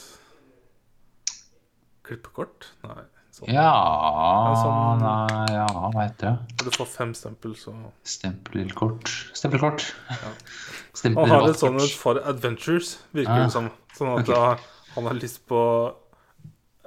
[2.12, 2.68] Klippekort?
[2.84, 3.02] Nei.
[3.32, 3.48] Sånn.
[3.48, 3.72] Ja
[4.60, 6.56] sånn- Nei, ja, hva heter det?
[6.60, 7.72] Når du får fem stempel, så
[8.04, 9.08] Stempelkort.
[9.32, 9.86] Stempelkort.
[11.06, 13.44] Han har et sånt et for adventures, virker Ah.
[13.46, 13.70] det som.
[13.96, 14.60] Sånn at okay.
[14.94, 15.62] han har lyst på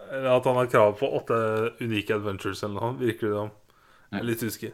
[0.05, 1.37] Eller at han har krav på åtte
[1.81, 3.51] unike adventures eller noe, virker det som.
[4.11, 4.73] Jeg er litt usikker.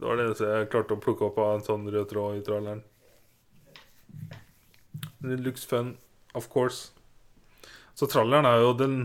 [0.00, 2.40] Det var det eneste jeg klarte å plukke opp av en sånn rød tråd i
[2.46, 2.80] traileren.
[5.20, 5.98] Looks fun,
[6.34, 6.92] of course.
[8.00, 8.96] Så tralleren er jo den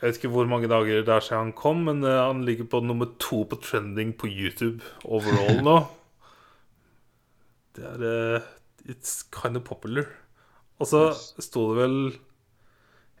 [0.00, 2.68] Jeg vet ikke hvor mange dager det er siden han kom, men eh, han ligger
[2.72, 5.78] på nummer to på trending på YouTube overall nå.
[7.76, 8.44] Det er uh,
[8.88, 10.06] It's kind of popular.
[10.80, 11.96] Og så sto det vel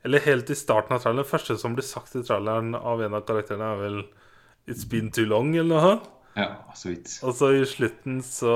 [0.04, 3.24] Eller helt i starten av traileren første som blir sagt i traileren av en av
[3.28, 3.98] karakterene, er vel
[4.68, 5.96] It's been too long, eller noe.
[6.36, 7.12] Ja, så vidt.
[7.24, 8.54] Og så i slutten så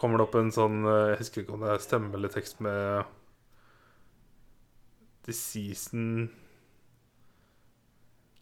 [0.00, 2.62] kommer det opp en sånn eh, Jeg husker ikke om det er stemme eller tekst
[2.64, 3.04] med
[5.26, 6.30] The season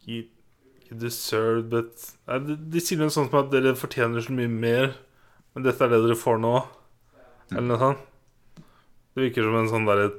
[0.03, 0.23] You,
[0.89, 4.49] you deserve but Nei, de, de sier noe sånt som at dere fortjener så mye
[4.49, 4.95] mer,
[5.53, 6.55] men dette er det dere får nå.
[7.51, 8.07] Eller noe sånt.
[9.11, 10.11] Det virker som en sånn derre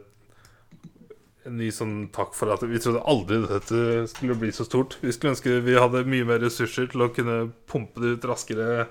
[1.48, 4.98] En ny sånn takk for at Vi trodde aldri dette skulle bli så stort.
[5.02, 8.84] Vi skulle ønske vi hadde mye mer ressurser til å kunne pumpe det ut raskere.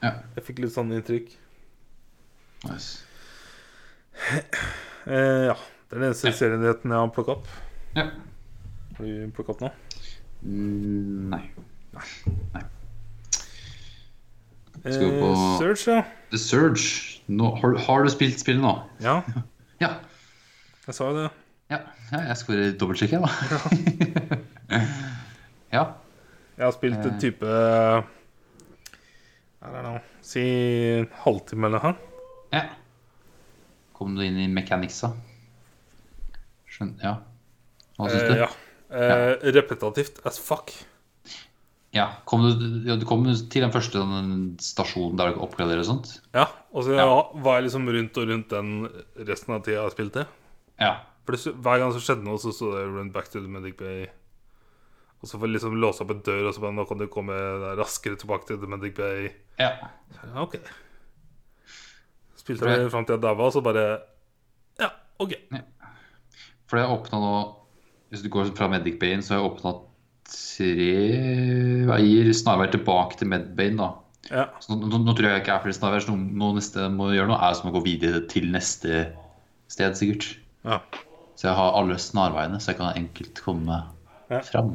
[0.00, 0.14] Ja.
[0.38, 1.34] Jeg fikk litt sånn inntrykk.
[2.70, 3.02] Nice.
[5.04, 5.58] Eh, ja.
[5.90, 6.32] Det er den eneste Ja.
[6.38, 7.46] serienyheten jeg har plukka opp.
[7.96, 8.04] Ja.
[8.96, 9.72] Har du plukka opp noe?
[10.42, 11.42] Mm, nei.
[14.84, 16.02] Eh, Skal vi på- Surge, ja.
[16.30, 17.20] The Surge.
[17.28, 18.74] Nå, har, har du spilt spillet nå?
[19.00, 19.22] Ja,
[19.80, 19.94] Ja.
[20.86, 21.30] jeg sa jo det.
[21.70, 21.78] Ja,
[22.12, 23.28] ja jeg skal bare dobbeltsjekke, da.
[25.72, 25.84] ja.
[26.60, 27.18] Jeg har spilt en Eh.
[27.20, 27.42] type
[29.62, 30.40] I don't know Si
[30.98, 31.94] en halvtime eller noe.
[32.52, 32.62] ja.
[33.94, 35.12] Kom du inn i mechanicsa?
[36.80, 37.14] Skjønner Ja.
[37.98, 38.32] Hva syns du?
[38.32, 38.48] Eh, ja.
[38.90, 40.72] Eh, repetitivt as fuck.
[41.92, 45.88] Ja, kom du, ja, du kom til den første sånn, stasjonen der du oppgraderer og
[45.88, 46.20] sånt?
[46.32, 47.04] Ja, og så Ja.
[47.34, 48.88] var jeg liksom rundt og rundt den
[49.26, 50.26] resten av tida jeg spilte.
[50.78, 51.00] Ja.
[51.26, 53.76] For det, hver gang det skjedde noe, så sto det 'Run back to the medic
[53.76, 54.08] bay'.
[55.22, 57.06] Og så får du liksom låse opp en dør, og så bare 'Nå kan du
[57.08, 57.32] komme
[57.76, 59.32] raskere tilbake til the medic bay'.
[59.58, 59.76] ja.
[60.24, 60.56] Ja, ok.
[62.36, 64.00] Spilte jeg fram til jeg daua, og så bare
[64.78, 65.34] Ja, ok.
[66.70, 67.32] For jeg åpna nå
[68.10, 69.72] Hvis du går fra Medic Bane, så har jeg åpna
[70.30, 70.78] tre
[71.90, 73.88] veier snarveier tilbake til Medbayen, da.
[74.30, 74.44] Ja.
[74.62, 76.92] Så nå, nå, nå tror jeg ikke jeg er flere snarveier, så nå neste jeg
[76.94, 79.04] må gjøre noe, er som å gå videre til neste
[79.70, 80.26] sted, sikkert.
[80.66, 80.80] ja.
[81.40, 83.78] Så jeg har alle snarveiene, så jeg kan enkelt komme
[84.30, 84.42] Ja.
[84.44, 84.74] fram.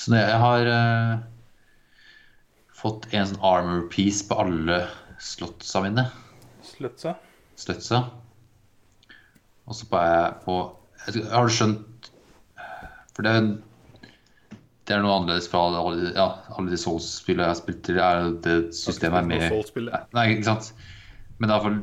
[0.00, 1.20] Så når jeg har uh,
[2.74, 4.80] fått en sånn armor piece på alle
[5.22, 6.08] slottsa mine.
[6.66, 7.14] Slutsa.
[7.60, 8.00] Slutsa.
[9.68, 10.58] Og så på
[11.06, 12.10] jeg Har du skjønt
[13.14, 13.34] For det
[14.88, 17.98] det er noe annerledes fra alle, ja, alle de Souls-spillene jeg har spilt til.
[18.00, 19.42] Er det systemet er med
[20.16, 20.70] Nei, ikke sant.
[21.36, 21.74] Men det er, for,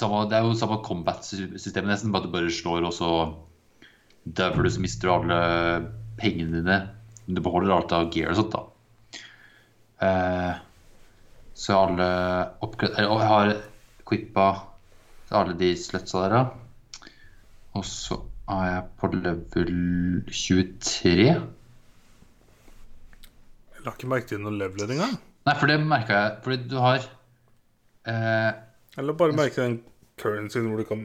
[0.00, 3.10] samme, det er jo samme combat-systemet nesten, bare du bare slår, og så
[4.24, 5.40] dauer du, så mister du alle
[6.16, 6.78] pengene dine.
[7.26, 9.20] Men du beholder alt av gear og sånt, da.
[10.08, 10.52] Eh,
[11.56, 12.08] så alle
[12.64, 12.96] oppgrader...
[12.96, 13.54] eller, jeg har
[14.08, 14.48] quippa
[15.36, 16.65] alle de slutsa der, da.
[17.76, 18.16] Og så
[18.50, 19.70] er jeg på level
[20.30, 21.14] 23.
[23.76, 25.14] Jeg la ikke merke til noen leveler engang.
[25.46, 26.32] Nei, for det merka jeg.
[26.44, 27.04] Fordi du har
[28.10, 28.52] eh,
[28.98, 29.76] Eller bare merke den
[30.18, 31.04] currencyen hvor du kan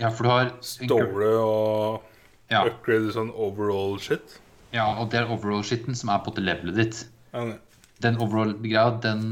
[0.00, 2.02] Ja, for du har store og
[2.50, 2.60] Ja.
[2.68, 4.36] upgrade sånn overall shit.
[4.74, 6.98] Ja, og det er overall-shitten som er på det levelet ditt.
[7.32, 7.44] Ja.
[8.04, 9.22] Den overall-greia, den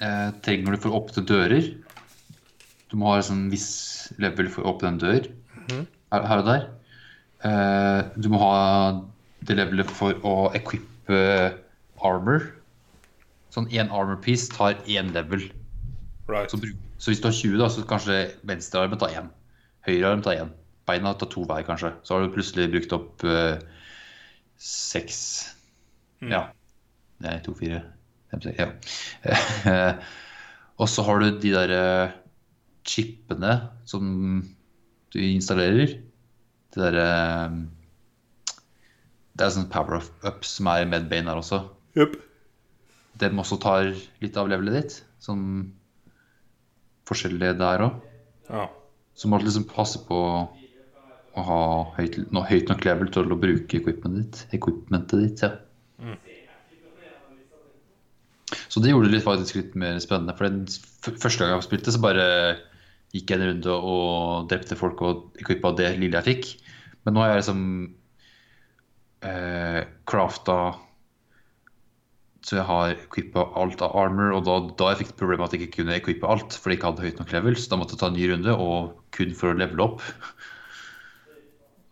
[0.00, 1.68] eh, trenger du for å åpne dører.
[2.88, 3.68] Du må ha en sånn viss
[4.18, 5.12] level for å åpne en dør
[5.68, 6.66] her, her og der.
[7.44, 8.54] Uh, du må ha
[9.46, 11.20] det levelet for å equippe
[12.04, 12.48] armor.
[13.54, 15.48] Sånn én armor piece tar én level.
[16.28, 16.52] Right.
[16.52, 16.60] Så,
[17.00, 19.30] så hvis du har 20, da, så kanskje venstrearmen tar én.
[19.88, 20.54] Høyrearm tar én.
[20.88, 21.92] Beina tar to hver, kanskje.
[22.02, 23.56] Så har du plutselig brukt opp uh,
[24.58, 25.20] seks
[26.24, 26.48] Ja.
[27.22, 27.82] Nei, to, fire,
[28.32, 29.92] fem, seks Ja.
[30.78, 32.12] Og så har du de der eh,
[32.86, 33.54] chipene
[33.88, 34.44] som
[35.14, 35.98] du installerer.
[36.74, 37.08] Det derre
[39.38, 41.62] Det er sånn power-up som er Medbane her også.
[41.98, 42.16] Jupp.
[43.18, 44.96] Den også tar litt av levelet ditt.
[45.22, 45.44] Sånn
[47.08, 48.00] forskjellig der òg.
[48.48, 48.66] Ja.
[49.18, 50.18] Så må du liksom passe på
[51.38, 51.60] å ha
[51.96, 54.58] høyt, no, høyt nok level til å bruke equipmentet ditt.
[54.58, 55.54] Equipmentet ditt ja.
[58.68, 60.34] Så det gjorde det litt, faktisk litt mer spennende.
[60.38, 60.64] For den
[61.20, 62.26] første gang jeg spilte, så bare
[63.14, 66.50] gikk en runde og drepte folk og equippa det lille jeg fikk.
[67.06, 67.62] Men nå har jeg liksom
[69.24, 70.58] eh, crafta
[72.48, 75.66] så jeg har equippa alt av armor, og da, da jeg fikk problemet at jeg
[75.66, 78.00] ikke kunne equippe alt fordi jeg ikke hadde høyt nok level, så da måtte jeg
[78.00, 80.04] ta en ny runde, og kun for å levele opp.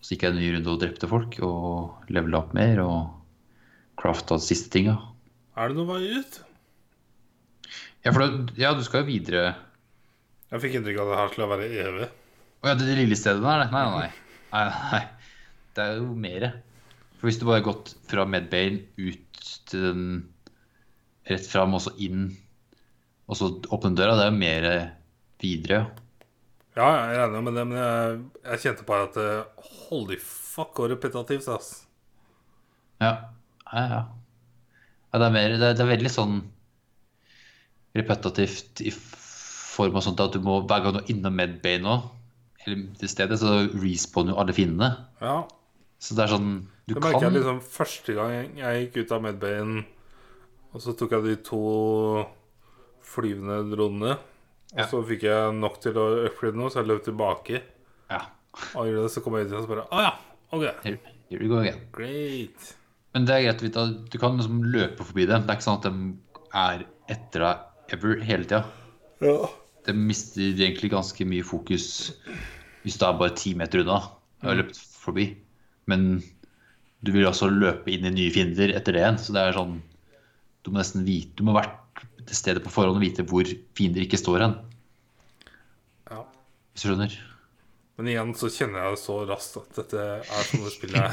[0.00, 4.38] Så gikk jeg en ny runde og drepte folk, og levela opp mer, og crafta
[4.40, 4.96] de siste tinga.
[5.60, 6.40] Er det noen vei ut?
[8.06, 9.50] Ja, for da, ja, du skal jo videre
[10.56, 12.06] Jeg fikk inntrykk av at det her skulle være evig.
[12.64, 13.66] Å ja, det er det lille stedet der?
[13.68, 14.36] Nei, nei, nei.
[14.54, 15.00] nei, nei.
[15.76, 16.48] Det er jo mere.
[17.18, 20.06] For hvis du bare har gått fra Medbane ut til den
[21.28, 22.30] rett fram og så inn,
[23.28, 24.68] og så åpne døra, det er jo mer
[25.44, 25.82] videre.
[26.78, 30.88] Ja, jeg regner med det, men jeg, jeg kjente bare at eh, Holy fuck, og
[30.94, 31.70] repetitivt, ass.
[33.04, 33.12] Ja,
[33.68, 34.00] ja, ja.
[35.12, 36.40] ja det, er mer, det, er, det er veldig sånn
[37.96, 38.92] repetitivt i
[39.76, 41.96] form og sånt at du må hver gang du er innom Medbane nå,
[42.66, 44.88] eller til stedet, så respawner jo alle fiendene.
[45.22, 45.36] Ja.
[46.02, 46.48] Så det er sånn
[46.86, 49.76] Du Det merker kan jeg liksom første gang jeg gikk ut av Medbayen,
[50.74, 51.60] og så tok jeg de to
[53.06, 54.16] flyvende dronene.
[54.74, 54.86] Og Ja.
[54.90, 57.62] så fikk jeg nok til å upgrade noe, så jeg løp tilbake.
[58.10, 58.20] Ja.
[58.74, 60.12] Og gjorde det, så kom jeg ut igjen og så bare Å ja,
[60.52, 60.64] ok.
[60.84, 60.98] Here,
[61.30, 61.80] here we go again.
[61.92, 62.74] Great.
[63.14, 65.42] Men det er greit å vite at du kan liksom løpe forbi dem.
[65.46, 65.92] Det er ikke sånn at de
[66.54, 68.64] er etter deg ever hele tida.
[69.24, 69.48] Ja.
[69.86, 71.88] Det mister egentlig ganske mye fokus
[72.82, 73.98] hvis det er bare ti meter unna
[74.42, 75.26] Jeg har løpt forbi.
[75.90, 76.20] Men
[77.02, 79.18] du vil også løpe inn i nye fiender etter det igjen.
[79.22, 79.78] Så det er sånn
[80.66, 81.74] Du må nesten vite Du må være
[82.26, 83.46] til stede på forhånd og vite hvor
[83.78, 84.54] fiender ikke står hen.
[86.10, 86.24] Ja.
[86.74, 87.12] Hvis du skjønner?
[87.96, 91.12] Men igjen så kjenner jeg så raskt at dette er sånne spill jeg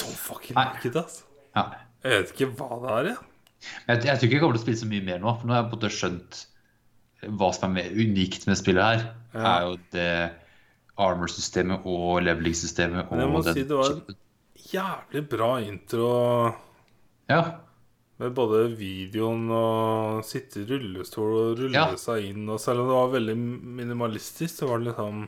[0.00, 1.28] don't fucking like it, altså.
[1.54, 1.66] Ja.
[2.04, 3.28] Jeg vet ikke hva det er, jeg.
[3.86, 5.54] Jeg, jeg tror ikke jeg kommer til å spille så mye mer nå, for nå
[5.54, 6.40] har jeg på en måte skjønt
[7.28, 9.04] hva som er mer unikt med spillet her.
[9.34, 9.44] Ja.
[9.58, 10.30] er jo det
[11.02, 13.08] armor-systemet og leveling-systemet.
[13.10, 14.18] Men jeg må den si det var en
[14.74, 16.10] jævlig bra intro
[17.30, 17.40] Ja,
[18.20, 21.88] med både videoen og sitte i rullestol og rulle Ja.
[21.98, 22.44] seg inn.
[22.48, 23.36] Og selv om det var veldig
[23.80, 25.24] minimalistisk, så var det liksom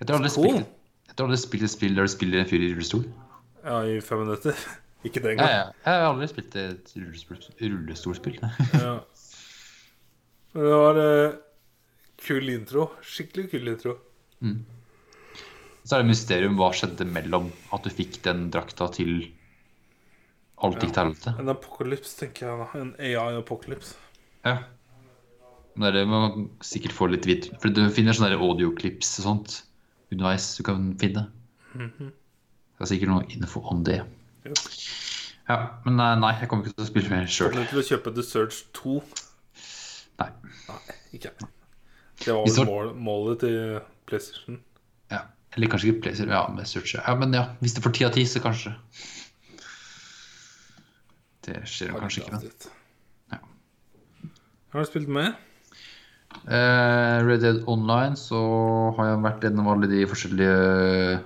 [0.00, 0.62] jeg tror aldri Cool.
[1.08, 3.04] jeg tror aldri spilt et spill der du spiller en fyr i rullestol.
[3.64, 4.54] Ja, i fem minutter.
[5.04, 5.50] Ikke den Ja, gang.
[5.50, 5.64] ja.
[5.84, 8.38] Jeg har aldri spilt et rullestol- rullestolspill.
[8.72, 8.94] Ja.
[10.54, 11.36] Men det var en
[12.22, 12.88] kul intro.
[13.02, 13.96] Skikkelig kul intro.
[15.84, 19.26] Så er det mysterium hva skjedde mellom at du fikk den drakta til
[20.64, 21.34] alt gikk til helvete.
[21.42, 22.68] En apokalyps, tenker jeg da.
[22.80, 23.94] En AI-apokalyps.
[24.46, 24.56] Ja.
[25.74, 27.50] Men det er det man sikkert får litt vidt.
[27.60, 29.56] For du finner sånne audioklips og sånt
[30.14, 31.26] underveis du kan finne.
[31.74, 34.04] Det er sikkert noe info om det.
[34.46, 34.54] Ja.
[35.44, 37.50] Ja, men nei, nei, jeg kommer ikke til å spille mer sjøl.
[37.52, 38.94] Kommer til å kjøpe The Surge 2?
[40.22, 40.30] Nei.
[40.68, 41.48] Nei, ikke jeg.
[42.24, 43.56] Det var vel mål, målet til
[44.08, 44.60] PlayStation.
[45.12, 45.24] Ja.
[45.56, 46.32] Eller kanskje ikke PlayStation.
[46.34, 46.94] Ja, med search.
[46.98, 48.74] Ja, men ja, hvis det får ti av ti, så kanskje.
[51.44, 53.40] Det skjer jo kanskje ikke, men Ja.
[54.72, 55.34] Har du spilt med?
[56.44, 58.40] Eh, Red Dead Online så
[58.96, 61.20] har jeg vært gjennom alle de forskjellige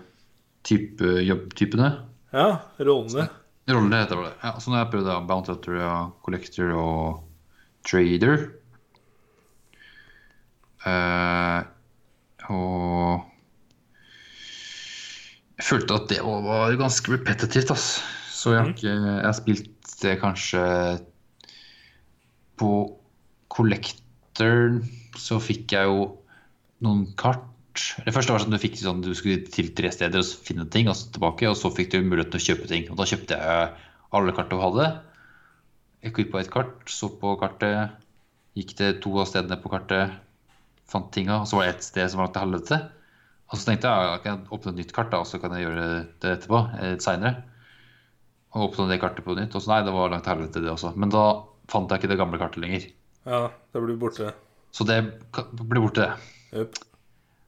[0.69, 1.89] type, jobbtypene.
[2.35, 2.49] Ja,
[2.83, 3.29] rollene.
[3.69, 4.35] Rollene heter det.
[4.43, 5.81] Ja, så nå har jeg prøvd Bounty Hunter,
[6.25, 7.23] Collector og
[7.89, 8.49] Trader.
[10.89, 11.59] Eh,
[12.49, 13.27] og
[15.59, 18.07] jeg følte at det var, var ganske repetitivt, Altså.
[18.39, 20.61] Så jeg har, ikke, jeg har spilt det kanskje
[22.61, 22.69] På
[23.51, 24.77] Collector
[25.19, 26.05] så fikk jeg jo
[26.87, 27.43] noen kart.
[28.07, 30.87] Det første var sånn du fikk sånn, du skulle til tre steder og finne ting,
[30.87, 31.51] og så tilbake.
[31.51, 32.87] Og så fikk du mulighet til å kjøpe ting.
[32.93, 34.87] Og da kjøpte jeg alle kartene du hadde.
[36.07, 37.99] Jeg gikk på et kart, så på kartet,
[38.59, 40.15] gikk til to av stedene på kartet,
[40.89, 42.79] fant tinga, og så var det ett sted som var til helvete.
[43.49, 45.67] Og så tenkte jeg jeg kan åpne et nytt kart, da, og så kan jeg
[45.67, 45.85] gjøre
[46.21, 47.45] det etterpå, Litt senere.
[48.57, 49.55] Og åpne det kartet på nytt.
[49.57, 50.95] Og så nei, det var langt til helvete, det også.
[50.97, 51.25] Men da
[51.69, 52.87] fant jeg ikke det gamle kartet lenger.
[53.29, 53.43] Ja,
[53.75, 54.33] det blir borte.
[54.73, 54.99] Så det
[55.37, 56.59] blir borte, det.
[56.63, 56.81] Yep.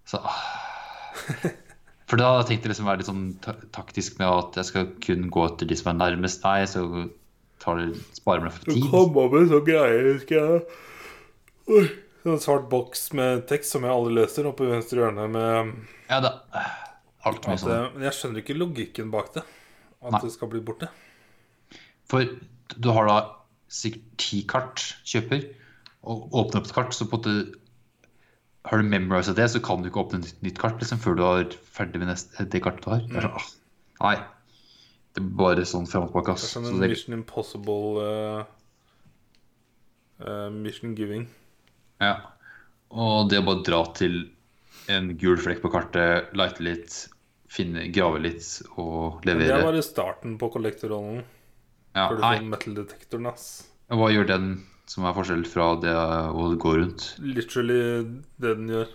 [0.08, 1.48] Så, ah.
[2.10, 3.26] For da hadde jeg liksom være litt sånn
[3.72, 6.82] taktisk med at jeg skal kun gå etter de som er nærmest meg, så
[7.62, 8.86] tar det, sparer meg for Du tid.
[8.90, 10.62] kom opp med sånn greie, husker jeg.
[11.70, 11.84] Oi.
[12.28, 15.70] En svart boks med tekst som jeg aldri leser, oppe i venstre hjørne med
[16.10, 16.34] Ja da.
[17.28, 17.94] Alt med sånn.
[17.94, 19.44] Men jeg skjønner ikke logikken bak det.
[20.00, 20.20] At Nei.
[20.24, 20.88] det skal bli borte.
[22.08, 22.24] For
[22.76, 23.16] du har da
[23.70, 25.44] sikkert ti kart kjøper,
[26.00, 27.42] og åpner opp et kart, så på en
[28.68, 31.24] har du memorized det, så kan du ikke åpne et nytt, kart liksom, før du
[31.24, 33.04] er ferdig med neste, det kartet du har.
[33.08, 33.50] Det sånn, ah,
[34.04, 34.16] nei.
[35.16, 36.36] Det er bare sånn frem og tilbake.
[36.36, 38.42] Er som Så det, Mission Impossible uh,
[40.20, 41.24] uh, Mission Giving.
[42.00, 42.14] Ja.
[42.90, 44.22] Og det å bare dra til
[44.90, 46.96] en gul flekk på kartet, lighte litt,
[47.50, 48.46] finne, grave litt
[48.80, 49.52] og levere.
[49.52, 51.22] Det er bare starten på kollektorrollen.
[51.94, 53.46] Ja, Før du får metal-detektoren, ass.
[53.90, 54.50] Hva gjør den
[54.90, 57.12] som er forskjell fra det å gå rundt?
[57.22, 57.80] Literally
[58.42, 58.92] det den gjør.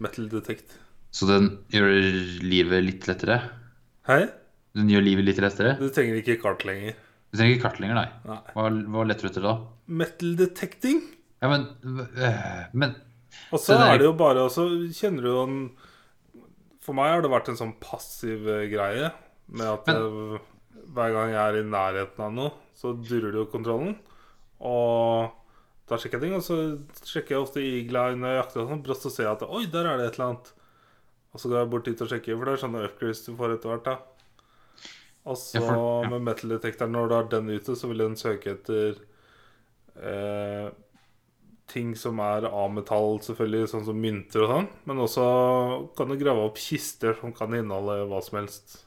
[0.00, 0.76] Metal detect.
[1.16, 1.92] Så den gjør
[2.44, 3.38] livet litt lettere?
[4.08, 4.26] Hei?
[4.76, 5.76] Den gjør livet litt lettere?
[5.80, 6.96] Du trenger ikke kart lenger.
[7.32, 8.08] Du trenger ikke kart lenger, nei.
[8.28, 8.40] Nei.
[8.52, 9.54] Hva, hva letter du etter da?
[10.02, 11.00] Metal detecting?
[11.46, 12.96] Ja, men, øh, men
[13.54, 14.66] Og så er det jo bare Og så
[14.96, 15.56] kjenner du jo en
[16.82, 19.12] For meg har det vært en sånn passiv eh, greie
[19.46, 20.40] med at jeg,
[20.96, 23.92] hver gang jeg er i nærheten av noe, så durrer det jo kontrollen.
[24.66, 25.28] Og
[25.86, 26.56] da sjekker jeg ting, og så
[27.06, 29.60] sjekker jeg ofte igla når jeg jakter, og sånn, brått så ser jeg at Oi,
[29.70, 30.50] der er det et eller annet.
[31.30, 33.54] Og så går jeg bort dit og sjekker, for det er sånne upgrades du får
[33.54, 33.86] etter hvert.
[33.86, 34.88] da
[35.30, 36.10] Og så Ja, ja.
[36.10, 38.98] med metal-detektoren, når du har den ute, så vil den søke etter
[40.00, 40.70] eh,
[41.70, 44.68] ting som er av metall, selvfølgelig, sånn som mynter og sånn.
[44.88, 45.24] Men også
[45.98, 48.82] kan du grave opp kister som kan inneholde hva som helst.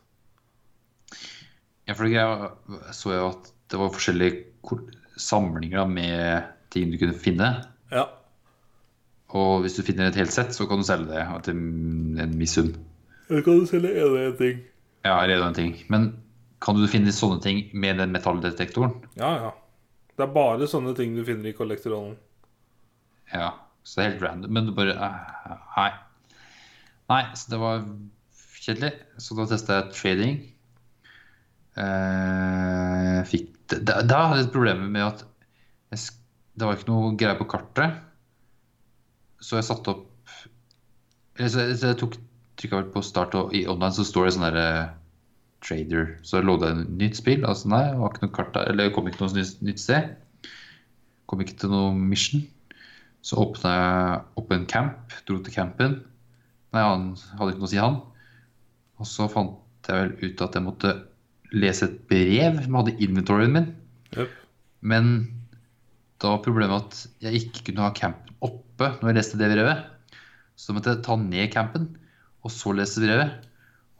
[1.88, 4.78] ja, for jeg så jo at det var forskjellige
[5.20, 7.50] samlinger med ting du kunne finne.
[7.92, 8.08] Ja.
[9.36, 11.60] Og hvis du finner et helt sett, så kan du selge det til
[12.24, 12.72] en viss sum.
[13.30, 14.64] Da kan du selge en og en ting.
[15.06, 15.76] Ja, eller en ting.
[15.92, 16.12] Men
[16.64, 18.96] kan du finne sånne ting med den metalldetektoren?
[19.20, 19.52] Ja, ja.
[20.18, 22.18] Det er bare sånne ting du finner i kollektorrollen.
[23.34, 23.52] Ja,
[23.84, 24.54] så det er helt random.
[24.54, 25.90] Men det bare uh, Nei.
[27.10, 27.84] Nei, så det var
[28.60, 28.94] kjedelig.
[29.22, 30.40] Så da testa jeg trading.
[31.80, 35.22] Uh, fikk Da, hadde jeg et problem med at
[35.94, 36.16] jeg,
[36.58, 38.00] det var ikke noe greie på kartet.
[39.40, 40.08] Så jeg satte opp
[41.38, 42.18] Eller så, så jeg tok
[42.60, 44.70] trykka på start, og i online så står det sånn derre
[45.64, 46.10] trader.
[46.28, 47.46] Så lå det et nytt spill.
[47.48, 48.72] Altså nei, det var ikke noe kart der.
[48.74, 50.12] Eller kom ikke noe nytt sted.
[51.30, 52.44] Kom ikke til noe mission.
[53.26, 55.98] Så åpna jeg opp en camp, dro til campen.
[56.74, 58.00] Nei, han hadde ikke noe å si, han.
[59.00, 60.96] Og så fant jeg vel ut at jeg måtte
[61.56, 63.70] lese et brev som hadde inventoryen min.
[64.16, 64.34] Yep.
[64.86, 65.12] Men
[66.22, 69.86] da var problemet at jeg ikke kunne ha campen oppe når jeg leste det brevet.
[70.60, 71.88] Så måtte jeg ta ned campen,
[72.44, 73.48] og så lese brevet.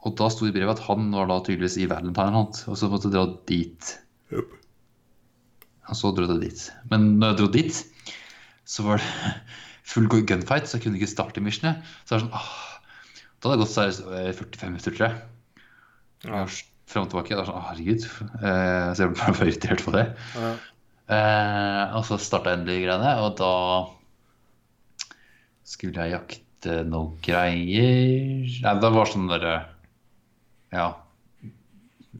[0.04, 2.78] Og da sto det i brevet at han var da tydeligvis i Valentine Hunt, og
[2.78, 3.92] så måtte jeg dra dit.
[4.32, 4.56] Yep.
[5.90, 6.66] Og så dro jeg dit.
[6.92, 7.80] Men når jeg dro dit,
[8.70, 9.34] så var det
[9.90, 11.82] full gunfight, så jeg kunne ikke starte missionet.
[12.04, 12.66] Så det var sånn, åh,
[13.40, 15.22] Da hadde det gått seriøst eh, 45 minutter, tror jeg.
[16.28, 16.58] Var
[16.90, 17.36] Frem og tilbake.
[17.36, 18.04] Det er sånn, herregud.
[18.42, 20.04] Eh, så jeg ble bare irritert på det.
[20.34, 20.48] Ja.
[21.10, 23.50] Eh, og så starta endelig greiene, og da
[25.70, 29.54] skulle jeg jakte noen greier Nei, det var sånn derre
[30.74, 30.88] Ja.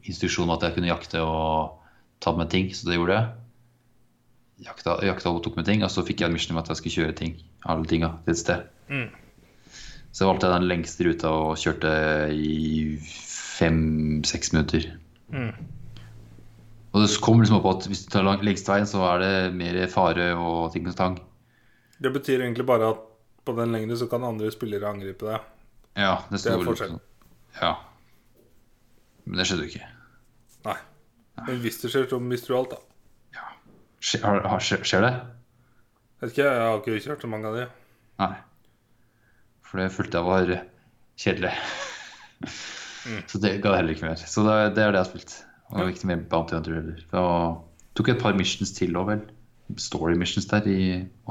[0.01, 1.83] Instruksjon at jeg kunne jakte og
[2.23, 3.40] ta med ting, så det gjorde jeg.
[4.61, 6.77] Jakta, jakta og tok med ting, og så fikk jeg admission mission om at jeg
[6.81, 8.65] skulle kjøre ting, alle tinga til et sted.
[8.91, 9.07] Mm.
[10.11, 11.91] Så jeg valgte den lengste ruta og kjørte
[12.35, 14.89] i fem-seks minutter.
[15.31, 15.53] Mm.
[16.91, 19.33] Og det kom liksom opp at hvis du tar lang- lengst veien, så er det
[19.55, 21.17] mer fare og ting og tang.
[22.01, 23.07] Det betyr egentlig bare at
[23.45, 25.47] på den lengre så kan andre spillere angripe deg.
[25.97, 26.67] Ja, det, Det er forskjell.
[26.67, 26.99] forskjellen.
[27.61, 27.75] Ja.
[29.25, 29.87] Men det skjedde jo ikke.
[30.65, 30.77] Nei.
[31.47, 32.77] Men hvis det skjer, så mister du alt, da.
[34.01, 35.11] Skjer, skjer, det?
[36.21, 37.65] Vet ikke, jeg har ikke kjørt så mange av de.
[38.21, 38.33] Nei.
[39.67, 40.53] For det fulgte jeg var
[41.21, 41.51] kjedelig.
[43.01, 43.21] Mm.
[43.29, 44.23] Så det ga det heller ikke mer.
[44.29, 45.35] Så det, det er det jeg har spilt.
[45.71, 47.03] Og var ikke mer Bounty Hunter heller.
[47.17, 49.21] Og tok et par missions til òg, vel.
[49.79, 50.81] Story missions der i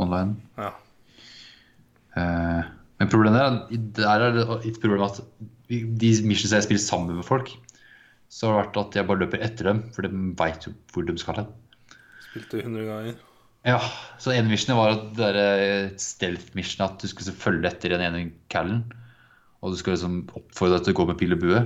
[0.00, 0.38] online.
[0.58, 0.70] Ja.
[2.16, 5.20] Uh, men problemet er, der er det et problem at
[5.70, 7.52] de missions jeg spiller sammen med folk,
[8.30, 11.06] så har det vært at jeg bare løper etter dem, for de veit jo hvor
[11.06, 11.52] de skal hen.
[12.30, 13.18] Spilte 100 ganger.
[13.66, 13.76] Ja,
[14.22, 18.22] så ene missionet var at det der stealth-mission at du skulle følge etter den ene
[18.52, 18.86] callen.
[19.60, 21.60] Og du skulle liksom oppfordre deg til å gå med pil og bue.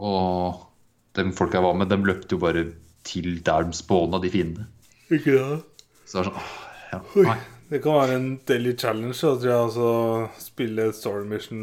[0.00, 0.66] Og
[1.18, 2.64] de folka jeg var med, de løpte jo bare
[3.06, 4.66] til der de spåna, de fiendene.
[5.10, 5.60] Ikke det?
[6.04, 6.52] Så det var sånn åh,
[6.90, 7.00] ja,
[7.30, 7.40] nei.
[7.70, 9.66] Det kan være en daily challenge, da, tror jeg.
[9.68, 9.90] Altså
[10.42, 11.60] spille story mission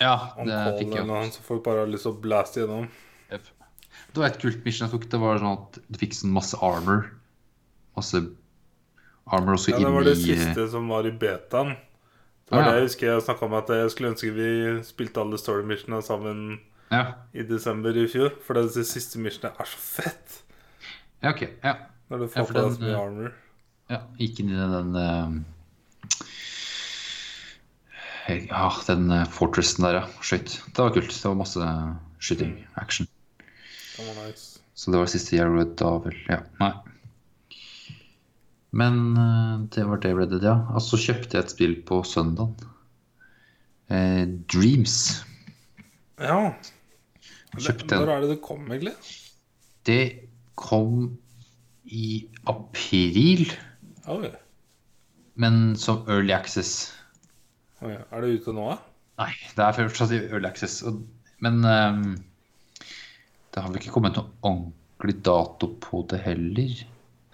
[0.00, 2.90] Ja, on call fikk eller noe, så folk bare har lyst til å blaste gjennom.
[4.12, 5.04] Det var et kult mission jeg tok.
[5.12, 7.04] Det var sånn at du fikk sånn masse armor.
[7.96, 8.20] Masse
[9.30, 10.24] armor også Ja, Det var det i...
[10.24, 11.76] siste som var i betaen.
[12.50, 12.70] Det Ah, var ja.
[12.72, 14.48] det jeg husker jeg snakka om at jeg skulle ønske vi
[14.82, 16.40] spilte alle story missionene sammen
[16.90, 18.32] Ja, i desember i fjor.
[18.42, 20.40] For det siste missionet er så fett.
[21.22, 21.44] ja ok.
[21.62, 21.76] Ja.
[22.10, 23.30] Når du Ja, får for på deg den, så mye eh, armor.
[23.90, 25.30] Ja, gikk inn i den eh,
[28.50, 30.04] Ja, den eh, fortressen der, ja.
[30.22, 30.56] Skøyt.
[30.74, 31.10] Det var kult.
[31.14, 31.70] Det var masse
[32.18, 32.56] skyting.
[32.78, 33.06] Action.
[34.20, 34.58] Nice.
[34.74, 36.16] Så det var siste gjorde da, vel.
[36.30, 36.40] Ja.
[36.60, 36.72] Nei.
[38.80, 40.54] Men eh, det var det ble det, ja.
[40.76, 42.54] Og så kjøpte jeg et spill på søndag.
[43.90, 44.22] Eh,
[44.52, 44.94] Dreams.
[46.22, 46.52] Ja.
[47.58, 48.94] Kjøpte Når er det det kom, egentlig?
[49.88, 50.00] Det
[50.60, 51.16] kom
[51.90, 53.48] i april,
[54.12, 54.28] Oi.
[55.40, 56.92] men som early access.
[57.82, 57.96] Oi.
[57.96, 58.76] Er det ute nå, da?
[59.24, 60.82] Nei, det er fortsatt i early access.
[60.86, 61.02] og-
[61.40, 62.04] Men ehm,
[63.50, 66.82] det har vel ikke kommet noen ordentlig dato på det heller.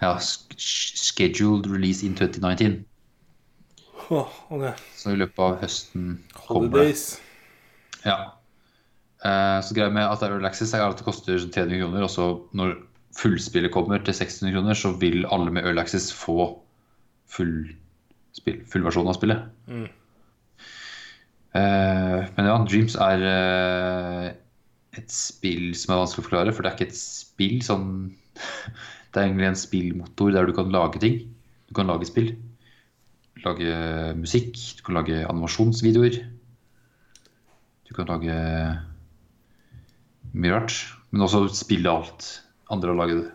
[0.01, 2.85] Ja, scheduled release in 2019.
[4.09, 4.65] Åh, ok.
[4.95, 6.77] Så i løpet av høsten kommer det.
[6.77, 7.05] Holidays.
[8.05, 8.17] Ja.
[9.25, 12.05] Eh, så greia med at det er access er at det koster sånn 300 kroner,
[12.05, 12.77] og så når
[13.17, 16.51] fullspillet kommer til 600 kroner, så vil alle med early få
[17.27, 17.55] full,
[18.37, 19.47] spill, full versjon av spillet.
[19.67, 19.87] Mm.
[21.57, 24.27] Eh, men ja, Dreams er eh,
[25.01, 27.87] et spill som er vanskelig å forklare, for det er ikke et spill sånn
[29.11, 31.21] Det er egentlig en spillmotor der du kan lage ting.
[31.69, 32.33] Du kan lage spill.
[33.41, 33.77] Lage
[34.19, 36.19] musikk, du kan lage animasjonsvideoer.
[37.87, 38.35] Du kan lage
[40.35, 40.75] mye rart.
[41.09, 42.27] Men også spille alt
[42.69, 43.27] andre har laget.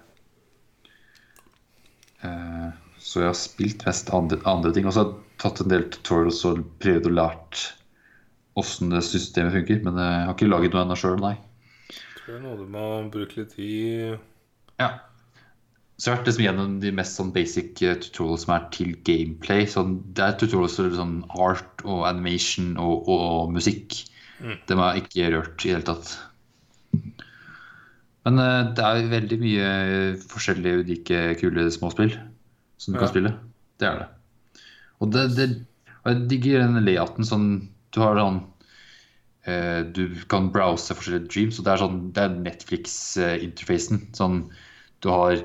[2.23, 2.69] Eh,
[3.03, 4.87] så jeg har spilt mest andre, andre ting.
[4.87, 7.63] Og så har jeg tatt en del tutorials og prøvd å lært
[8.61, 9.81] åssen systemet funker.
[9.87, 11.37] Men jeg har ikke laget noe ennå sjøl, nei.
[12.33, 14.15] Det er noe du må bruke litt tid
[14.81, 14.87] Ja.
[16.01, 18.95] Så jeg har vært liksom gjennom de mest sånn basic eh, tutorials som er til
[19.05, 19.67] gameplay.
[19.69, 23.99] Sånn, det er tutorials for sånn art og animation og, og musikk.
[24.41, 26.15] Dem har jeg ikke rørt i det hele tatt.
[28.25, 29.69] Men uh, det er veldig mye
[30.33, 32.17] forskjellige, unike, kule småspill
[32.81, 33.05] som du Ja.
[33.05, 33.35] kan spille.
[33.79, 34.09] Det er det.
[35.05, 35.51] Og det, det
[36.03, 37.47] og jeg digger den layouten sånn
[37.93, 38.41] Du har sånn
[39.43, 44.05] Du kan browse forskjellige dreams, og det er sånn Det er Netflix-interfacen.
[44.15, 44.37] Sånn
[45.03, 45.41] du har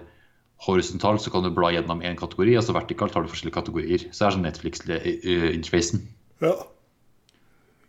[0.68, 4.06] horisontalt, så kan du bla gjennom én kategori, og så vertikalt har du forskjellige kategorier.
[4.12, 6.04] Så det er sånn Netflix-interfacen.
[6.46, 6.54] Ja.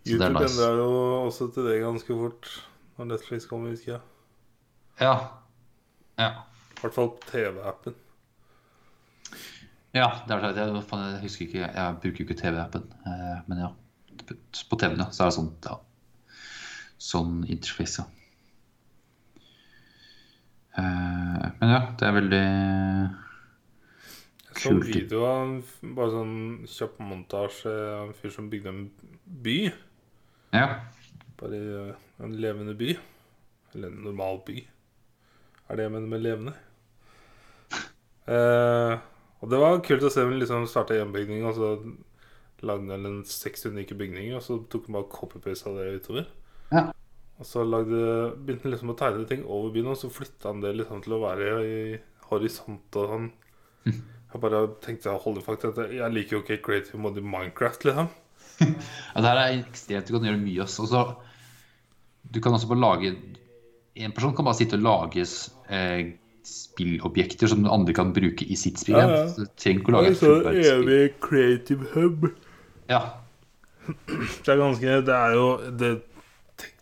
[0.05, 0.67] Så YouTube nice.
[0.79, 0.91] jo
[1.27, 2.49] også til det ganske fort
[2.97, 4.01] når Netflix kommer, husker jeg.
[4.99, 5.15] Ja.
[6.19, 6.29] Ja.
[6.75, 7.97] I hvert fall TV-appen.
[9.95, 10.47] Ja, det er.
[10.53, 12.89] Jeg, jeg husker ikke Jeg bruker jo ikke TV-appen.
[13.05, 13.69] Eh, men ja.
[14.69, 15.07] På TV-en, ja.
[15.11, 15.77] Så er det sånn ja.
[16.99, 18.03] Sånn interface.
[20.77, 22.43] Eh, men ja, det er veldig
[24.49, 24.89] Jeg så Kult.
[24.89, 26.35] video av bare sånn
[26.69, 28.81] kjapp montasje av en fyr som bygde en
[29.45, 29.59] by.
[30.55, 30.67] Ja.
[31.39, 31.93] Bare eh,
[32.25, 32.97] en levende by.
[33.73, 34.57] Eller en normal by.
[35.69, 36.55] Er det jeg mener med levende.
[38.29, 38.93] Eh,
[39.39, 41.69] og det var kult å se hun liksom starta en bygning, og så
[42.67, 46.27] lagde han en seks unike bygninger, og så tok han bare copy-paste av det utover.
[46.71, 46.89] Ja.
[47.39, 47.99] Og så lagde,
[48.35, 51.15] begynte han liksom å tegne ting over byen, og så flytta han det liksom til
[51.15, 51.77] å være i
[52.29, 53.29] horisont og sånn.
[54.29, 58.09] Jeg bare tenkte fakt at jeg liker jo ikke creative mode i Minecraft, liksom.
[59.13, 60.09] ja det her er ekstremt.
[60.09, 60.61] Du kan gjøre mye.
[60.65, 60.85] Også.
[60.89, 61.05] Så,
[62.29, 63.13] du kan også bare lage
[63.99, 66.11] En person kan bare sitte og lage eh,
[66.45, 68.99] spillobjekter som andre kan bruke i sitt spill.
[68.99, 69.23] Ja, ja.
[69.27, 70.83] Så du trenger ikke å lage et så fullverdig spill.
[70.85, 72.29] evig creative hub.
[72.91, 73.01] Ja.
[74.45, 75.45] Det er ganske Det er jo
[75.81, 75.89] Det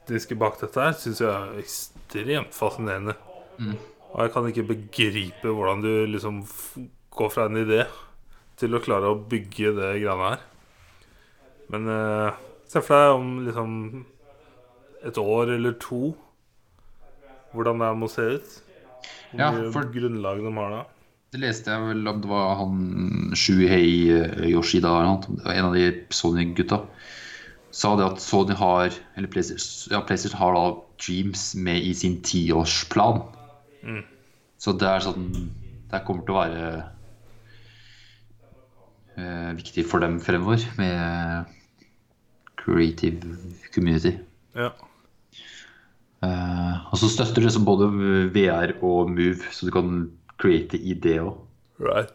[0.08, 3.16] tekniske bak dette her syns jeg er ekstremt fascinerende.
[4.14, 6.42] Og jeg kan ikke begripe hvordan du liksom
[7.18, 7.84] går fra en idé
[8.58, 10.46] til å klare å bygge det greiene her.
[11.74, 12.38] Men eh,
[12.72, 13.74] se for deg om liksom
[15.08, 16.14] et år eller to
[17.54, 18.56] hvordan det må se ut.
[19.34, 20.84] Hvor Ja, for- grunnlag de har da.
[21.36, 25.58] Det leste jeg vel om det var han Shuhei eh, Yoshida, eller noe, det var
[25.60, 26.80] en av de Sony-gutta,
[27.72, 30.66] sa det at Sony har Eller PlayStation, ja, PlayStation har da
[31.02, 33.22] Dreams med i sin tiårsplan.
[34.58, 35.28] Så det er sånn
[35.92, 36.64] Det kommer til å være
[39.18, 41.54] eh, viktig for dem fremover med
[42.60, 43.38] creative
[43.72, 44.18] community.
[44.58, 44.74] Ja.
[46.26, 47.88] Eh, og så støtter det som både
[48.36, 50.10] VR og Move, så du kan
[50.42, 51.38] create i det òg.
[51.80, 52.12] Right.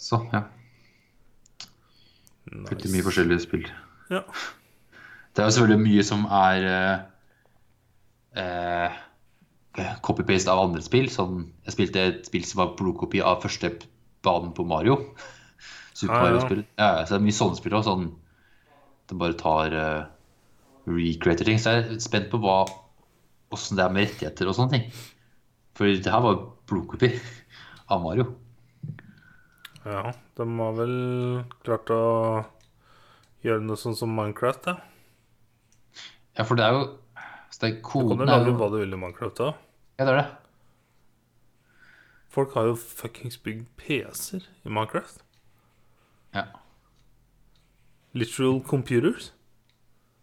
[0.00, 0.46] Så ja.
[2.54, 3.64] Flytter mye forskjellige spill.
[4.12, 4.20] Ja.
[5.34, 6.98] Det er jo selvfølgelig mye som er eh,
[8.42, 9.00] eh,
[10.06, 11.08] copy-paste av andre spill.
[11.10, 13.72] Sånn, jeg spilte et spill som var blodkopi av første
[14.24, 15.00] banen på Mario.
[15.98, 16.28] Super Ah, ja.
[16.28, 16.62] Mario-spill.
[16.78, 17.84] Ja, så det er mye sånne spill òg.
[17.86, 18.06] Sånn,
[19.10, 20.06] det bare tar uh,
[20.90, 21.58] recreater ting.
[21.62, 22.62] Så jeg er spent på hva
[23.54, 25.04] åssen det er med rettigheter og sånne ting.
[25.74, 27.10] For det her var blodkopi
[27.94, 28.30] av Mario.
[29.84, 30.94] Ja, de har vel
[31.64, 32.02] klart å
[33.44, 34.78] gjøre noe sånn som Minecraft, da.
[36.34, 36.84] Ja, for det er jo
[37.54, 39.52] så det er Du kan jo lage jo, hva du vil i Minecraft da.
[40.00, 40.26] Ja, det er det.
[42.34, 45.20] Folk har jo fuckings bygd PC-er i Minecraft.
[46.34, 46.48] Ja.
[48.12, 49.30] Literal computers.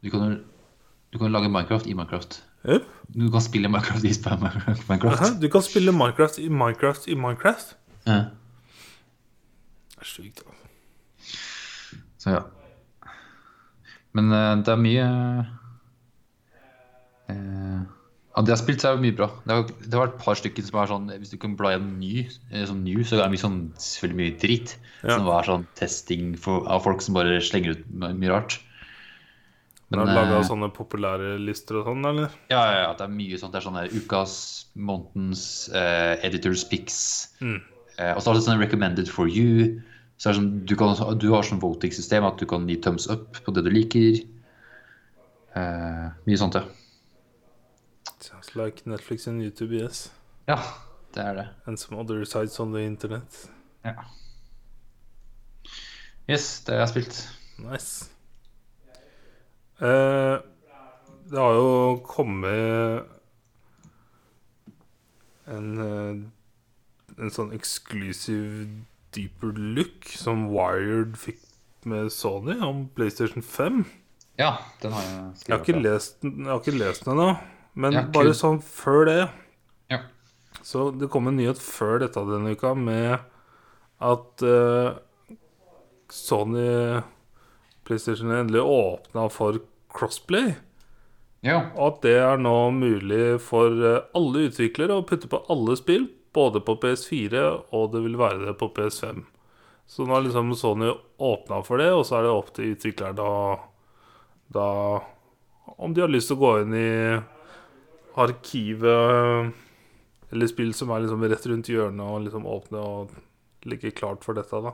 [0.04, 0.42] Du kan,
[1.14, 2.42] du kan lage Minecraft i Minecraft.
[2.66, 2.92] Yep.
[3.16, 5.08] Du kan spille Minecraft i Minecraft.
[5.08, 5.32] Aha.
[5.40, 7.76] Du kan spille Minecraft i Minecraft i Minecraft.
[8.06, 8.20] Ja.
[10.02, 10.42] Det er sjukt.
[10.42, 11.38] altså.
[12.22, 12.42] Så ja.
[14.18, 15.04] Men uh, det er mye
[17.30, 17.84] uh,
[18.36, 19.30] Av det har spilt, så er mye bra.
[19.46, 21.76] Det har, det har vært et par stykker som er sånn Hvis du kan bla
[21.76, 24.76] gjennom ny, eh, sånn new, så er det mye sånn selvfølgelig mye dritt.
[25.04, 25.16] Ja.
[25.16, 28.58] Som er sånn testing for, av folk som bare slenger ut mye rart.
[29.92, 32.32] Men, Men, laga eh, sånne populære lister og sånn, eller?
[32.48, 33.52] Ja, ja, ja, det er mye sånt.
[33.52, 34.34] Det er sånn ukas,
[34.80, 35.44] månedens,
[35.76, 37.02] eh, editors picks.
[37.44, 37.60] Mm.
[37.98, 39.82] Eh, og så er det sånn recommended for you.
[40.22, 43.08] Så er det sånn, du, kan, du har sånn voting-system at du kan gi thumbs
[43.10, 44.20] up på det du liker.
[45.58, 46.62] Eh, mye sånt, ja.
[48.22, 50.12] Sounds like Netflix and YouTube, yes.
[50.46, 50.60] Ja,
[51.16, 51.48] det er det.
[51.66, 53.48] And some other sites on the internet.
[53.82, 53.96] Ja.
[56.30, 57.24] Yes, det har jeg spilt.
[57.66, 58.12] Nice.
[59.82, 60.38] Eh,
[61.32, 63.10] det har jo kommet
[65.50, 66.14] en, eh,
[67.18, 71.40] en sånn eksklusiv deeper look som Wired fikk
[71.90, 73.84] med Sony om PlayStation 5.
[74.40, 75.68] Ja, den har jeg Jeg har skrevet.
[75.70, 77.30] ikke lest den, jeg har ikke lest den ennå,
[77.76, 79.20] men Ja, bare sånn før det
[79.92, 80.00] Ja.
[80.64, 83.20] Så det kom en nyhet før dette denne uka med
[84.02, 84.98] at uh,
[86.10, 87.02] Sony
[87.86, 89.60] PlayStation endelig åpna for
[89.94, 90.54] crossplay.
[91.44, 91.72] Ja.
[91.76, 96.06] Og at det er nå mulig for eh, alle utviklere å putte på alle spill,
[96.34, 97.44] både på PS4
[97.76, 99.24] og det vil være det på PS5.
[99.92, 103.18] Så nå har liksom Sony åpna for det, og så er det opp til utvikleren
[103.18, 103.32] da,
[104.56, 104.68] da
[105.76, 106.94] Om de har lyst til å gå inn i
[108.22, 109.52] arkivet
[110.32, 114.38] eller spill som er liksom rett rundt hjørnet og liksom åpne og ligge klart for
[114.38, 114.72] dette, da.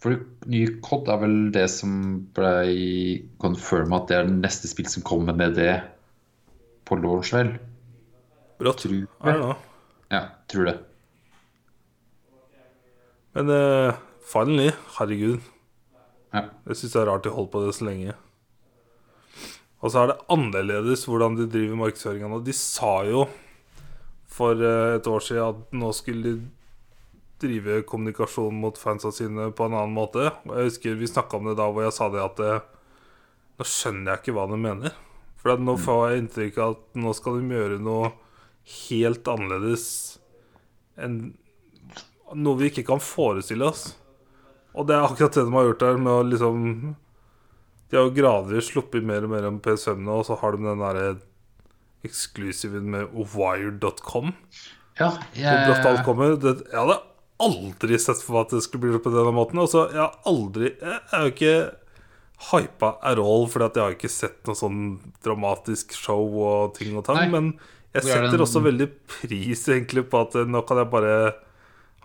[0.00, 0.16] For
[0.48, 1.92] ny COD er vel det som
[2.36, 2.52] ble
[3.42, 5.74] confirma at det er det neste spill som kommer med det
[6.88, 7.52] på launch, vel?
[8.60, 8.86] Brått.
[8.86, 9.52] Tror nå?
[10.10, 10.78] Ja, tror det.
[13.36, 15.38] Men uh, finally, herregud.
[16.34, 16.48] Ja.
[16.66, 18.16] Jeg syns det er rart de holdt på det så lenge.
[19.80, 22.40] Og så er det annerledes hvordan de driver markedsføringa nå.
[22.44, 23.24] De sa jo
[24.30, 26.34] for eh, et år siden at nå skulle de
[27.40, 30.28] drive kommunikasjon mot fansa sine på en annen måte.
[30.46, 32.66] Og jeg husker vi snakka om det da hvor jeg sa det at eh,
[33.56, 34.98] nå skjønner jeg ikke hva de mener.
[35.40, 38.12] For nå får jeg inntrykk av at nå skal de gjøre noe
[38.70, 39.86] helt annerledes
[41.00, 41.20] enn
[42.36, 43.94] noe vi ikke kan forestille oss.
[44.78, 46.60] Og det er akkurat det de har gjort der med å liksom
[47.90, 50.62] De har jo gradvis sluppet mer og mer om PS5 nå, og så har de
[50.62, 51.06] den derre
[52.06, 54.30] eksklusiven med wired.com.
[55.00, 56.36] Ja, Hvor brått alt kommer.
[56.38, 57.00] Det, jeg hadde
[57.40, 59.58] aldri sett for meg at det skulle bli på denne måten.
[59.58, 61.54] Og så jeg har aldri Jeg er jo ikke
[62.50, 64.80] hypa at all, fordi at jeg har ikke sett noe sånn
[65.24, 67.26] dramatisk show og ting og tang.
[67.32, 67.52] Men
[67.90, 71.14] jeg er setter også veldig pris egentlig på at eh, nå kan jeg bare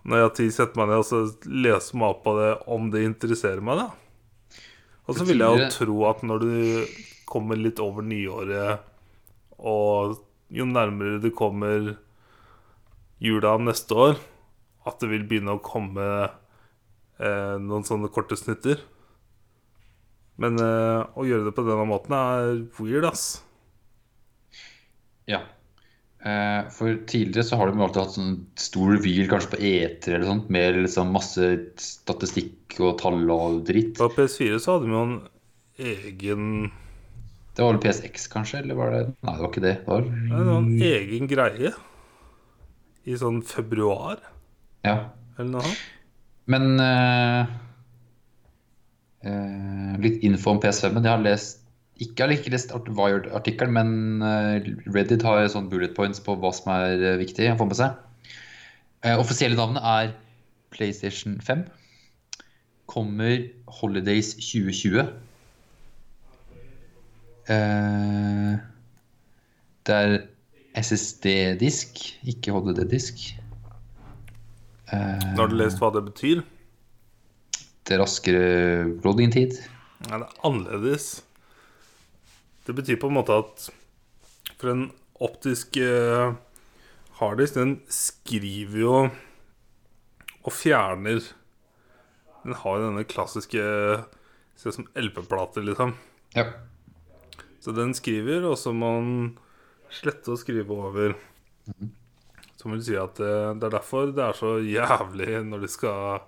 [0.05, 2.89] Når jeg har tid, sette meg ned og så lese meg opp på det om
[2.93, 4.61] det interesserer meg, da.
[5.05, 6.53] Og så vil jeg jo tro at når du
[7.29, 8.85] kommer litt over nyåret,
[9.57, 10.19] og
[10.53, 11.95] jo nærmere du kommer
[13.21, 14.17] jula neste år,
[14.85, 18.81] at det vil begynne å komme eh, noen sånne korte snutter.
[20.41, 23.25] Men eh, å gjøre det på denne måten er weird, ass.
[25.29, 25.41] Ja.
[26.25, 30.25] Eh, for tidligere så har de alltid hatt sånn stor reveal, kanskje på E3 eller
[30.25, 31.49] sånt, med liksom masse
[31.81, 33.93] statistikk og tall og dritt.
[33.99, 35.19] På PS4 så hadde vi jo en
[35.85, 36.47] egen
[37.55, 38.63] Det var vel PSX, kanskje?
[38.63, 39.75] Eller var det Nei, det var ikke det.
[39.83, 41.73] Det var Nei, det var en egen greie
[43.05, 44.17] i sånn februar
[44.87, 44.95] Ja.
[45.37, 45.85] eller noe annet.
[46.49, 47.53] Men uh...
[49.25, 51.05] Uh, litt info om PS5-en.
[51.05, 51.64] Jeg har lest
[52.03, 56.71] ikke, har lest Art- Wired-artikkelen, men eh, Reddit har sånn bullet points på hva som
[56.75, 57.95] er eh, viktig å få med seg.
[59.05, 60.11] Eh, offisielle navnet er
[60.75, 61.63] PlayStation 5.
[62.91, 63.45] Kommer
[63.79, 65.05] Holidays 2020.
[67.47, 68.55] Eh,
[69.85, 70.15] det er
[70.75, 73.21] SSD-disk, ikke HDD-disk.
[74.91, 76.43] Eh, Har du lest hva det betyr?
[77.85, 78.45] Det er raskere
[79.05, 79.59] loading-tid.
[80.09, 81.07] Nei, det er annerledes.
[82.65, 83.67] Det betyr på en måte at
[84.57, 84.87] For en
[85.23, 86.35] optisk uh,
[87.19, 88.95] harddisk, den skriver jo
[90.45, 91.23] og fjerner
[92.43, 93.63] Den har jo denne klassiske
[94.55, 95.95] Ser ut som LP-plater, liksom.
[96.31, 96.45] Ja.
[97.59, 99.17] Så den skriver, og så må den
[99.91, 101.15] slette og skrive over.
[102.55, 106.21] Som vil si at det, det er derfor det er så jævlig når de skal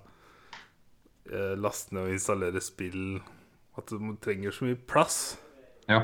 [1.32, 3.22] eh, laste ned og installere spill,
[3.80, 5.38] at du trenger så mye plass.
[5.88, 6.04] ja.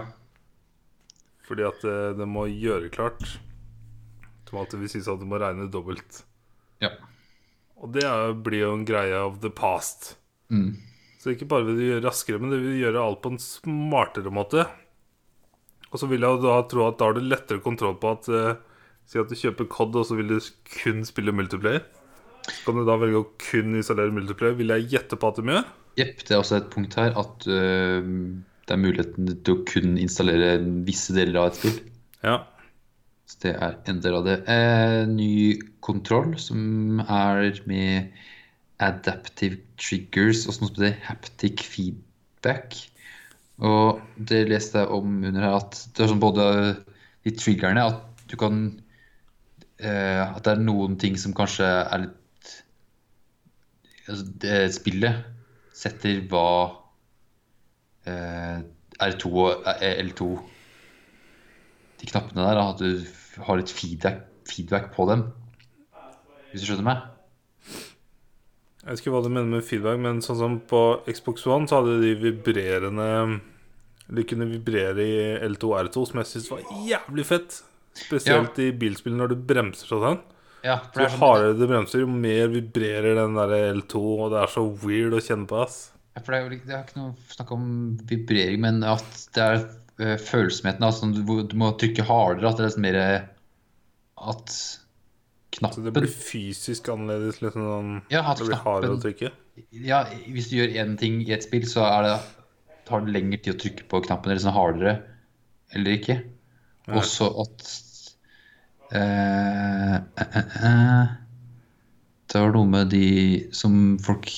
[1.53, 3.35] Fordi at eh, det må gjøre klart.
[4.53, 6.19] Alltid vil si sånn at det må regne dobbelt.
[6.83, 6.91] Ja.
[7.81, 10.11] Og det er, blir jo en greie of the past.
[10.53, 10.75] Mm.
[11.17, 14.33] Så ikke bare vil det gjøre raskere, men det vil gjøre alt på en smartere
[14.33, 14.67] måte.
[15.89, 18.53] Og så vil jeg da tro at da har du lettere kontroll på at eh,
[19.09, 20.37] Si at du kjøper COD, og så vil du
[20.77, 21.81] kun spille multiplayer.
[22.47, 24.55] Så kan du da velge å kun installere multiplayer.
[24.55, 25.65] Vil jeg gjette på at de gjør?
[25.99, 28.07] Jepp, det er også et punkt her at øh,
[28.63, 30.55] det er muligheten til å kun installere
[30.87, 31.79] visse deler av et spill.
[32.23, 32.37] Ja.
[33.27, 34.37] Så det er en del av det.
[34.51, 38.13] Eh, ny kontroll som er med
[38.83, 42.77] adaptive triggers og sånn som det haptic feedback.
[43.63, 46.47] Og det leste jeg om under her at det er sånn både
[47.23, 48.63] de triggerne at du kan
[49.77, 52.49] eh, At det er noen ting som kanskje er litt
[54.09, 55.29] altså det Spillet
[55.77, 56.47] setter hva
[58.05, 60.27] R2 og eh, L2
[62.01, 65.27] De knappene der, at du har litt feedback, feedback på dem.
[66.51, 67.09] Hvis du skjønner meg?
[68.83, 71.79] Jeg vet ikke hva du mener med feedback, men sånn som på Xbox One så
[71.79, 73.39] hadde de vibrerende
[74.11, 77.61] De kunne vibrere i L2 og R2, som jeg syntes var jævlig fett.
[77.95, 80.19] Spesielt i bilspill når du bremser sånn.
[80.63, 84.51] Ja, Jo sånn, hardere du bremser, jo mer vibrerer den der L2, og det er
[84.51, 85.92] så weird å kjenne på, ass.
[86.21, 87.65] For det er jo det er ikke noe snakk om
[88.09, 92.65] vibrering, men at det er uh, følsomheten altså, du, du må trykke hardere, at det
[92.65, 92.99] er liksom mer
[94.33, 94.57] At
[95.53, 97.41] knappen Så det blir fysisk annerledes.
[97.43, 99.33] Liksom sånn Ja, at Det blir hardere å trykke.
[99.85, 102.13] Ja, hvis du gjør én ting i et spill, så er det,
[102.89, 104.95] tar det lengre tid å trykke på knappen eller sånn hardere
[105.73, 106.19] eller ikke.
[106.87, 106.97] Ja.
[106.97, 107.67] Og så at
[108.93, 111.13] uh, uh, eh, eh,
[112.29, 113.07] Det var noe med de
[113.55, 114.29] som folk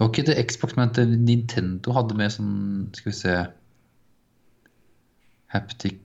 [0.00, 2.54] Det var ikke det Xbox, men det Nintendo hadde med sånn
[2.96, 3.34] Skal vi se
[5.52, 5.98] Haptic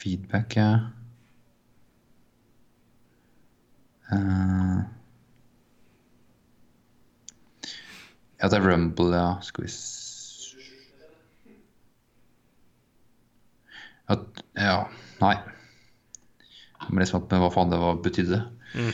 [0.00, 0.70] feedback, ja.
[4.10, 4.80] Uh,
[8.40, 9.34] Ja, det er Rumble, ja.
[9.44, 10.08] Skal vi se.
[14.58, 14.78] Ja,
[15.20, 15.34] nei.
[16.80, 18.40] Jeg må lese opp med hva faen det var, betydde.
[18.74, 18.90] Mm.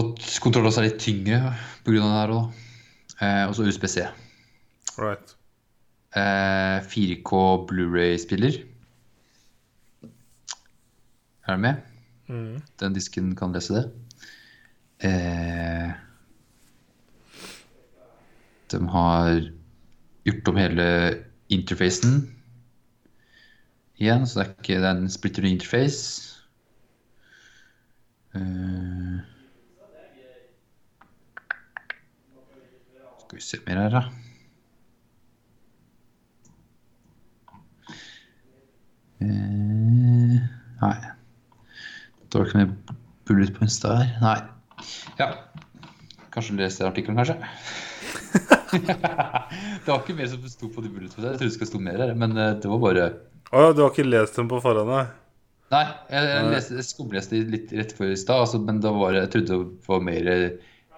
[0.00, 1.52] Og kontrollen er litt tyngre
[1.84, 1.92] pga.
[2.00, 2.61] det her òg.
[3.22, 4.02] Eh, og så USBC.
[4.98, 5.36] Right.
[6.16, 7.32] Eh, 4K
[7.68, 8.58] Blu-ray-spiller.
[11.46, 11.74] Er du med?
[12.28, 12.62] Mm.
[12.80, 13.84] Den disken kan lese det.
[15.02, 15.90] Eh,
[18.72, 19.50] de har
[20.24, 20.86] gjort om hele
[21.48, 22.22] interfacen
[23.98, 26.38] igjen, så det er ikke det er en splitter ny interface.
[28.34, 29.18] Eh,
[33.32, 34.00] skal vi se mer her, da.
[39.22, 40.36] Eh,
[40.82, 40.96] nei.
[42.28, 44.04] Det var ikke mer bullet points der.
[44.20, 44.36] Nei.
[45.20, 45.30] Ja.
[46.32, 47.38] Kanskje leste artikkelen, kanskje?
[48.72, 51.24] det var ikke mer som sto på de bullet points.
[51.24, 53.10] Jeg trodde det skulle stå mer her, men eh, det var bare
[53.52, 55.08] Å ja, du har ikke lest dem på forhånd, nei?
[55.72, 59.16] Nei, jeg, jeg, leste, jeg skumleste litt rett før i stad, altså, men da var
[59.16, 60.48] jeg trodde det var mer eh,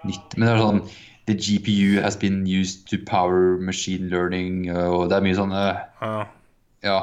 [0.03, 0.35] nytt.
[0.35, 0.87] Men det var sånn
[1.27, 5.61] The GPU has been used to power machine learning, eh, og det er mye sånne
[6.01, 6.25] Ja.
[6.83, 6.97] Ja.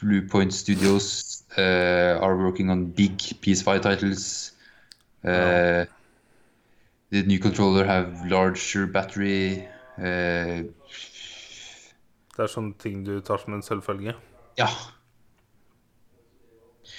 [0.00, 4.52] Bluepoint Studios uh, are working on big PS5 titles.
[5.24, 5.84] Uh,
[7.12, 9.62] The new controller have larger battery.
[9.98, 10.66] Uh,
[12.34, 14.14] Det er sånne ting du tar som en selvfølge.
[14.58, 14.66] ja.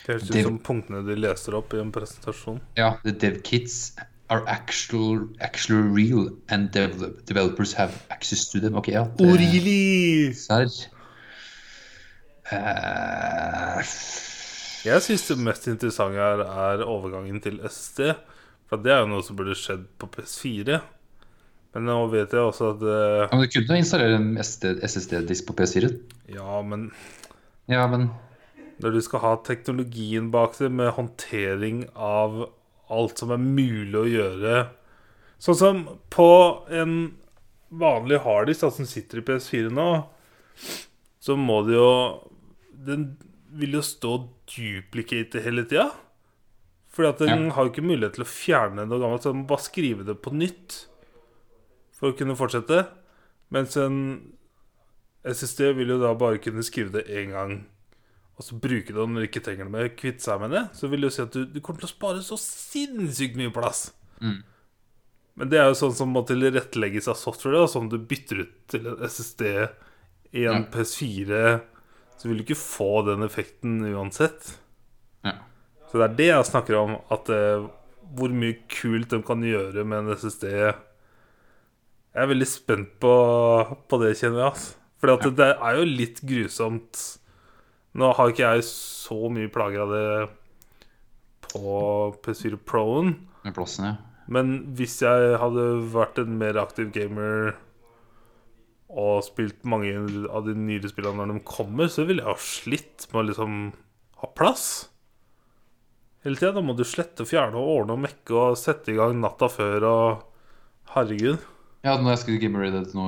[0.06, 2.60] Det høres ut som punktene de leser opp i en presentasjon.
[2.78, 2.94] ja.
[3.04, 3.96] The dev kits
[4.30, 8.76] are actual, actually real, and develop, developers have access to them.
[8.76, 9.04] Ok, ja.
[9.18, 10.34] det- Orili!
[10.34, 10.70] Serr.
[12.54, 13.82] Uh,
[14.86, 18.12] Jeg syns det mest interessante her er overgangen til SSD.
[18.70, 20.78] For det er jo noe som burde skjedd på PS4.
[21.76, 25.90] Men nå vet jeg også at uh, men du kunne installere en SSD-disk på PS4.
[26.34, 26.92] Ja, men
[27.70, 28.12] Ja, men
[28.82, 32.46] når du skal ha teknologien bak det, med håndtering av
[32.94, 34.56] alt som er mulig å gjøre
[35.42, 35.80] Sånn som
[36.14, 36.28] på
[36.72, 36.94] en
[37.76, 39.88] vanlig harddisk da, som sitter i PS4 nå,
[41.20, 41.90] så må det jo
[42.86, 43.04] Den
[43.56, 44.14] vil jo stå
[44.52, 45.90] duplicate hele tida.
[46.96, 47.54] Fordi at den Ja.
[47.56, 50.22] har jo ikke mulighet til å fjerne noe gammelt, så den må bare skrive det
[50.22, 50.86] på nytt
[51.92, 52.88] for å kunne fortsette.
[53.52, 54.34] Mens en
[55.26, 57.66] SSD vil jo da bare kunne skrive det én gang
[58.36, 60.90] og så bruke det når du ikke trenger det mer, kvitte seg med det, så
[60.92, 63.86] vil jo si at du, du kommer til å spare så sinnssykt mye plass.
[64.20, 64.42] Mm.
[65.40, 68.54] Men det er jo sånn som må tilrettelegges av software, da, som du bytter ut
[68.72, 69.42] til en SSD
[70.36, 70.68] i en Ja.
[70.74, 71.42] PS4,
[72.20, 74.54] så vil du ikke få den effekten uansett.
[75.24, 75.38] ja.
[75.92, 77.66] Så det er det jeg snakker om, at eh,
[78.16, 80.44] hvor mye kult de kan gjøre med en SSD.
[80.52, 80.76] Jeg
[82.24, 83.12] er veldig spent på,
[83.88, 84.50] på det, kjenner jeg.
[84.52, 84.74] Altså.
[85.00, 85.30] For Ja.
[85.40, 87.04] det er jo litt grusomt.
[87.96, 90.08] Nå har ikke jeg så mye plager av det
[91.48, 91.76] på
[92.26, 93.14] PS4 Pro-en.
[93.46, 93.96] Med plassen, ja.
[94.26, 97.54] Men hvis jeg hadde vært en mer aktiv gamer
[98.90, 99.94] og spilt mange
[100.32, 103.58] av de nyere spillene når de kommer, så ville jeg ha slitt med å liksom
[104.22, 104.68] ha plass.
[106.26, 106.56] Hele tida.
[106.58, 109.50] Da må du slette og fjerne og ordne og mekke og sette i gang natta
[109.52, 110.08] før og
[110.96, 111.44] Herregud.
[111.86, 112.58] Ja, når jeg skulle game
[112.90, 113.06] til nå,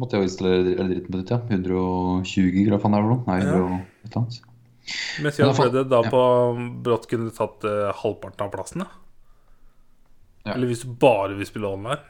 [0.00, 1.38] måtte jeg jo installere dritten på ditt, ja.
[1.54, 3.22] 120 gig, hva faen er det noe?
[3.28, 3.52] Nei, Ja.
[3.52, 4.38] 100 og et eller annet.
[5.22, 6.22] Mens da får- det da på
[6.82, 8.82] brått kunne tatt uh, halvparten av plassen.
[8.82, 8.88] da.
[10.46, 10.54] Ja.
[10.54, 12.00] Eller hvis du bare vil spille online.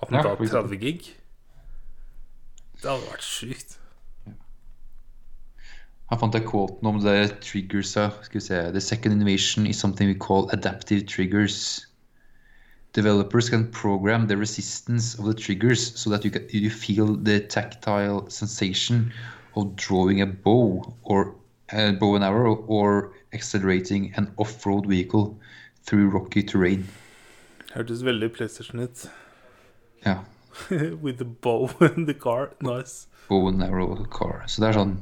[0.00, 0.78] At den Ja, tar for eksempel.
[0.78, 1.14] 30 gig.
[2.80, 3.78] Det hadde vært sykt.
[6.08, 7.90] Her fant jeg quoten om det triggers
[8.22, 8.72] Skal vi se.
[8.72, 11.84] The second innovation is something we call adaptive triggers.
[12.92, 17.40] Developers can program the resistance of the triggers so that you, can, you feel the
[17.40, 19.12] tactile sensation
[19.56, 21.34] of drawing a bow or
[21.72, 25.38] a bow and arrow or accelerating an off-road vehicle
[25.84, 26.86] through rocky terrain.
[27.74, 29.10] Hørtes veldig PlayStation ut.
[30.04, 30.24] Ja.
[31.02, 32.50] With the bow and the car.
[32.60, 33.06] Nice.
[33.28, 34.44] Bow and arrow car.
[34.48, 34.96] Så det er sånn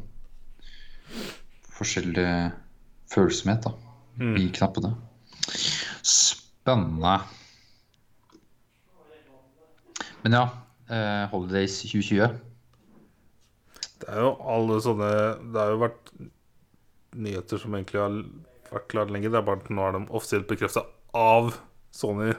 [1.77, 2.31] forskjellig
[3.13, 3.73] følsomhet da,
[4.41, 4.95] i knappene.
[6.03, 7.21] Spennende.
[10.27, 10.47] Men ja,
[10.91, 12.33] uh, Holidays 2020.
[14.03, 15.11] Det er jo alle sånne
[15.53, 16.11] Det har jo vært
[17.15, 18.17] nyheter som egentlig har
[18.73, 19.31] vært klare lenge.
[19.31, 20.83] Det er bare at nå er de offisielt bekrefta
[21.15, 21.53] av
[21.95, 22.33] Sony.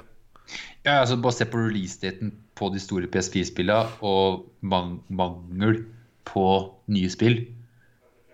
[0.83, 5.85] Ja, altså Bare se på releasedaten på de store PS4-spillene og man mangel
[6.27, 6.45] på
[6.91, 7.39] nye spill,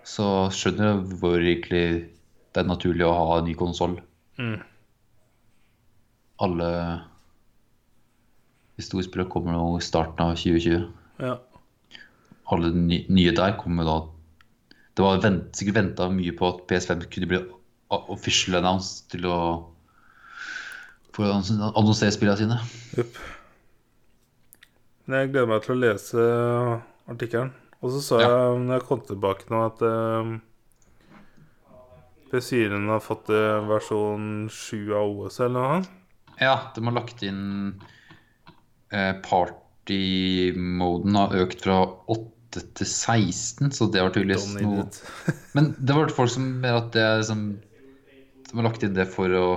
[0.01, 1.85] så skjønner du hvor egentlig
[2.57, 3.99] det er naturlig å ha en ny konsoll.
[4.41, 4.57] Mm.
[6.41, 6.73] Alle
[8.77, 10.87] de store kommer nå i starten av 2020.
[11.23, 11.35] Ja.
[12.51, 13.97] Alle de nye der kommer da
[14.93, 17.39] Det var vent, sikkert venta mye på at PS5 kunne bli
[18.13, 19.37] official announced til å
[21.13, 21.33] for å
[21.77, 22.57] annonsere spillene sine.
[25.05, 26.23] Men jeg gleder meg til å lese
[27.11, 27.51] artikkelen.
[27.83, 28.29] Og så sa Ja.
[28.29, 30.31] jeg når jeg kom tilbake nå, at eh,
[32.31, 35.67] PS4-en har fått eh, versjon 7 av OS eller noe.
[35.73, 35.89] annet.
[36.41, 37.81] Ja, de har lagt inn
[39.25, 41.77] Party-moden har økt fra
[42.13, 44.85] 8 til 16, så det var tydeligvis noe.
[45.57, 47.43] Men det var folk som mener at det er liksom
[48.49, 49.47] Som har lagt inn det for å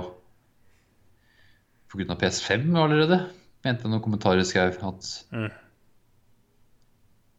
[1.91, 3.19] På grunn av PS5 allerede,
[3.65, 5.51] mente jeg noen kommentarer skrev at Mm.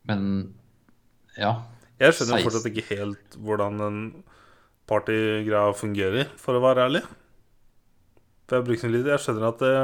[0.08, 0.22] Men
[1.36, 1.52] ja.
[2.00, 2.46] Jeg skjønner 16.
[2.46, 3.98] fortsatt ikke helt hvordan den
[4.88, 7.02] partygreia fungerer, for å være ærlig.
[8.48, 9.74] For jeg litt Jeg skjønner at det,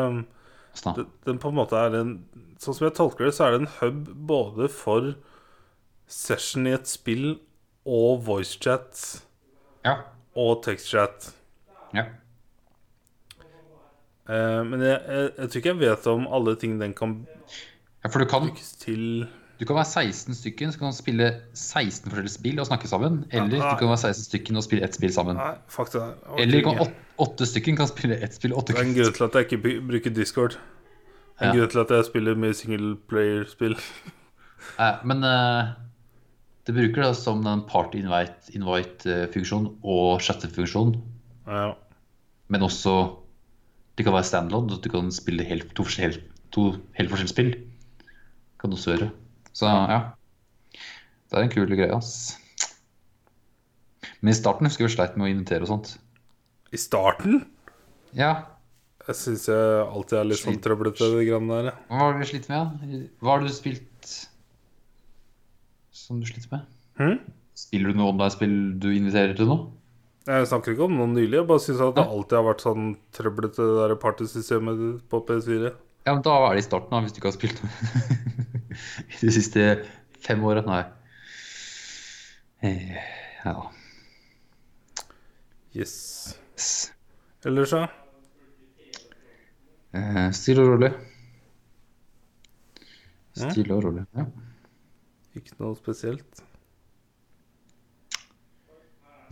[0.96, 2.14] Det, den på en måte er en
[2.58, 5.12] Sånn som jeg tolker det, så er det en hub både for
[6.08, 7.34] session i et spill
[7.84, 9.00] og voicechat
[9.84, 9.98] Ja.
[10.38, 11.32] og textchat.
[11.92, 12.06] ja.
[14.28, 18.08] Eh, men jeg, jeg, jeg tror ikke jeg vet om alle ting den kan ja,
[18.08, 19.26] for du kan, brukes til.
[19.58, 23.24] Du kan være 16 stykken, så kan man spille 16 forskjellige spill og snakke sammen.
[23.30, 23.70] Eller Ja.
[23.72, 25.36] du kan være 16 stykken og spille ett spill sammen.
[25.36, 28.52] Nei, jeg orker Eller kan åtte, åtte stykken kan spille ett spill.
[28.52, 30.56] Åtte Det er en grunn til at jeg ikke bruker Discord.
[31.40, 31.52] En Ja.
[31.54, 33.76] grunn til at jeg spiller mye singleplayer-spill.
[34.80, 35.74] Eh, men uh,
[36.64, 40.94] det bruker det som den party invite-funksjon og chattefunksjon.
[41.46, 41.74] Ja.
[42.48, 42.94] Men også
[43.98, 44.72] det kan være standalone.
[44.72, 47.52] at Du kan spille helt, to, helt, to helt forskjellige spill.
[48.58, 49.10] Kan du også gjøre.
[49.54, 50.00] Så ja.
[51.30, 52.36] Det er en kul greie, ass.
[54.20, 55.94] Men i starten husker vi sleit med å invitere og sånt.
[56.74, 57.42] I starten
[58.16, 58.46] Ja,
[59.06, 61.66] Jeg syns jeg alltid er litt sånn trøblete, det greiene der.
[61.70, 61.74] ja.
[61.90, 63.10] hva har du slitt med?
[63.20, 64.14] Hva har du spilt
[65.94, 66.62] som du sliter med?
[66.98, 67.18] Hmm?
[67.58, 69.58] Spiller du noe online-spill du inviterer til nå?
[70.24, 71.36] Jeg snakker ikke om noe nylig.
[71.42, 74.80] Jeg bare syns at det alltid har vært sånn trøblete, det der partysystemet
[75.12, 75.74] på PS4.
[76.08, 77.60] Ja, men da er det i starten, da, hvis du ikke har spilt
[79.08, 79.64] i de siste
[80.24, 80.62] fem åra.
[80.66, 80.84] Nei.
[82.64, 82.96] Eh,
[83.44, 83.56] Ja.
[85.74, 85.94] Yes.
[86.54, 86.68] yes.
[87.44, 87.88] Ellers, ja?
[89.92, 90.92] eh, Stille og rolig.
[93.34, 94.04] Stille og rolig.
[94.14, 94.24] Ja.
[95.34, 96.40] Ikke noe spesielt.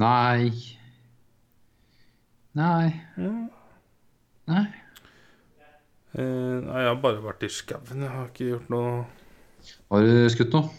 [0.03, 0.51] Nei
[2.59, 2.91] Nei.
[3.17, 3.45] Mm.
[4.51, 4.65] Nei.
[6.13, 8.03] Eh, nei, jeg har bare vært i skauen.
[8.03, 8.91] Jeg har ikke gjort noe
[9.93, 10.71] Har du skutt noe?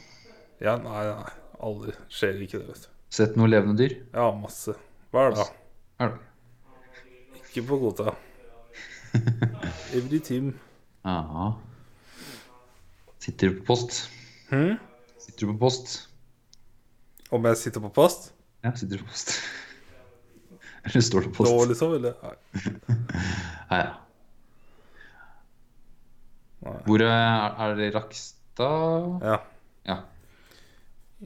[0.64, 1.32] Ja, nei, nei.
[1.64, 1.94] Aldri.
[2.12, 2.90] Skjer ikke det, vet du.
[3.14, 3.96] Sett noe levende dyr?
[4.16, 4.74] Ja, masse.
[5.14, 5.52] Hver dag.
[6.02, 7.42] Er det?
[7.44, 8.16] Ikke på kvota.
[9.98, 10.54] Every team.
[11.06, 11.52] Ja.
[13.22, 14.10] Sitter du på post?
[14.50, 14.80] Hmm?
[15.22, 15.94] Sitter du på post?
[17.34, 18.32] Om jeg sitter på post?
[18.66, 19.36] Ja, sitter du på post.
[20.86, 21.54] Eller står du på post?
[21.54, 21.94] Da, liksom?
[22.00, 22.18] Eller?
[22.24, 22.36] Nei.
[23.74, 23.94] Ja.
[26.64, 26.74] Nei.
[26.86, 27.88] Hvor er, er det
[28.58, 29.22] Rakstad?
[29.26, 29.38] Ja.
[29.88, 29.98] Ja.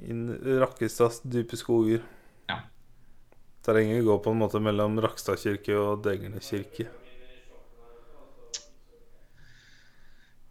[0.07, 0.29] Inn
[0.61, 2.01] Rakkestads dype skoger.
[2.49, 2.59] Ja.
[3.65, 6.87] Terrenget går på en måte mellom Rakstad kirke og Degernes kirke.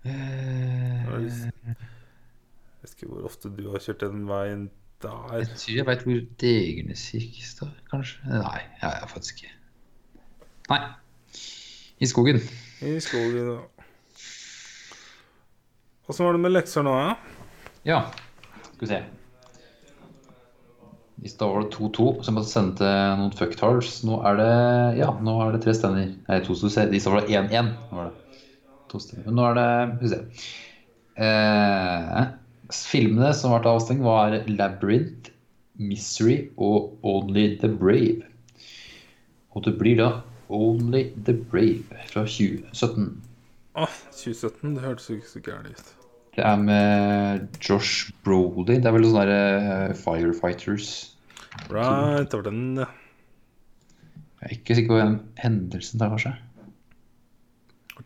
[0.04, 1.76] Eh, Jeg
[2.82, 4.68] vet ikke hvor ofte du har kjørt den veien
[5.02, 5.32] der.
[5.40, 8.20] Jeg tror jeg veit hvor Degernes kirke står, kanskje?
[8.30, 9.52] Nei, jeg er faktisk ikke.
[10.70, 10.80] Nei.
[12.00, 12.38] I skogen.
[12.84, 13.50] I skogen.
[13.56, 13.75] ja.
[16.06, 17.14] Åssen var det med lekser nå, ja?
[17.86, 18.00] Ja,
[18.62, 19.00] skal vi se.
[21.26, 23.96] I stad var det 2-2, så jeg måtte sende til noen fucktards.
[24.06, 24.52] Nå er det
[25.00, 26.12] ja, nå er det tre stender.
[26.28, 26.68] Nei, to se.
[26.86, 27.72] I stad var det 1-1.
[27.90, 28.44] Nå var det
[28.92, 29.26] to stender.
[29.26, 30.20] Men nå er det Skal vi se.
[31.26, 32.22] Eh,
[32.76, 35.32] filmene som ble avstengt, var Labyrinth,
[35.80, 38.28] Misery og Only the Brave.
[39.56, 40.10] Og det blir da
[40.52, 43.14] Only the Brave fra 2017.
[43.76, 45.95] Åh, 2017, det hørtes jo ikke så gærent ut.
[46.36, 48.76] Det er med Josh Brody.
[48.76, 50.90] Det er vel sånne der, uh, Firefighters.
[51.72, 52.90] Right, det var den, ja.
[54.42, 56.34] Jeg er ikke sikker på hvem hendelsen der, kanskje.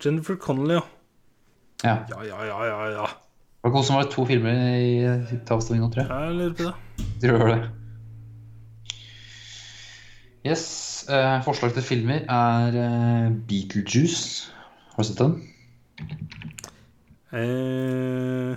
[0.04, 0.86] Jennifer Connelly, ja.
[1.84, 1.96] Ja.
[2.12, 3.08] Ja, ja, ja, ja, ja.
[3.60, 4.94] Det var hvordan var to filmer i
[5.28, 6.08] til avstemning nå, tror jeg.
[6.10, 6.74] Jeg lurer på det.
[7.26, 7.58] Tror det.
[10.46, 10.64] Yes.
[11.10, 14.52] Eh, forslag til filmer er eh, Beetlejuice.
[14.94, 15.34] Har du sett den?
[17.32, 18.56] Eh,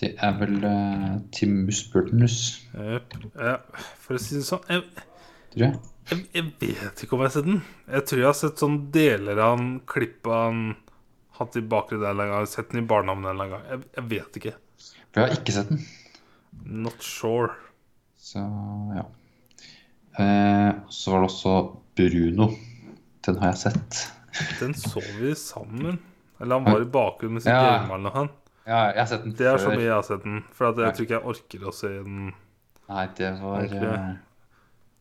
[0.00, 2.36] Det er vel uh, Timus Burtonus,
[2.74, 3.56] jep, ja,
[4.02, 4.82] for å si det sånn jeg,
[5.54, 5.78] tror jeg.
[6.10, 7.60] jeg, jeg vet ikke om jeg har sett den.
[7.94, 10.64] Jeg tror jeg har sett sånn deler av den, klipp av den,
[11.38, 13.66] hatt i bakgrunnen en gang, sett den i barnehagen en eller annen gang.
[13.70, 14.54] Jeg, jeg vet ikke.
[15.10, 15.84] For jeg har ikke sett den.
[16.84, 17.54] Not sure.
[18.24, 18.42] Så
[18.94, 19.06] ja.
[20.22, 21.54] Eh, så var det også
[21.98, 22.50] Bruno.
[23.26, 24.02] Den har jeg sett.
[24.60, 25.98] Den så vi sammen.
[26.44, 27.78] Eller han var i bakgrunnen med sitt Ja.
[27.80, 28.28] game eller noe.
[28.66, 30.42] Ja, jeg har sett den Det er så mye jeg har sett den.
[30.52, 30.86] For Ja.
[30.86, 32.30] jeg tror ikke jeg orker å se den.
[32.88, 34.14] Nei, det var eh,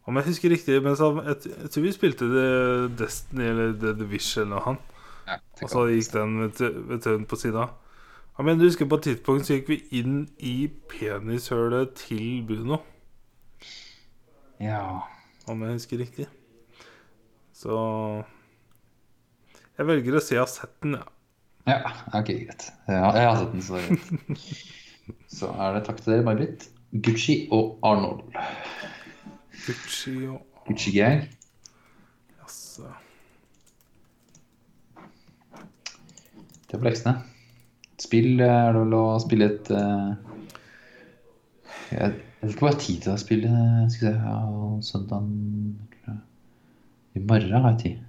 [0.07, 2.47] Om jeg husker riktig, men så, jeg, jeg tror vi spilte The
[3.03, 4.63] Destiny eller The Division eller noe.
[4.65, 4.77] han.
[5.27, 7.69] ja, Og så gikk den vet tønnen på sida.
[8.38, 12.81] Ja, men du husker på et tidspunkt så gikk vi inn i penishølet til Bruno.
[14.59, 15.01] Ja.
[15.47, 16.27] Om jeg husker riktig.
[17.53, 18.23] Så
[19.77, 21.07] Jeg velger å si jeg har sett den, ja.
[21.67, 21.80] Ja.
[22.14, 22.69] Ok, greit.
[22.88, 24.64] Ja, jeg har sett den, så det er greit.
[25.33, 26.69] Så er det takk til dere, May-Britt.
[27.03, 28.22] Gucci og Arnold.
[29.66, 31.25] Gucci og Gucci Gang.
[32.38, 32.88] Jaså.
[36.69, 37.17] Det var leksene.
[38.00, 40.38] Spill eh, er det vel å spille et eh,
[41.92, 43.50] Jeg jeg vet ikke hva jeg har tid til å spille.
[43.93, 44.40] Skal vi se ja,
[44.83, 45.27] Søndag
[47.16, 48.01] I morgen har jeg tid.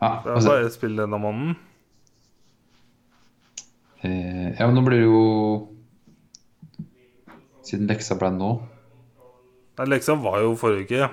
[0.00, 1.54] Ja, er altså, bare spill denne måneden.
[4.04, 5.20] eh, ja, men nå blir det jo
[7.66, 8.50] Siden leksa ble nå
[9.76, 11.08] Nei, leksa var jo forrige uke.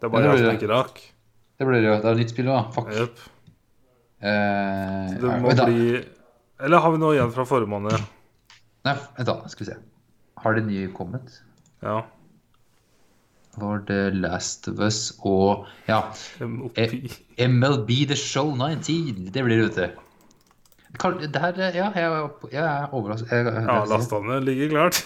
[0.00, 1.00] Det er bare Ja, det jeg som ikke rakk.
[1.60, 1.96] Det blir jo.
[2.00, 2.62] Det er nytt spill, da.
[2.72, 2.88] Fuck.
[2.96, 3.18] Yep.
[4.24, 5.82] Eh, Det må bli
[6.64, 8.06] Eller har vi noe igjen fra forrige måned?
[8.88, 9.36] Nei, vent da.
[9.52, 9.76] Skal vi se.
[10.44, 11.42] Har det nye kommet?
[11.84, 11.98] Ja.
[13.58, 16.00] Var det Last of Us og Ja,
[17.48, 19.28] MLB The Show 19.
[19.34, 19.94] Det blir det, vet.
[20.98, 23.30] Kan- Det her, ja, jeg, jeg er overrasket.
[23.30, 25.00] Jeg, jeg, Ja, lastene ligger klart.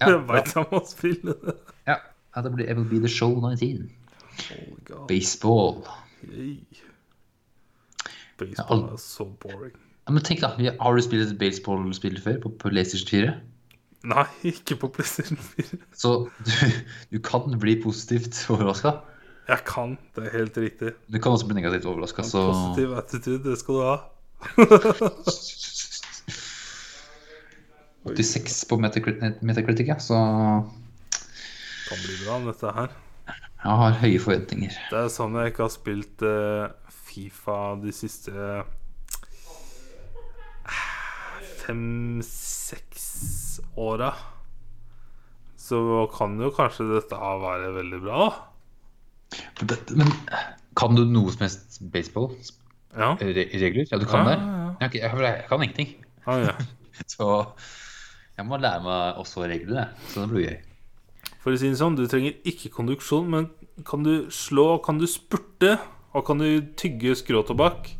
[0.00, 1.54] Ja, jeg veit jeg må spille det.
[1.86, 1.96] ja,
[2.36, 3.90] ja, det blir MLB The Show 19.
[4.50, 5.82] Oh Baseball.
[6.32, 6.56] Yay.
[8.00, 9.72] Ja, Baseball al- er så boring.
[10.08, 10.48] Ja, men tenk da,
[10.80, 13.34] Har du spilt et baseballspill før på, på PlayStation 4?
[14.08, 15.78] Nei, ikke på PlayStation 4.
[15.92, 16.12] Så
[16.46, 16.52] du,
[17.12, 18.94] du kan bli positivt overraska.
[19.50, 20.92] Jeg kan, det er helt riktig.
[21.10, 23.96] Du kan også bli negativt overraska, så Positiv attitude, det skal du ha.
[28.04, 30.14] 86 på Metacritic, ja, så
[31.88, 32.92] Kan bli bra, dette her.
[33.64, 34.76] jeg har høye forventninger.
[34.90, 36.70] Det er sånn jeg ikke har spilt eh,
[37.10, 38.32] Fifa de siste
[41.66, 44.12] fem-seks åra.
[45.60, 45.80] Så
[46.16, 48.30] kan jo kanskje dette være veldig bra, da.
[49.94, 50.10] Men
[50.78, 52.32] kan du noe som helst baseball?
[52.96, 53.12] Ja.
[53.20, 54.38] Du kan Ja, det?
[54.80, 55.92] ja, jeg, jeg kan ingenting.
[56.26, 56.54] Ah, ja.
[57.12, 57.26] Så
[58.36, 59.88] jeg må lære meg også reglene.
[60.10, 60.58] Så det blir gøy.
[61.40, 63.46] For å si det sånn, du trenger ikke konduksjon, men
[63.88, 65.76] kan du slå, kan du spurte,
[66.12, 67.92] og kan du tygge skråtobakk,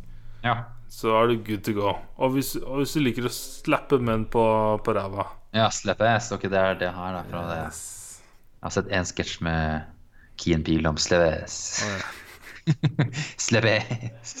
[0.43, 0.55] Ja.
[0.91, 1.93] Så er du good to go.
[2.19, 4.43] Og hvis, og hvis du liker å slappe menn på,
[4.83, 5.23] på ræva
[5.55, 6.31] Ja, slappe ass.
[6.35, 7.15] Ok, det er det her.
[7.15, 7.59] Da, fra det.
[7.61, 9.87] Jeg har sett en sketsj med
[10.41, 11.59] Keen Peel om slappe ass.
[11.87, 13.07] Oh, ja.
[13.47, 13.77] slappe
[14.19, 14.35] ass.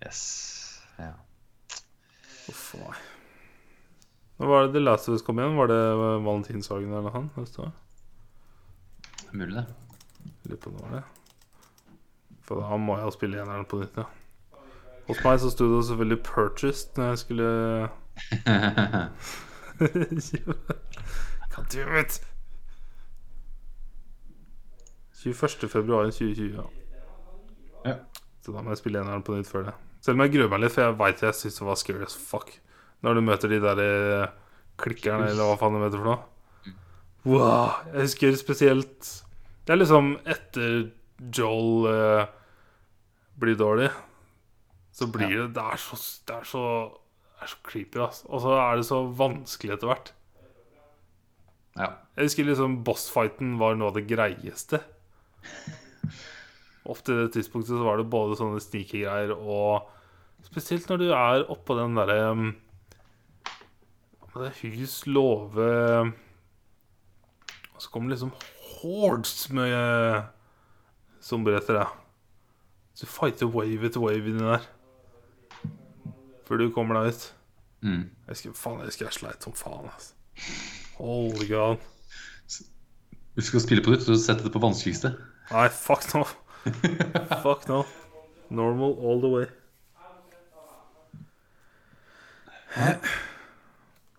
[0.00, 0.22] Yes.
[0.96, 1.12] Ja.
[2.48, 3.04] Uff a meg.
[4.42, 5.58] Var det The Last of Us kom igjen?
[5.60, 7.28] Var det valentinsdagen eller han?
[7.36, 7.76] Det er?
[9.36, 9.68] Mulig det.
[10.48, 11.04] Lurer på om det var det.
[12.48, 14.08] For da må jeg jo spille eneren på nytt, ja.
[15.12, 17.48] Hos meg så sto det selvfølgelig 'purchased' når jeg skulle
[21.52, 22.20] God damn it!
[25.22, 25.68] 21.
[25.68, 26.62] februar 2020, ja.
[27.84, 27.94] Ja.
[28.42, 29.74] Så da må jeg spille eneren på nytt før det.
[30.00, 32.16] Selv om jeg gruer meg litt, for jeg veit jeg syns det var scary as
[32.16, 32.48] fuck.
[33.04, 34.32] Når du møter de der eh,
[34.80, 36.20] klikkerne, eller hva faen de heter for noe.
[37.28, 39.10] Wow, jeg husker spesielt
[39.62, 40.88] Det er liksom etter
[41.36, 42.24] Joel eh,
[43.38, 43.92] blir dårlig,
[44.92, 45.98] så blir det Det er så,
[46.28, 46.64] det er så,
[47.32, 48.28] det er så creepy, altså.
[48.28, 50.12] Og så er det så vanskelig etter hvert.
[51.78, 51.90] ja.
[52.16, 54.82] Jeg husker liksom bossfighten var noe av det greieste.
[56.82, 59.88] Opp til det tidspunktet så var det både sånne sneaky-greier og
[60.42, 62.48] Spesielt når du er oppå den derre um,
[64.34, 65.68] er hus, låve
[67.70, 68.32] Og så kommer det liksom
[68.80, 70.24] hordes med
[71.22, 71.98] zombier etter deg.
[72.98, 74.64] Så du fighter wave etter wave inni der.
[76.52, 77.22] Før du kommer deg ut.
[77.80, 78.00] Mm.
[78.28, 79.86] Jeg husker, faen, jeg husker jeg sleit som faen.
[79.88, 80.10] Altså.
[80.98, 81.86] Holy god.
[83.32, 85.14] Du skal spille på nytt og sette det på vanskeligste.
[85.48, 86.26] Nei, fuck no.
[87.46, 87.78] fuck no.
[88.52, 89.48] Normal all the way.
[92.76, 92.92] Nei,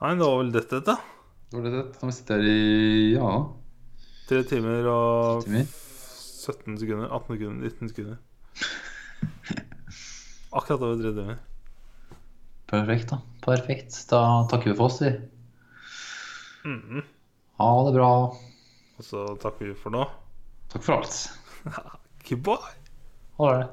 [0.01, 0.97] det var vel dette, da.
[1.53, 1.85] Det var det det.
[2.01, 3.31] Nå sitter jeg i ja,
[4.25, 7.13] Tre timer og 17 sekunder.
[7.13, 7.73] 18 sekunder.
[7.77, 8.21] 19 sekunder.
[10.49, 11.43] Akkurat over tre timer.
[12.74, 13.19] Perfekt, da.
[13.45, 14.00] Perfekt.
[14.10, 15.11] Da takker vi for oss, vi.
[16.66, 17.03] Mhm.
[17.61, 18.10] Ha det bra.
[18.98, 20.08] Og så takker vi for nå.
[20.74, 21.19] Takk for alt.
[22.30, 22.74] Goodbye.
[23.38, 23.68] Ha det.